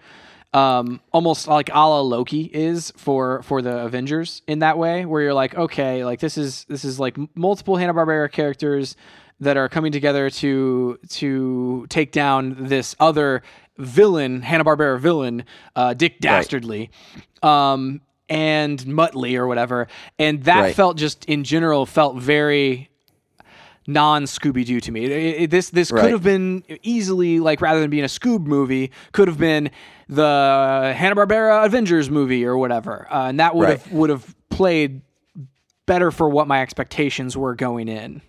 um 0.54 1.00
almost 1.14 1.48
like 1.48 1.70
a 1.70 1.80
la 1.80 2.02
Loki 2.02 2.42
is 2.54 2.92
for 2.98 3.42
for 3.44 3.62
the 3.62 3.86
Avengers 3.86 4.42
in 4.48 4.60
that 4.60 4.78
way 4.78 5.06
where 5.06 5.22
you're 5.22 5.34
like 5.34 5.56
okay 5.56 6.04
like 6.04 6.20
this 6.20 6.38
is 6.38 6.66
this 6.66 6.84
is 6.84 7.00
like 7.00 7.18
multiple 7.38 7.78
Hanna 7.78 7.94
Barbera 7.94 8.30
characters 8.30 8.98
that 9.40 9.56
are 9.56 9.70
coming 9.70 9.94
together 9.94 10.30
to 10.30 11.00
to 11.08 11.88
take 11.88 12.12
down 12.12 12.56
this 12.60 12.98
other 13.00 13.44
villain 13.78 14.42
Hanna 14.42 14.66
Barbera 14.66 15.00
villain 15.00 15.46
uh, 15.76 15.94
Dick 15.94 16.20
Dastardly. 16.20 16.92
Um, 17.42 18.02
and 18.30 18.80
Muttley 18.86 19.36
or 19.38 19.48
whatever, 19.48 19.88
and 20.18 20.44
that 20.44 20.62
Right. 20.62 20.76
felt 20.76 20.98
just 20.98 21.26
in 21.26 21.44
general 21.44 21.86
felt 21.86 22.18
very 22.18 22.90
non 23.88 24.24
Scooby 24.26 24.66
Doo 24.66 24.80
to 24.82 24.92
me. 24.92 25.06
It- 25.06 25.42
it- 25.44 25.50
this 25.52 25.70
this 25.72 25.92
Right. 25.92 26.02
could 26.02 26.12
have 26.12 26.24
been 26.24 26.64
easily 26.84 27.40
like 27.40 27.60
rather 27.62 27.80
than 27.80 27.90
being 27.90 28.04
a 28.04 28.08
Scoob 28.08 28.46
movie, 28.46 28.92
could 29.14 29.28
have 29.28 29.38
been 29.40 29.72
the 30.08 30.94
Hanna 30.96 31.16
Barbera 31.16 31.66
Avengers 31.66 32.10
movie 32.10 32.46
or 32.46 32.58
whatever, 32.58 33.08
uh, 33.12 33.28
and 33.30 33.40
that 33.40 33.56
would 33.56 33.68
Right. 33.70 33.82
have 33.82 33.92
would 33.92 34.10
have 34.10 34.36
played 34.50 35.02
better 35.86 36.12
for 36.12 36.30
what 36.30 36.48
my 36.48 36.62
expectations 36.62 37.36
were 37.36 37.56
going 37.56 37.88
in. 37.88 38.22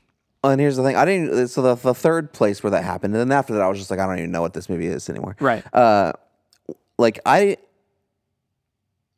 And 0.43 0.59
here's 0.59 0.77
the 0.79 0.83
thing: 0.83 0.97
I 0.97 1.05
didn't. 1.05 1.49
So 1.49 1.61
the, 1.61 1.75
the 1.75 1.93
third 1.95 2.33
place 2.33 2.63
where 2.63 2.71
that 2.71 2.83
happened, 2.85 3.15
and 3.15 3.31
then 3.31 3.37
after 3.37 3.53
that, 3.53 3.61
I 3.61 3.69
was 3.69 3.77
just 3.79 3.91
like, 3.91 4.01
I 4.01 4.07
don't 4.07 4.19
even 4.19 4.31
know 4.31 4.41
what 4.41 4.55
this 4.55 4.71
movie 4.71 4.87
is 4.87 5.11
anymore. 5.11 5.37
Right. 5.39 5.63
Uh, 5.75 6.13
like 6.99 7.19
I, 7.27 7.59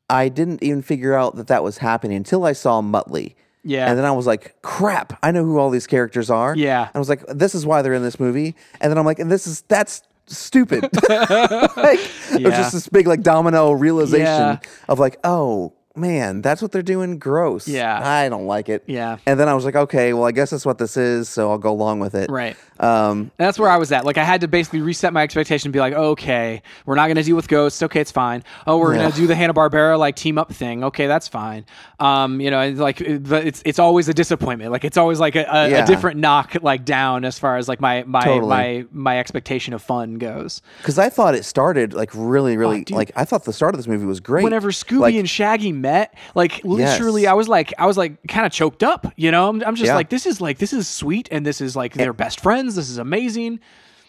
I 0.09 0.29
didn't 0.29 0.61
even 0.63 0.81
figure 0.81 1.13
out 1.13 1.35
that 1.37 1.47
that 1.47 1.63
was 1.63 1.77
happening 1.79 2.17
until 2.17 2.45
I 2.45 2.53
saw 2.53 2.81
Muttley. 2.81 3.35
Yeah. 3.63 3.89
And 3.89 3.97
then 3.97 4.05
I 4.05 4.11
was 4.11 4.27
like, 4.27 4.61
crap, 4.61 5.17
I 5.23 5.31
know 5.31 5.45
who 5.45 5.57
all 5.57 5.69
these 5.69 5.87
characters 5.87 6.29
are. 6.29 6.55
Yeah. 6.55 6.81
And 6.87 6.95
I 6.95 6.99
was 6.99 7.07
like, 7.09 7.25
this 7.27 7.55
is 7.55 7.65
why 7.65 7.81
they're 7.81 7.93
in 7.93 8.03
this 8.03 8.19
movie. 8.19 8.55
And 8.81 8.91
then 8.91 8.97
I'm 8.97 9.05
like, 9.05 9.19
and 9.19 9.31
this 9.31 9.47
is, 9.47 9.61
that's 9.69 10.01
stupid. 10.27 10.83
like, 11.09 11.99
It 12.31 12.43
was 12.43 12.53
just 12.53 12.73
this 12.73 12.89
big, 12.89 13.07
like, 13.07 13.21
domino 13.21 13.71
realization 13.71 14.25
Yeah. 14.25 14.59
of 14.89 14.99
like, 14.99 15.17
oh, 15.23 15.73
man, 15.95 16.41
that's 16.41 16.61
what 16.61 16.71
they're 16.71 16.81
doing. 16.81 17.19
Gross. 17.19 17.67
Yeah. 17.67 17.99
I 18.03 18.27
don't 18.29 18.45
like 18.47 18.67
it. 18.69 18.83
Yeah. 18.87 19.17
And 19.25 19.39
then 19.39 19.47
I 19.47 19.53
was 19.53 19.63
like, 19.65 19.75
okay, 19.75 20.13
well, 20.13 20.23
I 20.25 20.31
guess 20.31 20.49
that's 20.49 20.65
what 20.65 20.77
this 20.79 20.97
is. 20.97 21.29
So 21.29 21.51
I'll 21.51 21.57
go 21.57 21.71
along 21.71 21.99
with 21.99 22.15
it. 22.15 22.29
Right. 22.31 22.55
Um, 22.79 23.19
And 23.19 23.31
that's 23.37 23.59
where 23.59 23.69
I 23.69 23.77
was 23.77 23.91
at. 23.91 24.03
Like 24.03 24.17
I 24.17 24.23
had 24.23 24.41
to 24.41 24.47
basically 24.47 24.81
reset 24.81 25.13
my 25.13 25.21
expectation 25.21 25.67
and 25.67 25.73
be 25.73 25.79
like, 25.79 25.93
okay, 25.93 26.61
we're 26.87 26.95
not 26.95 27.05
going 27.05 27.17
to 27.17 27.23
deal 27.23 27.35
with 27.35 27.47
ghosts. 27.47 27.83
Okay, 27.83 28.01
it's 28.01 28.11
fine. 28.11 28.43
Oh, 28.65 28.77
we're 28.79 28.93
Yeah. 28.95 29.01
going 29.01 29.11
to 29.11 29.17
do 29.17 29.27
the 29.27 29.35
Hanna 29.35 29.53
Barbera 29.53 29.97
like 29.99 30.15
team 30.15 30.37
up 30.39 30.51
thing. 30.51 30.83
Okay, 30.83 31.05
that's 31.05 31.27
fine. 31.27 31.65
Um, 31.99 32.41
you 32.41 32.49
know, 32.49 32.59
it's 32.61 32.79
like 32.79 32.97
but 33.23 33.45
it's 33.45 33.61
it's 33.65 33.77
always 33.79 34.09
a 34.09 34.13
disappointment. 34.13 34.71
Like 34.71 34.83
it's 34.85 34.97
always 34.97 35.19
like 35.19 35.35
a, 35.35 35.45
a, 35.47 35.69
Yeah. 35.69 35.83
a 35.83 35.87
different 35.87 36.19
knock 36.19 36.55
like 36.61 36.83
down 36.85 37.23
as 37.23 37.37
far 37.37 37.57
as 37.57 37.67
like 37.69 37.79
my 37.79 38.03
my 38.07 38.21
Totally. 38.23 38.49
my 38.49 38.85
my 38.91 39.19
expectation 39.19 39.73
of 39.75 39.81
fun 39.83 40.15
goes. 40.15 40.61
Because 40.79 40.97
I 40.97 41.09
thought 41.09 41.35
it 41.35 41.45
started 41.45 41.93
like 41.93 42.09
really, 42.15 42.57
really 42.57 42.83
Oh, 42.91 42.95
like 42.95 43.11
I 43.15 43.23
thought 43.25 43.45
the 43.45 43.53
start 43.53 43.75
of 43.75 43.79
this 43.79 43.87
movie 43.87 44.05
was 44.05 44.19
great. 44.19 44.43
Whenever 44.43 44.71
Scooby 44.71 44.99
Like, 44.99 45.15
and 45.15 45.29
Shaggy 45.29 45.71
met, 45.83 46.15
like 46.33 46.63
literally, 46.63 47.21
Yes. 47.23 47.29
I 47.31 47.33
was 47.33 47.47
like, 47.47 47.71
I 47.77 47.85
was 47.85 47.97
like 47.97 48.13
kind 48.27 48.47
of 48.47 48.51
choked 48.51 48.81
up. 48.81 49.05
You 49.15 49.29
know, 49.29 49.49
I'm, 49.49 49.61
I'm 49.63 49.75
just 49.75 49.87
Yeah. 49.89 49.95
like, 49.95 50.09
this 50.09 50.25
is 50.25 50.41
like 50.41 50.57
this 50.57 50.73
is 50.73 50.87
sweet, 50.87 51.27
and 51.31 51.45
this 51.45 51.61
is 51.61 51.75
like 51.75 51.93
they're 51.93 52.13
best 52.13 52.39
friends. 52.39 52.75
This 52.75 52.89
is 52.89 52.97
amazing. 52.97 53.59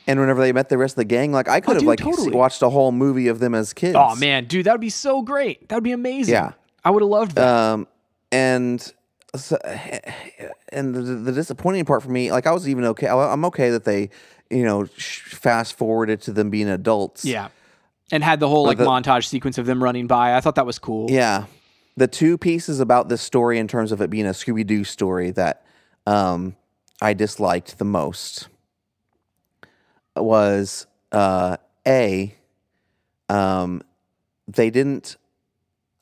and 0.07 0.19
whenever 0.21 0.41
they 0.41 0.53
met 0.53 0.69
the 0.71 0.79
rest 0.79 0.93
of 0.93 0.97
the 0.97 1.05
gang, 1.05 1.33
like 1.33 1.49
I 1.49 1.61
could 1.61 1.77
have 1.77 1.77
Oh, 1.77 1.81
dude, 1.81 1.89
like 1.89 1.99
totally. 1.99 2.31
watched 2.31 2.63
a 2.63 2.71
whole 2.71 2.93
movie 2.93 3.29
of 3.29 3.39
them 3.41 3.55
as 3.55 3.73
kids. 3.75 3.97
Oh 3.99 4.15
man, 4.17 4.47
dude, 4.47 4.65
that 4.67 4.73
would 4.73 4.81
be 4.81 4.91
so 4.91 5.21
great. 5.23 5.69
That 5.69 5.75
would 5.77 5.85
be 5.85 5.93
amazing. 5.93 6.33
Yeah. 6.35 6.53
I 6.85 6.91
would 6.91 7.03
have 7.03 7.11
loved 7.11 7.35
that. 7.37 7.49
Um, 7.49 7.87
and 8.33 8.81
so, 9.37 9.57
and 10.71 10.95
the, 10.95 11.01
the 11.01 11.33
disappointing 11.33 11.85
part 11.85 12.03
for 12.03 12.11
me, 12.11 12.31
like 12.31 12.47
I 12.47 12.53
was 12.53 12.69
even 12.69 12.85
okay. 12.85 13.09
I'm 13.09 13.45
okay 13.47 13.71
that 13.71 13.85
they, 13.85 14.11
you 14.51 14.65
know, 14.65 14.85
fast 14.87 15.75
forwarded 15.77 16.21
to 16.23 16.33
them 16.33 16.51
being 16.51 16.69
adults. 16.69 17.25
yeah, 17.25 17.49
and 18.13 18.23
had 18.23 18.39
the 18.41 18.49
whole 18.49 18.65
like 18.67 18.79
the- 18.79 18.85
montage 18.87 19.25
sequence 19.27 19.57
of 19.59 19.67
them 19.67 19.83
running 19.83 20.07
by. 20.07 20.37
I 20.37 20.41
thought 20.41 20.55
that 20.57 20.67
was 20.67 20.79
cool. 20.79 21.11
Yeah. 21.11 21.47
The 21.97 22.09
two 22.09 22.37
pieces 22.37 22.81
about 22.81 23.09
this 23.09 23.23
story, 23.23 23.59
in 23.59 23.69
terms 23.69 23.93
of 23.93 24.01
it 24.01 24.11
being 24.11 24.27
a 24.27 24.31
Scooby 24.31 24.67
Doo 24.67 24.83
story, 24.85 25.31
that 25.33 25.65
um, 26.07 26.57
I 27.01 27.15
disliked 27.15 27.79
the 27.79 27.85
most 27.85 28.49
was 30.17 30.87
uh, 31.13 31.57
A, 31.87 32.35
um, 33.29 33.83
they 34.47 34.71
didn't, 34.71 35.17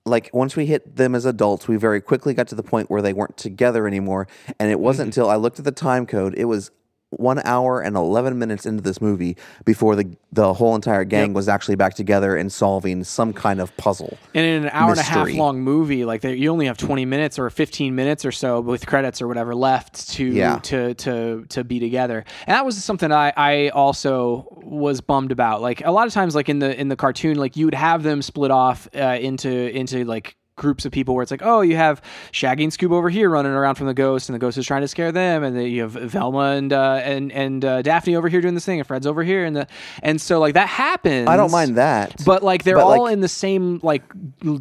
like, 0.04 0.30
once 0.32 0.56
we 0.56 0.66
hit 0.66 0.96
them 0.96 1.14
as 1.14 1.24
adults, 1.24 1.68
we 1.68 1.76
very 1.76 2.00
quickly 2.00 2.34
got 2.34 2.48
to 2.48 2.54
the 2.54 2.62
point 2.62 2.90
where 2.90 3.02
they 3.02 3.12
weren't 3.12 3.36
together 3.36 3.86
anymore. 3.86 4.26
And 4.58 4.70
it 4.70 4.80
wasn't 4.80 5.08
until 5.08 5.30
I 5.30 5.36
looked 5.36 5.58
at 5.58 5.64
the 5.64 5.72
time 5.72 6.06
code, 6.06 6.34
it 6.36 6.46
was 6.46 6.70
one 7.18 7.40
hour 7.44 7.80
and 7.80 7.96
11 7.96 8.38
minutes 8.38 8.64
into 8.66 8.82
this 8.82 9.00
movie 9.00 9.36
before 9.64 9.94
the 9.96 10.16
the 10.32 10.54
whole 10.54 10.74
entire 10.74 11.04
gang 11.04 11.34
was 11.34 11.46
actually 11.46 11.74
back 11.74 11.92
together 11.94 12.36
and 12.36 12.50
solving 12.50 13.04
some 13.04 13.34
kind 13.34 13.60
of 13.60 13.76
puzzle. 13.76 14.16
And 14.34 14.46
in 14.46 14.62
an 14.64 14.70
hour 14.72 14.92
and 14.92 14.98
a 14.98 15.02
half 15.02 15.30
long 15.34 15.60
movie, 15.60 16.06
like 16.06 16.22
they, 16.22 16.34
you 16.36 16.50
only 16.50 16.66
have 16.66 16.78
twenty 16.78 17.04
minutes 17.04 17.38
or 17.38 17.48
fifteen 17.50 17.94
minutes 17.94 18.24
or 18.24 18.32
so 18.32 18.60
with 18.62 18.86
credits 18.86 19.20
or 19.20 19.28
whatever 19.28 19.54
left 19.54 20.08
to 20.12 20.24
Yeah. 20.24 20.56
to 20.60 20.94
to 20.94 21.44
to 21.50 21.64
be 21.64 21.78
together. 21.80 22.24
And 22.46 22.54
that 22.54 22.64
was 22.64 22.82
something 22.82 23.12
I 23.12 23.32
I 23.36 23.68
also 23.68 24.46
was 24.62 25.00
bummed 25.02 25.32
about. 25.32 25.60
Like 25.60 25.84
a 25.84 25.90
lot 25.90 26.06
of 26.06 26.12
times, 26.14 26.34
like 26.34 26.48
in 26.48 26.60
the 26.60 26.78
in 26.80 26.88
the 26.88 26.96
cartoon, 26.96 27.36
like 27.36 27.56
you 27.56 27.66
would 27.66 27.74
have 27.74 28.02
them 28.02 28.22
split 28.22 28.50
off 28.50 28.88
uh, 28.96 29.18
into 29.20 29.50
into 29.50 30.04
like 30.04 30.36
groups 30.62 30.86
of 30.86 30.92
people 30.92 31.14
where 31.14 31.22
it's 31.22 31.30
like, 31.30 31.42
oh, 31.44 31.60
you 31.60 31.76
have 31.76 32.00
Shaggy 32.30 32.64
and 32.64 32.72
Scoob 32.72 32.92
over 32.92 33.10
here 33.10 33.28
running 33.28 33.52
around 33.52 33.74
from 33.74 33.86
the 33.88 33.94
ghost, 33.94 34.28
and 34.30 34.34
the 34.34 34.38
ghost 34.38 34.56
is 34.56 34.66
trying 34.66 34.80
to 34.82 34.88
scare 34.88 35.12
them, 35.12 35.42
and 35.44 35.54
then 35.56 35.66
you 35.66 35.82
have 35.82 35.92
Velma 35.92 36.52
and 36.56 36.72
uh, 36.72 37.00
and 37.02 37.30
and 37.32 37.64
uh, 37.64 37.82
Daphne 37.82 38.16
over 38.16 38.28
here 38.28 38.40
doing 38.40 38.54
this 38.54 38.64
thing, 38.64 38.78
and 38.78 38.86
Fred's 38.86 39.06
over 39.06 39.22
here, 39.22 39.44
and 39.44 39.54
the 39.54 39.66
and 40.02 40.18
so 40.20 40.38
like 40.40 40.54
that 40.54 40.68
happens. 40.68 41.28
I 41.28 41.36
don't 41.36 41.50
mind 41.50 41.76
that. 41.76 42.22
But 42.24 42.42
like 42.42 42.62
they're 42.64 42.76
But, 42.76 42.84
all 42.86 43.02
like- 43.04 43.12
in 43.12 43.20
the 43.20 43.28
same 43.28 43.80
like 43.82 44.02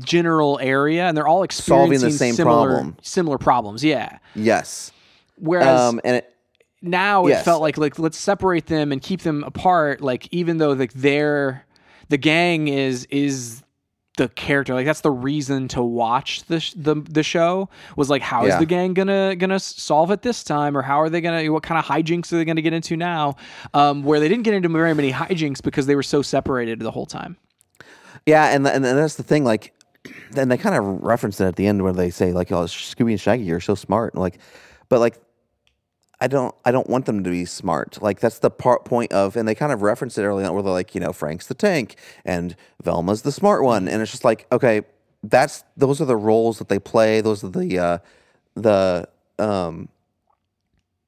general 0.04 0.60
area, 0.62 1.06
and 1.08 1.16
they're 1.16 1.28
all 1.28 1.46
Solving 1.50 1.94
experiencing 1.94 2.10
the 2.10 2.18
same 2.18 2.34
similar 2.36 2.70
problem. 2.70 2.98
similar 3.02 3.38
problems. 3.38 3.84
Yeah. 3.84 4.18
yes. 4.36 4.92
Whereas 5.38 5.80
Um, 5.80 6.02
and 6.04 6.18
it, 6.18 6.34
now 6.82 7.26
it 7.28 7.30
yes. 7.30 7.46
felt 7.46 7.62
like 7.62 7.78
like 7.78 7.98
let's 8.00 8.18
separate 8.18 8.68
them 8.68 8.92
and 8.92 9.02
keep 9.02 9.22
them 9.22 9.44
apart. 9.44 10.02
Like 10.02 10.28
even 10.32 10.58
though 10.58 10.72
like 10.74 10.94
they're 10.94 11.66
the 12.10 12.18
gang 12.18 12.68
is 12.68 13.06
is 13.10 13.64
the 14.22 14.30
character 14.30 14.74
like 14.76 14.86
that's 14.86 15.02
the 15.02 15.10
reason 15.10 15.68
to 15.68 15.82
watch 15.82 16.44
the 16.44 16.60
sh- 16.60 16.74
the 16.76 16.96
the 17.10 17.24
show 17.24 17.68
was 17.96 18.08
like 18.08 18.22
how 18.22 18.44
is 18.44 18.50
Yeah. 18.50 18.60
the 18.60 18.66
gang 18.68 18.94
gonna 18.94 19.36
gonna 19.36 19.60
solve 19.60 20.12
it 20.12 20.22
this 20.22 20.44
time 20.44 20.78
or 20.78 20.84
how 20.84 21.02
are 21.02 21.10
they 21.10 21.22
gonna 21.22 21.52
what 21.52 21.64
kind 21.64 21.80
of 21.80 21.86
hijinks 21.86 22.32
are 22.32 22.38
they 22.38 22.46
gonna 22.46 22.62
get 22.62 22.74
into 22.74 22.96
now 22.96 23.36
um 23.74 24.04
where 24.04 24.20
they 24.20 24.30
didn't 24.30 24.44
get 24.44 24.54
into 24.54 24.70
very 24.70 24.94
many 24.94 25.12
hijinks 25.12 25.62
because 25.64 25.88
they 25.88 25.96
were 25.96 26.04
so 26.04 26.22
separated 26.22 26.80
the 26.80 26.92
whole 26.92 27.08
time 27.08 27.36
yeah, 28.28 28.54
and, 28.54 28.68
and 28.68 28.86
and 28.86 28.98
that's 29.00 29.16
the 29.16 29.24
thing. 29.24 29.44
Like, 29.44 29.74
then 30.32 30.48
they 30.50 30.58
kind 30.58 30.76
of 30.76 30.84
reference 31.02 31.42
it 31.42 31.46
at 31.46 31.56
the 31.56 31.66
end 31.66 31.82
where 31.82 31.92
they 31.94 32.12
say 32.12 32.34
like, 32.34 32.52
"Oh, 32.52 32.66
Scooby 32.66 33.12
and 33.12 33.20
Shaggy 33.20 33.44
you're 33.44 33.60
so 33.60 33.74
smart." 33.74 34.14
and 34.14 34.22
Like, 34.22 34.38
but 34.90 35.00
like, 35.00 35.18
I 36.22 36.28
don't 36.28 36.54
I 36.64 36.72
don't 36.72 36.88
want 36.88 37.08
them 37.08 37.24
to 37.24 37.30
be 37.32 37.46
smart. 37.46 38.02
Like 38.02 38.20
that's 38.20 38.40
the 38.40 38.52
part 38.52 38.86
point 38.86 39.12
of, 39.12 39.36
and 39.36 39.48
they 39.48 39.56
kind 39.56 39.72
of 39.72 39.82
reference 39.82 40.18
it 40.20 40.24
early 40.24 40.46
on 40.46 40.54
where 40.54 40.62
they're 40.62 40.72
like, 40.72 40.94
you 40.94 41.02
know, 41.02 41.12
Frank's 41.12 41.48
the 41.48 41.56
tank 41.56 41.96
and 42.24 42.56
Velma's 42.82 43.24
the 43.24 43.32
smart 43.32 43.64
one, 43.64 43.88
and 43.88 44.02
it's 44.02 44.12
just 44.12 44.24
like, 44.24 44.46
okay, 44.52 44.84
that's 45.24 45.64
those 45.76 46.00
are 46.00 46.06
the 46.06 46.16
roles 46.16 46.60
that 46.60 46.70
they 46.70 46.80
play. 46.80 47.22
Those 47.22 47.44
are 47.44 47.50
the 47.50 47.80
uh, 47.80 47.98
the 48.56 49.10
um 49.40 49.90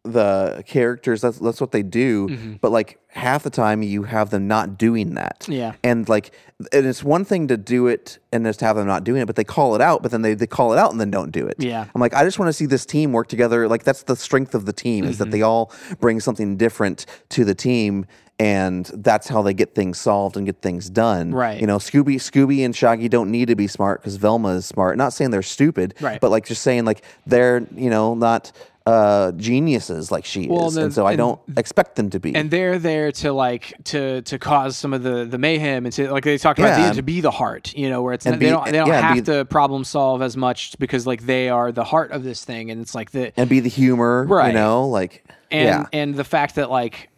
the 0.04 0.64
characters 0.68 1.22
that's 1.22 1.40
that's 1.40 1.62
what 1.62 1.72
they 1.72 1.82
do 1.82 2.58
but 2.62 2.72
like 2.74 3.00
half 3.08 3.44
the 3.44 3.50
time 3.50 3.82
you 3.82 4.04
have 4.04 4.32
them 4.32 4.48
not 4.50 4.78
doing 4.78 5.14
that 5.14 5.46
Yeah. 5.48 5.74
and 5.82 6.10
like 6.10 6.34
and 6.74 6.86
it's 6.86 7.04
one 7.04 7.24
thing 7.24 7.48
to 7.48 7.56
do 7.56 7.88
it 7.88 8.18
and 8.34 8.44
just 8.46 8.60
have 8.60 8.76
them 8.76 8.86
not 8.86 9.06
doing 9.06 9.22
it 9.22 9.28
but 9.28 9.38
they 9.38 9.46
call 9.46 9.76
it 9.76 9.82
out 9.82 10.02
but 10.04 10.12
then 10.12 10.22
they, 10.22 10.34
they 10.34 10.48
call 10.48 10.74
it 10.74 10.78
out 10.80 10.92
and 10.92 11.00
then 11.00 11.10
don't 11.10 11.32
do 11.32 11.48
it 11.48 11.56
Yeah. 11.58 11.86
i'm 11.96 12.02
like 12.02 12.14
i 12.14 12.26
just 12.26 12.38
want 12.38 12.50
to 12.50 12.54
see 12.54 12.66
this 12.66 12.86
team 12.86 13.14
work 13.14 13.28
together 13.30 13.68
like 13.70 13.84
that's 13.84 14.04
the 14.04 14.18
strength 14.18 14.54
of 14.56 14.66
the 14.66 14.74
team 14.74 15.06
is 15.06 15.20
that 15.20 15.26
Mm-hmm. 15.26 15.32
they 15.32 15.42
all 15.42 15.72
bring 16.02 16.20
something 16.20 16.58
different 16.58 17.06
to 17.30 17.46
the 17.46 17.56
team 17.56 18.06
and 18.40 18.88
that's 18.96 19.30
how 19.30 19.42
they 19.44 19.54
get 19.54 19.74
things 19.76 20.00
solved 20.00 20.36
and 20.36 20.46
get 20.46 20.62
things 20.62 20.90
done 20.90 21.32
Right. 21.34 21.62
you 21.62 21.68
know 21.68 21.78
scooby 21.78 22.16
scooby 22.16 22.66
and 22.66 22.76
shaggy 22.76 23.08
don't 23.08 23.32
need 23.32 23.48
to 23.48 23.56
be 23.56 23.68
smart 23.68 24.02
because 24.02 24.18
velma 24.18 24.50
is 24.56 24.66
smart 24.66 24.98
not 24.98 25.14
saying 25.14 25.32
they're 25.32 25.42
stupid 25.44 25.94
Right. 26.02 26.20
but 26.20 26.30
like 26.32 26.46
just 26.46 26.62
saying 26.64 26.84
like 26.84 27.04
they're 27.26 27.66
you 27.74 27.90
know 27.90 28.16
not 28.16 28.52
uh, 28.86 29.32
geniuses 29.34 30.12
like 30.12 30.26
she 30.26 30.48
Well, 30.48 30.68
is, 30.68 30.74
then- 30.76 30.86
and 30.86 30.94
so 30.94 31.06
I 31.06 31.16
don't 31.16 31.40
expect 31.56 31.96
them 31.96 32.10
to 32.10 32.20
be. 32.20 32.36
and 32.36 32.52
they're 32.52 32.78
there 32.78 33.14
to 33.14 33.32
like 33.32 33.74
to 33.86 34.22
to 34.24 34.38
cause 34.38 34.76
some 34.76 34.94
of 34.94 35.04
the 35.04 35.24
the 35.24 35.38
mayhem 35.38 35.86
and 35.86 35.94
to 35.94 36.12
like 36.12 36.26
they 36.26 36.38
talked 36.38 36.60
about 36.60 36.78
Yeah. 36.78 36.90
the, 36.90 36.96
to 36.96 37.02
be 37.02 37.22
the 37.22 37.32
heart 37.32 37.74
you 37.76 37.90
know 37.90 38.02
where 38.02 38.14
it's 38.14 38.26
And 38.26 38.34
not, 38.34 38.40
be- 38.40 38.46
they 38.48 38.52
don't 38.52 38.66
they 38.66 38.72
don't 38.74 38.88
yeah, 38.90 39.00
have 39.02 39.16
be- 39.16 39.22
to 39.32 39.46
problem 39.46 39.86
solve 39.86 40.22
as 40.22 40.36
much 40.36 40.78
because 40.80 41.08
like 41.08 41.26
they 41.26 41.48
are 41.48 41.72
the 41.72 41.86
heart 41.86 42.12
of 42.12 42.24
this 42.24 42.44
thing 42.44 42.72
and 42.72 42.82
it's 42.82 42.94
like 42.94 43.12
the 43.12 43.32
and 43.40 43.50
be 43.50 43.62
the 43.62 43.70
humor, 43.70 44.26
Right. 44.26 44.48
you 44.48 44.54
know, 44.54 44.88
like 44.90 45.24
and 45.50 45.66
yeah, 45.66 45.86
and 45.94 46.16
the 46.16 46.26
fact 46.26 46.56
that 46.56 46.70
like 46.70 47.10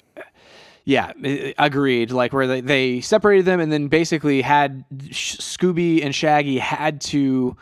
yeah 0.84 1.14
agreed 1.58 2.12
like 2.12 2.32
where 2.32 2.46
they, 2.46 2.62
they 2.62 3.02
separated 3.02 3.44
them 3.46 3.60
and 3.60 3.72
then 3.72 3.88
basically 3.88 4.44
had 4.44 4.86
Sh- 5.10 5.38
scooby 5.38 6.06
and 6.06 6.14
shaggy 6.14 6.60
had 6.60 7.02
to 7.02 7.58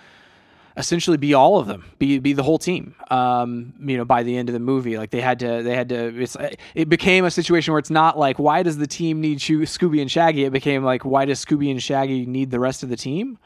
essentially 0.76 1.17
be 1.17 1.34
all 1.34 1.59
of 1.59 1.67
them 1.67 1.86
be 1.99 2.17
be 2.19 2.34
the 2.34 2.41
whole 2.41 2.57
team 2.57 2.95
um 3.11 3.74
you 3.86 3.95
know 3.95 4.05
by 4.05 4.24
the 4.24 4.36
end 4.36 4.49
of 4.49 4.53
the 4.53 4.59
movie. 4.59 4.97
Like 4.97 5.11
they 5.11 5.21
had 5.21 5.39
to 5.39 5.61
they 5.63 5.76
had 5.76 5.89
to 5.89 6.21
it's 6.21 6.36
it 6.74 6.89
became 6.89 7.26
a 7.26 7.32
situation 7.32 7.74
where 7.74 7.80
it's 7.80 7.89
not 7.91 8.17
like 8.17 8.39
why 8.39 8.63
does 8.63 8.78
the 8.78 8.88
team 8.88 9.21
need 9.21 9.39
Sho- 9.39 9.53
scooby 9.65 10.01
and 10.01 10.09
shaggy? 10.09 10.45
It 10.45 10.51
became 10.51 10.84
like 10.84 11.05
why 11.05 11.26
does 11.26 11.43
scooby 11.45 11.69
and 11.69 11.82
shaggy 11.82 12.26
need 12.26 12.49
the 12.49 12.59
rest 12.59 12.82
of 12.84 12.89
the 12.89 12.97
team? 12.97 13.38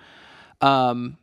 Um 0.62 1.18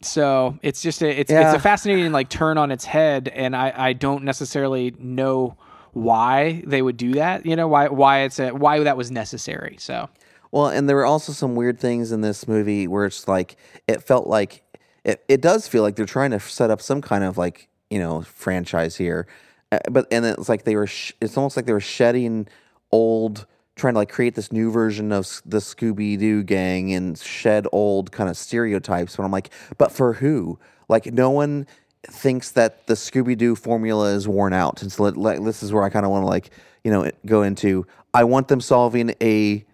so 0.00 0.56
it's 0.62 0.80
just 0.80 1.02
a 1.02 1.08
it's 1.20 1.30
Yeah. 1.30 1.48
it's 1.48 1.56
a 1.56 1.60
fascinating 1.60 2.12
like 2.12 2.28
turn 2.28 2.56
on 2.56 2.70
its 2.70 2.84
head 2.84 3.26
and 3.26 3.56
i 3.56 3.72
i 3.76 3.92
don't 3.92 4.22
necessarily 4.22 4.94
know 4.96 5.56
why 5.92 6.62
they 6.64 6.80
would 6.82 6.96
do 6.96 7.14
that 7.14 7.44
you 7.44 7.56
know 7.56 7.66
why 7.66 7.88
why 7.88 8.20
it's 8.20 8.38
a 8.38 8.50
why 8.50 8.78
that 8.78 8.96
was 8.96 9.10
necessary 9.10 9.74
so. 9.80 10.08
Well, 10.50 10.68
and 10.68 10.88
there 10.88 10.96
were 10.96 11.04
also 11.04 11.32
some 11.32 11.56
weird 11.56 11.78
things 11.78 12.10
in 12.10 12.22
this 12.22 12.48
movie 12.48 12.88
where 12.88 13.04
it's 13.04 13.28
like 13.28 13.56
it 13.86 14.02
felt 14.02 14.26
like 14.28 14.62
it, 15.08 15.24
it 15.26 15.40
does 15.40 15.66
feel 15.66 15.82
like 15.82 15.96
they're 15.96 16.04
trying 16.04 16.32
to 16.32 16.40
set 16.40 16.70
up 16.70 16.82
some 16.82 17.00
kind 17.00 17.24
of 17.24 17.38
like 17.38 17.68
you 17.88 17.98
know 17.98 18.20
franchise 18.20 18.96
here, 18.96 19.26
uh, 19.72 19.78
but 19.90 20.06
and 20.12 20.26
it's 20.26 20.50
like 20.50 20.64
they 20.64 20.76
were 20.76 20.86
sh- 20.86 21.14
it's 21.20 21.36
almost 21.36 21.56
like 21.56 21.64
they 21.64 21.72
were 21.72 21.80
shedding 21.80 22.46
old 22.92 23.46
trying 23.74 23.94
to 23.94 23.98
like 23.98 24.10
create 24.10 24.34
this 24.34 24.52
new 24.52 24.70
version 24.70 25.10
of 25.10 25.40
the 25.46 25.58
Scooby 25.58 26.18
Doo 26.18 26.42
gang 26.42 26.92
and 26.92 27.16
shed 27.18 27.66
old 27.72 28.12
kind 28.12 28.28
of 28.28 28.36
stereotypes. 28.36 29.16
But 29.16 29.22
I'm 29.22 29.30
like, 29.30 29.50
but 29.78 29.92
for 29.92 30.12
who? 30.12 30.58
Like 30.88 31.06
no 31.06 31.30
one 31.30 31.66
thinks 32.02 32.50
that 32.50 32.86
the 32.86 32.94
Scooby 32.94 33.36
Doo 33.36 33.54
formula 33.54 34.12
is 34.12 34.28
worn 34.28 34.52
out, 34.52 34.82
and 34.82 34.92
so 34.92 35.04
like 35.04 35.42
this 35.42 35.62
is 35.62 35.72
where 35.72 35.84
I 35.84 35.88
kind 35.88 36.04
of 36.04 36.12
want 36.12 36.24
to 36.24 36.28
like 36.28 36.50
you 36.84 36.90
know 36.90 37.10
go 37.24 37.42
into. 37.42 37.86
I 38.12 38.24
want 38.24 38.48
them 38.48 38.60
solving 38.60 39.14
a 39.22 39.64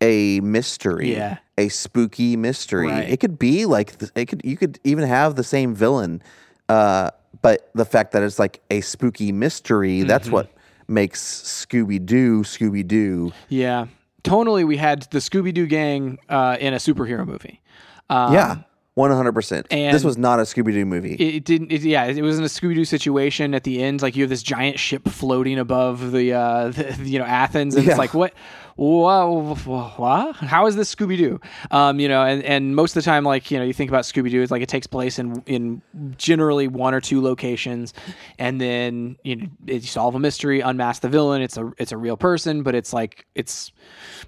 a 0.00 0.40
mystery, 0.40 1.12
Yeah. 1.14 1.38
a 1.58 1.68
spooky 1.68 2.36
mystery. 2.36 2.88
Right. 2.88 3.08
It 3.08 3.20
could 3.20 3.38
be 3.38 3.64
like 3.66 3.94
it 4.14 4.26
could 4.26 4.42
you 4.44 4.56
could 4.56 4.78
even 4.84 5.04
have 5.08 5.36
the 5.36 5.44
same 5.44 5.74
villain, 5.74 6.22
uh, 6.68 7.10
but 7.42 7.70
the 7.74 7.84
fact 7.84 8.12
that 8.12 8.22
it's 8.22 8.38
like 8.38 8.60
a 8.70 8.80
spooky 8.80 9.32
mystery 9.32 9.98
Mm-hmm. 10.00 10.08
that's 10.08 10.28
what 10.30 10.50
makes 10.88 11.20
Scooby 11.22 12.04
Doo 12.04 12.42
Scooby 12.42 12.86
Doo. 12.86 13.32
yeah 13.48 13.86
tonally 14.22 14.66
we 14.66 14.76
had 14.76 15.02
the 15.10 15.18
scooby-doo 15.18 15.66
gang 15.66 16.18
uh 16.28 16.56
in 16.60 16.74
a 16.74 16.78
superhero 16.78 17.26
movie 17.26 17.60
um, 18.08 18.32
yeah, 18.32 18.56
one 18.94 19.10
hundred 19.10 19.32
percent. 19.32 19.68
This 19.68 20.04
was 20.04 20.16
not 20.16 20.38
a 20.38 20.42
Scooby 20.42 20.72
Doo 20.72 20.84
movie. 20.86 21.14
it 21.14 21.44
didn't 21.44 21.72
it, 21.72 21.82
yeah 21.82 22.04
it 22.04 22.22
was 22.22 22.38
in 22.38 22.44
a 22.44 22.48
scooby-doo 22.48 22.84
situation 22.84 23.52
at 23.54 23.64
the 23.64 23.82
end 23.82 24.00
like 24.02 24.14
you 24.16 24.22
have 24.22 24.30
this 24.30 24.42
giant 24.44 24.78
ship 24.78 25.08
floating 25.08 25.58
above 25.58 26.12
the 26.12 26.32
uh 26.32 26.68
the, 26.70 26.96
you 27.04 27.18
know 27.18 27.24
athens 27.24 27.74
and 27.74 27.84
Yeah. 27.84 27.90
it's 27.92 27.98
like 27.98 28.14
what 28.14 28.32
Whoa, 28.76 29.54
what? 29.54 30.36
How 30.36 30.66
is 30.66 30.76
this 30.76 30.94
Scooby 30.94 31.16
Doo? 31.16 31.40
Um, 31.70 31.98
you 31.98 32.08
know, 32.08 32.22
and, 32.22 32.42
and 32.42 32.76
most 32.76 32.94
of 32.94 33.02
the 33.02 33.06
time, 33.10 33.24
like 33.24 33.50
you 33.50 33.58
know, 33.58 33.64
you 33.64 33.72
think 33.72 33.90
about 33.90 34.04
Scooby 34.04 34.30
Doo, 34.30 34.42
it's 34.42 34.50
like 34.50 34.60
it 34.60 34.68
takes 34.68 34.86
place 34.86 35.18
in 35.18 35.42
in 35.46 35.80
generally 36.18 36.68
one 36.68 36.92
or 36.92 37.00
two 37.00 37.22
locations, 37.22 37.94
and 38.38 38.60
then 38.60 39.16
you 39.24 39.36
know, 39.36 39.46
you 39.64 39.80
solve 39.80 40.14
a 40.14 40.18
mystery, 40.18 40.60
unmask 40.60 41.00
the 41.00 41.08
villain. 41.08 41.40
It's 41.40 41.56
a 41.56 41.72
it's 41.78 41.90
a 41.90 41.96
real 41.96 42.18
person, 42.18 42.62
but 42.62 42.74
it's 42.74 42.92
like 42.92 43.26
it's 43.34 43.72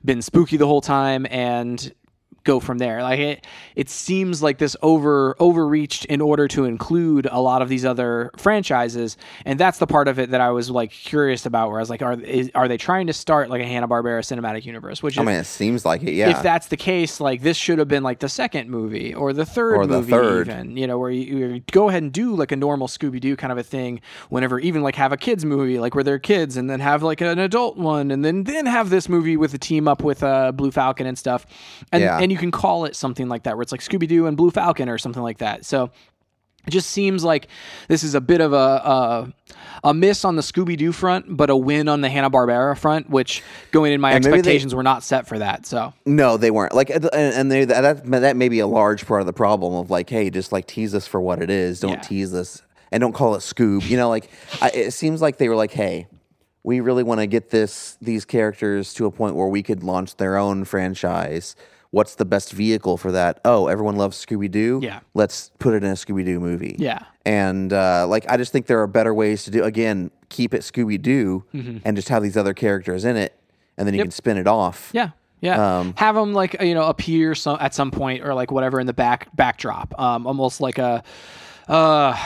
been 0.03 0.23
spooky 0.23 0.57
the 0.57 0.67
whole 0.67 0.81
time, 0.81 1.27
and 1.29 1.93
go 2.49 2.59
from 2.61 2.79
there. 2.79 3.03
Like 3.03 3.19
it, 3.21 3.47
it 3.77 3.89
seems 3.91 4.43
like 4.43 4.59
this 4.59 4.75
over 4.83 5.37
overreached 5.39 6.05
in 6.07 6.21
order 6.21 6.49
to 6.49 6.65
include 6.65 7.29
a 7.31 7.41
lot 7.41 7.61
of 7.63 7.69
these 7.69 7.85
other 7.85 8.31
franchises, 8.37 9.17
and 9.45 9.61
that's 9.61 9.79
the 9.79 9.87
part 9.87 10.09
of 10.09 10.19
it 10.19 10.31
that 10.31 10.41
I 10.41 10.51
was 10.51 10.71
like 10.71 10.91
curious 10.91 11.47
about. 11.47 11.69
Where 11.69 11.79
I 11.79 11.83
was 11.83 11.91
like, 11.91 12.03
are 12.03 12.15
is, 12.21 12.51
are 12.55 12.67
they 12.69 12.79
trying 12.79 13.07
to 13.09 13.13
start 13.13 13.51
like 13.51 13.61
a 13.61 13.67
Hanna 13.67 13.87
Barbera 13.87 14.21
cinematic 14.23 14.65
universe? 14.65 15.03
Which 15.03 15.19
I 15.19 15.23
if, 15.23 15.27
mean, 15.27 15.37
it 15.37 15.45
seems 15.45 15.85
like 15.85 16.03
it. 16.03 16.13
Yeah, 16.15 16.31
if 16.31 16.43
that's 16.43 16.69
the 16.69 16.77
case, 16.77 17.21
like 17.21 17.43
this 17.43 17.57
should 17.57 17.79
have 17.79 17.89
been 17.89 18.03
like 18.03 18.19
the 18.21 18.29
second 18.29 18.71
movie 18.71 19.15
or 19.15 19.33
the 19.33 19.45
third 19.45 19.77
Or 19.77 19.87
the 19.87 19.99
movie, 19.99 20.11
third. 20.13 20.49
even 20.49 20.77
you 20.77 20.87
know, 20.87 20.99
where 20.99 21.11
you, 21.11 21.37
you 21.55 21.63
go 21.71 21.89
ahead 21.91 22.03
and 22.03 22.13
do 22.13 22.35
like 22.35 22.51
a 22.53 22.57
normal 22.57 22.89
Scooby 22.89 23.21
Doo 23.21 23.37
kind 23.37 23.53
of 23.53 23.59
a 23.59 23.63
thing. 23.63 24.01
Whenever 24.31 24.59
even 24.59 24.83
like 24.83 24.95
have 24.97 25.13
a 25.13 25.17
kids 25.17 25.45
movie, 25.45 25.79
like 25.79 25.95
where 25.95 26.05
they're 26.05 26.19
kids, 26.19 26.57
and 26.57 26.69
then 26.71 26.81
have 26.81 27.03
like 27.03 27.21
an 27.21 27.39
adult 27.39 27.77
one, 27.77 28.11
and 28.11 28.25
then 28.25 28.45
then 28.45 28.65
have 28.67 28.89
this 28.89 29.09
movie 29.09 29.37
with 29.37 29.53
a 29.53 29.59
team 29.59 29.87
up 29.87 30.03
with 30.03 30.23
uh, 30.23 30.53
Blue 30.53 30.71
Falcon 30.71 31.07
and 31.07 31.19
stuff, 31.19 31.45
and 31.93 32.03
Yeah. 32.03 32.19
and 32.19 32.33
you 32.33 32.38
can 32.39 32.51
call 32.51 32.85
it 32.87 32.97
something 32.97 33.29
like 33.29 33.43
that, 33.43 33.57
where 33.57 33.63
it's 33.63 33.73
like 33.73 33.81
Scooby 33.83 34.09
Doo 34.09 34.27
and 34.27 34.37
Blue 34.37 34.51
Falcon 34.51 34.89
or 34.89 34.99
something 34.99 35.23
like 35.23 35.39
that. 35.39 35.65
So. 35.65 35.91
It 36.67 36.73
just 36.73 36.91
seems 36.91 37.25
like 37.25 37.49
this 37.87 38.03
is 38.05 38.15
a 38.15 38.21
bit 38.21 38.43
of 38.43 38.53
a 38.53 38.57
a, 38.57 39.33
a 39.85 39.95
miss 39.95 40.23
on 40.27 40.37
the 40.37 40.43
Scooby 40.43 40.77
Doo 40.77 40.93
front, 40.93 41.25
but 41.35 41.49
a 41.49 41.57
win 41.57 41.89
on 41.89 42.03
the 42.03 42.11
Hanna 42.11 42.31
Barbera 42.31 42.77
front, 42.77 43.09
which 43.09 43.43
going 43.71 43.95
in 43.95 44.03
my 44.03 44.13
And 44.13 44.23
maybe 44.23 44.33
they- 44.33 44.39
expectations 44.41 44.75
were 44.75 44.83
not 44.83 45.03
set 45.03 45.27
for 45.27 45.39
that. 45.39 45.65
So 45.65 45.95
No, 46.05 46.37
they 46.37 46.51
weren't. 46.51 46.75
Like, 46.75 46.91
uh, 46.91 47.09
and 47.15 47.35
and 47.35 47.51
they, 47.53 47.65
that 47.65 48.05
that 48.11 48.37
may 48.37 48.51
be 48.51 48.59
a 48.59 48.67
large 48.67 49.07
part 49.07 49.23
of 49.23 49.27
the 49.27 49.33
problem 49.33 49.73
of 49.73 49.89
like, 49.91 50.11
hey, 50.11 50.29
just 50.29 50.53
like 50.53 50.67
tease 50.67 50.95
us 50.95 51.07
for 51.07 51.23
what 51.23 51.41
it 51.41 51.49
is. 51.49 51.81
Don't 51.81 51.93
Yeah. 51.93 52.01
tease 52.01 52.35
us, 52.35 52.61
and 52.93 53.01
don't 53.01 53.15
call 53.15 53.35
it 53.35 53.39
Scoob. 53.39 53.89
You 53.89 53.97
know, 53.97 54.11
like 54.11 54.29
I, 54.61 54.69
it 54.69 54.91
seems 54.91 55.23
like 55.23 55.39
they 55.39 55.49
were 55.49 55.57
like, 55.57 55.71
hey, 55.73 56.07
we 56.65 56.81
really 56.81 57.05
want 57.05 57.21
to 57.23 57.27
get 57.27 57.49
this 57.49 57.97
these 58.03 58.27
characters 58.27 58.93
to 58.95 59.07
a 59.07 59.11
point 59.11 59.37
where 59.37 59.49
we 59.49 59.63
could 59.63 59.83
launch 59.83 60.17
their 60.17 60.37
own 60.37 60.65
franchise. 60.67 61.57
What's 61.91 62.17
the 62.17 62.25
best 62.27 62.53
vehicle 62.53 62.97
for 62.99 63.13
that? 63.13 63.41
Oh, 63.47 63.67
everyone 63.69 63.97
loves 63.97 64.25
Scooby 64.25 64.51
Doo. 64.51 64.81
Yeah. 64.83 65.01
let's 65.15 65.51
put 65.59 65.73
it 65.75 65.83
in 65.83 65.91
a 65.91 65.95
Scooby 65.95 66.25
Doo 66.25 66.39
movie. 66.39 66.77
Yeah. 66.79 67.01
and 67.25 67.73
uh, 67.73 68.07
like 68.07 68.31
I 68.31 68.37
just 68.37 68.53
think 68.53 68.67
there 68.67 68.81
are 68.83 68.87
better 68.87 69.15
ways 69.15 69.45
to 69.45 69.51
do. 69.51 69.65
Again, 69.65 70.11
keep 70.29 70.53
it 70.53 70.61
Scooby 70.63 71.01
Doo, 71.01 71.45
Mm-hmm. 71.55 71.79
and 71.87 71.97
just 71.97 72.09
have 72.11 72.23
these 72.23 72.37
other 72.37 72.53
characters 72.55 73.05
in 73.07 73.17
it, 73.17 73.39
and 73.79 73.87
then 73.87 73.95
you 73.95 74.03
can 74.03 74.11
spin 74.11 74.37
it 74.37 74.47
off. 74.47 74.91
Yeah. 74.93 75.11
Yeah. 75.41 75.79
Um, 75.79 75.95
Have 75.97 76.15
them 76.17 76.35
like 76.35 76.61
you 76.61 76.75
know 76.75 76.85
appear 76.89 77.35
some, 77.37 77.57
at 77.61 77.73
some 77.73 77.91
point 77.93 78.25
or 78.25 78.35
like 78.35 78.51
whatever 78.51 78.81
in 78.81 78.87
the 78.87 78.93
back 78.93 79.35
backdrop. 79.37 79.99
Um, 79.99 80.27
almost 80.27 80.61
like 80.61 80.79
a 80.79 81.03
uh 81.69 82.17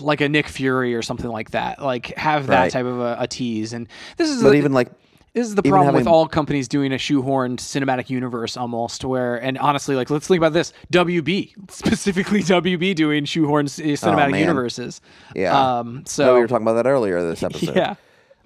like 0.00 0.20
a 0.20 0.28
Nick 0.28 0.48
Fury 0.48 0.94
or 0.94 1.02
something 1.02 1.30
like 1.30 1.52
that. 1.52 1.82
Like 1.82 2.06
have 2.16 2.46
that 2.48 2.60
Right. 2.62 2.72
type 2.72 2.84
of 2.86 3.00
a, 3.00 3.16
a 3.20 3.26
tease. 3.26 3.72
And 3.72 3.88
this 4.16 4.28
is 4.30 4.42
But 4.42 4.54
a- 4.54 4.56
even 4.56 4.72
like 4.72 4.90
this 5.34 5.46
is 5.46 5.54
the 5.54 5.60
even 5.62 5.70
problem 5.72 5.94
with 5.94 6.06
all 6.06 6.26
companies 6.26 6.66
doing 6.68 6.92
a 6.92 6.96
shoehorned 6.96 7.58
cinematic 7.58 8.10
universe 8.10 8.56
almost 8.56 9.04
where 9.04 9.36
and 9.36 9.56
honestly 9.58 9.94
like 9.96 10.10
let's 10.10 10.26
think 10.26 10.38
about 10.38 10.52
this 10.52 10.72
WB 10.92 11.52
specifically 11.70 12.42
WB 12.42 12.94
doing 12.94 13.24
shoehorned 13.24 13.70
c- 13.70 13.92
cinematic 13.92 14.34
Oh, 14.34 14.38
universes. 14.38 15.00
Yeah. 15.36 15.78
Um 15.78 15.94
No, 15.96 16.02
so 16.06 16.34
we 16.34 16.40
were 16.40 16.48
talking 16.48 16.66
about 16.66 16.82
that 16.82 16.86
earlier 16.88 17.22
this 17.22 17.42
episode. 17.44 17.76
yeah. 17.76 17.94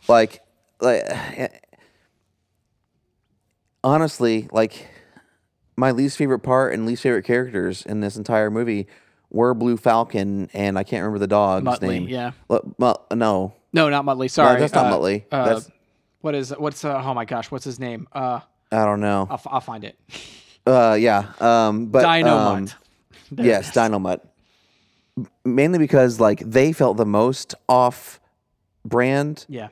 Like, 0.09 0.41
like, 0.81 1.03
honestly, 3.85 4.49
like, 4.53 4.89
my 5.77 5.91
least 5.91 6.17
favorite 6.17 6.41
part 6.41 6.75
and 6.75 6.87
least 6.87 7.03
favorite 7.03 7.25
characters 7.25 7.85
in 7.87 8.01
this 8.01 8.17
entire 8.17 8.51
movie 8.51 8.87
were 9.31 9.55
Blue 9.55 9.77
Falcon 9.77 10.51
and 10.53 10.79
I 10.79 10.83
can't 10.85 11.03
remember 11.03 11.19
the 11.19 11.27
dog's 11.27 11.65
Muttley, 11.67 11.89
name. 11.89 12.09
yeah. 12.09 12.33
Mut- 12.49 13.11
no, 13.15 13.55
No, 13.73 13.89
not 13.89 14.05
Muttley. 14.05 14.31
Sorry. 14.31 14.61
that's 14.61 14.75
not 14.75 14.87
Uh, 14.87 14.97
Muttley. 14.99 15.25
uh, 15.33 15.45
That's- 15.45 15.71
what 16.23 16.35
is 16.35 16.51
what's 16.57 16.85
uh, 16.85 17.03
oh 17.05 17.13
my 17.15 17.25
gosh, 17.27 17.51
what's 17.51 17.65
his 17.65 17.79
name? 17.79 18.09
Uh 18.13 18.41
I 18.71 18.85
don't 18.87 19.01
know. 19.01 19.27
I'll, 19.29 19.35
f- 19.35 19.47
I'll 19.51 19.61
find 19.61 19.85
it. 19.85 19.99
Uh, 20.67 20.97
yeah. 20.99 21.33
Um, 21.41 21.87
but 21.87 22.05
Dynomutt. 22.07 22.57
um, 22.57 22.69
There 23.31 23.45
yes. 23.45 23.71
Dynomutt. 23.73 24.21
Mainly 25.45 25.79
because 25.79 26.19
like 26.19 26.41
they 26.41 26.73
felt 26.73 26.97
the 26.97 27.05
most 27.05 27.55
off 27.69 28.19
brand 28.85 29.45
Yeah. 29.49 29.69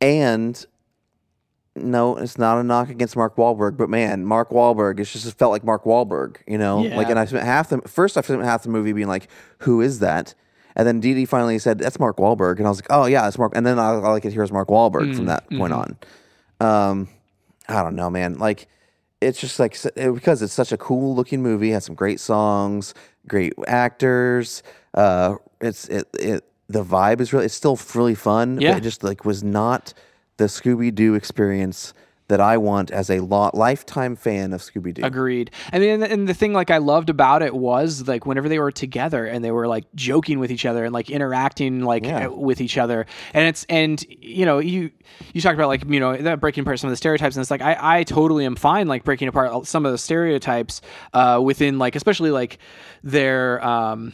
And 0.00 0.64
no, 1.76 2.16
it's 2.16 2.38
not 2.38 2.58
a 2.58 2.62
knock 2.62 2.88
against 2.88 3.14
Mark 3.16 3.36
Wahlberg, 3.36 3.76
but 3.76 3.88
man, 3.90 4.24
Mark 4.24 4.50
Wahlberg, 4.50 4.98
it's 5.00 5.12
just 5.12 5.26
it 5.26 5.34
felt 5.34 5.52
like 5.52 5.64
Mark 5.64 5.84
Wahlberg, 5.84 6.36
you 6.46 6.58
know? 6.58 6.82
Yeah. 6.82 6.96
Like, 6.96 7.08
and 7.10 7.18
I 7.18 7.24
spent 7.26 7.44
half 7.44 7.68
the 7.68 7.78
first, 7.82 8.16
I 8.16 8.22
spent 8.22 8.42
half 8.42 8.62
the 8.62 8.70
movie 8.70 8.92
being 8.92 9.06
like, 9.08 9.28
who 9.58 9.80
is 9.80 9.98
that? 10.00 10.34
And 10.76 10.86
then 10.86 11.00
Dee 11.00 11.14
Dee 11.14 11.24
finally 11.24 11.58
said, 11.58 11.78
that's 11.78 11.98
Mark 11.98 12.16
Wahlberg. 12.18 12.58
And 12.58 12.66
I 12.66 12.70
was 12.70 12.78
like, 12.78 12.86
oh, 12.90 13.06
yeah, 13.06 13.26
it's 13.26 13.38
Mark. 13.38 13.52
And 13.56 13.66
then 13.66 13.78
all, 13.78 14.04
all 14.04 14.14
I 14.14 14.20
could 14.20 14.32
hear 14.32 14.42
is 14.42 14.52
Mark 14.52 14.68
Wahlberg 14.68 15.14
from 15.16 15.26
that 15.26 15.48
point 15.50 15.72
on. 15.72 15.96
Um, 16.60 17.08
I 17.68 17.82
don't 17.82 17.96
know, 17.96 18.10
man. 18.10 18.38
Like, 18.38 18.68
it's 19.20 19.40
just 19.40 19.58
like, 19.58 19.76
it- 19.96 20.14
because 20.14 20.42
it's 20.42 20.52
such 20.52 20.72
a 20.72 20.76
cool 20.76 21.14
looking 21.14 21.42
movie, 21.42 21.70
has 21.70 21.84
some 21.84 21.94
great 21.94 22.20
songs, 22.20 22.94
great 23.26 23.52
actors. 23.66 24.62
Uh, 24.94 25.36
it's, 25.60 25.88
it, 25.88 26.08
it, 26.18 26.44
the 26.68 26.84
vibe 26.84 27.20
is 27.20 27.32
really, 27.32 27.46
it's 27.46 27.54
still 27.54 27.78
really 27.94 28.14
fun. 28.14 28.56
but 28.56 28.62
Yeah. 28.62 28.76
it 28.76 28.82
just 28.82 29.02
like 29.02 29.24
was 29.24 29.42
not 29.42 29.92
the 30.36 30.44
Scooby 30.44 30.94
Doo 30.94 31.14
experience 31.14 31.92
that 32.30 32.40
I 32.40 32.56
want 32.56 32.90
as 32.90 33.10
a 33.10 33.20
lo- 33.20 33.50
lifetime 33.54 34.16
fan 34.16 34.52
of 34.52 34.60
Scooby 34.62 34.94
Doo. 34.94 35.04
Agreed. 35.04 35.50
And 35.70 35.82
then 35.82 36.02
and 36.02 36.26
the 36.28 36.34
thing 36.34 36.52
like 36.52 36.70
I 36.70 36.78
loved 36.78 37.10
about 37.10 37.42
it 37.42 37.54
was 37.54 38.08
like 38.08 38.24
whenever 38.26 38.48
they 38.48 38.58
were 38.58 38.72
together 38.72 39.26
and 39.26 39.44
they 39.44 39.50
were 39.50 39.68
like 39.68 39.84
joking 39.94 40.38
with 40.40 40.50
each 40.50 40.64
other 40.66 40.84
and 40.86 40.92
like 40.94 41.10
interacting 41.10 41.82
like 41.84 42.04
Yeah. 42.04 42.26
uh, 42.26 42.30
with 42.32 42.60
each 42.60 42.78
other. 42.78 43.06
And 43.34 43.46
it's 43.46 43.64
and 43.68 44.02
you 44.08 44.46
know, 44.46 44.58
you 44.58 44.90
you 45.34 45.40
talked 45.40 45.54
about 45.54 45.68
like, 45.68 45.84
you 45.88 46.00
know, 46.00 46.16
that 46.16 46.40
breaking 46.40 46.62
apart 46.62 46.80
some 46.80 46.88
of 46.88 46.92
the 46.92 46.96
stereotypes 46.96 47.36
and 47.36 47.42
it's 47.42 47.50
like 47.50 47.60
I 47.62 47.76
I 48.00 48.04
totally 48.04 48.46
am 48.46 48.56
fine 48.56 48.88
like 48.88 49.04
breaking 49.04 49.28
apart 49.28 49.66
some 49.66 49.84
of 49.84 49.92
the 49.92 49.98
stereotypes 49.98 50.80
uh 51.12 51.40
within 51.42 51.78
like 51.78 51.94
especially 51.96 52.30
like 52.30 52.58
their 53.02 53.64
um 53.64 54.12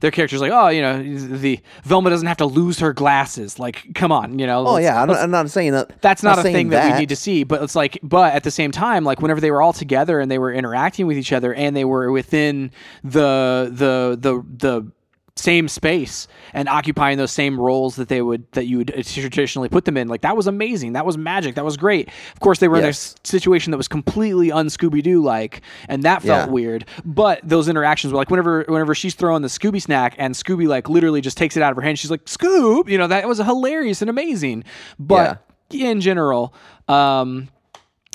their 0.00 0.10
characters 0.10 0.40
like 0.40 0.52
oh 0.52 0.68
you 0.68 0.82
know 0.82 1.02
the 1.02 1.60
Velma 1.84 2.10
doesn't 2.10 2.26
have 2.26 2.36
to 2.38 2.46
lose 2.46 2.78
her 2.80 2.92
glasses 2.92 3.58
like 3.58 3.94
come 3.94 4.12
on 4.12 4.38
you 4.38 4.46
know 4.46 4.66
Oh 4.66 4.76
yeah, 4.78 5.00
I'm 5.00 5.08
not, 5.08 5.16
I'm 5.18 5.30
not 5.30 5.50
saying 5.50 5.72
that. 5.72 6.00
that's 6.02 6.22
not, 6.22 6.38
a 6.38 6.42
saying 6.42 6.54
thing 6.54 6.68
that. 6.70 6.92
we 6.92 6.98
need 7.00 7.08
to 7.10 7.16
see 7.16 7.44
but 7.44 7.62
it's 7.62 7.74
like 7.76 7.98
but 8.02 8.34
at 8.34 8.42
the 8.44 8.50
same 8.50 8.72
time 8.72 9.04
like 9.04 9.20
whenever 9.20 9.40
they 9.40 9.50
were 9.50 9.62
all 9.62 9.72
together 9.72 10.20
and 10.20 10.30
they 10.30 10.38
were 10.38 10.52
interacting 10.52 11.06
with 11.06 11.16
each 11.18 11.32
other 11.32 11.54
and 11.54 11.76
they 11.76 11.84
were 11.84 12.10
within 12.10 12.70
the 13.04 13.68
the 13.72 14.16
the 14.20 14.44
the 14.56 14.92
same 15.38 15.68
space 15.68 16.26
and 16.54 16.66
occupying 16.66 17.18
those 17.18 17.30
same 17.30 17.60
roles 17.60 17.96
that 17.96 18.08
they 18.08 18.22
would 18.22 18.50
that 18.52 18.64
you 18.66 18.78
would 18.78 18.88
traditionally 19.04 19.68
put 19.68 19.84
them 19.84 19.96
in. 19.98 20.08
Like 20.08 20.22
that 20.22 20.34
was 20.34 20.46
amazing. 20.46 20.94
That 20.94 21.04
was 21.04 21.18
magic. 21.18 21.56
That 21.56 21.64
was 21.64 21.76
great. 21.76 22.08
Of 22.32 22.40
course 22.40 22.58
they 22.58 22.68
were 22.68 22.78
in 22.78 22.86
a 22.86 22.92
situation 22.94 23.70
that 23.70 23.76
was 23.76 23.86
completely 23.86 24.50
un 24.50 24.68
scooby-doo 24.68 25.22
like 25.22 25.60
and 25.88 26.02
that 26.04 26.22
felt 26.22 26.46
Yeah. 26.48 26.52
weird. 26.52 26.86
But 27.04 27.40
those 27.42 27.68
interactions 27.68 28.12
were 28.14 28.16
like 28.16 28.30
whenever 28.30 28.64
whenever 28.66 28.94
she's 28.94 29.14
throwing 29.14 29.42
the 29.42 29.48
scooby 29.48 29.80
snack 29.80 30.14
and 30.16 30.34
scooby 30.34 30.66
like 30.66 30.88
literally 30.88 31.20
just 31.20 31.36
takes 31.36 31.54
it 31.56 31.62
out 31.62 31.70
of 31.70 31.76
her 31.76 31.82
hand 31.82 31.98
she's 31.98 32.10
like 32.10 32.26
scoop! 32.26 32.88
You 32.88 32.96
know 32.96 33.06
that 33.06 33.28
was 33.28 33.36
hilarious 33.38 34.00
and 34.00 34.08
amazing. 34.08 34.64
But 34.98 35.44
yeah. 35.70 35.90
in 35.90 36.00
general, 36.00 36.54
um, 36.88 37.48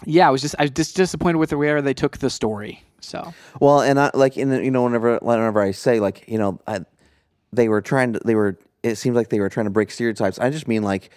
yeah, 0.06 0.28
I 0.28 0.32
was 0.32 0.42
just 0.42 0.56
I 0.58 0.64
was 0.64 0.72
just 0.72 0.96
disappointed 0.96 1.38
with 1.38 1.52
the 1.52 1.58
where 1.60 1.84
they 1.84 1.94
took 1.94 2.18
the 2.18 2.32
story. 2.32 2.84
So. 3.04 3.34
Well, 3.60 3.82
and 3.82 4.00
I 4.00 4.12
like 4.14 4.38
in 4.38 4.50
the- 4.50 4.64
you 4.64 4.72
know 4.72 4.84
whenever 4.84 5.18
whenever 5.22 5.62
I 5.62 5.72
say 5.72 6.00
like 6.00 6.24
you 6.28 6.38
know 6.38 6.60
I, 6.68 6.82
they 7.54 7.68
were 7.70 7.82
trying 7.82 8.14
to 8.14 8.20
they 8.26 8.36
were 8.36 8.58
it 8.84 8.96
seems 8.96 9.16
like 9.16 9.30
they 9.30 9.40
were 9.40 9.50
trying 9.50 9.66
to 9.66 9.70
break 9.72 9.92
stereotypes. 9.92 10.40
I 10.40 10.50
just 10.50 10.68
mean 10.68 10.84
like 10.84 11.10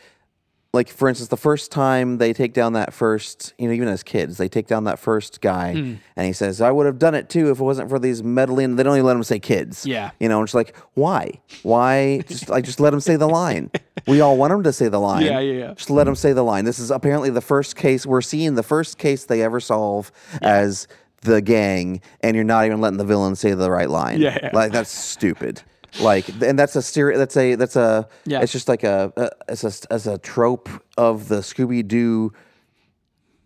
like 0.72 0.88
for 0.88 1.08
instance 1.08 1.28
the 1.28 1.36
first 1.36 1.70
time 1.70 2.18
they 2.18 2.32
take 2.32 2.52
down 2.52 2.72
that 2.72 2.92
first 2.92 3.54
you 3.58 3.68
know 3.68 3.72
even 3.74 3.86
as 3.86 4.02
kids 4.02 4.38
they 4.38 4.48
take 4.48 4.66
down 4.66 4.82
that 4.84 4.98
first 4.98 5.40
guy 5.40 5.72
Hmm. 5.72 5.94
and 6.16 6.26
he 6.26 6.32
says 6.32 6.60
I 6.60 6.72
would 6.72 6.84
have 6.86 6.98
done 6.98 7.14
it 7.14 7.28
too 7.28 7.50
if 7.52 7.60
it 7.60 7.62
wasn't 7.62 7.88
for 7.88 8.00
these 8.00 8.24
meddling 8.24 8.74
they 8.74 8.82
don't 8.82 8.96
even 8.96 9.06
let 9.06 9.14
him 9.16 9.22
say 9.22 9.38
kids 9.38 9.86
Yeah. 9.86 10.10
you 10.18 10.28
know 10.28 10.40
and 10.40 10.46
it's 10.48 10.52
like 10.54 10.74
why 10.94 11.40
why 11.62 12.22
just 12.26 12.48
like 12.48 12.64
just 12.64 12.80
let 12.80 12.92
him 12.92 12.98
say 12.98 13.14
the 13.14 13.28
line 13.28 13.70
we 14.08 14.20
all 14.20 14.36
want 14.36 14.52
him 14.52 14.64
to 14.64 14.72
say 14.72 14.88
the 14.88 14.98
line 15.10 15.24
Yeah, 15.24 15.38
yeah, 15.38 15.58
yeah. 15.68 15.74
just 15.74 15.90
let 15.90 16.08
him 16.08 16.16
say 16.16 16.32
the 16.32 16.42
line 16.42 16.64
this 16.64 16.80
is 16.80 16.90
apparently 16.90 17.30
the 17.30 17.40
first 17.40 17.76
case 17.76 18.04
we're 18.04 18.20
seeing 18.20 18.56
the 18.56 18.64
first 18.64 18.98
case 18.98 19.26
they 19.26 19.42
ever 19.42 19.60
solve 19.60 20.10
as 20.42 20.88
the 21.22 21.40
gang 21.40 22.00
and 22.20 22.34
you're 22.34 22.44
not 22.44 22.66
even 22.66 22.80
letting 22.80 22.98
the 22.98 23.04
villain 23.04 23.36
say 23.36 23.54
the 23.54 23.70
right 23.70 23.88
line 23.90 24.20
Yeah, 24.20 24.36
yeah. 24.42 24.50
like 24.52 24.72
that's 24.72 24.90
stupid 24.90 25.62
like 26.00 26.28
and 26.42 26.58
that's 26.58 26.74
a 26.76 26.82
stereo 26.82 27.16
that's 27.18 27.36
a 27.36 27.54
that's 27.54 27.76
a 27.76 28.08
Yeah. 28.26 28.40
it's 28.42 28.52
just 28.52 28.68
like 28.68 28.82
a, 28.84 29.12
a 29.16 29.30
it's 29.52 29.64
a 29.64 29.92
as 29.92 30.06
a 30.06 30.18
trope 30.18 30.68
of 30.98 31.28
the 31.28 31.36
scooby-doo 31.36 32.32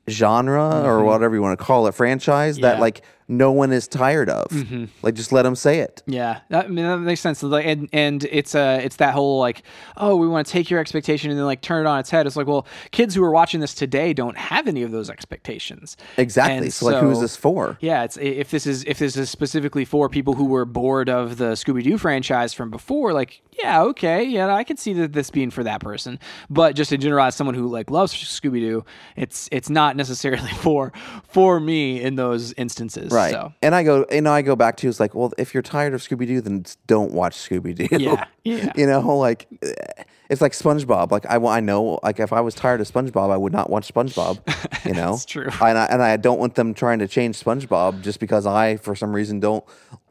genre 0.08 0.82
or 0.84 1.04
whatever 1.04 1.34
you 1.34 1.42
want 1.42 1.58
to 1.58 1.64
call 1.64 1.86
it 1.86 1.92
franchise 1.94 2.56
that 2.56 2.60
Mm-hmm. 2.60 2.66
Yeah. 2.66 2.72
Mm-hmm. 2.74 2.80
like 2.82 3.02
no 3.28 3.52
one 3.52 3.72
is 3.72 3.86
tired 3.86 4.28
of 4.28 4.50
like 5.02 5.14
just 5.14 5.32
let 5.32 5.42
them 5.42 5.54
say 5.54 5.80
it 5.80 6.02
yeah, 6.08 6.40
that, 6.48 6.64
I 6.64 6.68
mean 6.68 6.86
that 6.86 6.98
makes 6.98 7.20
sense. 7.20 7.42
Like, 7.42 7.66
and 7.66 7.88
and 7.92 8.24
it's 8.24 8.54
uh 8.54 8.80
it's 8.82 8.96
that 8.96 9.12
whole 9.12 9.38
like 9.38 9.62
oh 9.98 10.16
we 10.16 10.26
want 10.26 10.46
to 10.46 10.52
take 10.52 10.70
your 10.70 10.80
expectation 10.80 11.30
and 11.30 11.38
then 11.38 11.44
like 11.44 11.60
turn 11.60 11.86
it 11.86 11.88
on 11.88 11.98
its 11.98 12.08
head. 12.08 12.26
It's 12.26 12.34
like 12.36 12.46
well 12.46 12.66
kids 12.92 13.14
who 13.14 13.22
are 13.22 13.30
watching 13.30 13.60
this 13.60 13.74
today 13.74 14.14
don't 14.14 14.36
have 14.36 14.66
any 14.66 14.82
of 14.82 14.90
those 14.90 15.10
expectations. 15.10 15.96
exactly 16.16 16.56
And 16.56 16.72
so 16.72 16.86
like 16.86 17.02
who 17.02 17.10
is 17.10 17.20
this 17.20 17.36
for 17.36 17.76
Yeah, 17.80 18.04
it's 18.04 18.16
if 18.16 18.50
this 18.50 18.66
is 18.66 18.84
if 18.84 18.98
this 18.98 19.16
is 19.16 19.28
specifically 19.30 19.84
for 19.84 20.08
people 20.08 20.34
who 20.34 20.46
were 20.46 20.64
bored 20.64 21.10
of 21.10 21.36
the 21.36 21.52
Scooby 21.52 21.82
Doo 21.82 21.98
franchise 21.98 22.54
from 22.54 22.70
before, 22.70 23.12
like 23.12 23.42
yeah, 23.62 23.82
okay, 23.82 24.22
yeah, 24.24 24.54
I 24.54 24.64
can 24.64 24.76
see 24.76 24.92
that 24.94 25.12
this 25.12 25.30
being 25.30 25.50
for 25.50 25.64
that 25.64 25.80
person. 25.80 26.18
But 26.48 26.74
just 26.74 26.92
in 26.92 27.00
general, 27.00 27.24
as 27.24 27.34
someone 27.34 27.54
who 27.54 27.66
like 27.66 27.90
loves 27.90 28.14
Scooby 28.14 28.60
Doo, 28.60 28.84
it's 29.14 29.48
it's 29.52 29.68
not 29.68 29.96
necessarily 29.96 30.50
for 30.62 30.92
for 31.24 31.60
me 31.60 32.00
in 32.00 32.14
those 32.14 32.54
instances. 32.54 33.12
right 33.12 33.17
So. 33.32 33.52
And 33.62 33.74
i 33.74 33.82
go 33.82 34.06
you 34.10 34.20
know 34.20 34.32
i 34.32 34.42
go 34.42 34.56
back 34.56 34.76
to 34.78 34.88
it's 34.88 35.00
like 35.00 35.14
well 35.14 35.32
if 35.38 35.54
you're 35.54 35.62
tired 35.62 35.94
of 35.94 36.00
scooby-doo 36.00 36.40
then 36.40 36.64
don't 36.86 37.12
watch 37.12 37.36
scooby-doo. 37.36 37.88
Yeah, 37.98 38.24
yeah. 38.44 38.72
you 38.76 38.86
know 38.86 39.00
like 39.16 39.46
it's 40.30 40.40
like 40.40 40.52
spongebob. 40.52 41.10
Like 41.10 41.26
i, 41.26 41.36
I 41.36 41.60
know 41.60 41.98
like 42.02 42.20
if 42.20 42.32
i 42.32 42.40
was 42.40 42.54
tired 42.54 42.80
of 42.80 42.90
spongebob 42.90 43.30
i 43.30 43.36
would 43.36 43.52
not 43.52 43.70
watch 43.70 43.92
spongebob 43.92 44.38
you 44.86 44.94
know? 44.94 45.12
That's 45.12 45.24
true. 45.24 45.48
and 45.60 45.78
I, 45.78 45.86
and 45.86 46.02
I 46.02 46.16
don't 46.16 46.38
want 46.38 46.54
them 46.54 46.74
trying 46.74 46.98
to 47.00 47.08
change 47.08 47.42
spongebob 47.42 48.02
just 48.02 48.20
because 48.20 48.46
i 48.46 48.76
for 48.76 48.94
some 48.94 49.12
reason 49.12 49.40
don't 49.40 49.64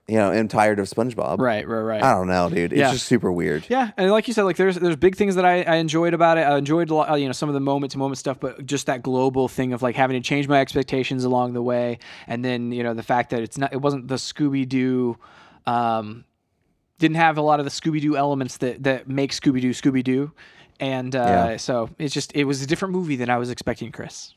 you 0.07 0.15
know 0.15 0.31
am 0.31 0.47
tired 0.47 0.79
of 0.79 0.88
spongebob 0.88 1.38
right, 1.39 1.67
right, 1.67 1.81
right. 1.81 2.01
i 2.03 2.13
don't 2.13 2.27
know 2.27 2.49
dude 2.49 2.71
it's 2.71 2.79
Yeah. 2.79 2.91
just 2.91 3.07
super 3.07 3.29
weird 3.31 3.65
Yeah, 3.69 3.91
and 3.97 4.09
like 4.11 4.27
you 4.27 4.34
said, 4.34 4.43
like 4.43 4.55
there's 4.55 4.75
there's 4.77 4.95
big 4.95 5.15
things 5.17 5.35
that 5.35 5.43
I, 5.45 5.63
I 5.63 5.75
enjoyed 5.75 6.13
about 6.13 6.38
it. 6.38 6.41
I 6.41 6.57
enjoyed 6.57 6.89
a 6.89 6.95
lot, 6.95 7.09
uh, 7.11 7.15
you 7.15 7.25
know 7.25 7.34
some 7.34 7.49
of 7.49 7.53
the 7.53 7.59
moment 7.59 7.91
to 7.91 7.97
moment 7.97 8.17
stuff, 8.17 8.39
but 8.39 8.65
just 8.65 8.85
that 8.85 9.01
global 9.03 9.47
thing 9.49 9.73
of 9.73 9.81
like 9.81 9.95
having 9.95 10.21
to 10.21 10.25
change 10.25 10.47
my 10.47 10.59
expectations 10.61 11.23
along 11.25 11.53
the 11.53 11.61
way, 11.61 11.99
and 12.27 12.43
then 12.45 12.71
you 12.71 12.84
know 12.84 12.93
the 12.93 13.03
fact 13.03 13.31
that 13.31 13.41
it's 13.41 13.57
not 13.57 13.73
it 13.73 13.81
wasn't 13.81 14.07
the 14.07 14.15
Scooby 14.15 14.67
Doo, 14.67 15.17
um, 15.65 16.23
didn't 16.99 17.17
have 17.17 17.38
a 17.38 17.41
lot 17.41 17.59
of 17.59 17.65
the 17.65 17.71
Scooby 17.71 17.99
Doo 18.01 18.15
elements 18.15 18.57
that 18.57 18.84
that 18.84 19.09
make 19.09 19.31
Scooby 19.31 19.59
Doo 19.61 19.71
Scooby 19.71 20.03
Doo, 20.03 20.31
and 20.79 21.13
uh, 21.15 21.19
Yeah. 21.51 21.57
so 21.57 21.89
it's 21.99 22.13
just 22.13 22.34
it 22.35 22.45
was 22.45 22.61
a 22.61 22.65
different 22.67 22.93
movie 22.93 23.17
than 23.17 23.29
I 23.29 23.38
was 23.38 23.49
expecting, 23.49 23.91
Chris. 23.91 24.34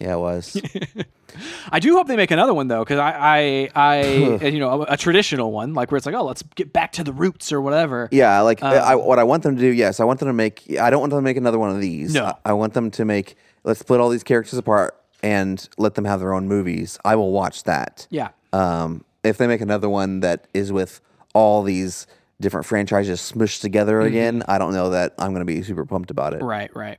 Yeah 0.00 0.14
it 0.14 0.18
was 0.18 0.60
I 1.70 1.80
do 1.80 1.94
hope 1.96 2.06
they 2.06 2.16
make 2.16 2.30
another 2.30 2.54
one 2.54 2.68
though, 2.68 2.84
because 2.84 2.98
I, 3.00 3.10
I, 3.10 3.70
I 3.74 4.04
you 4.46 4.60
know, 4.60 4.82
a, 4.82 4.92
a 4.92 4.96
traditional 4.96 5.50
one, 5.50 5.74
like 5.74 5.90
where 5.90 5.96
it's 5.96 6.06
like, 6.06 6.14
oh, 6.14 6.24
let's 6.24 6.42
get 6.54 6.72
back 6.72 6.92
to 6.92 7.02
the 7.04 7.12
roots 7.12 7.50
or 7.52 7.60
whatever. 7.60 8.08
Yeah, 8.12 8.40
like 8.42 8.62
Um, 8.62 8.72
I, 8.72 8.94
what 8.94 9.18
I 9.18 9.24
want 9.24 9.42
them 9.42 9.56
to 9.56 9.60
do. 9.60 9.66
Yes, 9.68 9.98
I 9.98 10.04
want 10.04 10.20
them 10.20 10.28
to 10.28 10.32
make. 10.32 10.62
I 10.78 10.90
don't 10.90 11.00
want 11.00 11.10
them 11.10 11.18
to 11.18 11.22
make 11.24 11.36
another 11.36 11.58
one 11.58 11.70
of 11.70 11.80
these. 11.80 12.14
No. 12.14 12.26
I, 12.26 12.34
I 12.44 12.52
want 12.52 12.74
them 12.74 12.90
to 12.92 13.04
make. 13.04 13.36
Let's 13.64 13.80
split 13.80 13.98
all 13.98 14.10
these 14.10 14.22
characters 14.22 14.56
apart 14.58 14.96
and 15.24 15.68
let 15.76 15.94
them 15.96 16.04
have 16.04 16.20
their 16.20 16.34
own 16.34 16.46
movies. 16.46 16.98
I 17.04 17.16
will 17.16 17.32
watch 17.32 17.64
that. 17.64 18.06
Yeah. 18.10 18.28
Um, 18.52 19.04
if 19.24 19.36
they 19.38 19.48
make 19.48 19.60
another 19.60 19.88
one 19.88 20.20
that 20.20 20.46
is 20.54 20.70
with 20.70 21.00
all 21.34 21.64
these 21.64 22.06
different 22.40 22.66
franchises 22.66 23.20
smushed 23.20 23.60
together 23.60 23.98
Mm-hmm. 23.98 24.06
again, 24.06 24.42
I 24.46 24.58
don't 24.58 24.72
know 24.72 24.90
that 24.90 25.14
I'm 25.18 25.30
going 25.32 25.40
to 25.44 25.52
be 25.52 25.62
super 25.62 25.84
pumped 25.84 26.10
about 26.12 26.34
it. 26.34 26.42
Right, 26.42 26.70
right. 26.76 26.98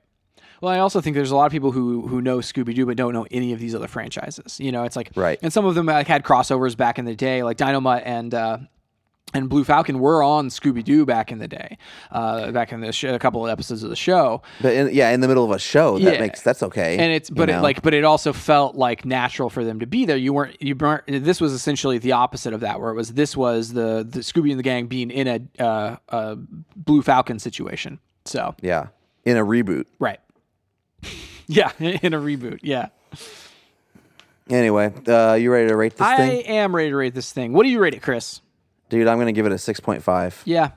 Well, 0.65 0.73
I 0.73 0.79
also 0.79 0.99
think 0.99 1.15
there's 1.15 1.29
a 1.29 1.35
lot 1.35 1.45
of 1.45 1.51
people 1.51 1.71
who 1.71 2.07
who 2.07 2.21
know 2.23 2.39
Scooby 2.39 2.73
Doo 2.73 2.87
but 2.87 2.97
don't 2.97 3.13
know 3.13 3.27
any 3.29 3.53
of 3.53 3.59
these 3.59 3.75
other 3.75 3.87
franchises. 3.87 4.59
You 4.59 4.71
know, 4.71 4.81
it's 4.83 4.95
like 4.95 5.11
Right. 5.15 5.37
and 5.43 5.53
some 5.53 5.63
of 5.63 5.75
them 5.75 5.85
like 5.85 6.07
had 6.07 6.23
crossovers 6.23 6.75
back 6.75 6.97
in 6.97 7.05
the 7.05 7.15
day, 7.15 7.43
like 7.43 7.57
Dynomutt 7.57 8.01
and 8.03 8.33
uh, 8.33 8.57
and 9.35 9.47
Blue 9.47 9.63
Falcon 9.63 9.99
were 9.99 10.23
on 10.23 10.47
Scooby 10.49 10.83
Doo 10.83 11.05
back 11.05 11.31
in 11.31 11.37
the 11.37 11.47
day, 11.47 11.77
uh, 12.11 12.51
back 12.51 12.71
in 12.73 12.79
the 12.81 12.91
sh- 12.91 13.03
a 13.03 13.19
couple 13.19 13.45
of 13.45 13.51
episodes 13.51 13.83
of 13.83 13.91
the 13.91 13.95
show. 13.95 14.41
But 14.59 14.73
in, 14.73 14.89
yeah, 14.91 15.11
in 15.11 15.19
the 15.19 15.27
middle 15.27 15.43
of 15.45 15.51
a 15.51 15.59
show, 15.59 15.99
that 15.99 16.13
Yeah. 16.15 16.19
makes 16.19 16.41
that's 16.41 16.63
okay. 16.63 16.97
and 16.97 17.13
it's 17.13 17.29
but 17.29 17.47
it 17.51 17.59
like 17.61 17.83
but 17.83 17.93
it 17.93 18.03
also 18.03 18.33
felt 18.33 18.73
like 18.75 19.05
natural 19.05 19.51
for 19.51 19.63
them 19.63 19.79
to 19.81 19.85
be 19.85 20.05
there 20.05 20.17
you 20.17 20.33
weren't 20.33 20.59
you 20.59 20.75
weren't 20.75 21.03
this 21.05 21.39
was 21.39 21.53
essentially 21.53 21.99
the 21.99 22.13
opposite 22.13 22.53
of 22.55 22.61
that 22.61 22.81
where 22.81 22.89
it 22.89 22.95
was 22.95 23.13
this 23.13 23.37
was 23.37 23.73
the 23.73 24.03
the 24.09 24.21
scooby 24.21 24.49
and 24.49 24.57
the 24.57 24.63
gang 24.63 24.87
being 24.87 25.11
in 25.11 25.27
a 25.27 25.63
uh, 25.63 25.97
a 26.09 26.35
blue 26.75 27.03
falcon 27.03 27.37
situation 27.37 27.99
so 28.25 28.55
yeah, 28.63 28.87
in 29.25 29.37
a 29.37 29.45
reboot. 29.45 29.85
right 29.99 30.19
yeah 31.47 31.71
in 31.79 32.13
a 32.13 32.19
reboot 32.19 32.59
yeah 32.63 32.87
Anyway, 34.47 34.93
uh, 35.07 35.33
you 35.33 35.51
ready 35.51 35.67
to 35.69 35.75
rate 35.75 35.95
this 35.97 36.05
thing? 36.07 36.19
i 36.21 36.27
thing, 36.43 36.45
am 36.45 36.75
ready 36.75 36.89
to 36.91 36.95
rate 36.95 37.15
this 37.15 37.31
thing 37.31 37.51
what 37.53 37.63
do 37.63 37.69
you 37.69 37.79
rate 37.79 37.95
it 37.95 38.01
chris 38.03 38.41
dude? 38.89 39.07
I'm 39.07 39.17
going 39.17 39.25
to 39.25 39.31
give 39.33 39.45
it 39.47 39.51
a 39.51 39.57
six 39.57 39.79
point 39.79 40.03
five. 40.03 40.39
yeah 40.45 40.71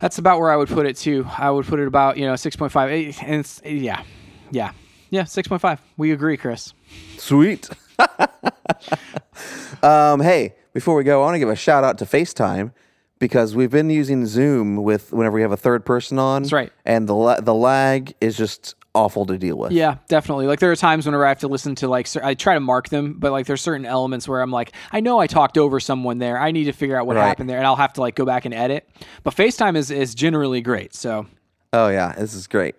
that's 0.00 0.18
about 0.18 0.40
where 0.40 0.50
i 0.50 0.56
would 0.56 0.68
put 0.68 0.84
it 0.86 0.96
too 0.96 1.24
i 1.38 1.48
would 1.50 1.64
put 1.66 1.78
it 1.78 1.86
about 1.86 2.16
you 2.18 2.26
know 2.26 2.34
6.5 2.34 3.22
and 3.22 3.40
it's, 3.40 3.62
yeah 3.64 4.02
yeah 4.50 4.72
yeah 5.10 5.22
6.5 5.22 5.78
we 5.96 6.10
agree 6.12 6.36
chris 6.36 6.74
Sweet. 7.18 7.68
um, 9.82 10.20
hey, 10.20 10.54
before 10.72 10.94
we 10.96 11.02
go, 11.02 11.20
I 11.20 11.24
want 11.24 11.34
to 11.34 11.38
give 11.38 11.48
a 11.48 11.56
shout 11.56 11.82
out 11.82 11.98
to 11.98 12.04
FaceTime 12.04 12.72
because 13.18 13.56
we've 13.56 13.70
been 13.70 13.90
using 13.90 14.26
Zoom 14.26 14.76
with 14.76 15.12
whenever 15.12 15.34
we 15.34 15.42
have 15.42 15.50
a 15.50 15.56
third 15.56 15.84
person 15.84 16.18
on. 16.18 16.42
That's 16.42 16.52
right. 16.52 16.72
And 16.84 17.08
the 17.08 17.14
la- 17.14 17.40
the 17.40 17.54
lag 17.54 18.14
is 18.20 18.36
just 18.36 18.75
awful 18.96 19.26
to 19.26 19.36
deal 19.38 19.56
with. 19.56 19.72
Yeah, 19.72 19.98
definitely. 20.08 20.46
Like 20.46 20.58
there 20.60 20.72
are 20.72 20.76
times 20.76 21.06
whenever 21.06 21.24
I 21.24 21.28
have 21.28 21.40
to 21.40 21.48
listen 21.48 21.74
to 21.76 21.88
like 21.88 22.08
I 22.16 22.34
try 22.34 22.54
to 22.54 22.60
mark 22.60 22.88
them, 22.88 23.14
but 23.18 23.30
like 23.30 23.46
there's 23.46 23.60
certain 23.62 23.84
elements 23.86 24.26
where 24.26 24.40
I'm 24.40 24.50
like, 24.50 24.72
I 24.90 25.00
know 25.00 25.18
I 25.18 25.26
talked 25.26 25.58
over 25.58 25.78
someone 25.78 26.18
there. 26.18 26.38
I 26.38 26.50
need 26.50 26.64
to 26.64 26.72
figure 26.72 26.96
out 26.98 27.06
what 27.06 27.16
Right. 27.16 27.26
happened 27.28 27.48
there, 27.50 27.58
and 27.58 27.66
I'll 27.66 27.76
have 27.76 27.92
to 27.94 28.00
like 28.00 28.14
go 28.16 28.24
back 28.24 28.44
and 28.46 28.54
edit. 28.54 28.88
But 29.22 29.34
FaceTime 29.34 29.76
is 29.76 29.90
is 29.90 30.14
generally 30.14 30.60
great. 30.62 30.94
So 30.94 31.26
Oh 31.72 31.88
yeah, 31.88 32.12
this 32.16 32.32
is 32.34 32.46
great. 32.46 32.74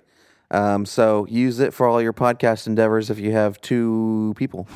Um, 0.49 0.85
so 0.85 1.25
use 1.29 1.59
it 1.59 1.73
for 1.73 1.87
all 1.87 2.01
your 2.01 2.13
podcast 2.13 2.67
endeavors 2.67 3.09
if 3.09 3.19
you 3.19 3.33
have 3.33 3.59
two 3.61 4.33
people. 4.37 4.67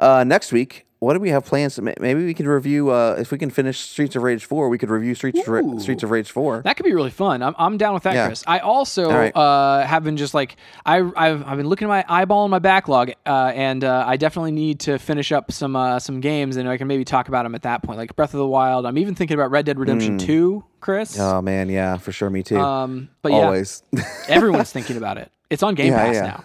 Uh, 0.00 0.24
next 0.24 0.52
week 0.52 0.85
what 0.98 1.12
do 1.12 1.20
we 1.20 1.28
have 1.28 1.44
plans? 1.44 1.78
Maybe 1.80 2.24
we 2.24 2.32
could 2.32 2.46
review. 2.46 2.90
Uh, 2.90 3.16
if 3.18 3.30
we 3.30 3.36
can 3.38 3.50
finish 3.50 3.78
Streets 3.78 4.16
of 4.16 4.22
Rage 4.22 4.44
four, 4.46 4.68
we 4.70 4.78
could 4.78 4.88
review 4.88 5.14
Streets 5.14 5.40
of 5.40 5.48
Ra- 5.48 5.78
Streets 5.78 6.02
of 6.02 6.10
Rage 6.10 6.30
four. 6.30 6.62
That 6.62 6.76
could 6.76 6.84
be 6.84 6.94
really 6.94 7.10
fun. 7.10 7.42
I'm, 7.42 7.54
I'm 7.58 7.76
down 7.76 7.92
with 7.94 8.04
that, 8.04 8.14
Yeah. 8.14 8.26
Chris. 8.28 8.42
I 8.46 8.60
also 8.60 9.10
All 9.10 9.16
right. 9.18 9.36
uh, 9.36 9.86
have 9.86 10.04
been 10.04 10.16
just 10.16 10.32
like 10.32 10.56
I 10.86 10.98
I've, 10.98 11.46
I've 11.46 11.56
been 11.58 11.68
looking 11.68 11.86
at 11.86 11.88
my 11.90 12.04
eyeball 12.08 12.44
in 12.46 12.50
my 12.50 12.58
backlog, 12.60 13.10
uh, 13.26 13.52
and 13.54 13.84
uh, 13.84 14.04
I 14.06 14.16
definitely 14.16 14.52
need 14.52 14.80
to 14.80 14.98
finish 14.98 15.32
up 15.32 15.52
some 15.52 15.76
uh, 15.76 15.98
some 15.98 16.20
games, 16.20 16.56
and 16.56 16.68
I 16.68 16.78
can 16.78 16.88
maybe 16.88 17.04
talk 17.04 17.28
about 17.28 17.42
them 17.42 17.54
at 17.54 17.62
that 17.62 17.82
point, 17.82 17.98
like 17.98 18.16
Breath 18.16 18.32
of 18.32 18.38
the 18.38 18.46
Wild. 18.48 18.86
I'm 18.86 18.96
even 18.98 19.14
thinking 19.14 19.34
about 19.34 19.50
Red 19.50 19.66
Dead 19.66 19.78
Redemption 19.78 20.16
Two, 20.18 20.64
Chris. 20.80 21.18
Oh 21.18 21.42
man, 21.42 21.68
yeah, 21.68 21.98
for 21.98 22.12
sure. 22.12 22.30
Me 22.30 22.42
too. 22.42 22.58
um, 22.58 23.10
but 23.20 23.32
yeah, 23.32 23.38
Always. 23.38 23.82
everyone's 24.28 24.72
thinking 24.72 24.96
about 24.96 25.18
it. 25.18 25.30
It's 25.50 25.62
on 25.62 25.74
Game 25.74 25.92
Yeah, 25.92 25.98
Pass 26.06 26.14
yeah. 26.14 26.20
now. 26.22 26.44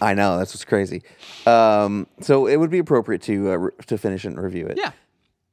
I 0.00 0.14
know 0.14 0.38
that's 0.38 0.52
what's 0.54 0.64
crazy. 0.64 1.02
Um, 1.46 2.06
so 2.20 2.46
it 2.46 2.56
would 2.56 2.70
be 2.70 2.78
appropriate 2.78 3.22
to 3.22 3.52
uh, 3.52 3.56
re- 3.56 3.72
to 3.86 3.98
finish 3.98 4.24
it 4.24 4.28
and 4.28 4.42
review 4.42 4.66
it. 4.66 4.78
Yeah. 4.78 4.92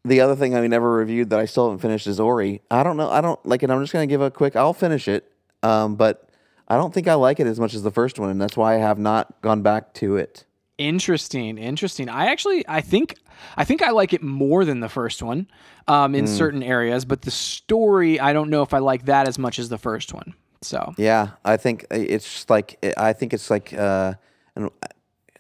The 0.06 0.22
other 0.22 0.36
thing 0.36 0.56
I 0.56 0.66
never 0.68 0.94
reviewed 0.94 1.30
that 1.32 1.40
I 1.40 1.46
still 1.46 1.66
haven't 1.66 1.80
finished 1.80 2.08
is 2.08 2.20
Ori. 2.20 2.62
I 2.72 2.84
don't 2.84 2.98
know. 2.98 3.10
I 3.10 3.22
don't 3.22 3.44
like 3.46 3.64
it. 3.64 3.70
I'm 3.70 3.82
just 3.82 3.94
gonna 3.94 4.08
give 4.08 4.22
a 4.22 4.32
quick. 4.32 4.56
I'll 4.56 4.74
finish 4.74 5.08
it. 5.08 5.32
Um, 5.64 5.96
but 5.96 6.30
I 6.68 6.78
don't 6.78 6.94
think 6.94 7.08
I 7.08 7.16
like 7.16 7.40
it 7.40 7.48
as 7.48 7.60
much 7.60 7.74
as 7.74 7.84
the 7.84 7.92
first 7.92 8.20
one, 8.20 8.30
and 8.30 8.42
that's 8.42 8.56
why 8.56 8.76
I 8.76 8.78
have 8.78 9.00
not 9.00 9.42
gone 9.42 9.62
back 9.62 9.94
to 9.96 10.18
it. 10.18 10.46
Interesting, 10.78 11.58
interesting. 11.58 12.08
I 12.08 12.28
actually, 12.28 12.64
I 12.68 12.82
think, 12.82 13.16
I 13.56 13.64
think 13.64 13.82
I 13.82 13.90
like 13.90 14.14
it 14.14 14.22
more 14.22 14.64
than 14.64 14.80
the 14.80 14.90
first 14.90 15.24
one, 15.24 15.48
um, 15.88 16.14
in 16.14 16.28
certain 16.28 16.62
areas. 16.62 17.04
But 17.04 17.24
the 17.24 17.32
story, 17.32 18.20
I 18.20 18.32
don't 18.32 18.50
know 18.52 18.62
if 18.62 18.76
I 18.76 18.78
like 18.78 19.06
that 19.06 19.28
as 19.28 19.40
much 19.40 19.58
as 19.58 19.70
the 19.70 19.80
first 19.80 20.14
one. 20.14 20.36
So 20.62 20.94
Yeah, 20.98 21.30
I 21.46 21.58
think 21.58 21.86
it's 21.92 22.32
just 22.32 22.50
like 22.50 22.78
I 22.98 23.14
think 23.14 23.34
it's 23.34 23.50
like 23.50 23.74
uh, 23.74 24.16
and 24.58 24.70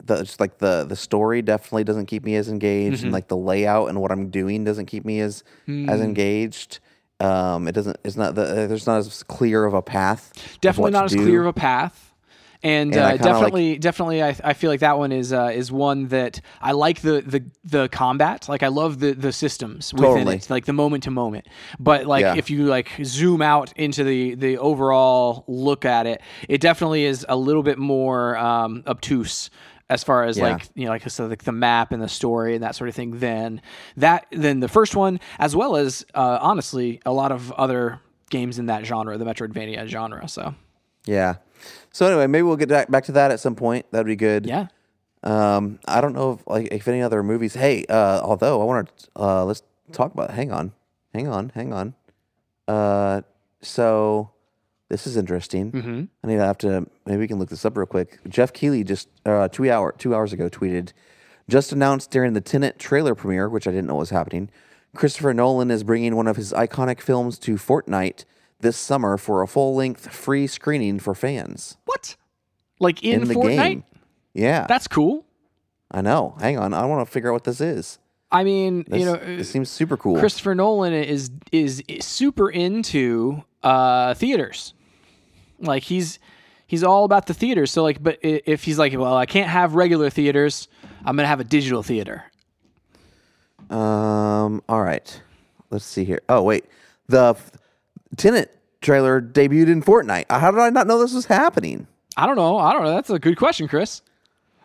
the 0.04 0.20
it's 0.20 0.40
like 0.40 0.60
the 0.60 0.86
the 0.88 0.96
story 0.96 1.42
definitely 1.42 1.84
doesn't 1.84 2.06
keep 2.06 2.24
me 2.24 2.36
as 2.36 2.48
engaged, 2.50 2.98
Mm-hmm. 2.98 3.06
and 3.08 3.14
like 3.14 3.28
the 3.28 3.36
layout 3.38 3.90
and 3.90 4.00
what 4.00 4.12
I'm 4.12 4.30
doing 4.30 4.64
doesn't 4.64 4.86
keep 4.86 5.04
me 5.06 5.20
as 5.20 5.44
Hmm. 5.66 5.90
as 5.90 6.00
engaged. 6.02 6.80
Um, 7.20 7.68
it 7.68 7.72
doesn't. 7.72 7.98
It's 8.04 8.16
not 8.16 8.36
the. 8.36 8.44
There's 8.68 8.86
not 8.86 9.00
as 9.00 9.24
clear 9.24 9.66
of 9.66 9.74
a 9.74 9.82
path. 9.82 10.32
definitely 10.62 10.92
not 10.92 11.06
as 11.06 11.12
do. 11.14 11.18
clear 11.24 11.42
of 11.42 11.48
a 11.48 11.54
path. 11.54 12.07
And, 12.64 12.92
And 12.94 13.00
uh, 13.02 13.10
kinda 13.10 13.12
like- 13.12 13.22
definitely, 13.22 13.78
definitely, 13.78 14.24
I, 14.24 14.36
I 14.44 14.54
feel 14.54 14.72
like 14.72 14.80
that 14.80 14.98
one 14.98 15.12
is 15.12 15.32
uh, 15.32 15.52
is 15.54 15.72
one 15.72 16.08
that 16.08 16.42
I 16.62 16.72
like 16.72 17.02
the 17.02 17.22
the 17.22 17.44
the 17.64 17.88
combat. 17.90 18.50
Like 18.50 18.64
I 18.64 18.70
love 18.70 19.00
the 19.00 19.14
the 19.14 19.32
systems 19.32 19.94
within 19.94 20.16
Totally. 20.16 20.36
it, 20.38 20.50
like 20.50 20.66
the 20.66 20.74
moment 20.74 21.04
to 21.04 21.12
moment. 21.12 21.48
But 21.80 22.08
like 22.08 22.22
Yeah. 22.24 22.36
if 22.36 22.50
you 22.50 22.66
like 22.66 22.90
zoom 23.04 23.42
out 23.44 23.74
into 23.76 24.04
the 24.04 24.34
the 24.36 24.58
overall 24.58 25.44
look 25.48 25.86
at 25.86 26.08
it, 26.08 26.22
it 26.50 26.60
definitely 26.60 27.06
is 27.06 27.26
a 27.30 27.36
little 27.38 27.64
bit 27.64 27.78
more 27.78 28.36
um, 28.38 28.84
obtuse 28.88 29.50
as 29.90 30.04
far 30.04 30.24
as 30.24 30.38
Yeah. 30.38 30.54
like 30.54 30.68
you 30.74 30.86
know 30.86 30.92
like 30.92 31.04
I 31.06 31.10
said, 31.10 31.30
like 31.30 31.44
the 31.44 31.52
map 31.52 31.92
and 31.92 32.02
the 32.02 32.10
story 32.10 32.56
and 32.56 32.64
that 32.64 32.76
sort 32.76 32.90
of 32.90 32.96
thing. 32.96 33.20
Than 33.20 33.62
that 33.98 34.26
than 34.32 34.62
the 34.62 34.68
first 34.68 34.96
one, 34.96 35.20
as 35.38 35.56
well 35.56 35.76
as 35.76 36.06
uh, 36.16 36.40
honestly 36.42 37.02
a 37.06 37.14
lot 37.14 37.32
of 37.32 37.52
other 37.52 38.00
games 38.32 38.58
in 38.58 38.66
that 38.66 38.84
genre, 38.86 39.16
the 39.18 39.26
Metroidvania 39.26 39.86
genre. 39.88 40.28
So 40.28 40.56
Yeah. 41.06 41.36
So 41.92 42.06
anyway, 42.08 42.28
maybe 42.28 42.44
we'll 42.44 42.58
get 42.58 42.70
back 42.70 42.90
back 42.92 43.06
to 43.06 43.12
that 43.14 43.32
at 43.32 43.40
some 43.40 43.56
point. 43.56 43.86
That'd 43.92 44.08
be 44.08 44.16
good. 44.16 44.46
yeah. 44.46 44.68
Um, 45.24 45.80
I 45.86 46.00
don't 46.00 46.14
know 46.14 46.34
if 46.34 46.48
like 46.48 46.68
if 46.72 46.88
any 46.88 47.02
other 47.02 47.24
movies. 47.24 47.56
Hey, 47.56 47.86
uh, 47.90 48.22
although 48.22 48.62
I 48.62 48.66
want 48.66 48.96
to 48.96 49.10
uh, 49.16 49.46
let's 49.46 49.64
talk 49.92 50.14
about. 50.14 50.32
Hang 50.32 50.52
on, 50.52 50.74
hang 51.14 51.28
on, 51.28 51.52
hang 51.56 51.74
on. 51.74 51.96
Uh, 52.68 53.22
so 53.62 54.32
this 54.90 55.08
is 55.08 55.18
interesting. 55.18 55.72
Mm-hmm. 55.72 56.04
I 56.24 56.28
need 56.28 56.38
to 56.38 56.46
have 56.46 56.58
to 56.60 56.88
maybe 57.06 57.20
we 57.20 57.28
can 57.28 57.40
look 57.40 57.50
this 57.50 57.66
up 57.66 57.76
real 57.76 57.88
quick. 57.88 58.20
Geoff 58.30 58.54
Keighley 58.54 58.84
just 58.84 59.10
uh, 59.26 59.48
two 59.48 59.70
hour 59.72 59.94
two 59.98 60.14
hours 60.16 60.34
ago 60.34 60.50
tweeted, 60.50 60.94
just 61.50 61.72
announced 61.72 62.12
during 62.12 62.34
the 62.34 62.42
Tenet 62.42 62.78
trailer 62.80 63.16
premiere, 63.16 63.50
which 63.50 63.68
I 63.68 63.72
didn't 63.72 63.88
know 63.88 63.96
was 63.96 64.12
happening. 64.12 64.50
Christopher 64.96 65.34
Nolan 65.34 65.72
is 65.72 65.84
bringing 65.84 66.16
one 66.16 66.28
of 66.28 66.38
his 66.38 66.54
iconic 66.54 67.02
films 67.02 67.38
to 67.40 67.56
Fortnite 67.56 68.24
this 68.60 68.78
summer 68.78 69.18
for 69.18 69.42
a 69.42 69.48
full 69.48 69.76
length 69.76 70.12
free 70.14 70.48
screening 70.48 71.00
for 71.00 71.14
fans 71.16 71.78
What? 71.86 72.16
Like 72.80 73.04
in, 73.04 73.22
in 73.24 73.28
the 73.28 73.34
Fortnite? 73.36 73.58
game. 73.58 73.84
Yeah, 74.34 74.66
That's 74.68 74.88
cool. 74.88 75.26
I 75.90 76.02
know. 76.02 76.36
Hang 76.40 76.58
on, 76.60 76.74
I 76.74 76.86
want 76.86 77.06
to 77.08 77.12
figure 77.12 77.30
out 77.30 77.34
what 77.34 77.44
this 77.46 77.62
is. 77.62 77.98
I 78.32 78.44
mean, 78.44 78.84
This, 78.88 79.00
you 79.00 79.06
know, 79.06 79.14
it 79.14 79.46
seems 79.46 79.70
super 79.70 79.96
cool. 79.96 80.20
Christopher 80.20 80.54
Nolan 80.54 80.94
is 80.94 81.32
is 81.52 81.82
super 82.02 82.50
into 82.50 83.44
uh, 83.64 84.14
theaters. 84.16 84.74
Like 85.60 85.84
he's 85.84 86.20
he's 86.68 86.84
all 86.84 87.06
about 87.06 87.26
the 87.28 87.34
theaters. 87.34 87.72
So 87.72 87.84
like, 87.84 88.04
but 88.04 88.20
if 88.22 88.66
he's 88.66 88.78
like, 88.78 88.94
well, 88.98 89.16
I 89.16 89.26
can't 89.26 89.50
have 89.50 89.76
regular 89.76 90.10
theaters, 90.10 90.68
I'm 91.06 91.16
gonna 91.16 91.28
have 91.28 91.40
a 91.40 91.46
digital 91.46 91.82
theater. 91.84 92.26
Um. 93.70 94.62
All 94.70 94.82
right. 94.84 95.22
Let's 95.70 95.86
see 95.86 96.06
here. 96.06 96.22
Oh 96.30 96.44
wait, 96.44 96.66
the 97.08 97.36
Tenet 98.16 98.58
trailer 98.82 99.22
debuted 99.22 99.70
in 99.70 99.82
Fortnite. 99.84 100.26
How 100.30 100.52
did 100.52 100.60
I 100.60 100.70
not 100.70 100.88
know 100.88 101.00
this 101.00 101.14
was 101.14 101.26
happening? 101.26 101.88
I 102.16 102.26
don't 102.26 102.36
know. 102.36 102.58
I 102.58 102.74
don't 102.74 102.84
know. 102.84 102.92
That's 102.92 103.10
a 103.10 103.20
good 103.20 103.38
question, 103.38 103.68
Chris. 103.68 104.02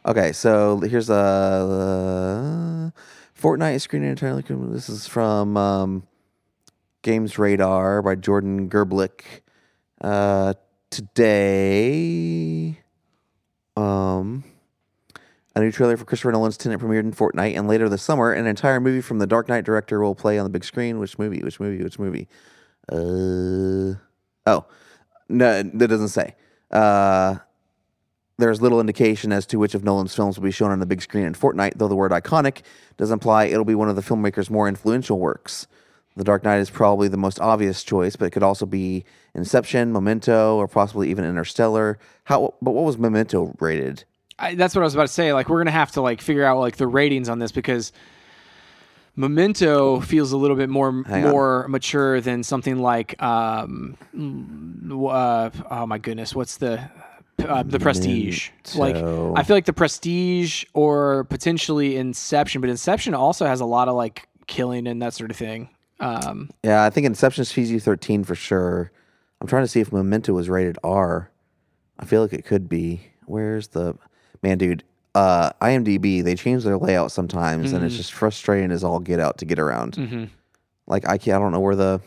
Okay, 0.05 0.33
so 0.33 0.81
here's 0.81 1.11
a 1.11 1.15
uh, 1.15 2.91
Fortnite 3.41 3.81
screening 3.81 4.11
entirely. 4.11 4.43
This 4.43 4.89
is 4.89 5.07
from 5.07 5.57
um, 5.57 6.07
Games 7.03 7.39
Radar 7.39 8.03
by 8.03 8.15
Jordan 8.17 8.69
Gerblick. 8.69 9.23
Uh, 10.01 10.55
today, 10.91 12.79
um, 13.77 14.43
a 15.55 15.61
new 15.61 15.71
trailer 15.71 15.97
for 15.97 16.05
Christopher 16.05 16.33
Nolan's 16.33 16.57
Tenet 16.57 16.81
premiered 16.81 17.01
in 17.01 17.13
Fortnite, 17.13 17.57
and 17.57 17.69
later 17.69 17.89
this 17.89 18.03
summer, 18.03 18.33
an 18.33 18.47
entire 18.47 18.81
movie 18.81 19.01
from 19.01 19.19
the 19.19 19.27
Dark 19.27 19.49
Knight 19.49 19.65
director 19.65 20.01
will 20.01 20.15
play 20.15 20.39
on 20.39 20.45
the 20.45 20.51
big 20.51 20.65
screen. 20.65 20.99
Which 20.99 21.19
movie? 21.19 21.43
Which 21.43 21.61
movie? 21.61 21.83
Which 21.83 21.99
movie? 21.99 22.29
Uh, 22.91 23.95
oh, 24.47 24.65
no, 25.29 25.63
that 25.63 25.89
doesn't 25.89 26.09
say. 26.09 26.35
Uh, 26.71 27.37
there's 28.39 28.61
little 28.61 28.81
indication 28.81 29.33
as 29.33 29.47
to 29.47 29.59
which 29.59 29.75
of 29.75 29.85
Nolan's 29.85 30.15
films 30.15 30.37
will 30.37 30.45
be 30.45 30.51
shown 30.51 30.71
on 30.71 30.81
the 30.81 30.87
big 30.87 31.03
screen 31.03 31.25
in 31.25 31.35
Fortnite, 31.35 31.75
though 31.77 31.89
the 31.89 31.95
word 31.95 32.13
iconic 32.13 32.63
does 32.97 33.11
imply 33.11 33.45
it'll 33.45 33.65
be 33.65 33.75
one 33.75 33.89
of 33.89 33.97
the 33.97 34.03
filmmaker's 34.03 34.51
more 34.51 34.67
influential 34.69 35.19
works. 35.19 35.67
The 36.17 36.25
Dark 36.25 36.45
Knight 36.45 36.59
is 36.59 36.69
probably 36.69 37.09
the 37.09 37.17
most 37.17 37.41
obvious 37.41 37.83
choice, 37.83 38.17
but 38.17 38.27
it 38.27 38.31
could 38.31 38.43
also 38.43 38.67
be 38.67 39.05
Inception, 39.35 39.93
Memento, 39.93 40.57
or 40.57 40.69
possibly 40.69 41.09
even 41.11 41.25
Interstellar. 41.25 41.99
How? 42.25 42.55
But 42.61 42.73
what 42.73 42.85
was 42.85 42.99
Memento 42.99 43.55
rated? 43.61 44.05
I, 44.39 44.55
that's 44.55 44.75
what 44.75 44.83
I 44.83 44.85
was 44.85 44.95
about 44.95 45.07
to 45.07 45.13
say. 45.13 45.33
Like, 45.33 45.49
we're 45.49 45.61
gonna 45.61 45.71
have 45.71 45.93
to 45.93 46.03
like 46.03 46.21
figure 46.21 46.45
out 46.45 46.59
like 46.59 46.77
the 46.77 46.87
ratings 46.87 47.29
on 47.31 47.39
this 47.39 47.53
because 47.53 47.93
Memento 49.15 50.01
feels 50.01 50.33
a 50.33 50.37
little 50.37 50.57
bit 50.57 50.71
more 50.71 50.91
Hang 51.05 51.27
on. 51.27 51.31
more 51.31 51.69
mature 51.69 52.21
than 52.21 52.43
something 52.43 52.79
like 52.79 53.21
um, 53.23 53.97
uh, 54.91 55.51
oh 55.71 55.87
my 55.87 55.99
goodness, 55.99 56.35
what's 56.35 56.57
the 56.57 56.89
uh, 57.39 57.63
the 57.63 57.79
Prestige? 57.79 58.51
Like, 58.75 58.97
I 58.97 59.43
feel 59.43 59.57
like 59.57 59.67
the 59.67 59.73
Prestige 59.73 60.65
or 60.75 61.25
potentially 61.25 61.97
Inception, 61.97 62.61
but 62.61 62.71
Inception 62.71 63.15
also 63.15 63.47
has 63.47 63.61
a 63.61 63.67
lot 63.67 63.89
of 63.89 63.95
like 63.95 64.29
killing 64.47 64.87
and 64.87 65.03
that 65.03 65.15
sort 65.15 65.31
of 65.31 65.37
thing. 65.37 65.69
Um, 66.01 66.51
Yeah, 66.63 66.85
I 66.85 66.91
think 66.91 67.07
Inception's 67.07 67.53
PG 67.53 67.81
13 67.81 68.25
for 68.25 68.35
sure. 68.35 68.91
I'm 69.41 69.47
trying 69.47 69.65
to 69.65 69.69
see 69.69 69.81
if 69.81 69.93
Memento 69.93 70.33
was 70.33 70.49
rated 70.49 70.79
R. 70.83 71.31
I 71.99 72.05
feel 72.05 72.23
like 72.23 72.33
it 72.33 72.45
could 72.45 72.69
be. 72.69 73.13
Where's 73.27 73.69
the 73.69 73.97
man, 74.43 74.59
dude? 74.59 74.85
Uh, 75.15 75.53
IMDb 75.61 76.25
they 76.25 76.35
change 76.35 76.65
their 76.65 76.79
layout 76.79 77.13
sometimes, 77.13 77.73
and 77.73 77.85
it's 77.85 77.97
just 77.97 78.13
frustrating 78.13 78.71
as 78.71 78.83
all 78.83 78.99
get 78.99 79.21
out 79.21 79.39
to 79.39 79.45
get 79.45 79.59
around. 79.59 80.31
Like 80.87 81.07
I 81.09 81.19
can't, 81.19 81.37
I 81.37 81.39
don't 81.39 81.53
know 81.53 81.61
where 81.61 81.77
the. 81.77 82.01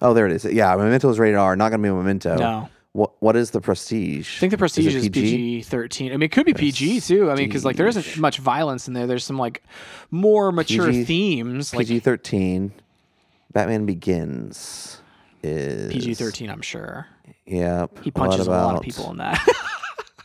Oh, 0.00 0.14
there 0.14 0.26
it 0.26 0.32
is. 0.32 0.44
Yeah, 0.44 0.74
Memento 0.76 1.08
is 1.10 1.18
rated 1.18 1.36
R. 1.36 1.56
Not 1.56 1.70
gonna 1.70 1.82
be 1.82 1.90
Memento. 1.90 2.36
No. 2.36 2.68
What 2.92 3.12
What 3.20 3.34
is 3.36 3.50
the 3.50 3.60
Prestige? 3.60 4.36
I 4.36 4.40
think 4.40 4.50
the 4.50 4.58
Prestige 4.58 4.94
is 4.94 5.08
PG 5.08 5.62
thirteen. 5.62 6.12
I 6.12 6.16
mean, 6.16 6.22
it 6.24 6.32
could 6.32 6.46
be 6.46 6.54
PG 6.54 7.00
too. 7.00 7.30
I 7.30 7.34
mean, 7.34 7.48
because 7.48 7.64
like 7.64 7.76
there 7.76 7.88
isn't 7.88 8.18
much 8.18 8.38
violence 8.38 8.88
in 8.88 8.94
there. 8.94 9.06
There's 9.06 9.24
some 9.24 9.38
like 9.38 9.62
more 10.10 10.52
mature 10.52 10.86
PG 10.86 11.04
themes, 11.04 11.72
like 11.74 11.86
PG 11.86 12.00
thirteen. 12.00 12.72
Batman 13.52 13.86
Begins 13.86 15.00
is 15.42 15.92
PG 15.92 16.14
thirteen. 16.14 16.50
I'm 16.50 16.62
sure 16.62 17.06
Yep. 17.46 18.04
he 18.04 18.10
punches 18.10 18.46
a 18.46 18.50
what 18.50 18.56
lot 18.58 18.76
of 18.76 18.82
people 18.82 19.10
in 19.10 19.16
that. 19.18 19.44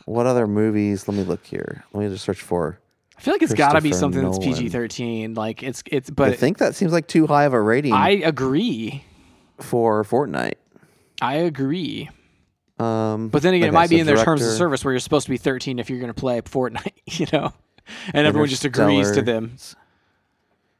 What 0.06 0.26
other 0.26 0.46
movies? 0.46 1.08
Let 1.08 1.16
me 1.16 1.24
look 1.24 1.44
here. 1.44 1.84
Let 1.92 2.04
me 2.04 2.10
just 2.10 2.24
search 2.24 2.40
for. 2.42 2.78
I 3.16 3.20
feel 3.20 3.32
like 3.34 3.42
it's 3.42 3.54
got 3.54 3.72
to 3.72 3.80
be 3.80 3.92
something 3.92 4.22
that's 4.22 4.38
PG 4.38 4.68
thirteen. 4.70 5.34
Like 5.34 5.62
it's 5.62 5.82
it's. 5.86 6.10
But 6.10 6.30
I 6.30 6.32
think 6.34 6.58
that 6.58 6.74
seems 6.74 6.92
like 6.92 7.06
too 7.06 7.26
high 7.26 7.44
of 7.44 7.52
a 7.52 7.60
rating 7.60 7.92
I 7.92 8.10
agree. 8.10 9.04
for 9.60 10.02
Fortnite. 10.04 10.54
I 11.22 11.34
agree. 11.34 12.10
Um, 12.78 13.28
But 13.28 13.42
then 13.42 13.54
again, 13.54 13.66
it 13.66 13.68
okay, 13.68 13.74
might 13.74 13.90
be 13.90 14.00
in 14.00 14.06
their 14.06 14.22
terms 14.22 14.44
of 14.44 14.52
service 14.52 14.84
where 14.84 14.92
you're 14.92 14.98
supposed 14.98 15.26
to 15.26 15.30
be 15.30 15.36
13 15.36 15.78
if 15.78 15.88
you're 15.88 16.00
going 16.00 16.12
to 16.12 16.20
play 16.20 16.40
Fortnite, 16.40 16.92
you 17.06 17.26
know, 17.32 17.52
and 18.12 18.26
everyone 18.26 18.48
just 18.48 18.64
agrees 18.64 19.12
to 19.12 19.22
them. 19.22 19.56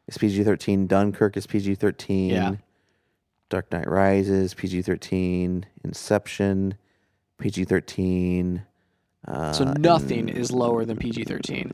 It's 0.07 0.19
PG 0.19 0.45
thirteen. 0.45 0.87
Dunkirk 0.87 1.37
is 1.37 1.47
PG 1.47 1.77
thirteen. 1.77 2.31
Yeah. 2.31 2.55
Dark 3.49 3.71
Knight 3.73 3.89
Rises 3.89 4.53
PG 4.55 4.83
thirteen. 4.83 5.67
Inception 5.83 6.75
PG 7.39 7.65
thirteen. 7.65 8.67
Uh, 9.27 9.53
So 9.53 9.65
nothing 9.79 10.29
is 10.29 10.53
lower 10.53 10.85
than 10.85 10.97
PG 10.97 11.25
13. 11.25 11.71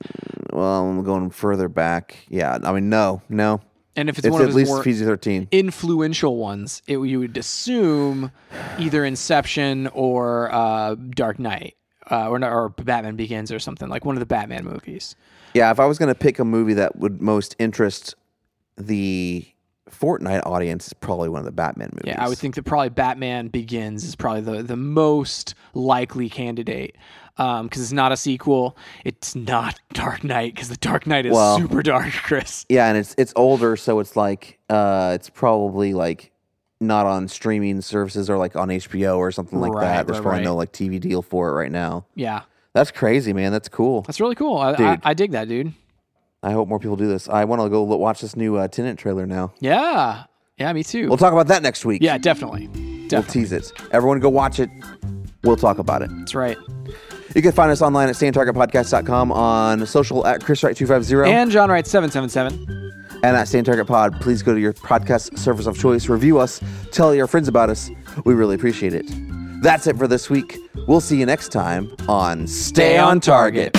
well, 0.53 0.85
I'm 0.87 1.03
going 1.05 1.31
further 1.31 1.69
back. 1.69 2.17
Yeah, 2.29 2.59
I 2.63 2.73
mean, 2.73 2.89
no, 2.89 3.23
no. 3.29 3.61
And 3.97 4.09
if 4.09 4.19
it's, 4.19 4.27
It's 4.27 4.33
one 4.33 4.43
of 4.43 4.49
at 4.51 4.55
least 4.55 4.83
PG 4.85 5.05
thirteen. 5.05 5.49
influential 5.51 6.37
ones, 6.37 6.81
it, 6.87 6.99
you 6.99 7.19
would 7.19 7.37
assume 7.37 8.31
either 8.79 9.05
Inception 9.05 9.89
or 9.89 10.49
uh, 10.53 10.95
Dark 10.95 11.39
Knight. 11.39 11.77
Uh, 12.11 12.29
or, 12.29 12.43
or 12.45 12.71
Batman 12.71 13.15
Begins 13.15 13.53
or 13.53 13.61
something 13.61 13.89
like 13.89 14.05
one 14.05 14.17
of 14.17 14.21
the 14.21 14.27
Batman 14.27 14.65
movies. 14.65 15.15
Yeah, 15.55 15.71
if 15.71 15.79
I 15.79 15.87
was 15.87 15.97
going 15.97 16.09
to 16.09 16.15
pick 16.15 16.41
a 16.41 16.45
movie 16.45 16.75
that 16.75 16.97
would 16.97 17.23
most 17.23 17.55
interest 17.61 18.17
the 18.77 19.47
Fortnite 19.89 20.45
audience, 20.45 20.87
it's 20.87 20.93
probably 20.95 21.29
one 21.29 21.39
of 21.39 21.45
the 21.45 21.53
Batman 21.53 21.91
movies. 21.93 22.07
Yeah, 22.15 22.25
I 22.25 22.29
would 22.29 22.39
think 22.39 22.57
that 22.57 22.65
probably 22.65 22.89
Batman 22.89 23.47
Begins 23.49 24.03
is 24.05 24.17
probably 24.17 24.41
the, 24.41 24.63
the 24.65 24.77
most 24.77 25.55
likely 25.75 26.29
candidate 26.29 26.97
because 27.37 27.81
it's 27.83 27.93
not 27.93 28.13
a 28.13 28.17
sequel. 28.17 28.77
It's 29.05 29.35
not 29.35 29.79
Dark 29.93 30.25
Knight 30.25 30.55
because 30.55 30.69
the 30.69 30.77
Dark 30.77 31.07
Knight 31.07 31.27
is 31.27 31.33
Well- 31.33 31.59
super 31.59 31.83
dark, 31.83 32.13
Chris. 32.23 32.67
Yeah, 32.69 32.89
and 32.89 32.97
it's 32.99 33.15
it's 33.19 33.33
older, 33.37 33.77
so 33.77 33.99
it's 34.01 34.17
like 34.17 34.59
uh, 34.69 35.13
it's 35.15 35.31
probably 35.31 35.95
like 35.95 36.31
not 36.81 37.05
on 37.07 37.29
streaming 37.29 37.81
services 37.83 38.31
or 38.31 38.39
like 38.39 38.57
on 38.57 38.69
HBO 38.69 39.19
or 39.19 39.31
something 39.33 39.61
like 39.61 39.73
Right, 39.73 39.83
that. 39.85 40.07
There's 40.07 40.19
right, 40.19 40.23
probably 40.23 40.39
right. 40.41 40.45
no 40.45 40.57
like 40.57 40.73
TV 40.73 40.99
deal 41.01 41.21
for 41.23 41.51
it 41.51 41.53
right 41.53 41.71
now. 41.73 42.07
Yeah, 42.15 42.43
That's 42.73 42.91
crazy, 42.91 43.33
man. 43.33 43.53
That's 43.53 43.69
cool. 43.69 44.03
that's 44.03 44.21
really 44.21 44.35
cool. 44.35 44.57
I, 44.59 44.73
I. 44.73 44.99
I 45.03 45.15
dig 45.15 45.33
that, 45.33 45.49
dude. 45.49 45.73
I 46.43 46.53
hope 46.53 46.69
more 46.69 46.79
people 46.79 46.97
do 46.97 47.07
this. 47.07 47.29
I 47.29 47.45
want 47.45 47.61
to 47.61 47.69
go 47.69 47.83
watch 47.83 48.23
this 48.23 48.35
new 48.35 48.57
uh, 48.57 48.67
Tenet 48.67 48.97
trailer 48.97 49.27
now. 49.27 49.53
Yeah, 49.61 50.25
yeah, 50.57 50.73
me 50.73 50.83
too. 50.83 51.07
We'll 51.09 51.19
talk 51.19 51.35
about 51.35 51.49
that 51.49 51.63
next 51.63 51.85
week. 51.85 52.01
yeah, 52.03 52.17
definitely, 52.17 52.69
we'll 53.13 53.23
tease 53.25 53.53
it. 53.53 53.71
Everyone 53.93 54.21
go 54.21 54.31
watch 54.31 54.59
it. 54.59 54.71
We'll 55.45 55.57
talk 55.57 55.79
about 55.79 56.01
it. 56.01 56.11
That's 56.19 56.35
right. 56.35 56.57
You 57.35 57.43
can 57.43 57.53
find 57.53 57.71
us 57.71 57.81
online 57.81 58.09
at 58.09 58.15
stayontargetpodcast.com 58.17 59.31
on 59.33 59.87
social 59.87 60.27
at 60.27 60.41
ChrisWright250 60.41 61.25
and, 61.27 61.33
And 61.33 61.51
John 61.51 61.71
Wright 61.71 61.87
seven 61.87 62.11
seven 62.11 62.29
seven. 62.29 62.93
at 63.23 63.45
Stay 63.49 63.63
Target 63.63 63.87
Pod. 63.87 64.21
Please 64.21 64.43
go 64.43 64.53
to 64.55 64.61
your 64.61 64.73
podcast 64.73 65.39
service 65.39 65.67
of 65.67 65.79
choice, 65.79 66.09
review 66.09 66.39
us, 66.39 66.61
tell 66.91 67.15
your 67.15 67.27
friends 67.27 67.47
about 67.49 67.71
us. 67.71 67.91
We 68.25 68.35
really 68.35 68.55
appreciate 68.57 68.95
it. 68.95 69.07
That's 69.63 69.87
it 69.87 69.97
for 69.99 70.09
this 70.09 70.31
week. 70.31 70.57
We'll 70.89 71.01
see 71.01 71.19
you 71.21 71.27
next 71.27 71.51
time 71.51 71.95
on 72.09 72.47
Stay 72.47 72.99
on 72.99 73.21
Target. 73.21 73.77